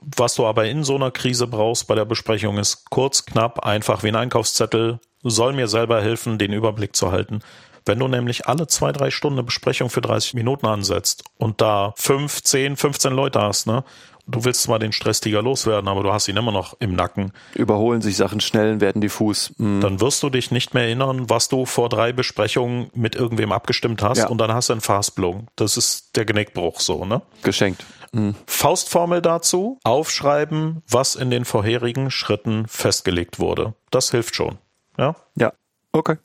Was 0.01 0.35
du 0.35 0.45
aber 0.45 0.65
in 0.65 0.83
so 0.83 0.95
einer 0.95 1.11
Krise 1.11 1.47
brauchst 1.47 1.87
bei 1.87 1.95
der 1.95 2.05
Besprechung 2.05 2.57
ist 2.57 2.89
kurz, 2.89 3.25
knapp, 3.25 3.65
einfach 3.65 4.03
wie 4.03 4.09
ein 4.09 4.15
Einkaufszettel, 4.15 4.99
soll 5.23 5.53
mir 5.53 5.67
selber 5.67 6.01
helfen, 6.01 6.37
den 6.37 6.53
Überblick 6.53 6.95
zu 6.95 7.11
halten. 7.11 7.41
Wenn 7.85 7.99
du 7.99 8.07
nämlich 8.07 8.47
alle 8.47 8.67
zwei, 8.67 8.91
drei 8.91 9.11
Stunden 9.11 9.39
eine 9.39 9.45
Besprechung 9.45 9.89
für 9.89 10.01
30 10.01 10.33
Minuten 10.33 10.65
ansetzt 10.65 11.23
und 11.37 11.61
da 11.61 11.93
fünf, 11.95 12.43
zehn, 12.43 12.75
15 12.75 13.13
Leute 13.13 13.41
hast, 13.41 13.65
ne? 13.65 13.83
Du 14.29 14.43
willst 14.43 14.63
zwar 14.63 14.77
den 14.77 14.91
Stresstiger 14.91 15.41
loswerden, 15.41 15.87
aber 15.87 16.03
du 16.03 16.11
hast 16.11 16.27
ihn 16.27 16.35
immer 16.35 16.51
noch 16.51 16.75
im 16.81 16.93
Nacken. 16.95 17.31
Überholen 17.55 18.01
sich 18.01 18.17
Sachen 18.17 18.41
schnell, 18.41 18.81
werden 18.81 19.01
diffus. 19.01 19.53
Mhm. 19.57 19.79
Dann 19.79 20.01
wirst 20.01 20.21
du 20.21 20.29
dich 20.29 20.51
nicht 20.51 20.73
mehr 20.73 20.83
erinnern, 20.83 21.29
was 21.29 21.47
du 21.47 21.65
vor 21.65 21.87
drei 21.87 22.11
Besprechungen 22.11 22.89
mit 22.93 23.15
irgendwem 23.15 23.53
abgestimmt 23.53 24.03
hast 24.03 24.17
ja. 24.17 24.27
und 24.27 24.37
dann 24.39 24.51
hast 24.51 24.67
du 24.67 24.73
einen 24.73 24.81
Fastblung. 24.81 25.47
Das 25.55 25.77
ist 25.77 26.17
der 26.17 26.25
Genickbruch 26.25 26.81
so, 26.81 27.05
ne? 27.05 27.21
Geschenkt. 27.41 27.85
Mhm. 28.13 28.35
Faustformel 28.45 29.21
dazu, 29.21 29.79
aufschreiben, 29.83 30.83
was 30.89 31.15
in 31.15 31.29
den 31.29 31.45
vorherigen 31.45 32.11
Schritten 32.11 32.67
festgelegt 32.67 33.39
wurde. 33.39 33.73
Das 33.91 34.11
hilft 34.11 34.35
schon. 34.35 34.57
Ja? 34.97 35.15
Ja. 35.35 35.53
Okay. 35.91 36.17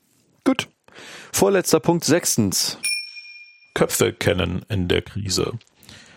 Gut. 0.43 0.67
Vorletzter 1.31 1.79
Punkt, 1.79 2.03
sechstens. 2.03 2.77
Köpfe 3.73 4.13
kennen 4.13 4.63
in 4.69 4.87
der 4.87 5.01
Krise. 5.01 5.53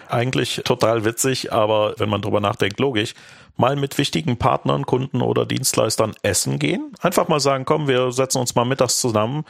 Eigentlich 0.08 0.60
total 0.64 1.04
witzig, 1.04 1.52
aber 1.52 1.94
wenn 1.98 2.08
man 2.08 2.22
drüber 2.22 2.40
nachdenkt, 2.40 2.78
logisch. 2.78 3.14
Mal 3.56 3.76
mit 3.76 3.96
wichtigen 3.96 4.36
Partnern, 4.36 4.84
Kunden 4.84 5.22
oder 5.22 5.46
Dienstleistern 5.46 6.14
essen 6.22 6.58
gehen. 6.58 6.92
Einfach 7.00 7.28
mal 7.28 7.40
sagen, 7.40 7.64
komm, 7.64 7.88
wir 7.88 8.12
setzen 8.12 8.38
uns 8.38 8.54
mal 8.54 8.66
mittags 8.66 9.00
zusammen. 9.00 9.44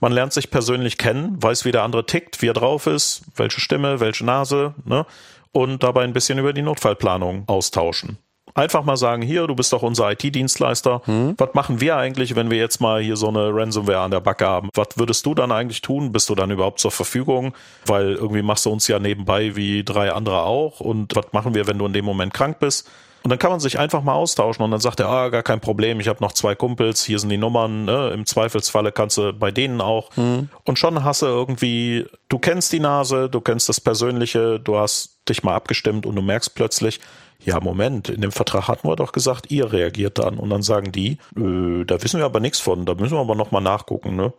Man 0.00 0.12
lernt 0.12 0.32
sich 0.32 0.50
persönlich 0.50 0.98
kennen, 0.98 1.40
weiß, 1.40 1.64
wie 1.64 1.70
der 1.70 1.84
andere 1.84 2.04
tickt, 2.04 2.42
wie 2.42 2.48
er 2.48 2.54
drauf 2.54 2.88
ist, 2.88 3.22
welche 3.36 3.60
Stimme, 3.60 4.00
welche 4.00 4.24
Nase, 4.24 4.74
ne? 4.84 5.06
Und 5.52 5.82
dabei 5.82 6.04
ein 6.04 6.12
bisschen 6.12 6.38
über 6.38 6.52
die 6.52 6.62
Notfallplanung 6.62 7.44
austauschen. 7.46 8.18
Einfach 8.54 8.84
mal 8.84 8.96
sagen, 8.96 9.22
hier, 9.22 9.46
du 9.46 9.54
bist 9.54 9.72
doch 9.72 9.82
unser 9.82 10.10
IT-Dienstleister. 10.10 11.00
Hm. 11.04 11.34
Was 11.38 11.54
machen 11.54 11.80
wir 11.80 11.96
eigentlich, 11.96 12.36
wenn 12.36 12.50
wir 12.50 12.58
jetzt 12.58 12.80
mal 12.80 13.00
hier 13.00 13.16
so 13.16 13.28
eine 13.28 13.54
Ransomware 13.54 14.00
an 14.00 14.10
der 14.10 14.20
Backe 14.20 14.46
haben? 14.46 14.68
Was 14.74 14.88
würdest 14.96 15.24
du 15.24 15.34
dann 15.34 15.52
eigentlich 15.52 15.80
tun? 15.80 16.12
Bist 16.12 16.28
du 16.28 16.34
dann 16.34 16.50
überhaupt 16.50 16.78
zur 16.78 16.90
Verfügung? 16.90 17.54
Weil 17.86 18.12
irgendwie 18.12 18.42
machst 18.42 18.66
du 18.66 18.70
uns 18.70 18.88
ja 18.88 18.98
nebenbei 18.98 19.56
wie 19.56 19.84
drei 19.84 20.12
andere 20.12 20.42
auch. 20.42 20.80
Und 20.80 21.16
was 21.16 21.32
machen 21.32 21.54
wir, 21.54 21.66
wenn 21.66 21.78
du 21.78 21.86
in 21.86 21.94
dem 21.94 22.04
Moment 22.04 22.34
krank 22.34 22.58
bist? 22.58 22.90
Und 23.22 23.30
dann 23.30 23.38
kann 23.38 23.50
man 23.50 23.60
sich 23.60 23.78
einfach 23.78 24.02
mal 24.02 24.14
austauschen 24.14 24.64
und 24.64 24.70
dann 24.70 24.80
sagt 24.80 25.00
er, 25.00 25.08
ah, 25.08 25.28
gar 25.28 25.42
kein 25.42 25.60
Problem, 25.60 26.00
ich 26.00 26.08
habe 26.08 26.22
noch 26.22 26.32
zwei 26.32 26.54
Kumpels, 26.54 27.04
hier 27.04 27.18
sind 27.18 27.28
die 27.28 27.38
Nummern, 27.38 27.84
ne? 27.84 28.10
im 28.12 28.26
Zweifelsfalle 28.26 28.92
kannst 28.92 29.16
du 29.18 29.32
bei 29.32 29.50
denen 29.50 29.80
auch. 29.80 30.14
Mhm. 30.16 30.48
Und 30.64 30.78
schon 30.78 31.04
hast 31.04 31.22
du 31.22 31.26
irgendwie, 31.26 32.06
du 32.28 32.38
kennst 32.38 32.72
die 32.72 32.80
Nase, 32.80 33.28
du 33.28 33.40
kennst 33.40 33.68
das 33.68 33.80
Persönliche, 33.80 34.58
du 34.58 34.76
hast 34.76 35.18
dich 35.28 35.42
mal 35.42 35.54
abgestimmt 35.54 36.04
und 36.04 36.16
du 36.16 36.22
merkst 36.22 36.54
plötzlich, 36.54 37.00
ja, 37.44 37.60
Moment, 37.60 38.08
in 38.08 38.20
dem 38.20 38.32
Vertrag 38.32 38.68
hatten 38.68 38.88
wir 38.88 38.96
doch 38.96 39.12
gesagt, 39.12 39.50
ihr 39.50 39.72
reagiert 39.72 40.18
dann. 40.18 40.38
Und 40.38 40.50
dann 40.50 40.62
sagen 40.62 40.92
die, 40.92 41.18
äh, 41.36 41.84
da 41.84 42.02
wissen 42.02 42.18
wir 42.18 42.24
aber 42.24 42.40
nichts 42.40 42.60
von, 42.60 42.86
da 42.86 42.94
müssen 42.94 43.14
wir 43.14 43.20
aber 43.20 43.34
nochmal 43.34 43.62
nachgucken, 43.62 44.16
ne? 44.16 44.32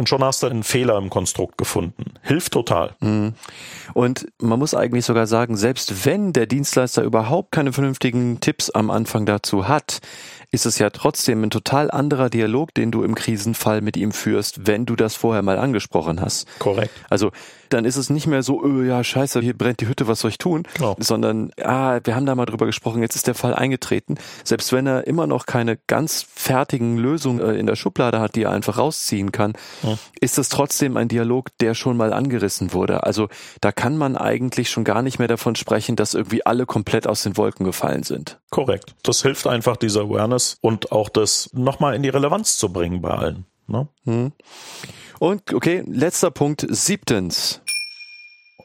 Und 0.00 0.08
schon 0.08 0.24
hast 0.24 0.42
du 0.42 0.46
einen 0.46 0.62
Fehler 0.62 0.96
im 0.96 1.10
Konstrukt 1.10 1.58
gefunden. 1.58 2.14
Hilft 2.22 2.54
total. 2.54 2.94
Mhm. 3.00 3.34
Und 3.92 4.28
man 4.40 4.58
muss 4.58 4.72
eigentlich 4.72 5.04
sogar 5.04 5.26
sagen, 5.26 5.58
selbst 5.58 6.06
wenn 6.06 6.32
der 6.32 6.46
Dienstleister 6.46 7.02
überhaupt 7.02 7.52
keine 7.52 7.74
vernünftigen 7.74 8.40
Tipps 8.40 8.70
am 8.70 8.90
Anfang 8.90 9.26
dazu 9.26 9.68
hat, 9.68 10.00
ist 10.50 10.66
es 10.66 10.78
ja 10.78 10.90
trotzdem 10.90 11.42
ein 11.44 11.50
total 11.50 11.90
anderer 11.90 12.30
Dialog, 12.30 12.74
den 12.74 12.90
du 12.90 13.02
im 13.02 13.14
Krisenfall 13.14 13.80
mit 13.80 13.96
ihm 13.96 14.12
führst, 14.12 14.66
wenn 14.66 14.86
du 14.86 14.96
das 14.96 15.14
vorher 15.14 15.42
mal 15.42 15.58
angesprochen 15.58 16.20
hast. 16.20 16.46
Korrekt. 16.58 16.92
Also 17.08 17.30
dann 17.68 17.84
ist 17.84 17.96
es 17.96 18.10
nicht 18.10 18.26
mehr 18.26 18.42
so, 18.42 18.64
öh, 18.64 18.86
ja, 18.86 19.02
scheiße, 19.04 19.40
hier 19.40 19.56
brennt 19.56 19.80
die 19.80 19.86
Hütte, 19.86 20.08
was 20.08 20.20
soll 20.20 20.30
ich 20.30 20.38
tun? 20.38 20.64
Genau. 20.74 20.96
Sondern, 20.98 21.52
ah, 21.62 22.00
wir 22.02 22.16
haben 22.16 22.26
da 22.26 22.34
mal 22.34 22.46
drüber 22.46 22.66
gesprochen, 22.66 23.00
jetzt 23.00 23.14
ist 23.14 23.28
der 23.28 23.36
Fall 23.36 23.54
eingetreten. 23.54 24.16
Selbst 24.42 24.72
wenn 24.72 24.88
er 24.88 25.06
immer 25.06 25.28
noch 25.28 25.46
keine 25.46 25.78
ganz 25.86 26.26
fertigen 26.34 26.98
Lösungen 26.98 27.40
äh, 27.40 27.54
in 27.54 27.66
der 27.66 27.76
Schublade 27.76 28.18
hat, 28.18 28.34
die 28.34 28.42
er 28.42 28.50
einfach 28.50 28.76
rausziehen 28.76 29.30
kann, 29.30 29.52
ja. 29.84 29.96
ist 30.20 30.36
es 30.38 30.48
trotzdem 30.48 30.96
ein 30.96 31.06
Dialog, 31.06 31.56
der 31.60 31.74
schon 31.74 31.96
mal 31.96 32.12
angerissen 32.12 32.72
wurde. 32.72 33.04
Also 33.04 33.28
da 33.60 33.70
kann 33.70 33.96
man 33.96 34.16
eigentlich 34.16 34.68
schon 34.68 34.82
gar 34.82 35.02
nicht 35.02 35.20
mehr 35.20 35.28
davon 35.28 35.54
sprechen, 35.54 35.94
dass 35.94 36.14
irgendwie 36.14 36.44
alle 36.44 36.66
komplett 36.66 37.06
aus 37.06 37.22
den 37.22 37.36
Wolken 37.36 37.64
gefallen 37.64 38.02
sind. 38.02 38.39
Korrekt. 38.50 38.94
Das 39.02 39.22
hilft 39.22 39.46
einfach 39.46 39.76
dieser 39.76 40.02
Awareness 40.02 40.58
und 40.60 40.92
auch 40.92 41.08
das 41.08 41.50
nochmal 41.52 41.94
in 41.94 42.02
die 42.02 42.08
Relevanz 42.08 42.58
zu 42.58 42.72
bringen 42.72 43.00
bei 43.00 43.10
allen. 43.10 43.46
Ne? 43.68 43.88
Hm. 44.04 44.32
Und 45.20 45.54
okay, 45.54 45.84
letzter 45.86 46.30
Punkt, 46.30 46.66
siebtens. 46.68 47.60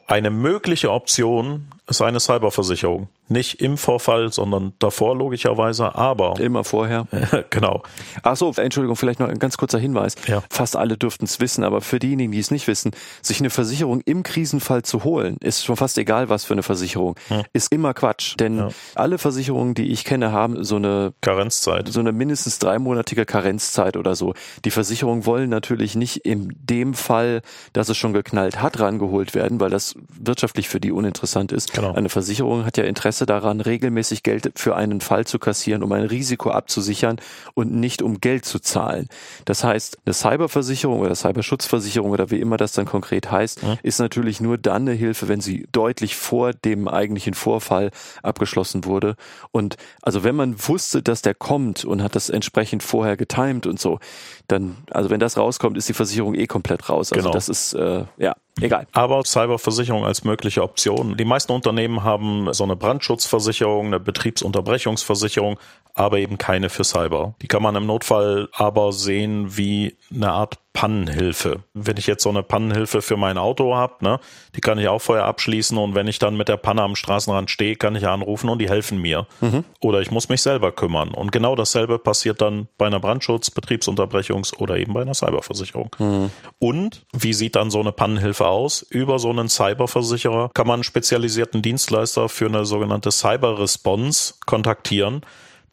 Eine 0.08 0.30
mögliche 0.30 0.90
Option 0.90 1.68
ist 1.86 2.00
eine 2.00 2.20
Cyberversicherung. 2.20 3.08
Nicht 3.28 3.60
im 3.60 3.76
Vorfall, 3.76 4.32
sondern 4.32 4.72
davor 4.78 5.16
logischerweise, 5.16 5.94
aber. 5.96 6.38
Immer 6.38 6.62
vorher. 6.62 7.06
genau. 7.50 7.82
Ach 8.22 8.36
so, 8.36 8.52
Entschuldigung, 8.56 8.94
vielleicht 8.96 9.18
noch 9.18 9.28
ein 9.28 9.40
ganz 9.40 9.56
kurzer 9.56 9.78
Hinweis. 9.78 10.14
Ja. 10.28 10.42
Fast 10.48 10.76
alle 10.76 10.96
dürften 10.96 11.24
es 11.24 11.40
wissen, 11.40 11.64
aber 11.64 11.80
für 11.80 11.98
diejenigen, 11.98 12.30
die 12.30 12.38
es 12.38 12.52
nicht 12.52 12.68
wissen, 12.68 12.92
sich 13.22 13.40
eine 13.40 13.50
Versicherung 13.50 14.00
im 14.04 14.22
Krisenfall 14.22 14.82
zu 14.82 15.02
holen, 15.02 15.38
ist 15.40 15.64
schon 15.64 15.76
fast 15.76 15.98
egal, 15.98 16.28
was 16.28 16.44
für 16.44 16.54
eine 16.54 16.62
Versicherung, 16.62 17.16
hm. 17.28 17.42
ist 17.52 17.72
immer 17.72 17.94
Quatsch. 17.94 18.36
Denn 18.38 18.58
ja. 18.58 18.68
alle 18.94 19.18
Versicherungen, 19.18 19.74
die 19.74 19.90
ich 19.90 20.04
kenne, 20.04 20.30
haben 20.30 20.62
so 20.62 20.76
eine 20.76 21.12
Karenzzeit. 21.20 21.88
So 21.88 22.00
eine 22.00 22.12
mindestens 22.12 22.60
dreimonatige 22.60 23.26
Karenzzeit 23.26 23.96
oder 23.96 24.14
so. 24.14 24.34
Die 24.64 24.70
Versicherungen 24.70 25.26
wollen 25.26 25.50
natürlich 25.50 25.96
nicht 25.96 26.18
in 26.18 26.54
dem 26.60 26.94
Fall, 26.94 27.42
dass 27.72 27.88
es 27.88 27.96
schon 27.96 28.12
geknallt 28.12 28.62
hat, 28.62 28.78
rangeholt 28.78 29.34
werden, 29.34 29.58
weil 29.58 29.70
das 29.70 29.96
wirtschaftlich 30.08 30.68
für 30.68 30.78
die 30.78 30.92
uninteressant 30.92 31.50
ist. 31.50 31.72
Genau. 31.72 31.92
Eine 31.92 32.08
Versicherung 32.08 32.64
hat 32.64 32.76
ja 32.76 32.84
Interesse 32.84 33.15
daran, 33.24 33.62
regelmäßig 33.62 34.22
Geld 34.22 34.52
für 34.56 34.76
einen 34.76 35.00
Fall 35.00 35.26
zu 35.26 35.38
kassieren, 35.38 35.82
um 35.82 35.92
ein 35.92 36.04
Risiko 36.04 36.50
abzusichern 36.50 37.20
und 37.54 37.72
nicht 37.72 38.02
um 38.02 38.20
Geld 38.20 38.44
zu 38.44 38.58
zahlen. 38.58 39.08
Das 39.46 39.64
heißt, 39.64 39.98
eine 40.04 40.12
Cyberversicherung 40.12 41.00
oder 41.00 41.14
Cyberschutzversicherung 41.14 42.10
oder 42.10 42.30
wie 42.30 42.40
immer 42.40 42.58
das 42.58 42.72
dann 42.72 42.84
konkret 42.84 43.30
heißt, 43.30 43.62
mhm. 43.62 43.78
ist 43.82 44.00
natürlich 44.00 44.40
nur 44.40 44.58
dann 44.58 44.82
eine 44.82 44.92
Hilfe, 44.92 45.28
wenn 45.28 45.40
sie 45.40 45.66
deutlich 45.72 46.16
vor 46.16 46.52
dem 46.52 46.88
eigentlichen 46.88 47.34
Vorfall 47.34 47.90
abgeschlossen 48.22 48.84
wurde. 48.84 49.16
Und 49.52 49.76
also 50.02 50.24
wenn 50.24 50.36
man 50.36 50.56
wusste, 50.68 51.02
dass 51.02 51.22
der 51.22 51.34
kommt 51.34 51.84
und 51.84 52.02
hat 52.02 52.16
das 52.16 52.28
entsprechend 52.28 52.82
vorher 52.82 53.16
getimed 53.16 53.66
und 53.66 53.80
so, 53.80 54.00
dann, 54.48 54.76
also 54.90 55.10
wenn 55.10 55.20
das 55.20 55.36
rauskommt, 55.36 55.76
ist 55.76 55.88
die 55.88 55.94
Versicherung 55.94 56.34
eh 56.34 56.46
komplett 56.46 56.88
raus. 56.88 57.12
Also 57.12 57.22
genau. 57.22 57.32
das 57.32 57.48
ist, 57.48 57.72
äh, 57.74 58.04
ja, 58.16 58.34
egal. 58.60 58.86
Aber 58.92 59.24
Cyberversicherung 59.24 60.04
als 60.04 60.24
mögliche 60.24 60.62
Option. 60.62 61.16
Die 61.16 61.24
meisten 61.24 61.52
Unternehmen 61.52 62.04
haben 62.04 62.52
so 62.52 62.64
eine 62.64 62.76
Brandschutzversicherung, 62.76 63.86
eine 63.86 64.00
Betriebsunterbrechungsversicherung, 64.00 65.58
aber 65.94 66.18
eben 66.18 66.38
keine 66.38 66.68
für 66.68 66.84
Cyber. 66.84 67.34
Die 67.42 67.48
kann 67.48 67.62
man 67.62 67.74
im 67.74 67.86
Notfall 67.86 68.48
aber 68.52 68.92
sehen 68.92 69.56
wie 69.56 69.96
eine 70.14 70.30
Art 70.30 70.58
Pannenhilfe. 70.76 71.60
Wenn 71.72 71.96
ich 71.96 72.06
jetzt 72.06 72.22
so 72.22 72.28
eine 72.28 72.42
Pannenhilfe 72.42 73.00
für 73.00 73.16
mein 73.16 73.38
Auto 73.38 73.74
habe, 73.74 73.94
ne, 74.00 74.20
die 74.54 74.60
kann 74.60 74.78
ich 74.78 74.88
auch 74.88 75.00
vorher 75.00 75.24
abschließen 75.24 75.78
und 75.78 75.94
wenn 75.94 76.06
ich 76.06 76.18
dann 76.18 76.36
mit 76.36 76.48
der 76.48 76.58
Panne 76.58 76.82
am 76.82 76.96
Straßenrand 76.96 77.50
stehe, 77.50 77.76
kann 77.76 77.96
ich 77.96 78.06
anrufen 78.06 78.50
und 78.50 78.58
die 78.58 78.68
helfen 78.68 79.00
mir. 79.00 79.26
Mhm. 79.40 79.64
Oder 79.80 80.02
ich 80.02 80.10
muss 80.10 80.28
mich 80.28 80.42
selber 80.42 80.72
kümmern. 80.72 81.14
Und 81.14 81.32
genau 81.32 81.56
dasselbe 81.56 81.98
passiert 81.98 82.42
dann 82.42 82.68
bei 82.76 82.86
einer 82.86 83.00
Brandschutz-, 83.00 83.50
Betriebsunterbrechungs- 83.52 84.54
oder 84.58 84.76
eben 84.76 84.92
bei 84.92 85.00
einer 85.00 85.14
Cyberversicherung. 85.14 85.96
Mhm. 85.98 86.30
Und 86.58 87.06
wie 87.14 87.32
sieht 87.32 87.56
dann 87.56 87.70
so 87.70 87.80
eine 87.80 87.92
Pannenhilfe 87.92 88.46
aus? 88.46 88.82
Über 88.82 89.18
so 89.18 89.30
einen 89.30 89.48
Cyberversicherer 89.48 90.50
kann 90.52 90.66
man 90.66 90.74
einen 90.74 90.84
spezialisierten 90.84 91.62
Dienstleister 91.62 92.28
für 92.28 92.48
eine 92.48 92.66
sogenannte 92.66 93.12
Cyber 93.12 93.58
Response 93.58 94.34
kontaktieren 94.44 95.22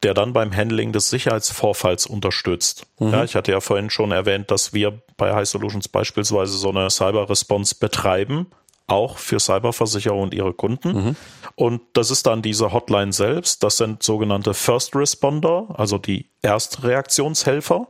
der 0.03 0.13
dann 0.13 0.33
beim 0.33 0.55
Handling 0.55 0.91
des 0.91 1.09
Sicherheitsvorfalls 1.09 2.05
unterstützt. 2.05 2.85
Mhm. 2.99 3.11
Ja, 3.11 3.23
ich 3.23 3.35
hatte 3.35 3.51
ja 3.51 3.61
vorhin 3.61 3.89
schon 3.89 4.11
erwähnt, 4.11 4.51
dass 4.51 4.73
wir 4.73 5.01
bei 5.17 5.33
High 5.33 5.47
Solutions 5.47 5.87
beispielsweise 5.87 6.57
so 6.57 6.69
eine 6.69 6.89
Cyber 6.89 7.29
Response 7.29 7.75
betreiben, 7.79 8.47
auch 8.87 9.17
für 9.17 9.39
Cyberversicherer 9.39 10.15
und 10.15 10.33
ihre 10.33 10.53
Kunden. 10.53 10.93
Mhm. 10.93 11.15
Und 11.55 11.81
das 11.93 12.11
ist 12.11 12.25
dann 12.25 12.41
diese 12.41 12.73
Hotline 12.73 13.13
selbst. 13.13 13.63
Das 13.63 13.77
sind 13.77 14.03
sogenannte 14.03 14.53
First 14.53 14.95
Responder, 14.95 15.67
also 15.77 15.97
die 15.97 16.29
Erstreaktionshelfer. 16.41 17.87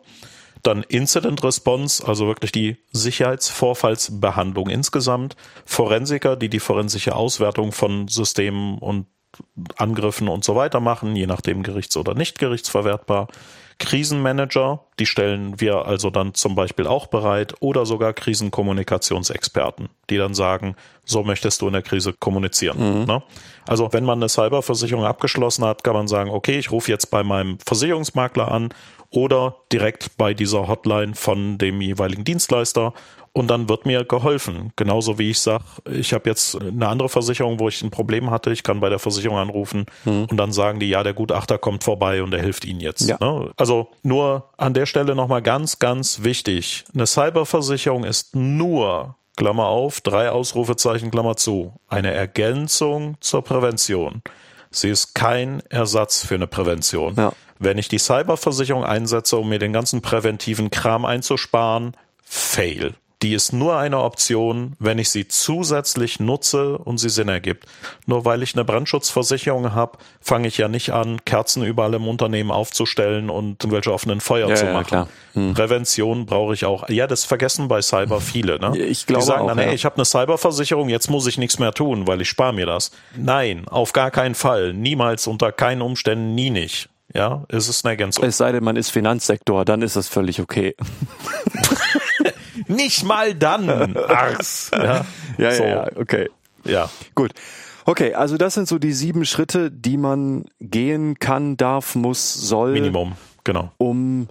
Dann 0.61 0.83
Incident 0.83 1.43
Response, 1.43 2.07
also 2.07 2.27
wirklich 2.27 2.53
die 2.53 2.77
Sicherheitsvorfallsbehandlung 2.93 4.69
insgesamt. 4.69 5.35
Forensiker, 5.65 6.37
die 6.37 6.47
die 6.47 6.61
forensische 6.61 7.15
Auswertung 7.15 7.73
von 7.73 8.07
Systemen 8.07 8.77
und 8.77 9.07
Angriffen 9.77 10.27
und 10.27 10.43
so 10.43 10.55
weiter 10.55 10.79
machen, 10.79 11.15
je 11.15 11.27
nachdem 11.27 11.63
gerichts- 11.63 11.97
oder 11.97 12.13
nicht 12.13 12.39
gerichtsverwertbar. 12.39 13.27
Krisenmanager, 13.79 14.81
die 14.99 15.05
stellen 15.05 15.59
wir 15.59 15.85
also 15.85 16.09
dann 16.09 16.33
zum 16.33 16.55
Beispiel 16.55 16.87
auch 16.87 17.07
bereit 17.07 17.55
oder 17.59 17.85
sogar 17.85 18.13
Krisenkommunikationsexperten, 18.13 19.89
die 20.09 20.17
dann 20.17 20.33
sagen, 20.33 20.75
so 21.05 21.23
möchtest 21.23 21.61
du 21.61 21.67
in 21.67 21.73
der 21.73 21.81
Krise 21.81 22.13
kommunizieren. 22.13 23.01
Mhm. 23.01 23.05
Ne? 23.05 23.23
Also 23.67 23.91
wenn 23.91 24.05
man 24.05 24.19
eine 24.19 24.29
Cyberversicherung 24.29 25.05
abgeschlossen 25.05 25.65
hat, 25.65 25.83
kann 25.83 25.93
man 25.93 26.07
sagen, 26.07 26.29
okay, 26.29 26.59
ich 26.59 26.71
rufe 26.71 26.91
jetzt 26.91 27.07
bei 27.07 27.23
meinem 27.23 27.57
Versicherungsmakler 27.65 28.49
an 28.49 28.69
oder 29.09 29.57
direkt 29.71 30.17
bei 30.17 30.33
dieser 30.33 30.67
Hotline 30.67 31.13
von 31.15 31.57
dem 31.57 31.81
jeweiligen 31.81 32.23
Dienstleister 32.23 32.93
und 33.33 33.47
dann 33.49 33.67
wird 33.67 33.85
mir 33.85 34.05
geholfen. 34.05 34.71
Genauso 34.75 35.17
wie 35.17 35.31
ich 35.31 35.39
sage, 35.39 35.63
ich 35.91 36.13
habe 36.13 36.29
jetzt 36.29 36.59
eine 36.61 36.87
andere 36.87 37.09
Versicherung, 37.09 37.59
wo 37.59 37.67
ich 37.67 37.81
ein 37.81 37.89
Problem 37.89 38.29
hatte, 38.29 38.51
ich 38.51 38.63
kann 38.63 38.79
bei 38.79 38.89
der 38.89 38.99
Versicherung 38.99 39.37
anrufen 39.37 39.85
mhm. 40.05 40.25
und 40.29 40.37
dann 40.37 40.51
sagen 40.51 40.79
die, 40.79 40.89
ja, 40.89 41.03
der 41.03 41.13
Gutachter 41.13 41.57
kommt 41.57 41.83
vorbei 41.83 42.21
und 42.23 42.33
er 42.33 42.41
hilft 42.41 42.63
Ihnen 42.63 42.79
jetzt. 42.79 43.09
Ja. 43.09 43.17
Ne? 43.19 43.51
Also 43.57 43.89
nur 44.03 44.49
an 44.57 44.73
der 44.73 44.85
Stelle 44.85 45.15
nochmal 45.15 45.41
ganz, 45.41 45.79
ganz 45.79 46.23
wichtig. 46.23 46.85
Eine 46.93 47.07
Cyberversicherung 47.07 48.03
ist 48.03 48.35
nur, 48.35 49.15
Klammer 49.35 49.65
auf, 49.65 50.01
drei 50.01 50.29
Ausrufezeichen, 50.29 51.09
Klammer 51.09 51.35
zu, 51.35 51.73
eine 51.87 52.13
Ergänzung 52.13 53.17
zur 53.19 53.43
Prävention. 53.43 54.21
Sie 54.69 54.89
ist 54.89 55.15
kein 55.15 55.61
Ersatz 55.69 56.23
für 56.25 56.35
eine 56.35 56.47
Prävention. 56.47 57.15
Ja. 57.15 57.33
Wenn 57.57 57.79
ich 57.79 57.87
die 57.87 57.97
Cyberversicherung 57.97 58.83
einsetze, 58.83 59.37
um 59.37 59.49
mir 59.49 59.59
den 59.59 59.73
ganzen 59.73 60.01
präventiven 60.01 60.69
Kram 60.69 61.05
einzusparen, 61.05 61.95
fail. 62.23 62.93
Die 63.23 63.33
ist 63.33 63.53
nur 63.53 63.77
eine 63.77 63.99
Option, 63.99 64.73
wenn 64.79 64.99
ich 64.99 65.09
sie 65.09 65.29
zusätzlich 65.29 66.19
nutze 66.19 66.77
und 66.77 66.97
sie 66.97 67.07
Sinn 67.07 67.29
ergibt. 67.29 67.65
Nur 68.05 68.25
weil 68.25 68.43
ich 68.43 68.53
eine 68.53 68.65
Brandschutzversicherung 68.65 69.73
habe, 69.73 69.97
fange 70.19 70.49
ich 70.49 70.57
ja 70.57 70.67
nicht 70.67 70.91
an, 70.91 71.23
Kerzen 71.23 71.63
überall 71.63 71.93
im 71.93 72.05
Unternehmen 72.05 72.51
aufzustellen 72.51 73.29
und 73.29 73.63
irgendwelche 73.63 73.93
offenen 73.93 74.19
Feuer 74.19 74.49
ja, 74.49 74.55
zu 74.55 74.65
machen. 74.65 74.93
Ja, 74.93 75.07
hm. 75.35 75.53
Prävention 75.53 76.25
brauche 76.25 76.53
ich 76.53 76.65
auch. 76.65 76.89
Ja, 76.89 77.07
das 77.07 77.23
vergessen 77.23 77.69
bei 77.69 77.81
Cyber 77.81 78.19
viele. 78.19 78.59
Ne? 78.59 78.77
Ich 78.77 79.05
glaube 79.05 79.21
Die 79.21 79.27
sagen 79.27 79.43
auch, 79.43 79.47
dann, 79.47 79.57
hey, 79.57 79.73
ich 79.73 79.85
habe 79.85 79.95
eine 79.95 80.05
Cyberversicherung, 80.05 80.89
jetzt 80.89 81.09
muss 81.09 81.25
ich 81.25 81.37
nichts 81.37 81.59
mehr 81.59 81.71
tun, 81.71 82.05
weil 82.07 82.19
ich 82.19 82.27
spare 82.27 82.51
mir 82.51 82.65
das. 82.65 82.91
Nein, 83.15 83.65
auf 83.69 83.93
gar 83.93 84.11
keinen 84.11 84.35
Fall. 84.35 84.73
Niemals, 84.73 85.27
unter 85.27 85.53
keinen 85.53 85.81
Umständen, 85.81 86.35
nie 86.35 86.49
nicht. 86.49 86.89
Ja, 87.13 87.43
es 87.47 87.69
ist 87.69 87.85
eine 87.85 87.91
Ergänzung. 87.91 88.25
Es 88.25 88.37
sei 88.37 88.51
denn, 88.51 88.63
man 88.63 88.75
ist 88.75 88.89
Finanzsektor, 88.89 89.65
dann 89.65 89.81
ist 89.81 89.95
das 89.95 90.09
völlig 90.09 90.41
okay. 90.41 90.75
Nicht 92.67 93.03
mal 93.03 93.33
dann. 93.35 93.97
Ars. 93.97 94.71
Ja, 94.83 95.05
ja, 95.37 95.51
so. 95.51 95.63
ja, 95.63 95.87
okay. 95.95 96.29
Ja. 96.65 96.89
Gut. 97.15 97.31
Okay, 97.85 98.13
also 98.13 98.37
das 98.37 98.53
sind 98.53 98.67
so 98.67 98.79
die 98.79 98.93
sieben 98.93 99.25
Schritte, 99.25 99.71
die 99.71 99.97
man 99.97 100.45
gehen 100.59 101.19
kann, 101.19 101.57
darf, 101.57 101.95
muss, 101.95 102.33
soll. 102.33 102.73
Minimum, 102.73 103.13
genau. 103.43 103.71
Um 103.77 104.27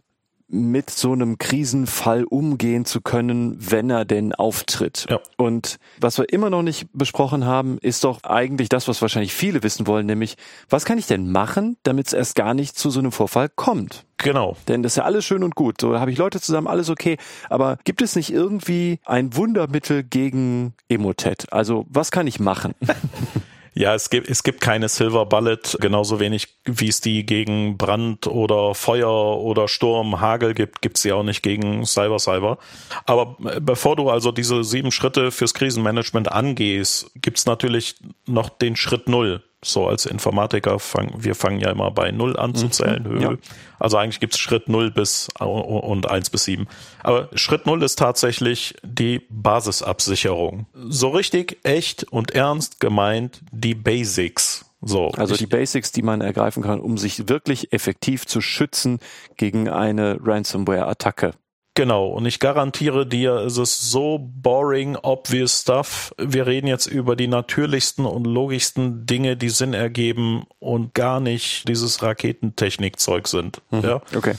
mit 0.52 0.90
so 0.90 1.12
einem 1.12 1.38
Krisenfall 1.38 2.24
umgehen 2.24 2.84
zu 2.84 3.00
können, 3.00 3.56
wenn 3.58 3.90
er 3.90 4.04
denn 4.04 4.34
auftritt. 4.34 5.06
Ja. 5.08 5.20
Und 5.36 5.78
was 5.98 6.18
wir 6.18 6.32
immer 6.32 6.50
noch 6.50 6.62
nicht 6.62 6.88
besprochen 6.92 7.46
haben, 7.46 7.78
ist 7.78 8.04
doch 8.04 8.22
eigentlich 8.24 8.68
das, 8.68 8.86
was 8.86 9.00
wahrscheinlich 9.00 9.32
viele 9.32 9.62
wissen 9.62 9.86
wollen, 9.86 10.06
nämlich, 10.06 10.36
was 10.68 10.84
kann 10.84 10.98
ich 10.98 11.06
denn 11.06 11.32
machen, 11.32 11.76
damit 11.82 12.08
es 12.08 12.12
erst 12.12 12.34
gar 12.34 12.54
nicht 12.54 12.76
zu 12.78 12.90
so 12.90 13.00
einem 13.00 13.12
Vorfall 13.12 13.48
kommt? 13.48 14.04
Genau. 14.18 14.56
Denn 14.68 14.82
das 14.82 14.92
ist 14.92 14.96
ja 14.96 15.04
alles 15.04 15.24
schön 15.24 15.42
und 15.42 15.54
gut. 15.54 15.80
So 15.80 15.98
habe 15.98 16.10
ich 16.12 16.18
Leute 16.18 16.40
zusammen, 16.40 16.66
alles 16.66 16.90
okay. 16.90 17.16
Aber 17.48 17.78
gibt 17.84 18.02
es 18.02 18.14
nicht 18.14 18.32
irgendwie 18.32 19.00
ein 19.04 19.34
Wundermittel 19.36 20.04
gegen 20.04 20.74
Emotet? 20.88 21.52
Also 21.52 21.86
was 21.88 22.10
kann 22.10 22.26
ich 22.26 22.38
machen? 22.38 22.74
Ja, 23.74 23.94
es 23.94 24.10
gibt, 24.10 24.28
es 24.28 24.42
gibt 24.42 24.60
keine 24.60 24.88
Silver 24.88 25.24
Bullet, 25.24 25.60
genauso 25.80 26.20
wenig 26.20 26.48
wie 26.64 26.88
es 26.88 27.00
die 27.00 27.24
gegen 27.24 27.78
Brand 27.78 28.26
oder 28.26 28.74
Feuer 28.74 29.38
oder 29.38 29.66
Sturm, 29.66 30.20
Hagel 30.20 30.52
gibt, 30.52 30.82
gibt 30.82 30.98
es 30.98 31.02
sie 31.02 31.12
auch 31.12 31.22
nicht 31.22 31.42
gegen 31.42 31.86
Cyber 31.86 32.18
Cyber. 32.18 32.58
Aber 33.06 33.36
äh, 33.50 33.60
bevor 33.60 33.96
du 33.96 34.10
also 34.10 34.30
diese 34.30 34.62
sieben 34.62 34.92
Schritte 34.92 35.30
fürs 35.30 35.54
Krisenmanagement 35.54 36.30
angehst, 36.30 37.10
gibt 37.16 37.38
es 37.38 37.46
natürlich 37.46 37.96
noch 38.26 38.50
den 38.50 38.76
Schritt 38.76 39.08
Null 39.08 39.42
so 39.64 39.86
als 39.86 40.06
Informatiker 40.06 40.78
fangen, 40.78 41.14
wir 41.18 41.34
fangen 41.34 41.60
ja 41.60 41.70
immer 41.70 41.90
bei 41.90 42.10
null 42.10 42.36
an 42.36 42.54
zu 42.54 42.66
mhm. 42.66 42.72
zählen. 42.72 43.02
Mhm, 43.08 43.20
ja. 43.20 43.34
Also 43.78 43.96
eigentlich 43.96 44.20
gibt 44.20 44.34
es 44.34 44.40
Schritt 44.40 44.68
null 44.68 44.90
bis 44.90 45.28
und 45.38 46.08
eins 46.10 46.30
bis 46.30 46.44
sieben. 46.44 46.66
Aber 47.02 47.28
Schritt 47.34 47.66
null 47.66 47.82
ist 47.82 47.98
tatsächlich 47.98 48.74
die 48.82 49.22
Basisabsicherung. 49.28 50.66
So 50.74 51.08
richtig 51.08 51.58
echt 51.64 52.04
und 52.04 52.32
ernst 52.32 52.80
gemeint 52.80 53.40
die 53.50 53.74
Basics. 53.74 54.66
So. 54.82 55.10
Also 55.12 55.36
die 55.36 55.46
Basics, 55.46 55.92
die 55.92 56.02
man 56.02 56.20
ergreifen 56.20 56.62
kann, 56.62 56.80
um 56.80 56.98
sich 56.98 57.28
wirklich 57.28 57.72
effektiv 57.72 58.26
zu 58.26 58.40
schützen 58.40 58.98
gegen 59.36 59.68
eine 59.68 60.18
Ransomware-Attacke. 60.20 61.34
Genau, 61.74 62.08
und 62.08 62.26
ich 62.26 62.38
garantiere 62.38 63.06
dir, 63.06 63.32
es 63.36 63.56
ist 63.56 63.90
so 63.90 64.18
boring, 64.20 64.96
obvious 65.00 65.62
stuff. 65.62 66.14
Wir 66.18 66.46
reden 66.46 66.66
jetzt 66.66 66.86
über 66.86 67.16
die 67.16 67.28
natürlichsten 67.28 68.04
und 68.04 68.26
logischsten 68.26 69.06
Dinge, 69.06 69.38
die 69.38 69.48
Sinn 69.48 69.72
ergeben 69.72 70.44
und 70.58 70.92
gar 70.92 71.18
nicht 71.18 71.66
dieses 71.68 72.02
Raketentechnikzeug 72.02 73.26
sind. 73.26 73.62
Mhm. 73.70 73.80
Ja? 73.80 74.02
Okay. 74.14 74.34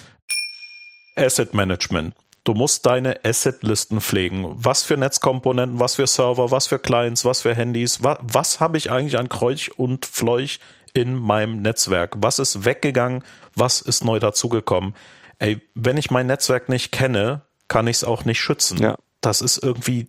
Asset 1.15 1.55
Management. 1.55 2.13
Du 2.43 2.53
musst 2.53 2.85
deine 2.85 3.23
Asset-Listen 3.23 4.01
pflegen. 4.01 4.45
Was 4.55 4.83
für 4.83 4.97
Netzkomponenten, 4.97 5.79
was 5.79 5.95
für 5.95 6.05
Server, 6.07 6.51
was 6.51 6.67
für 6.67 6.77
Clients, 6.77 7.25
was 7.25 7.41
für 7.41 7.55
Handys, 7.55 8.03
was, 8.03 8.17
was 8.21 8.59
habe 8.59 8.77
ich 8.77 8.91
eigentlich 8.91 9.17
an 9.17 9.29
Kreuch 9.29 9.71
und 9.77 10.05
Fleuch 10.05 10.59
in 10.93 11.15
meinem 11.15 11.61
Netzwerk? 11.61 12.15
Was 12.17 12.37
ist 12.37 12.65
weggegangen? 12.65 13.23
Was 13.55 13.81
ist 13.81 14.03
neu 14.03 14.19
dazugekommen? 14.19 14.93
Ey, 15.43 15.61
wenn 15.75 15.97
ich 15.97 16.09
mein 16.09 16.27
Netzwerk 16.27 16.69
nicht 16.69 16.91
kenne, 16.91 17.41
kann 17.67 17.87
ich 17.87 17.97
es 17.97 18.03
auch 18.03 18.25
nicht 18.25 18.39
schützen. 18.39 18.77
Ja. 18.77 18.97
Das 19.21 19.41
ist 19.41 19.57
irgendwie 19.57 20.07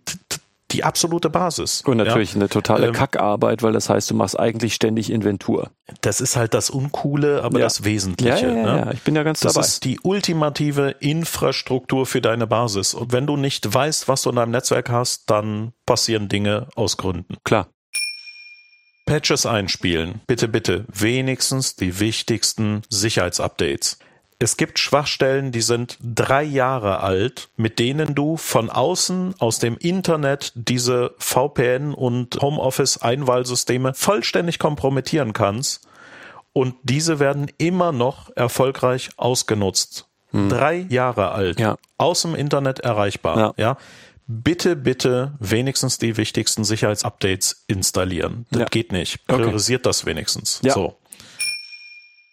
die 0.71 0.83
absolute 0.83 1.29
Basis. 1.29 1.81
Und 1.85 1.97
natürlich 1.97 2.31
ja. 2.31 2.37
eine 2.37 2.49
totale 2.49 2.87
ähm, 2.87 2.93
Kackarbeit, 2.93 3.63
weil 3.63 3.71
das 3.71 3.89
heißt, 3.89 4.09
du 4.09 4.15
machst 4.15 4.37
eigentlich 4.39 4.73
ständig 4.73 5.11
Inventur. 5.11 5.71
Das 6.01 6.21
ist 6.21 6.35
halt 6.35 6.53
das 6.53 6.69
Uncoole, 6.69 7.43
aber 7.43 7.59
ja. 7.59 7.65
das 7.65 7.83
Wesentliche. 7.83 8.47
Ja, 8.47 8.53
ja, 8.53 8.63
ne? 8.63 8.79
ja, 8.85 8.91
ich 8.91 9.01
bin 9.01 9.15
ja 9.15 9.23
ganz 9.23 9.41
das 9.41 9.53
dabei. 9.53 9.63
Das 9.63 9.73
ist 9.73 9.83
die 9.85 9.99
ultimative 10.01 10.95
Infrastruktur 10.99 12.05
für 12.05 12.21
deine 12.21 12.47
Basis. 12.47 12.93
Und 12.93 13.11
wenn 13.11 13.27
du 13.27 13.37
nicht 13.37 13.73
weißt, 13.73 14.07
was 14.07 14.23
du 14.23 14.31
in 14.31 14.37
deinem 14.37 14.51
Netzwerk 14.51 14.89
hast, 14.89 15.29
dann 15.29 15.73
passieren 15.85 16.29
Dinge 16.29 16.67
aus 16.75 16.97
Gründen. 16.97 17.37
Klar. 17.43 17.67
Patches 19.05 19.45
einspielen. 19.45 20.21
Bitte, 20.25 20.47
bitte. 20.47 20.85
Wenigstens 20.91 21.75
die 21.75 21.99
wichtigsten 21.99 22.81
Sicherheitsupdates. 22.89 23.99
Es 24.37 24.57
gibt 24.57 24.79
Schwachstellen, 24.79 25.51
die 25.51 25.61
sind 25.61 25.97
drei 26.01 26.43
Jahre 26.43 26.99
alt, 26.99 27.47
mit 27.55 27.79
denen 27.79 28.15
du 28.15 28.35
von 28.35 28.69
außen 28.69 29.35
aus 29.39 29.59
dem 29.59 29.77
Internet 29.77 30.51
diese 30.55 31.13
VPN 31.19 31.93
und 31.93 32.41
Homeoffice-Einwahlsysteme 32.41 33.93
vollständig 33.93 34.59
kompromittieren 34.59 35.31
kannst. 35.31 35.87
Und 36.51 36.75
diese 36.83 37.19
werden 37.19 37.51
immer 37.57 37.91
noch 37.91 38.29
erfolgreich 38.35 39.09
ausgenutzt. 39.17 40.07
Hm. 40.31 40.49
Drei 40.49 40.85
Jahre 40.89 41.31
alt. 41.31 41.59
Ja. 41.59 41.77
Aus 41.97 42.23
dem 42.23 42.35
Internet 42.35 42.79
erreichbar. 42.81 43.37
Ja. 43.37 43.53
ja. 43.57 43.77
Bitte, 44.27 44.75
bitte 44.75 45.33
wenigstens 45.39 45.97
die 45.97 46.17
wichtigsten 46.17 46.63
Sicherheitsupdates 46.63 47.63
installieren. 47.67 48.47
Das 48.49 48.61
ja. 48.61 48.65
geht 48.65 48.91
nicht. 48.91 49.25
Priorisiert 49.27 49.81
okay. 49.81 49.89
das 49.89 50.05
wenigstens. 50.05 50.59
Ja. 50.63 50.73
So. 50.73 50.97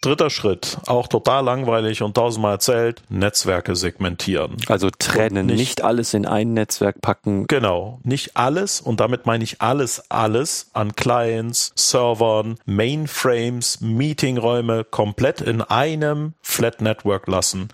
Dritter 0.03 0.29
Schritt, 0.29 0.79
auch 0.85 1.07
total 1.07 1.45
langweilig 1.45 2.01
und 2.01 2.15
tausendmal 2.15 2.55
erzählt, 2.55 3.01
Netzwerke 3.07 3.73
segmentieren. 3.77 4.57
Also 4.67 4.89
trennen, 4.89 5.45
nicht, 5.45 5.57
nicht, 5.57 5.81
alles 5.81 6.13
in 6.13 6.25
ein 6.25 6.53
Netzwerk 6.53 6.99
packen. 6.99 7.47
Genau, 7.47 8.01
nicht 8.03 8.35
alles 8.35 8.81
und 8.81 8.99
damit 8.99 9.25
meine 9.25 9.45
ich 9.45 9.61
alles, 9.61 10.11
alles 10.11 10.69
an 10.73 10.93
Clients, 10.97 11.71
Servern, 11.75 12.57
Mainframes, 12.65 13.79
Meetingräume 13.79 14.83
komplett 14.83 15.39
in 15.39 15.61
einem 15.61 16.33
Flat 16.41 16.81
Network 16.81 17.27
lassen. 17.27 17.69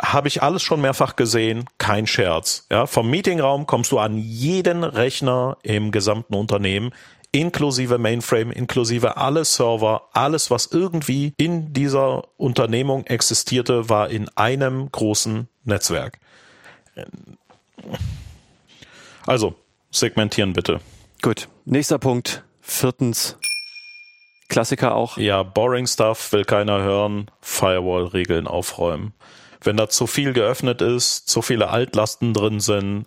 Habe 0.00 0.28
ich 0.28 0.44
alles 0.44 0.62
schon 0.62 0.80
mehrfach 0.80 1.16
gesehen, 1.16 1.64
kein 1.78 2.06
Scherz. 2.06 2.64
Ja, 2.70 2.86
vom 2.86 3.10
Meetingraum 3.10 3.66
kommst 3.66 3.90
du 3.90 3.98
an 3.98 4.16
jeden 4.16 4.84
Rechner 4.84 5.58
im 5.64 5.90
gesamten 5.90 6.34
Unternehmen 6.34 6.92
inklusive 7.32 7.98
Mainframe, 7.98 8.52
inklusive 8.52 9.16
alle 9.16 9.44
Server, 9.44 10.08
alles, 10.12 10.50
was 10.50 10.66
irgendwie 10.66 11.32
in 11.36 11.72
dieser 11.72 12.24
Unternehmung 12.38 13.04
existierte, 13.06 13.88
war 13.88 14.10
in 14.10 14.28
einem 14.36 14.90
großen 14.90 15.48
Netzwerk. 15.64 16.18
Also, 19.26 19.54
segmentieren 19.90 20.52
bitte. 20.52 20.80
Gut. 21.22 21.48
Nächster 21.64 21.98
Punkt. 21.98 22.42
Viertens. 22.60 23.36
Klassiker 24.48 24.94
auch. 24.94 25.16
Ja, 25.16 25.42
boring 25.42 25.86
stuff 25.86 26.32
will 26.32 26.44
keiner 26.44 26.82
hören. 26.82 27.30
Firewall-Regeln 27.40 28.46
aufräumen. 28.46 29.14
Wenn 29.62 29.76
da 29.76 29.88
zu 29.88 30.06
viel 30.06 30.32
geöffnet 30.32 30.82
ist, 30.82 31.28
zu 31.28 31.42
viele 31.42 31.68
Altlasten 31.68 32.34
drin 32.34 32.60
sind, 32.60 33.06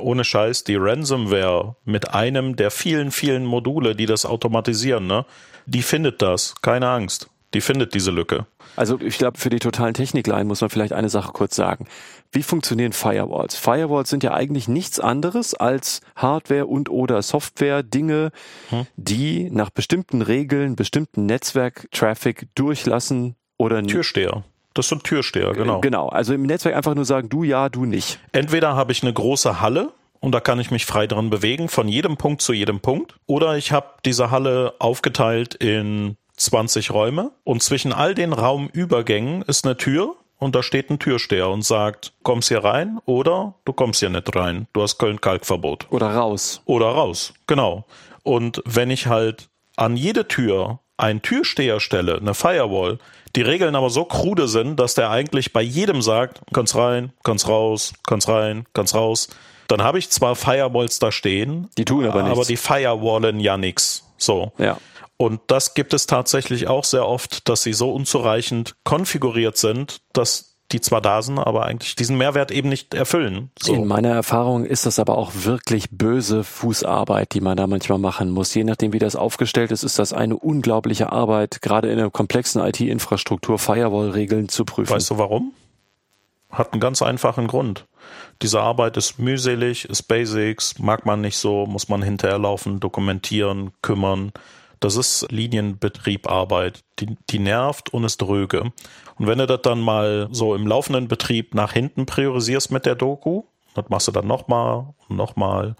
ohne 0.00 0.24
Scheiß, 0.24 0.64
die 0.64 0.76
Ransomware 0.76 1.76
mit 1.84 2.14
einem 2.14 2.56
der 2.56 2.70
vielen, 2.70 3.10
vielen 3.10 3.44
Module, 3.44 3.94
die 3.94 4.06
das 4.06 4.24
automatisieren, 4.24 5.06
ne, 5.06 5.26
die 5.66 5.82
findet 5.82 6.22
das. 6.22 6.54
Keine 6.62 6.88
Angst. 6.88 7.28
Die 7.52 7.60
findet 7.60 7.94
diese 7.94 8.12
Lücke. 8.12 8.46
Also 8.76 9.00
ich 9.00 9.18
glaube, 9.18 9.38
für 9.38 9.50
die 9.50 9.58
totalen 9.58 9.94
Technikleien 9.94 10.46
muss 10.46 10.60
man 10.60 10.70
vielleicht 10.70 10.92
eine 10.92 11.08
Sache 11.08 11.32
kurz 11.32 11.56
sagen. 11.56 11.88
Wie 12.30 12.44
funktionieren 12.44 12.92
Firewalls? 12.92 13.56
Firewalls 13.56 14.08
sind 14.08 14.22
ja 14.22 14.32
eigentlich 14.34 14.68
nichts 14.68 15.00
anderes 15.00 15.54
als 15.54 16.00
Hardware 16.14 16.66
und 16.66 16.88
oder 16.88 17.22
Software 17.22 17.82
Dinge, 17.82 18.30
hm? 18.68 18.86
die 18.96 19.50
nach 19.50 19.70
bestimmten 19.70 20.22
Regeln, 20.22 20.76
bestimmten 20.76 21.26
Netzwerk-Traffic 21.26 22.48
durchlassen 22.54 23.34
oder 23.58 23.82
nicht. 23.82 23.90
Türsteher. 23.90 24.44
Das 24.74 24.88
sind 24.88 25.04
Türsteher, 25.04 25.52
genau. 25.52 25.80
Genau. 25.80 26.08
Also 26.08 26.32
im 26.32 26.42
Netzwerk 26.42 26.76
einfach 26.76 26.94
nur 26.94 27.04
sagen, 27.04 27.28
du 27.28 27.42
ja, 27.42 27.68
du 27.68 27.84
nicht. 27.84 28.20
Entweder 28.32 28.76
habe 28.76 28.92
ich 28.92 29.02
eine 29.02 29.12
große 29.12 29.60
Halle 29.60 29.90
und 30.20 30.32
da 30.32 30.40
kann 30.40 30.60
ich 30.60 30.70
mich 30.70 30.86
frei 30.86 31.06
dran 31.06 31.30
bewegen, 31.30 31.68
von 31.68 31.88
jedem 31.88 32.16
Punkt 32.16 32.42
zu 32.42 32.52
jedem 32.52 32.80
Punkt. 32.80 33.14
Oder 33.26 33.56
ich 33.56 33.72
habe 33.72 33.88
diese 34.04 34.30
Halle 34.30 34.74
aufgeteilt 34.78 35.54
in 35.54 36.16
20 36.36 36.92
Räume 36.92 37.32
und 37.44 37.62
zwischen 37.62 37.92
all 37.92 38.14
den 38.14 38.32
Raumübergängen 38.32 39.42
ist 39.42 39.64
eine 39.64 39.76
Tür 39.76 40.14
und 40.38 40.54
da 40.54 40.62
steht 40.62 40.88
ein 40.88 40.98
Türsteher 40.98 41.50
und 41.50 41.62
sagt, 41.62 42.12
kommst 42.22 42.48
hier 42.48 42.64
rein 42.64 42.98
oder 43.04 43.54
du 43.64 43.72
kommst 43.72 44.00
hier 44.00 44.08
nicht 44.08 44.34
rein. 44.34 44.66
Du 44.72 44.82
hast 44.82 44.98
Köln-Kalkverbot. 44.98 45.88
Oder 45.90 46.14
raus. 46.14 46.62
Oder 46.64 46.86
raus, 46.86 47.34
genau. 47.46 47.84
Und 48.22 48.62
wenn 48.64 48.90
ich 48.90 49.06
halt 49.06 49.48
an 49.76 49.96
jede 49.96 50.28
Tür 50.28 50.80
einen 50.96 51.22
Türsteher 51.22 51.80
stelle, 51.80 52.16
eine 52.16 52.34
Firewall, 52.34 52.98
die 53.36 53.42
Regeln 53.42 53.76
aber 53.76 53.90
so 53.90 54.04
krude 54.04 54.48
sind, 54.48 54.78
dass 54.78 54.94
der 54.94 55.10
eigentlich 55.10 55.52
bei 55.52 55.62
jedem 55.62 56.02
sagt, 56.02 56.40
kannst 56.52 56.74
rein, 56.74 57.12
kannst 57.22 57.48
raus, 57.48 57.92
kannst 58.06 58.28
rein, 58.28 58.66
kannst 58.72 58.94
raus, 58.94 59.28
dann 59.68 59.82
habe 59.82 59.98
ich 59.98 60.10
zwar 60.10 60.34
Firewalls 60.34 60.98
da 60.98 61.12
stehen, 61.12 61.68
die 61.78 61.84
tun 61.84 62.04
aber 62.06 62.22
nichts. 62.22 62.38
Aber 62.38 62.46
die 62.46 62.56
firewallen 62.56 63.38
ja 63.38 63.56
nichts. 63.56 64.04
So. 64.16 64.52
Ja. 64.58 64.78
Und 65.16 65.40
das 65.48 65.74
gibt 65.74 65.92
es 65.92 66.06
tatsächlich 66.06 66.66
auch 66.66 66.84
sehr 66.84 67.06
oft, 67.06 67.48
dass 67.48 67.62
sie 67.62 67.72
so 67.72 67.92
unzureichend 67.92 68.74
konfiguriert 68.84 69.56
sind, 69.56 70.00
dass 70.12 70.49
die 70.72 70.80
zwar 70.80 71.00
da 71.00 71.22
sind, 71.22 71.38
aber 71.38 71.66
eigentlich 71.66 71.96
diesen 71.96 72.16
Mehrwert 72.16 72.50
eben 72.50 72.68
nicht 72.68 72.94
erfüllen. 72.94 73.50
So. 73.58 73.74
In 73.74 73.86
meiner 73.86 74.10
Erfahrung 74.10 74.64
ist 74.64 74.86
das 74.86 74.98
aber 74.98 75.18
auch 75.18 75.32
wirklich 75.34 75.90
böse 75.90 76.44
Fußarbeit, 76.44 77.34
die 77.34 77.40
man 77.40 77.56
da 77.56 77.66
manchmal 77.66 77.98
machen 77.98 78.30
muss. 78.30 78.54
Je 78.54 78.64
nachdem, 78.64 78.92
wie 78.92 78.98
das 78.98 79.16
aufgestellt 79.16 79.70
ist, 79.70 79.82
ist 79.82 79.98
das 79.98 80.12
eine 80.12 80.36
unglaubliche 80.36 81.12
Arbeit, 81.12 81.62
gerade 81.62 81.90
in 81.90 81.98
einer 81.98 82.10
komplexen 82.10 82.62
IT-Infrastruktur 82.62 83.58
Firewall-Regeln 83.58 84.48
zu 84.48 84.64
prüfen. 84.64 84.94
Weißt 84.94 85.10
du 85.10 85.18
warum? 85.18 85.52
Hat 86.50 86.72
einen 86.72 86.80
ganz 86.80 87.00
einfachen 87.00 87.46
Grund. 87.46 87.86
Diese 88.42 88.60
Arbeit 88.60 88.96
ist 88.96 89.18
mühselig, 89.18 89.84
ist 89.84 90.04
Basics, 90.04 90.78
mag 90.78 91.06
man 91.06 91.20
nicht 91.20 91.36
so, 91.36 91.66
muss 91.66 91.88
man 91.88 92.02
hinterherlaufen, 92.02 92.80
dokumentieren, 92.80 93.70
kümmern. 93.82 94.32
Das 94.80 94.96
ist 94.96 95.30
Linienbetriebarbeit. 95.30 96.82
Die, 96.98 97.16
die 97.30 97.38
nervt 97.38 97.92
und 97.92 98.04
ist 98.04 98.18
dröge. 98.18 98.72
Und 99.18 99.26
wenn 99.26 99.38
du 99.38 99.46
das 99.46 99.62
dann 99.62 99.80
mal 99.80 100.28
so 100.32 100.54
im 100.54 100.66
laufenden 100.66 101.08
Betrieb 101.08 101.54
nach 101.54 101.72
hinten 101.72 102.06
priorisierst 102.06 102.70
mit 102.70 102.86
der 102.86 102.94
Doku, 102.94 103.44
das 103.74 103.88
machst 103.88 104.08
du 104.08 104.12
dann 104.12 104.26
nochmal 104.26 104.86
und 105.08 105.16
nochmal. 105.16 105.76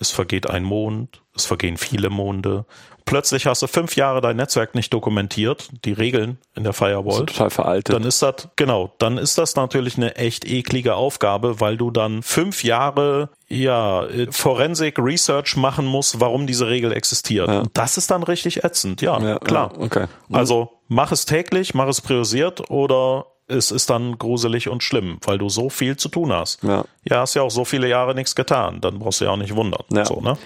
Es 0.00 0.10
vergeht 0.10 0.48
ein 0.48 0.64
Mond, 0.64 1.22
es 1.34 1.44
vergehen 1.44 1.76
viele 1.76 2.08
Monde 2.08 2.64
plötzlich 3.08 3.46
hast 3.46 3.62
du 3.62 3.66
fünf 3.66 3.96
Jahre 3.96 4.20
dein 4.20 4.36
Netzwerk 4.36 4.74
nicht 4.74 4.92
dokumentiert, 4.92 5.70
die 5.84 5.92
Regeln 5.92 6.38
in 6.54 6.64
der 6.64 6.72
Firewall. 6.72 7.26
total 7.26 7.50
veraltet. 7.50 7.94
Dann 7.94 8.04
ist 8.04 8.22
das, 8.22 8.48
genau, 8.56 8.92
dann 8.98 9.18
ist 9.18 9.38
das 9.38 9.56
natürlich 9.56 9.96
eine 9.96 10.16
echt 10.16 10.44
eklige 10.44 10.94
Aufgabe, 10.94 11.60
weil 11.60 11.76
du 11.76 11.90
dann 11.90 12.22
fünf 12.22 12.62
Jahre 12.62 13.30
ja, 13.48 14.06
Forensik 14.30 14.98
Research 14.98 15.56
machen 15.56 15.86
musst, 15.86 16.20
warum 16.20 16.46
diese 16.46 16.68
Regel 16.68 16.92
existiert. 16.92 17.48
Ja. 17.48 17.62
das 17.72 17.96
ist 17.96 18.10
dann 18.10 18.22
richtig 18.22 18.64
ätzend, 18.64 19.00
ja, 19.00 19.18
ja 19.20 19.38
klar. 19.38 19.72
Ja, 19.74 19.82
okay. 19.82 20.06
Also 20.30 20.70
mach 20.88 21.12
es 21.12 21.24
täglich, 21.24 21.74
mach 21.74 21.88
es 21.88 22.00
priorisiert 22.00 22.70
oder 22.70 23.26
es 23.46 23.70
ist 23.70 23.88
dann 23.88 24.18
gruselig 24.18 24.68
und 24.68 24.82
schlimm, 24.82 25.18
weil 25.24 25.38
du 25.38 25.48
so 25.48 25.70
viel 25.70 25.96
zu 25.96 26.10
tun 26.10 26.32
hast. 26.32 26.62
Ja, 26.62 26.84
ja 27.04 27.20
hast 27.20 27.34
ja 27.34 27.42
auch 27.42 27.50
so 27.50 27.64
viele 27.64 27.88
Jahre 27.88 28.14
nichts 28.14 28.34
getan, 28.34 28.80
dann 28.80 28.98
brauchst 28.98 29.20
du 29.20 29.24
ja 29.24 29.30
auch 29.30 29.36
nicht 29.36 29.54
wundern. 29.54 29.84
Ja. 29.90 30.04
So, 30.04 30.20
ne? 30.20 30.36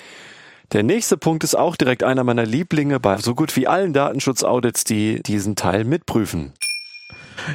Der 0.72 0.82
nächste 0.82 1.18
Punkt 1.18 1.44
ist 1.44 1.54
auch 1.54 1.76
direkt 1.76 2.02
einer 2.02 2.24
meiner 2.24 2.46
Lieblinge 2.46 2.98
bei 2.98 3.18
so 3.18 3.34
gut 3.34 3.54
wie 3.56 3.66
allen 3.66 3.92
Datenschutzaudits, 3.92 4.84
die 4.84 5.22
diesen 5.22 5.54
Teil 5.54 5.84
mitprüfen. 5.84 6.54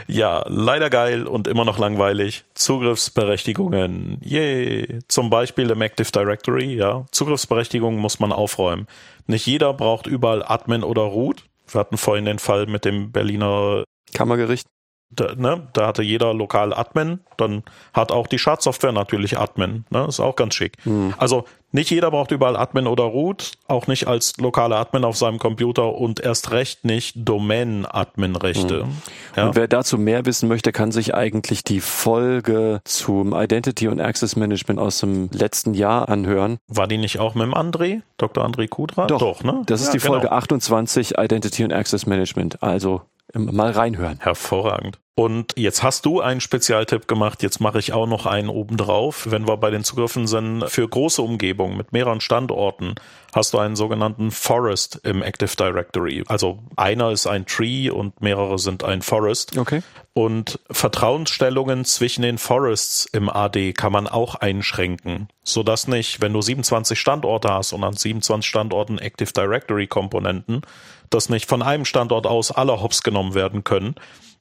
Ja, 0.07 0.43
leider 0.47 0.89
geil 0.89 1.27
und 1.27 1.47
immer 1.47 1.65
noch 1.65 1.77
langweilig. 1.77 2.43
Zugriffsberechtigungen. 2.53 4.19
Yay. 4.23 4.99
Zum 5.07 5.29
Beispiel 5.29 5.69
im 5.69 5.81
Active 5.81 6.11
Directory, 6.11 6.75
ja. 6.75 7.05
Zugriffsberechtigungen 7.11 7.99
muss 7.99 8.19
man 8.19 8.31
aufräumen. 8.31 8.87
Nicht 9.25 9.45
jeder 9.45 9.73
braucht 9.73 10.07
überall 10.07 10.43
Admin 10.43 10.83
oder 10.83 11.01
Root. 11.01 11.43
Wir 11.69 11.79
hatten 11.79 11.97
vorhin 11.97 12.25
den 12.25 12.39
Fall 12.39 12.65
mit 12.65 12.85
dem 12.85 13.11
Berliner 13.11 13.83
Kammergericht. 14.13 14.67
Da, 15.09 15.35
ne, 15.35 15.67
da 15.73 15.88
hatte 15.88 16.03
jeder 16.03 16.34
lokal 16.34 16.73
Admin, 16.73 17.19
dann 17.38 17.63
hat 17.93 18.11
auch 18.11 18.27
die 18.27 18.39
Schadsoftware 18.39 18.91
natürlich 18.91 19.39
Admin. 19.39 19.85
Ne, 19.89 20.05
ist 20.07 20.19
auch 20.19 20.35
ganz 20.35 20.55
schick. 20.55 20.73
Hm. 20.84 21.13
Also 21.17 21.45
nicht 21.71 21.91
jeder 21.91 22.11
braucht 22.11 22.31
überall 22.31 22.55
Admin 22.55 22.88
oder 22.88 23.03
Root, 23.03 23.53
auch 23.67 23.88
nicht 23.88 24.07
als 24.07 24.38
lokaler 24.38 24.77
Admin 24.77 25.03
auf 25.03 25.17
seinem 25.17 25.38
Computer 25.38 25.95
und 25.95 26.19
erst 26.19 26.51
recht 26.51 26.85
nicht 26.85 27.15
Domain-Admin-Rechte. 27.17 28.84
Hm. 28.84 28.89
Ja. 29.35 29.47
Und 29.47 29.55
wer 29.55 29.67
dazu 29.67 29.97
mehr 29.97 30.25
wissen 30.25 30.47
möchte, 30.47 30.71
kann 30.71 30.91
sich 30.91 31.13
eigentlich 31.13 31.63
die 31.63 31.81
Folge 31.81 32.79
zum 32.85 33.34
Identity 33.34 33.89
und 33.89 33.99
Access 33.99 34.38
Management 34.38 34.79
aus 34.79 34.99
dem 34.99 35.29
letzten 35.31 35.73
Jahr 35.73 36.07
anhören. 36.07 36.57
War 36.67 36.88
die 36.88 36.97
nicht 36.97 37.19
auch 37.19 37.35
mit 37.35 37.45
dem 37.45 37.53
André, 37.53 38.01
Dr. 38.17 38.45
André 38.45 38.69
Kudra? 38.69 39.07
Doch, 39.07 39.19
Doch 39.19 39.43
ne? 39.43 39.63
Das 39.65 39.81
ist 39.81 39.88
ja, 39.88 39.93
die 39.93 39.99
Folge 39.99 40.27
genau. 40.27 40.38
28 40.38 41.17
Identity 41.17 41.65
und 41.65 41.73
Access 41.73 42.05
Management. 42.05 42.63
Also 42.63 43.01
mal 43.33 43.71
reinhören. 43.71 44.19
Hervorragend. 44.19 44.99
Und 45.19 45.53
jetzt 45.57 45.81
hast 45.81 46.05
du 46.05 46.21
einen 46.21 46.41
Spezialtipp 46.41 47.07
gemacht, 47.07 47.41
jetzt 47.41 47.59
mache 47.59 47.79
ich 47.79 47.91
auch 47.91 48.05
noch 48.05 48.27
einen 48.27 48.49
obendrauf. 48.49 49.25
Wenn 49.31 49.47
wir 49.47 49.57
bei 49.57 49.71
den 49.71 49.83
Zugriffen 49.83 50.27
sind, 50.27 50.69
für 50.69 50.87
große 50.87 51.23
Umgebungen 51.23 51.75
mit 51.75 51.91
mehreren 51.91 52.21
Standorten 52.21 52.93
hast 53.33 53.51
du 53.55 53.57
einen 53.57 53.75
sogenannten 53.75 54.29
Forest 54.29 54.99
im 55.03 55.23
Active 55.23 55.55
Directory. 55.55 56.23
Also 56.27 56.59
einer 56.75 57.09
ist 57.09 57.25
ein 57.25 57.47
Tree 57.47 57.89
und 57.89 58.21
mehrere 58.21 58.59
sind 58.59 58.83
ein 58.83 59.01
Forest. 59.01 59.57
Okay. 59.57 59.81
Und 60.13 60.59
Vertrauensstellungen 60.69 61.83
zwischen 61.83 62.21
den 62.21 62.37
Forests 62.37 63.05
im 63.05 63.27
AD 63.27 63.73
kann 63.73 63.91
man 63.91 64.07
auch 64.07 64.35
einschränken, 64.35 65.29
sodass 65.43 65.87
nicht, 65.87 66.21
wenn 66.21 66.33
du 66.33 66.41
27 66.43 66.99
Standorte 66.99 67.49
hast 67.49 67.73
und 67.73 67.83
an 67.83 67.93
27 67.93 68.47
Standorten 68.47 68.99
Active 68.99 69.33
Directory 69.33 69.87
Komponenten, 69.87 70.61
dass 71.09 71.29
nicht 71.29 71.47
von 71.47 71.61
einem 71.61 71.85
Standort 71.85 72.27
aus 72.27 72.51
alle 72.51 72.81
Hops 72.81 73.03
genommen 73.03 73.34
werden 73.34 73.63
können. 73.63 73.95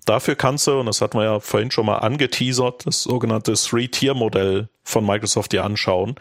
Dafür 0.04 0.36
kannst 0.36 0.66
du, 0.66 0.78
und 0.78 0.86
das 0.86 1.00
hatten 1.00 1.18
wir 1.18 1.24
ja 1.24 1.40
vorhin 1.40 1.70
schon 1.70 1.86
mal 1.86 1.98
angeteasert, 1.98 2.86
das 2.86 3.02
sogenannte 3.02 3.54
Three-Tier-Modell 3.54 4.68
von 4.84 5.04
Microsoft 5.04 5.52
dir 5.52 5.64
anschauen 5.64 6.16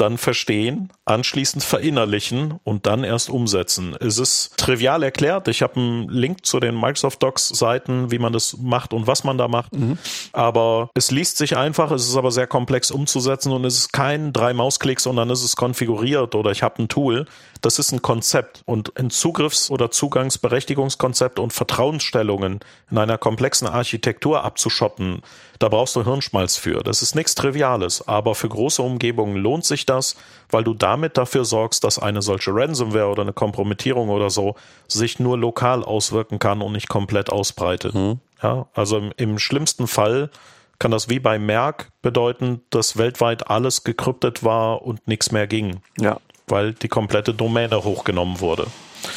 dann 0.00 0.18
verstehen, 0.18 0.90
anschließend 1.04 1.62
verinnerlichen 1.62 2.58
und 2.64 2.86
dann 2.86 3.04
erst 3.04 3.28
umsetzen. 3.28 3.96
Es 4.00 4.18
ist 4.18 4.56
trivial 4.56 5.02
erklärt. 5.02 5.48
Ich 5.48 5.62
habe 5.62 5.76
einen 5.76 6.08
Link 6.08 6.46
zu 6.46 6.58
den 6.60 6.78
Microsoft 6.78 7.22
Docs 7.22 7.48
Seiten, 7.48 8.10
wie 8.10 8.18
man 8.18 8.32
das 8.32 8.56
macht 8.58 8.94
und 8.94 9.06
was 9.06 9.24
man 9.24 9.36
da 9.36 9.48
macht. 9.48 9.74
Mhm. 9.74 9.98
Aber 10.32 10.90
es 10.94 11.10
liest 11.10 11.36
sich 11.36 11.56
einfach, 11.56 11.90
es 11.90 12.08
ist 12.08 12.16
aber 12.16 12.30
sehr 12.30 12.46
komplex 12.46 12.90
umzusetzen 12.90 13.52
und 13.52 13.64
es 13.64 13.76
ist 13.76 13.92
kein 13.92 14.32
drei 14.32 14.54
Mausklicks 14.54 15.06
und 15.06 15.16
dann 15.16 15.28
ist 15.30 15.42
es 15.42 15.56
konfiguriert 15.56 16.34
oder 16.34 16.50
ich 16.50 16.62
habe 16.62 16.82
ein 16.82 16.88
Tool. 16.88 17.26
Das 17.60 17.78
ist 17.78 17.92
ein 17.92 18.00
Konzept 18.00 18.62
und 18.64 18.96
ein 18.98 19.10
Zugriffs- 19.10 19.70
oder 19.70 19.90
Zugangsberechtigungskonzept 19.90 21.38
und 21.38 21.52
Vertrauensstellungen 21.52 22.60
in 22.90 22.98
einer 22.98 23.18
komplexen 23.18 23.68
Architektur 23.68 24.44
abzuschotten 24.44 25.20
da 25.60 25.68
brauchst 25.68 25.94
du 25.94 26.04
Hirnschmalz 26.04 26.56
für. 26.56 26.80
Das 26.80 27.02
ist 27.02 27.14
nichts 27.14 27.34
Triviales, 27.34 28.08
aber 28.08 28.34
für 28.34 28.48
große 28.48 28.80
Umgebungen 28.82 29.36
lohnt 29.36 29.66
sich 29.66 29.84
das, 29.84 30.16
weil 30.50 30.64
du 30.64 30.72
damit 30.72 31.18
dafür 31.18 31.44
sorgst, 31.44 31.84
dass 31.84 31.98
eine 31.98 32.22
solche 32.22 32.50
Ransomware 32.52 33.08
oder 33.08 33.22
eine 33.22 33.34
Kompromittierung 33.34 34.08
oder 34.08 34.30
so 34.30 34.56
sich 34.88 35.20
nur 35.20 35.36
lokal 35.36 35.84
auswirken 35.84 36.38
kann 36.38 36.62
und 36.62 36.72
nicht 36.72 36.88
komplett 36.88 37.30
ausbreitet. 37.30 37.94
Mhm. 37.94 38.20
Ja, 38.42 38.68
also 38.74 38.96
im, 38.96 39.12
im 39.18 39.38
schlimmsten 39.38 39.86
Fall 39.86 40.30
kann 40.78 40.90
das 40.90 41.10
wie 41.10 41.20
bei 41.20 41.38
Merck 41.38 41.90
bedeuten, 42.00 42.62
dass 42.70 42.96
weltweit 42.96 43.50
alles 43.50 43.84
gekryptet 43.84 44.42
war 44.42 44.80
und 44.80 45.06
nichts 45.06 45.30
mehr 45.30 45.46
ging. 45.46 45.82
Ja. 45.98 46.16
Weil 46.46 46.72
die 46.72 46.88
komplette 46.88 47.34
Domäne 47.34 47.84
hochgenommen 47.84 48.40
wurde. 48.40 48.66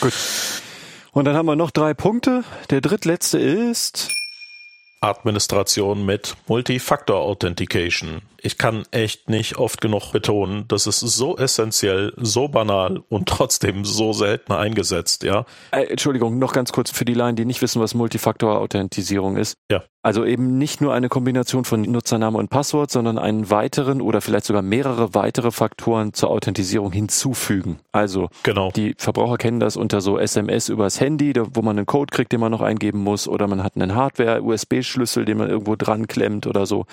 Gut. 0.02 0.14
Und 1.14 1.24
dann 1.24 1.38
haben 1.38 1.46
wir 1.46 1.56
noch 1.56 1.72
drei 1.72 1.94
Punkte. 1.94 2.44
Der 2.70 2.82
drittletzte 2.82 3.40
ist 3.40 4.10
Administration 5.04 6.06
mit 6.06 6.36
Multifactor 6.48 7.18
Authentication. 7.18 8.22
Ich 8.44 8.58
kann 8.58 8.84
echt 8.92 9.30
nicht 9.30 9.58
oft 9.58 9.80
genug 9.80 10.12
betonen, 10.12 10.66
das 10.68 10.86
ist 10.86 11.00
so 11.00 11.38
essentiell, 11.38 12.14
so 12.18 12.50
banal 12.50 13.02
und 13.08 13.30
trotzdem 13.30 13.86
so 13.86 14.12
selten 14.12 14.52
eingesetzt, 14.52 15.24
ja. 15.24 15.46
Äh, 15.72 15.86
Entschuldigung, 15.86 16.38
noch 16.40 16.52
ganz 16.52 16.74
kurz 16.74 16.92
für 16.92 17.06
die 17.06 17.14
Laien, 17.14 17.38
die 17.38 17.46
nicht 17.46 17.62
wissen, 17.62 17.82
was 17.82 17.94
Multifaktor-Authentisierung 17.94 19.38
ist. 19.38 19.56
Ja. 19.72 19.84
Also 20.02 20.26
eben 20.26 20.58
nicht 20.58 20.82
nur 20.82 20.94
eine 20.94 21.08
Kombination 21.08 21.64
von 21.64 21.84
Nutzername 21.84 22.38
und 22.38 22.50
Passwort, 22.50 22.92
sondern 22.92 23.18
einen 23.18 23.50
weiteren 23.50 24.02
oder 24.02 24.20
vielleicht 24.20 24.44
sogar 24.44 24.62
mehrere 24.62 25.14
weitere 25.14 25.52
Faktoren 25.52 26.14
zur 26.14 26.30
Authentisierung 26.30 26.92
hinzufügen. 26.92 27.80
Also 27.94 28.28
genau. 28.44 28.72
die 28.72 28.96
Verbraucher 28.98 29.38
kennen 29.38 29.62
das 29.62 29.78
unter 29.78 30.02
so 30.02 30.18
SMS 30.18 30.68
übers 30.68 31.00
Handy, 31.00 31.34
wo 31.54 31.62
man 31.62 31.78
einen 31.78 31.86
Code 31.86 32.12
kriegt, 32.14 32.34
den 32.34 32.42
man 32.42 32.52
noch 32.52 32.60
eingeben 32.60 33.00
muss, 33.00 33.30
oder 33.30 33.48
man 33.48 33.64
hat 33.64 33.78
einen 33.78 33.96
Hardware-USB-Schlüssel, 33.96 35.24
den 35.24 35.38
man 35.38 35.50
irgendwo 35.50 35.78
dran 35.78 36.08
klemmt 36.08 36.46
oder 36.46 36.66
so. 36.66 36.86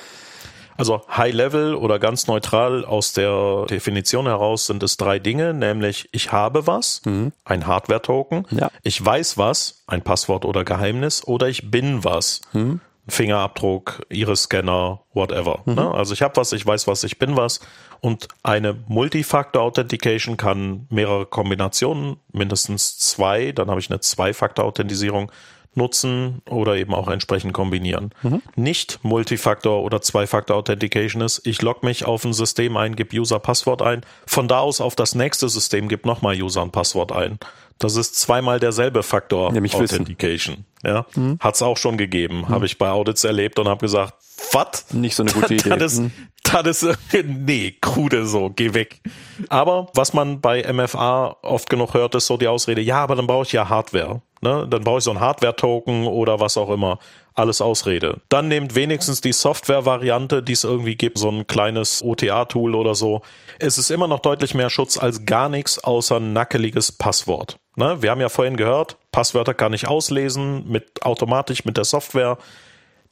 Also 0.81 1.03
High 1.15 1.35
Level 1.35 1.75
oder 1.75 1.99
ganz 1.99 2.27
neutral 2.27 2.87
aus 2.87 3.13
der 3.13 3.67
Definition 3.67 4.27
heraus 4.27 4.65
sind 4.65 4.83
es 4.83 4.97
drei 4.97 5.19
Dinge, 5.19 5.53
nämlich 5.53 6.09
ich 6.11 6.33
habe 6.33 6.67
was, 6.67 7.03
mhm. 7.05 7.33
ein 7.45 7.67
Hardware-Token, 7.67 8.47
ja. 8.51 8.71
ich 8.83 9.05
weiß 9.05 9.37
was, 9.37 9.85
ein 9.87 10.01
Passwort 10.01 10.47
oder 10.47 10.65
Geheimnis, 10.65 11.23
oder 11.27 11.49
ich 11.49 11.71
bin 11.71 12.03
was, 12.03 12.41
mhm. 12.55 12.81
Fingerabdruck, 13.09 14.07
Iris-Scanner, 14.09 15.01
whatever. 15.13 15.61
Mhm. 15.67 15.75
Ne? 15.75 15.91
Also 15.91 16.15
ich 16.15 16.23
habe 16.23 16.37
was, 16.37 16.53
ich 16.53 16.65
weiß 16.65 16.87
was, 16.87 17.05
ich 17.05 17.19
bin 17.19 17.37
was. 17.37 17.61
Und 18.01 18.29
eine 18.43 18.75
Multifactor-Authentication 18.89 20.39
kann 20.39 20.87
mehrere 20.89 21.27
Kombinationen, 21.27 22.17
mindestens 22.33 22.99
zwei, 22.99 23.53
dann 23.53 23.69
habe 23.69 23.81
ich 23.81 23.91
eine 23.91 24.01
Zwei-Faktor-Authentisierung 24.01 25.31
nutzen 25.75 26.43
oder 26.49 26.77
eben 26.77 26.95
auch 26.95 27.09
entsprechend 27.09 27.53
kombinieren. 27.53 28.13
Mhm. 28.23 28.43
Nicht 28.57 29.01
Multifaktor 29.03 29.83
oder 29.83 30.01
Zwei-Faktor 30.01 30.57
Authentication 30.57 31.23
ist, 31.23 31.47
ich 31.47 31.63
logge 31.63 31.87
mich 31.87 32.05
auf 32.05 32.25
ein 32.25 32.33
System 32.33 32.77
ein, 32.77 32.97
gebe 32.97 33.17
User-Passwort 33.17 33.83
ein, 33.83 34.03
von 34.27 34.49
da 34.49 34.59
aus 34.59 34.81
auf 34.81 34.97
das 34.97 35.15
nächste 35.15 35.49
System 35.49 35.89
gebe 35.89 36.09
nochmal 36.09 36.41
User 36.41 36.63
ein 36.63 36.71
Passwort 36.71 37.13
ein. 37.13 37.39
Das 37.79 37.97
ist 37.97 38.15
zweimal 38.17 38.61
derselbe 38.61 39.03
Faktor 39.03 39.53
Nämlich 39.53 39.75
Authentication. 39.75 40.67
Ja, 40.85 41.07
mhm. 41.15 41.39
hat's 41.41 41.63
auch 41.63 41.79
schon 41.79 41.97
gegeben, 41.97 42.41
mhm. 42.41 42.49
habe 42.51 42.67
ich 42.67 42.77
bei 42.77 42.91
Audits 42.91 43.25
erlebt 43.25 43.59
und 43.59 43.69
habe 43.69 43.81
gesagt, 43.81 44.15
was? 44.53 44.93
Nicht 44.93 45.15
so 45.15 45.23
eine 45.23 45.33
gute 45.33 45.55
Idee. 45.55 45.77
Das, 45.79 45.95
ist, 45.95 46.11
das 46.43 46.83
ist, 46.83 46.99
nee, 47.25 47.77
krude 47.81 48.27
so, 48.27 48.51
geh 48.51 48.75
weg. 48.75 49.01
Aber 49.49 49.89
was 49.95 50.13
man 50.13 50.41
bei 50.41 50.71
MFA 50.71 51.37
oft 51.43 51.71
genug 51.71 51.95
hört, 51.95 52.15
ist 52.15 52.27
so 52.27 52.37
die 52.37 52.49
Ausrede, 52.49 52.83
ja, 52.83 53.03
aber 53.03 53.17
dann 53.17 53.27
brauche 53.27 53.45
ich 53.45 53.53
ja 53.53 53.69
Hardware. 53.69 54.21
Ne? 54.41 54.67
Dann 54.69 54.83
brauche 54.83 54.99
ich 54.99 55.05
so 55.05 55.11
ein 55.11 55.21
Hardware-Token 55.21 56.07
oder 56.07 56.41
was 56.41 56.57
auch 56.57 56.71
immer. 56.71 56.99
Alles 57.35 57.61
Ausrede. 57.61 58.21
Dann 58.29 58.49
nehmt 58.49 58.75
wenigstens 58.75 59.21
die 59.21 59.33
Software-Variante, 59.33 60.43
die 60.43 60.53
es 60.53 60.65
irgendwie 60.65 60.97
gibt, 60.97 61.19
so 61.19 61.31
ein 61.31 61.47
kleines 61.47 62.03
OTA-Tool 62.03 62.75
oder 62.75 62.95
so. 62.95 63.23
Es 63.59 63.79
ist 63.79 63.91
immer 63.91 64.09
noch 64.09 64.21
deutlich 64.21 64.55
mehr 64.55 64.71
Schutz 64.71 64.99
als 64.99 65.27
gar 65.27 65.49
nichts 65.49 65.83
außer 65.83 66.17
ein 66.17 66.33
nackeliges 66.33 66.93
Passwort. 66.93 67.59
Ne? 67.77 68.03
Wir 68.03 68.11
haben 68.11 68.21
ja 68.21 68.29
vorhin 68.29 68.57
gehört, 68.57 68.97
Passwörter 69.13 69.55
kann 69.55 69.73
ich 69.73 69.89
auslesen 69.89 70.69
mit 70.69 71.03
automatisch 71.03 71.65
mit 71.65 71.77
der 71.77 71.85
Software. 71.85 72.39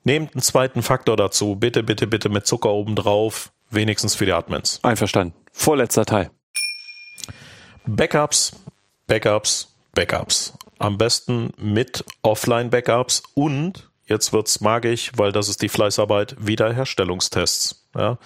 Nehmt 0.05 0.35
einen 0.35 0.43
zweiten 0.43 0.83
Faktor 0.83 1.17
dazu. 1.17 1.57
Bitte, 1.57 1.83
bitte, 1.83 2.07
bitte 2.07 2.29
mit 2.29 2.47
Zucker 2.47 2.71
oben 2.71 2.97
drauf. 2.97 3.53
Wenigstens 3.71 4.15
für 4.15 4.25
die 4.25 4.33
Admins. 4.33 4.81
Einverstanden. 4.83 5.35
Vorletzter 5.53 6.07
Teil. 6.07 6.31
Backups, 7.87 8.53
Backups, 9.07 9.75
Backups. 9.95 10.57
Am 10.79 10.99
besten 10.99 11.53
mit 11.59 12.05
Offline-Backups 12.23 13.23
und, 13.35 13.91
jetzt 14.07 14.33
wird's 14.33 14.61
magisch, 14.61 15.13
weil 15.17 15.33
das 15.33 15.49
ist 15.49 15.63
die 15.63 15.69
Fleißarbeit, 15.69 16.37
Wiederherstellungstests. 16.39 17.89
Ja. 17.97 18.19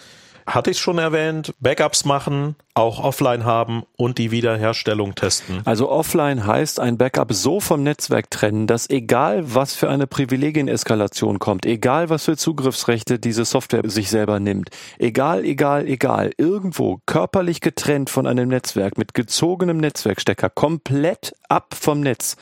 Hatte 0.47 0.71
ich 0.71 0.79
schon 0.79 0.99
erwähnt, 0.99 1.55
Backups 1.61 2.05
machen, 2.05 2.57
auch 2.75 3.03
offline 3.03 3.45
haben 3.45 3.83
und 3.97 4.19
die 4.19 4.31
Wiederherstellung 4.31 5.15
testen. 5.15 5.61
Also 5.65 5.91
offline 5.91 6.47
heißt 6.47 6.81
ein 6.81 6.97
Backup 6.97 7.33
so 7.33 7.61
vom 7.61 7.83
Netzwerk 7.83 8.31
trennen, 8.31 8.67
dass 8.67 8.89
egal 8.89 9.55
was 9.55 9.75
für 9.75 9.91
eine 9.91 10.07
Privilegieneskalation 10.07 11.39
kommt, 11.39 11.67
egal 11.67 12.09
was 12.09 12.25
für 12.25 12.37
Zugriffsrechte 12.37 13.19
diese 13.19 13.45
Software 13.45 13.89
sich 13.89 14.09
selber 14.09 14.41
nimmt, 14.41 14.71
egal, 14.99 15.45
egal, 15.45 15.87
egal, 15.87 16.33
irgendwo 16.39 17.01
körperlich 17.07 17.61
getrennt 17.61 18.11
von 18.11 18.27
einem 18.27 18.49
Netzwerk 18.49 18.97
mit 18.97 19.15
gezogenem 19.15 19.77
Netzwerkstecker, 19.77 20.49
komplett 20.49 21.35
ab 21.49 21.75
vom 21.79 22.01
Netz 22.01 22.37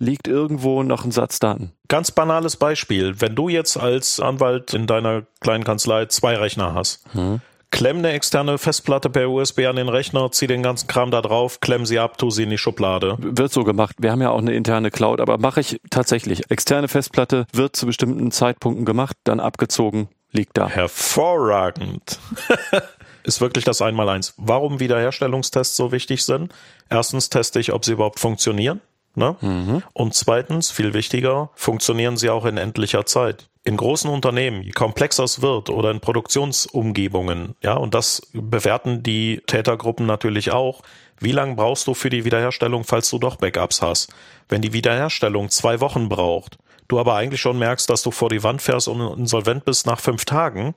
liegt 0.00 0.28
irgendwo 0.28 0.82
noch 0.82 1.04
ein 1.04 1.12
Satz 1.12 1.38
Daten. 1.38 1.72
Ganz 1.88 2.10
banales 2.10 2.56
Beispiel. 2.56 3.20
Wenn 3.20 3.34
du 3.34 3.48
jetzt 3.48 3.76
als 3.76 4.20
Anwalt 4.20 4.74
in 4.74 4.86
deiner 4.86 5.22
kleinen 5.40 5.64
Kanzlei 5.64 6.06
zwei 6.06 6.36
Rechner 6.36 6.74
hast, 6.74 7.04
hm. 7.12 7.40
klemm 7.70 7.98
eine 7.98 8.12
externe 8.12 8.58
Festplatte 8.58 9.10
per 9.10 9.28
USB 9.28 9.60
an 9.66 9.76
den 9.76 9.88
Rechner, 9.88 10.30
zieh 10.32 10.46
den 10.46 10.62
ganzen 10.62 10.86
Kram 10.86 11.10
da 11.10 11.20
drauf, 11.20 11.60
klemm 11.60 11.86
sie 11.86 11.98
ab, 11.98 12.18
tu 12.18 12.30
sie 12.30 12.44
in 12.44 12.50
die 12.50 12.58
Schublade. 12.58 13.16
Wird 13.18 13.52
so 13.52 13.64
gemacht. 13.64 13.96
Wir 13.98 14.10
haben 14.10 14.22
ja 14.22 14.30
auch 14.30 14.38
eine 14.40 14.54
interne 14.54 14.90
Cloud, 14.90 15.20
aber 15.20 15.38
mache 15.38 15.60
ich 15.60 15.80
tatsächlich. 15.90 16.50
Externe 16.50 16.88
Festplatte 16.88 17.46
wird 17.52 17.76
zu 17.76 17.86
bestimmten 17.86 18.30
Zeitpunkten 18.30 18.84
gemacht, 18.84 19.16
dann 19.24 19.40
abgezogen, 19.40 20.08
liegt 20.32 20.56
da. 20.56 20.68
Hervorragend. 20.68 22.18
ist 23.22 23.40
wirklich 23.40 23.64
das 23.64 23.82
Einmaleins. 23.82 24.34
Warum 24.36 24.80
Wiederherstellungstests 24.80 25.76
so 25.76 25.92
wichtig 25.92 26.24
sind? 26.24 26.52
Erstens 26.88 27.30
teste 27.30 27.60
ich, 27.60 27.72
ob 27.72 27.84
sie 27.84 27.92
überhaupt 27.92 28.20
funktionieren. 28.20 28.80
Ne? 29.14 29.36
Mhm. 29.40 29.82
Und 29.92 30.14
zweitens, 30.14 30.70
viel 30.70 30.94
wichtiger, 30.94 31.50
funktionieren 31.54 32.16
sie 32.16 32.30
auch 32.30 32.44
in 32.44 32.56
endlicher 32.56 33.06
Zeit. 33.06 33.48
In 33.64 33.76
großen 33.76 34.08
Unternehmen, 34.08 34.62
je 34.62 34.70
komplexer 34.70 35.24
es 35.24 35.42
wird 35.42 35.68
oder 35.68 35.90
in 35.90 36.00
Produktionsumgebungen, 36.00 37.56
ja, 37.62 37.74
und 37.74 37.94
das 37.94 38.22
bewerten 38.32 39.02
die 39.02 39.42
Tätergruppen 39.46 40.06
natürlich 40.06 40.50
auch. 40.50 40.80
Wie 41.18 41.32
lange 41.32 41.56
brauchst 41.56 41.86
du 41.86 41.92
für 41.92 42.08
die 42.08 42.24
Wiederherstellung, 42.24 42.84
falls 42.84 43.10
du 43.10 43.18
doch 43.18 43.36
Backups 43.36 43.82
hast? 43.82 44.14
Wenn 44.48 44.62
die 44.62 44.72
Wiederherstellung 44.72 45.50
zwei 45.50 45.80
Wochen 45.80 46.08
braucht, 46.08 46.56
du 46.88 46.98
aber 46.98 47.16
eigentlich 47.16 47.42
schon 47.42 47.58
merkst, 47.58 47.90
dass 47.90 48.02
du 48.02 48.10
vor 48.10 48.30
die 48.30 48.42
Wand 48.42 48.62
fährst 48.62 48.88
und 48.88 49.18
insolvent 49.18 49.66
bist 49.66 49.86
nach 49.86 50.00
fünf 50.00 50.24
Tagen, 50.24 50.74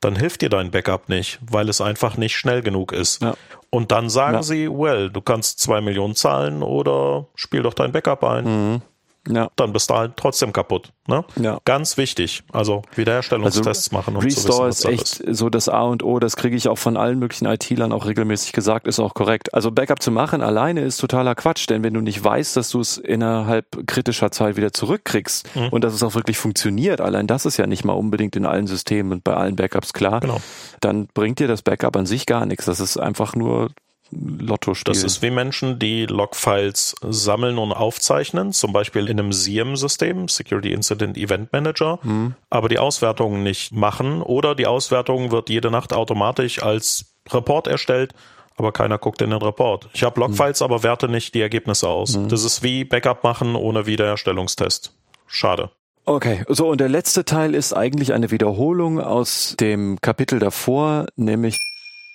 dann 0.00 0.16
hilft 0.16 0.42
dir 0.42 0.50
dein 0.50 0.70
Backup 0.70 1.08
nicht, 1.08 1.38
weil 1.40 1.68
es 1.68 1.80
einfach 1.80 2.16
nicht 2.16 2.36
schnell 2.36 2.62
genug 2.62 2.92
ist. 2.92 3.22
Ja. 3.22 3.34
Und 3.74 3.90
dann 3.90 4.08
sagen 4.08 4.36
ja. 4.36 4.42
sie, 4.44 4.70
well, 4.70 5.10
du 5.10 5.20
kannst 5.20 5.58
zwei 5.58 5.80
Millionen 5.80 6.14
zahlen 6.14 6.62
oder 6.62 7.26
spiel 7.34 7.62
doch 7.62 7.74
dein 7.74 7.90
Backup 7.90 8.22
ein. 8.22 8.44
Mhm. 8.44 8.82
Ja. 9.28 9.50
Dann 9.56 9.72
bist 9.72 9.90
du 9.90 9.94
halt 9.94 10.16
trotzdem 10.16 10.52
kaputt. 10.52 10.92
Ne? 11.06 11.24
Ja. 11.36 11.58
Ganz 11.64 11.96
wichtig. 11.96 12.44
Also 12.52 12.82
Wiederherstellungstests 12.94 13.88
also, 13.88 13.96
machen 13.96 14.16
und 14.16 14.24
Restore 14.24 14.70
zu 14.70 14.88
wissen, 14.88 14.92
ist 14.92 15.00
echt 15.00 15.20
ist. 15.20 15.38
so 15.38 15.50
das 15.50 15.68
A 15.68 15.82
und 15.82 16.02
O. 16.02 16.18
Das 16.18 16.36
kriege 16.36 16.56
ich 16.56 16.68
auch 16.68 16.78
von 16.78 16.96
allen 16.96 17.18
möglichen 17.18 17.46
IT-Lern 17.46 17.92
auch 17.92 18.06
regelmäßig 18.06 18.52
gesagt. 18.52 18.86
Ist 18.86 19.00
auch 19.00 19.14
korrekt. 19.14 19.52
Also 19.52 19.70
Backup 19.70 20.02
zu 20.02 20.10
machen 20.10 20.40
alleine 20.42 20.82
ist 20.82 20.98
totaler 20.98 21.34
Quatsch, 21.34 21.68
denn 21.68 21.82
wenn 21.82 21.94
du 21.94 22.00
nicht 22.00 22.22
weißt, 22.22 22.56
dass 22.56 22.70
du 22.70 22.80
es 22.80 22.96
innerhalb 22.96 23.86
kritischer 23.86 24.30
Zeit 24.30 24.56
wieder 24.56 24.72
zurückkriegst 24.72 25.54
mhm. 25.54 25.68
und 25.68 25.84
dass 25.84 25.94
es 25.94 26.02
auch 26.02 26.14
wirklich 26.14 26.38
funktioniert, 26.38 27.00
allein 27.00 27.26
das 27.26 27.44
ist 27.46 27.56
ja 27.56 27.66
nicht 27.66 27.84
mal 27.84 27.92
unbedingt 27.92 28.36
in 28.36 28.46
allen 28.46 28.66
Systemen 28.66 29.12
und 29.12 29.24
bei 29.24 29.34
allen 29.34 29.56
Backups 29.56 29.92
klar. 29.92 30.20
Genau. 30.20 30.40
Dann 30.80 31.08
bringt 31.12 31.38
dir 31.38 31.48
das 31.48 31.62
Backup 31.62 31.96
an 31.96 32.06
sich 32.06 32.26
gar 32.26 32.46
nichts. 32.46 32.64
Das 32.64 32.80
ist 32.80 32.96
einfach 32.98 33.34
nur 33.34 33.70
Lotto 34.10 34.74
spielen. 34.74 34.94
Das 34.94 35.02
ist 35.02 35.22
wie 35.22 35.30
Menschen, 35.30 35.78
die 35.78 36.06
Logfiles 36.06 36.94
sammeln 37.02 37.58
und 37.58 37.72
aufzeichnen, 37.72 38.52
zum 38.52 38.72
Beispiel 38.72 39.08
in 39.08 39.18
einem 39.18 39.32
SIEM-System, 39.32 40.28
Security 40.28 40.72
Incident 40.72 41.16
Event 41.16 41.52
Manager, 41.52 41.98
mhm. 42.02 42.34
aber 42.50 42.68
die 42.68 42.78
Auswertungen 42.78 43.42
nicht 43.42 43.72
machen 43.72 44.22
oder 44.22 44.54
die 44.54 44.66
Auswertung 44.66 45.30
wird 45.30 45.50
jede 45.50 45.70
Nacht 45.70 45.92
automatisch 45.92 46.62
als 46.62 47.14
Report 47.30 47.66
erstellt, 47.66 48.12
aber 48.56 48.72
keiner 48.72 48.98
guckt 48.98 49.22
in 49.22 49.30
den 49.30 49.42
Report. 49.42 49.88
Ich 49.92 50.04
habe 50.04 50.20
Logfiles, 50.20 50.60
mhm. 50.60 50.64
aber 50.64 50.82
werte 50.82 51.08
nicht 51.08 51.34
die 51.34 51.40
Ergebnisse 51.40 51.88
aus. 51.88 52.16
Mhm. 52.16 52.28
Das 52.28 52.44
ist 52.44 52.62
wie 52.62 52.84
Backup 52.84 53.24
machen 53.24 53.56
ohne 53.56 53.86
Wiederherstellungstest. 53.86 54.94
Schade. 55.26 55.70
Okay, 56.06 56.44
so 56.48 56.68
und 56.68 56.80
der 56.80 56.90
letzte 56.90 57.24
Teil 57.24 57.54
ist 57.54 57.72
eigentlich 57.72 58.12
eine 58.12 58.30
Wiederholung 58.30 59.00
aus 59.00 59.56
dem 59.58 59.98
Kapitel 60.02 60.38
davor, 60.38 61.06
nämlich 61.16 61.56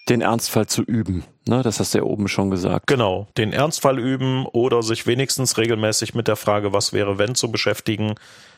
den 0.10 0.22
Ernstfall 0.22 0.68
zu 0.68 0.81
üben. 0.81 1.23
Ne, 1.48 1.61
das 1.61 1.80
hast 1.80 1.94
du 1.94 1.99
ja 1.99 2.03
oben 2.03 2.27
schon 2.27 2.49
gesagt. 2.49 2.88
Genau, 2.88 3.27
den 3.38 3.53
Ernstfall 3.53 3.99
üben 3.99 4.45
oder 4.45 4.84
sich 4.84 5.07
wenigstens 5.07 5.57
regelmäßig 5.57 6.14
mit 6.14 6.27
der 6.27 6.36
Frage, 6.36 6.73
was 6.73 6.94
wäre 6.94 7.18
wenn 7.18 7.36
zu 7.36 7.52
beschäftigen. 7.52 8.15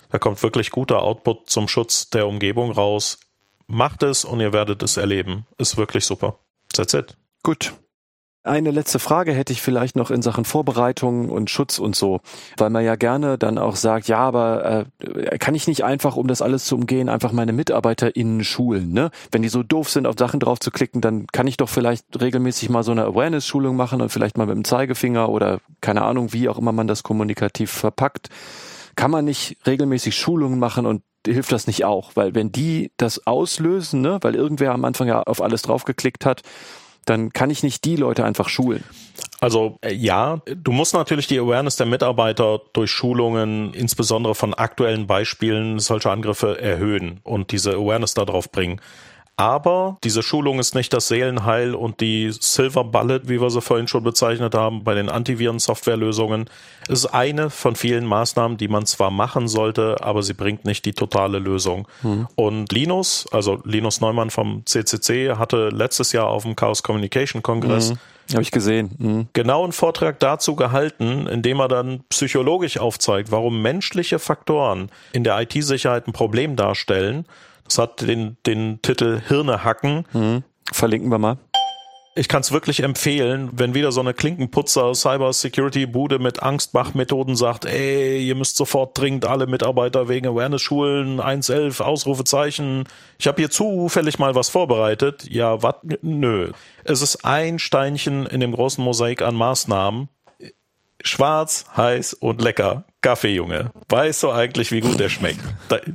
Da 0.09 0.19
kommt 0.19 0.43
wirklich 0.43 0.71
guter 0.71 1.01
Output 1.01 1.49
zum 1.49 1.67
Schutz 1.67 2.09
der 2.09 2.27
Umgebung 2.27 2.71
raus. 2.71 3.19
Macht 3.67 4.03
es 4.03 4.25
und 4.25 4.41
ihr 4.41 4.51
werdet 4.51 4.83
es 4.83 4.97
erleben. 4.97 5.45
Ist 5.57 5.77
wirklich 5.77 6.05
super. 6.05 6.39
That's 6.73 6.93
it. 6.93 7.15
Gut. 7.43 7.73
Eine 8.43 8.71
letzte 8.71 8.97
Frage 8.97 9.33
hätte 9.33 9.53
ich 9.53 9.61
vielleicht 9.61 9.95
noch 9.95 10.09
in 10.09 10.23
Sachen 10.23 10.45
Vorbereitung 10.45 11.29
und 11.29 11.51
Schutz 11.51 11.77
und 11.77 11.95
so, 11.95 12.21
weil 12.57 12.71
man 12.71 12.83
ja 12.83 12.95
gerne 12.95 13.37
dann 13.37 13.59
auch 13.59 13.75
sagt, 13.75 14.07
ja, 14.07 14.17
aber 14.17 14.87
äh, 14.99 15.37
kann 15.37 15.53
ich 15.53 15.67
nicht 15.67 15.83
einfach, 15.83 16.15
um 16.15 16.27
das 16.27 16.41
alles 16.41 16.65
zu 16.65 16.73
umgehen, 16.73 17.07
einfach 17.07 17.33
meine 17.33 17.53
MitarbeiterInnen 17.53 18.43
schulen, 18.43 18.93
ne? 18.93 19.11
Wenn 19.31 19.43
die 19.43 19.49
so 19.49 19.61
doof 19.61 19.91
sind, 19.91 20.07
auf 20.07 20.15
Sachen 20.17 20.39
drauf 20.39 20.59
zu 20.59 20.71
klicken, 20.71 21.01
dann 21.01 21.27
kann 21.27 21.45
ich 21.45 21.57
doch 21.57 21.69
vielleicht 21.69 22.19
regelmäßig 22.19 22.69
mal 22.69 22.81
so 22.81 22.91
eine 22.91 23.05
Awareness-Schulung 23.05 23.75
machen 23.75 24.01
und 24.01 24.09
vielleicht 24.09 24.39
mal 24.39 24.47
mit 24.47 24.55
dem 24.55 24.63
Zeigefinger 24.63 25.29
oder 25.29 25.59
keine 25.79 26.01
Ahnung, 26.01 26.33
wie 26.33 26.49
auch 26.49 26.57
immer 26.57 26.71
man 26.71 26.87
das 26.87 27.03
kommunikativ 27.03 27.69
verpackt. 27.69 28.29
Kann 28.95 29.11
man 29.11 29.23
nicht 29.23 29.57
regelmäßig 29.67 30.15
Schulungen 30.15 30.57
machen 30.57 30.87
und 30.87 31.03
hilft 31.27 31.51
das 31.51 31.67
nicht 31.67 31.85
auch? 31.85 32.15
Weil 32.15 32.33
wenn 32.33 32.51
die 32.51 32.91
das 32.97 33.27
auslösen, 33.27 34.01
ne, 34.01 34.17
weil 34.21 34.33
irgendwer 34.33 34.73
am 34.73 34.83
Anfang 34.83 35.07
ja 35.07 35.21
auf 35.21 35.43
alles 35.43 35.61
draufgeklickt 35.61 36.25
hat, 36.25 36.41
dann 37.05 37.33
kann 37.33 37.49
ich 37.49 37.63
nicht 37.63 37.85
die 37.85 37.95
Leute 37.95 38.23
einfach 38.23 38.49
schulen. 38.49 38.83
Also 39.39 39.79
äh, 39.81 39.93
ja, 39.93 40.41
du 40.45 40.71
musst 40.71 40.93
natürlich 40.93 41.27
die 41.27 41.39
Awareness 41.39 41.75
der 41.75 41.87
Mitarbeiter 41.87 42.61
durch 42.73 42.91
Schulungen, 42.91 43.73
insbesondere 43.73 44.35
von 44.35 44.53
aktuellen 44.53 45.07
Beispielen 45.07 45.79
solcher 45.79 46.11
Angriffe 46.11 46.61
erhöhen 46.61 47.19
und 47.23 47.51
diese 47.51 47.73
Awareness 47.73 48.13
darauf 48.13 48.51
bringen. 48.51 48.79
Aber 49.41 49.97
diese 50.03 50.21
Schulung 50.21 50.59
ist 50.59 50.75
nicht 50.75 50.93
das 50.93 51.07
Seelenheil 51.07 51.73
und 51.73 51.99
die 51.99 52.31
Silver 52.31 52.83
Bullet, 52.83 53.21
wie 53.23 53.41
wir 53.41 53.49
sie 53.49 53.59
vorhin 53.59 53.87
schon 53.87 54.03
bezeichnet 54.03 54.53
haben, 54.53 54.83
bei 54.83 54.93
den 54.93 55.09
Antiviren-Softwarelösungen, 55.09 56.47
ist 56.87 57.07
eine 57.07 57.49
von 57.49 57.75
vielen 57.75 58.05
Maßnahmen, 58.05 58.57
die 58.57 58.67
man 58.67 58.85
zwar 58.85 59.09
machen 59.09 59.47
sollte, 59.47 59.97
aber 60.01 60.21
sie 60.21 60.35
bringt 60.35 60.65
nicht 60.65 60.85
die 60.85 60.93
totale 60.93 61.39
Lösung. 61.39 61.87
Mhm. 62.03 62.27
Und 62.35 62.71
Linus, 62.71 63.25
also 63.31 63.59
Linus 63.63 63.99
Neumann 63.99 64.29
vom 64.29 64.61
CCC, 64.67 65.33
hatte 65.37 65.69
letztes 65.69 66.11
Jahr 66.11 66.27
auf 66.27 66.43
dem 66.43 66.55
Chaos 66.55 66.83
Communication 66.83 67.41
Kongress 67.41 67.93
mhm 67.93 67.97
Habe 68.33 68.43
ich 68.43 68.51
gesehen. 68.51 68.91
Mhm. 68.97 69.27
Genau 69.33 69.63
einen 69.63 69.73
Vortrag 69.73 70.19
dazu 70.19 70.55
gehalten, 70.55 71.27
in 71.27 71.41
dem 71.41 71.59
er 71.59 71.67
dann 71.67 72.03
psychologisch 72.09 72.77
aufzeigt, 72.77 73.31
warum 73.31 73.61
menschliche 73.61 74.19
Faktoren 74.19 74.89
in 75.13 75.23
der 75.23 75.39
IT-Sicherheit 75.41 76.07
ein 76.07 76.13
Problem 76.13 76.55
darstellen. 76.55 77.25
Das 77.71 77.77
hat 77.77 78.01
den, 78.01 78.35
den 78.45 78.81
Titel 78.81 79.21
Hirne 79.25 79.63
hacken. 79.63 80.05
Mhm. 80.11 80.43
Verlinken 80.73 81.09
wir 81.09 81.19
mal. 81.19 81.37
Ich 82.15 82.27
kann 82.27 82.41
es 82.41 82.51
wirklich 82.51 82.83
empfehlen, 82.83 83.49
wenn 83.53 83.73
wieder 83.73 83.93
so 83.93 84.01
eine 84.01 84.13
Klinkenputzer 84.13 84.93
Cyber 84.93 85.31
Security 85.31 85.85
Bude 85.85 86.19
mit 86.19 86.43
Angstmachmethoden 86.43 87.37
sagt, 87.37 87.63
ey, 87.63 88.27
ihr 88.27 88.35
müsst 88.35 88.57
sofort 88.57 88.97
dringend 88.97 89.25
alle 89.25 89.47
Mitarbeiter 89.47 90.09
wegen 90.09 90.27
Awareness 90.27 90.61
Schulen 90.61 91.21
111 91.21 91.79
Ausrufezeichen. 91.79 92.83
Ich 93.17 93.27
habe 93.27 93.41
hier 93.41 93.49
zufällig 93.49 94.19
mal 94.19 94.35
was 94.35 94.49
vorbereitet. 94.49 95.23
Ja, 95.29 95.63
was? 95.63 95.75
Nö. 96.01 96.51
Es 96.83 97.01
ist 97.01 97.23
ein 97.23 97.57
Steinchen 97.57 98.25
in 98.25 98.41
dem 98.41 98.51
großen 98.51 98.83
Mosaik 98.83 99.21
an 99.21 99.35
Maßnahmen. 99.35 100.09
Schwarz, 101.03 101.63
heiß 101.77 102.15
und 102.15 102.41
lecker. 102.41 102.83
Kaffee, 103.01 103.33
Junge. 103.33 103.71
Weißt 103.89 104.21
du 104.23 104.29
eigentlich, 104.29 104.71
wie 104.71 104.81
gut 104.81 104.99
der 104.99 105.09
schmeckt? 105.09 105.41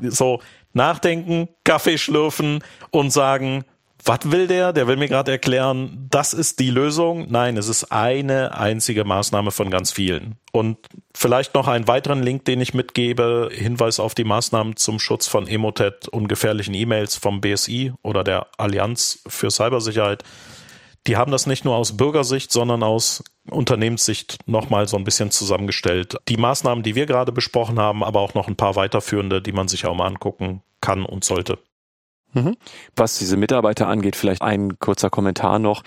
so 0.09 0.40
nachdenken, 0.77 1.48
Kaffee 1.65 1.98
schlürfen 1.98 2.62
und 2.90 3.11
sagen, 3.11 3.65
was 4.05 4.31
will 4.31 4.47
der? 4.47 4.73
Der 4.73 4.86
will 4.86 4.97
mir 4.97 5.09
gerade 5.09 5.32
erklären, 5.32 6.07
das 6.11 6.32
ist 6.32 6.61
die 6.61 6.70
Lösung. 6.70 7.27
Nein, 7.28 7.57
es 7.57 7.66
ist 7.66 7.90
eine 7.90 8.57
einzige 8.57 9.05
Maßnahme 9.05 9.51
von 9.51 9.69
ganz 9.69 9.90
vielen. 9.90 10.36
Und 10.53 10.78
vielleicht 11.12 11.55
noch 11.55 11.66
einen 11.66 11.89
weiteren 11.89 12.23
Link, 12.23 12.44
den 12.44 12.61
ich 12.61 12.73
mitgebe, 12.73 13.48
Hinweis 13.53 13.98
auf 13.98 14.15
die 14.15 14.24
Maßnahmen 14.24 14.77
zum 14.77 15.01
Schutz 15.01 15.27
von 15.27 15.48
Emotet 15.48 16.07
und 16.07 16.28
gefährlichen 16.28 16.74
E-Mails 16.74 17.16
vom 17.16 17.40
BSI 17.40 17.93
oder 18.03 18.23
der 18.23 18.47
Allianz 18.59 19.23
für 19.27 19.51
Cybersicherheit. 19.51 20.23
Die 21.09 21.16
haben 21.16 21.32
das 21.32 21.47
nicht 21.47 21.65
nur 21.65 21.74
aus 21.74 21.97
Bürgersicht, 21.97 22.53
sondern 22.53 22.82
aus 22.82 23.24
Unternehmenssicht 23.51 24.39
nochmal 24.47 24.89
so 24.89 24.97
ein 24.97 25.05
bisschen 25.05 25.31
zusammengestellt. 25.31 26.16
Die 26.28 26.36
Maßnahmen, 26.36 26.82
die 26.82 26.94
wir 26.94 27.06
gerade 27.06 27.32
besprochen 27.32 27.78
haben, 27.78 28.02
aber 28.05 28.20
auch 28.20 28.35
noch 28.35 28.48
ein 28.48 28.56
paar 28.56 28.77
weiterführende, 28.77 29.43
die 29.43 29.52
man 29.52 29.68
sich 29.68 29.86
auch 29.86 29.94
mal 29.94 30.06
angucken 30.06 30.62
kann 30.81 31.05
und 31.05 31.24
sollte. 31.24 31.59
Mhm. 32.32 32.56
Was 32.94 33.18
diese 33.18 33.36
Mitarbeiter 33.36 33.89
angeht, 33.89 34.16
vielleicht 34.16 34.43
ein 34.43 34.78
kurzer 34.78 35.10
Kommentar 35.10 35.59
noch. 35.59 35.82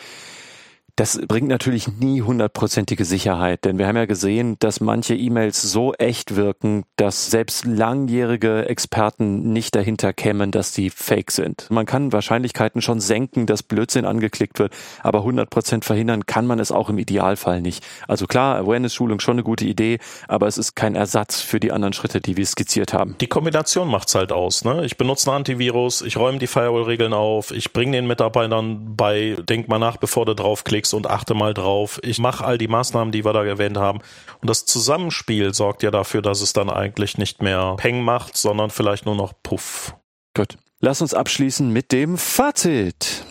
Das 0.99 1.17
bringt 1.29 1.47
natürlich 1.47 1.87
nie 1.87 2.23
hundertprozentige 2.23 3.05
Sicherheit, 3.05 3.63
denn 3.63 3.77
wir 3.77 3.87
haben 3.87 3.95
ja 3.95 4.03
gesehen, 4.03 4.57
dass 4.59 4.81
manche 4.81 5.15
E-Mails 5.15 5.61
so 5.61 5.93
echt 5.93 6.35
wirken, 6.35 6.83
dass 6.97 7.31
selbst 7.31 7.63
langjährige 7.63 8.67
Experten 8.67 9.53
nicht 9.53 9.75
dahinter 9.75 10.11
kämen, 10.11 10.51
dass 10.51 10.73
die 10.73 10.89
fake 10.89 11.31
sind. 11.31 11.67
Man 11.69 11.85
kann 11.85 12.11
Wahrscheinlichkeiten 12.11 12.81
schon 12.81 12.99
senken, 12.99 13.45
dass 13.45 13.63
Blödsinn 13.63 14.03
angeklickt 14.03 14.59
wird, 14.59 14.73
aber 15.01 15.19
100% 15.19 15.85
verhindern 15.85 16.25
kann 16.25 16.45
man 16.45 16.59
es 16.59 16.69
auch 16.69 16.89
im 16.89 16.97
Idealfall 16.97 17.61
nicht. 17.61 17.81
Also 18.09 18.27
klar, 18.27 18.57
Awareness-Schulung 18.57 19.21
schon 19.21 19.35
eine 19.35 19.43
gute 19.43 19.63
Idee, 19.63 19.99
aber 20.27 20.47
es 20.47 20.57
ist 20.57 20.75
kein 20.75 20.95
Ersatz 20.95 21.39
für 21.39 21.61
die 21.61 21.71
anderen 21.71 21.93
Schritte, 21.93 22.19
die 22.19 22.35
wir 22.35 22.45
skizziert 22.45 22.91
haben. 22.91 23.15
Die 23.21 23.27
Kombination 23.27 23.87
macht's 23.87 24.15
halt 24.15 24.33
aus. 24.33 24.65
Ne? 24.65 24.83
Ich 24.83 24.97
benutze 24.97 25.31
ein 25.31 25.37
Antivirus, 25.37 26.01
ich 26.01 26.17
räume 26.17 26.39
die 26.39 26.47
Firewall-Regeln 26.47 27.13
auf, 27.13 27.51
ich 27.51 27.71
bringe 27.71 27.93
den 27.93 28.05
Mitarbeitern 28.05 28.97
bei, 28.97 29.37
denk 29.47 29.69
mal 29.69 29.79
nach, 29.79 29.95
bevor 29.95 30.25
du 30.25 30.35
draufklickst, 30.35 30.88
unterwegs 30.89 30.93
und 30.93 31.07
achte 31.07 31.33
mal 31.33 31.53
drauf. 31.53 31.99
Ich 32.03 32.19
mache 32.19 32.45
all 32.45 32.57
die 32.57 32.67
Maßnahmen, 32.67 33.11
die 33.11 33.25
wir 33.25 33.33
da 33.33 33.43
erwähnt 33.43 33.77
haben. 33.77 33.99
Und 34.41 34.49
das 34.49 34.65
Zusammenspiel 34.65 35.53
sorgt 35.53 35.83
ja 35.83 35.91
dafür, 35.91 36.21
dass 36.21 36.41
es 36.41 36.53
dann 36.53 36.69
eigentlich 36.69 37.17
nicht 37.17 37.41
mehr 37.41 37.75
Peng 37.77 38.03
macht, 38.03 38.37
sondern 38.37 38.69
vielleicht 38.69 39.05
nur 39.05 39.15
noch 39.15 39.33
Puff. 39.43 39.95
Gut. 40.35 40.57
Lass 40.81 41.01
uns 41.01 41.13
abschließen 41.13 41.71
mit 41.71 41.91
dem 41.91 42.17
Fazit. 42.17 43.25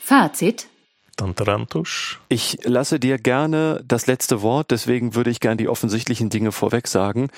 Fazit 0.00 0.68
dann 1.16 1.34
Tarantusch. 1.34 2.20
Ich 2.28 2.58
lasse 2.64 3.00
dir 3.00 3.18
gerne 3.18 3.82
das 3.86 4.06
letzte 4.06 4.42
Wort, 4.42 4.70
deswegen 4.70 5.14
würde 5.14 5.30
ich 5.30 5.40
gerne 5.40 5.56
die 5.56 5.68
offensichtlichen 5.68 6.30
Dinge 6.30 6.52
vorweg 6.52 6.88
sagen. 6.88 7.30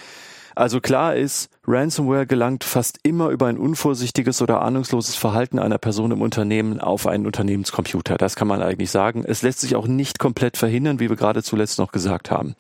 Also 0.57 0.81
klar 0.81 1.15
ist, 1.15 1.51
Ransomware 1.67 2.27
gelangt 2.27 2.65
fast 2.65 2.99
immer 3.03 3.29
über 3.29 3.47
ein 3.47 3.59
unvorsichtiges 3.59 4.41
oder 4.41 4.63
ahnungsloses 4.63 5.15
Verhalten 5.15 5.59
einer 5.59 5.77
Person 5.77 6.13
im 6.13 6.23
Unternehmen 6.23 6.81
auf 6.81 7.07
einen 7.07 7.27
Unternehmenscomputer. 7.27 8.17
Das 8.17 8.37
kann 8.37 8.49
man 8.49 8.63
eigentlich 8.63 8.91
sagen. 8.91 9.23
Es 9.27 9.43
lässt 9.43 9.61
sich 9.61 9.77
auch 9.77 9.87
nicht 9.87 10.19
komplett 10.19 10.57
verhindern, 10.57 10.99
wie 10.99 11.11
wir 11.11 11.17
gerade 11.17 11.43
zuletzt 11.43 11.79
noch 11.79 11.93
gesagt 11.93 12.31
haben. 12.31 12.55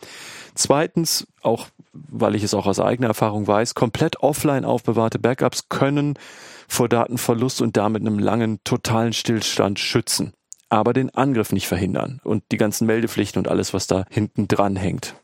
Zweitens, 0.54 1.26
auch 1.40 1.68
weil 1.94 2.34
ich 2.34 2.42
es 2.42 2.52
auch 2.52 2.66
aus 2.66 2.80
eigener 2.80 3.08
Erfahrung 3.08 3.46
weiß, 3.46 3.74
komplett 3.74 4.20
offline 4.20 4.66
aufbewahrte 4.66 5.18
Backups 5.18 5.70
können 5.70 6.18
vor 6.68 6.90
Datenverlust 6.90 7.62
und 7.62 7.78
damit 7.78 8.02
einem 8.02 8.18
langen 8.18 8.60
totalen 8.62 9.14
Stillstand 9.14 9.78
schützen 9.78 10.34
aber 10.68 10.92
den 10.92 11.10
Angriff 11.14 11.52
nicht 11.52 11.68
verhindern 11.68 12.20
und 12.24 12.44
die 12.52 12.56
ganzen 12.56 12.86
Meldepflichten 12.86 13.40
und 13.40 13.48
alles, 13.48 13.74
was 13.74 13.86
da 13.86 14.04
hinten 14.10 14.48
dran 14.48 14.76
hängt. 14.76 15.14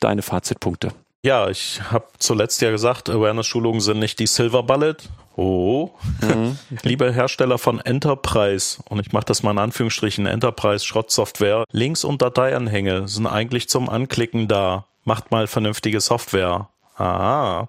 Deine 0.00 0.22
Fazitpunkte. 0.22 0.92
Ja, 1.22 1.50
ich 1.50 1.82
habe 1.90 2.06
zuletzt 2.18 2.62
ja 2.62 2.70
gesagt, 2.70 3.10
Awareness-Schulungen 3.10 3.80
sind 3.80 3.98
nicht 3.98 4.18
die 4.18 4.26
Silver 4.26 4.62
Bullet. 4.62 4.96
Oh, 5.36 5.90
mhm. 6.22 6.58
liebe 6.82 7.12
Hersteller 7.12 7.58
von 7.58 7.78
Enterprise, 7.78 8.82
und 8.88 9.00
ich 9.00 9.12
mache 9.12 9.26
das 9.26 9.42
mal 9.42 9.50
in 9.50 9.58
Anführungsstrichen, 9.58 10.24
Enterprise-Schrottsoftware, 10.24 11.64
Links 11.72 12.04
und 12.04 12.22
Dateianhänge 12.22 13.06
sind 13.06 13.26
eigentlich 13.26 13.68
zum 13.68 13.90
Anklicken 13.90 14.48
da. 14.48 14.86
Macht 15.04 15.30
mal 15.30 15.46
vernünftige 15.46 16.00
Software. 16.00 16.70
Ah. 16.96 17.68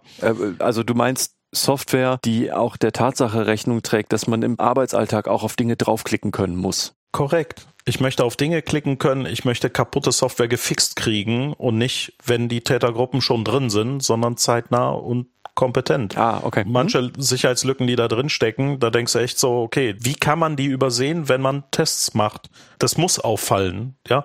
Also 0.60 0.84
du 0.84 0.94
meinst 0.94 1.36
Software, 1.52 2.20
die 2.24 2.52
auch 2.52 2.78
der 2.78 2.92
Tatsache 2.94 3.46
Rechnung 3.46 3.82
trägt, 3.82 4.14
dass 4.14 4.28
man 4.28 4.42
im 4.42 4.60
Arbeitsalltag 4.60 5.28
auch 5.28 5.44
auf 5.44 5.56
Dinge 5.56 5.76
draufklicken 5.76 6.32
können 6.32 6.56
muss. 6.56 6.96
Korrekt. 7.12 7.68
Ich 7.84 8.00
möchte 8.00 8.24
auf 8.24 8.36
Dinge 8.36 8.62
klicken 8.62 9.00
können, 9.00 9.26
ich 9.26 9.44
möchte 9.44 9.70
kaputte 9.70 10.12
Software 10.12 10.48
gefixt 10.48 10.96
kriegen 10.96 11.54
und 11.54 11.78
nicht, 11.78 12.14
wenn 12.24 12.48
die 12.48 12.62
Tätergruppen 12.62 13.22
schon 13.22 13.44
drin 13.44 13.70
sind, 13.70 14.02
sondern 14.02 14.38
zeitnah 14.38 14.90
und 14.92 15.28
kompetent. 15.56 16.18
Ah, 16.18 16.42
okay. 16.44 16.64
Manche 16.66 17.02
mhm. 17.02 17.12
Sicherheitslücken, 17.18 17.88
die 17.88 17.96
da 17.96 18.08
drin 18.08 18.30
stecken, 18.30 18.80
da 18.80 18.90
denkst 18.90 19.14
du 19.14 19.20
echt 19.20 19.40
so, 19.40 19.62
okay, 19.62 19.96
wie 20.00 20.16
kann 20.16 20.40
man 20.40 20.56
die 20.56 20.66
übersehen, 20.66 21.30
wenn 21.30 21.42
man 21.42 21.64
Tests 21.72 22.14
macht? 22.14 22.50
Das 22.80 22.98
muss 22.98 23.20
auffallen, 23.20 23.96
ja. 24.08 24.24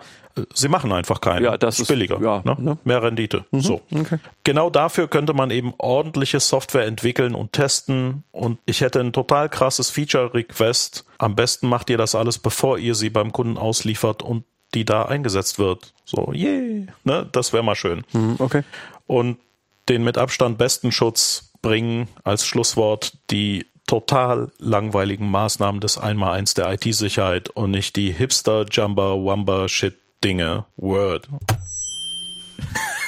Sie 0.52 0.68
machen 0.68 0.92
einfach 0.92 1.22
keinen. 1.22 1.44
Ja, 1.44 1.56
das 1.56 1.80
ist 1.80 1.88
billiger. 1.88 2.20
Ja, 2.20 2.42
ne? 2.44 2.56
Ne? 2.58 2.78
Mehr 2.84 3.02
Rendite. 3.02 3.46
Mhm, 3.52 3.60
so. 3.60 3.80
Okay. 3.90 4.18
Genau 4.44 4.68
dafür 4.68 5.08
könnte 5.08 5.32
man 5.32 5.50
eben 5.50 5.72
ordentliche 5.78 6.40
Software 6.40 6.84
entwickeln 6.84 7.34
und 7.34 7.54
testen. 7.54 8.22
Und 8.32 8.58
ich 8.66 8.82
hätte 8.82 9.00
ein 9.00 9.14
total 9.14 9.48
krasses 9.48 9.88
Feature-Request. 9.88 11.06
Am 11.16 11.36
besten 11.36 11.68
macht 11.68 11.88
ihr 11.88 11.96
das 11.96 12.14
alles, 12.14 12.38
bevor 12.38 12.76
ihr 12.76 12.94
sie 12.94 13.08
beim 13.08 13.32
Kunden 13.32 13.56
ausliefert 13.56 14.22
und 14.22 14.44
die 14.74 14.84
da 14.84 15.04
eingesetzt 15.06 15.58
wird. 15.58 15.94
So, 16.04 16.30
yay. 16.34 16.86
Ne? 17.04 17.26
Das 17.32 17.54
wäre 17.54 17.64
mal 17.64 17.74
schön. 17.74 18.04
Mhm, 18.12 18.36
okay. 18.38 18.62
Und 19.06 19.38
den 19.88 20.04
mit 20.04 20.18
Abstand 20.18 20.58
besten 20.58 20.92
Schutz 20.92 21.52
bringen 21.62 22.08
als 22.24 22.46
Schlusswort 22.46 23.18
die 23.30 23.66
total 23.86 24.50
langweiligen 24.58 25.30
Maßnahmen 25.30 25.80
des 25.80 25.96
Einmaleins 25.98 26.54
der 26.54 26.72
IT-Sicherheit 26.72 27.50
und 27.50 27.70
nicht 27.70 27.96
die 27.96 28.10
Hipster, 28.12 28.66
Jumper, 28.70 29.16
Wumper, 29.22 29.68
Shit 29.68 29.96
Dinge. 30.24 30.64
Word. 30.76 31.28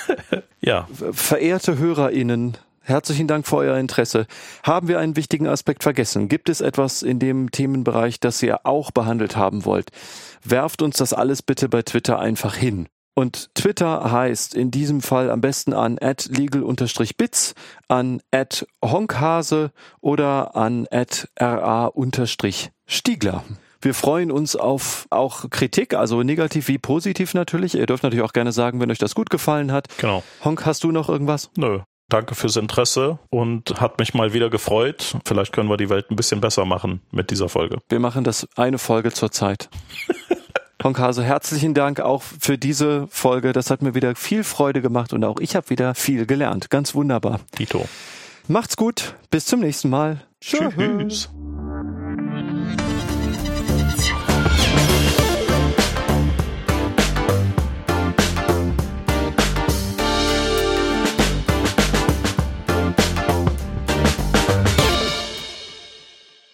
ja. 0.60 0.86
Verehrte 1.12 1.78
HörerInnen, 1.78 2.56
Herzlichen 2.88 3.26
Dank 3.26 3.46
für 3.46 3.56
euer 3.56 3.76
Interesse. 3.76 4.26
Haben 4.62 4.88
wir 4.88 4.98
einen 4.98 5.14
wichtigen 5.14 5.46
Aspekt 5.46 5.82
vergessen? 5.82 6.30
Gibt 6.30 6.48
es 6.48 6.62
etwas 6.62 7.02
in 7.02 7.18
dem 7.18 7.50
Themenbereich, 7.50 8.18
das 8.18 8.42
ihr 8.42 8.64
auch 8.64 8.92
behandelt 8.92 9.36
haben 9.36 9.66
wollt? 9.66 9.90
Werft 10.42 10.80
uns 10.80 10.96
das 10.96 11.12
alles 11.12 11.42
bitte 11.42 11.68
bei 11.68 11.82
Twitter 11.82 12.18
einfach 12.18 12.54
hin. 12.54 12.88
Und 13.18 13.52
Twitter 13.56 14.12
heißt 14.12 14.54
in 14.54 14.70
diesem 14.70 15.00
Fall 15.00 15.28
am 15.28 15.40
besten 15.40 15.72
an 15.72 15.98
at 15.98 16.26
legal-bits, 16.26 17.56
an 17.88 18.22
at 18.30 18.64
honkhase 18.80 19.72
oder 20.00 20.54
an 20.54 20.86
at 20.92 21.28
ra-stiegler. 21.36 21.82
Wir 23.80 23.94
freuen 23.94 24.30
uns 24.30 24.54
auf 24.54 25.08
auch 25.10 25.50
Kritik, 25.50 25.94
also 25.94 26.22
negativ 26.22 26.68
wie 26.68 26.78
positiv 26.78 27.34
natürlich. 27.34 27.74
Ihr 27.74 27.86
dürft 27.86 28.04
natürlich 28.04 28.24
auch 28.24 28.32
gerne 28.32 28.52
sagen, 28.52 28.80
wenn 28.80 28.92
euch 28.92 28.98
das 28.98 29.16
gut 29.16 29.30
gefallen 29.30 29.72
hat. 29.72 29.88
Genau. 29.98 30.22
Honk, 30.44 30.64
hast 30.64 30.84
du 30.84 30.92
noch 30.92 31.08
irgendwas? 31.08 31.50
Nö. 31.56 31.80
Danke 32.08 32.36
fürs 32.36 32.54
Interesse 32.54 33.18
und 33.30 33.80
hat 33.80 33.98
mich 33.98 34.14
mal 34.14 34.32
wieder 34.32 34.48
gefreut. 34.48 35.16
Vielleicht 35.24 35.52
können 35.52 35.68
wir 35.68 35.76
die 35.76 35.90
Welt 35.90 36.08
ein 36.12 36.14
bisschen 36.14 36.40
besser 36.40 36.64
machen 36.64 37.02
mit 37.10 37.32
dieser 37.32 37.48
Folge. 37.48 37.78
Wir 37.88 37.98
machen 37.98 38.22
das 38.22 38.46
eine 38.54 38.78
Folge 38.78 39.10
zur 39.10 39.32
Zeit. 39.32 39.68
Tonkase, 40.78 41.24
herzlichen 41.24 41.74
Dank 41.74 41.98
auch 41.98 42.22
für 42.22 42.56
diese 42.56 43.08
Folge. 43.08 43.52
Das 43.52 43.68
hat 43.68 43.82
mir 43.82 43.96
wieder 43.96 44.14
viel 44.14 44.44
Freude 44.44 44.80
gemacht 44.80 45.12
und 45.12 45.24
auch 45.24 45.40
ich 45.40 45.56
habe 45.56 45.70
wieder 45.70 45.96
viel 45.96 46.24
gelernt. 46.24 46.70
Ganz 46.70 46.94
wunderbar. 46.94 47.40
Tito. 47.56 47.88
Macht's 48.46 48.76
gut. 48.76 49.16
Bis 49.28 49.46
zum 49.46 49.60
nächsten 49.60 49.90
Mal. 49.90 50.22
Tschüss. 50.40 50.72
Tschüss. 50.76 51.30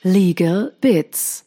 Legal 0.03 0.73
Bits 0.81 1.44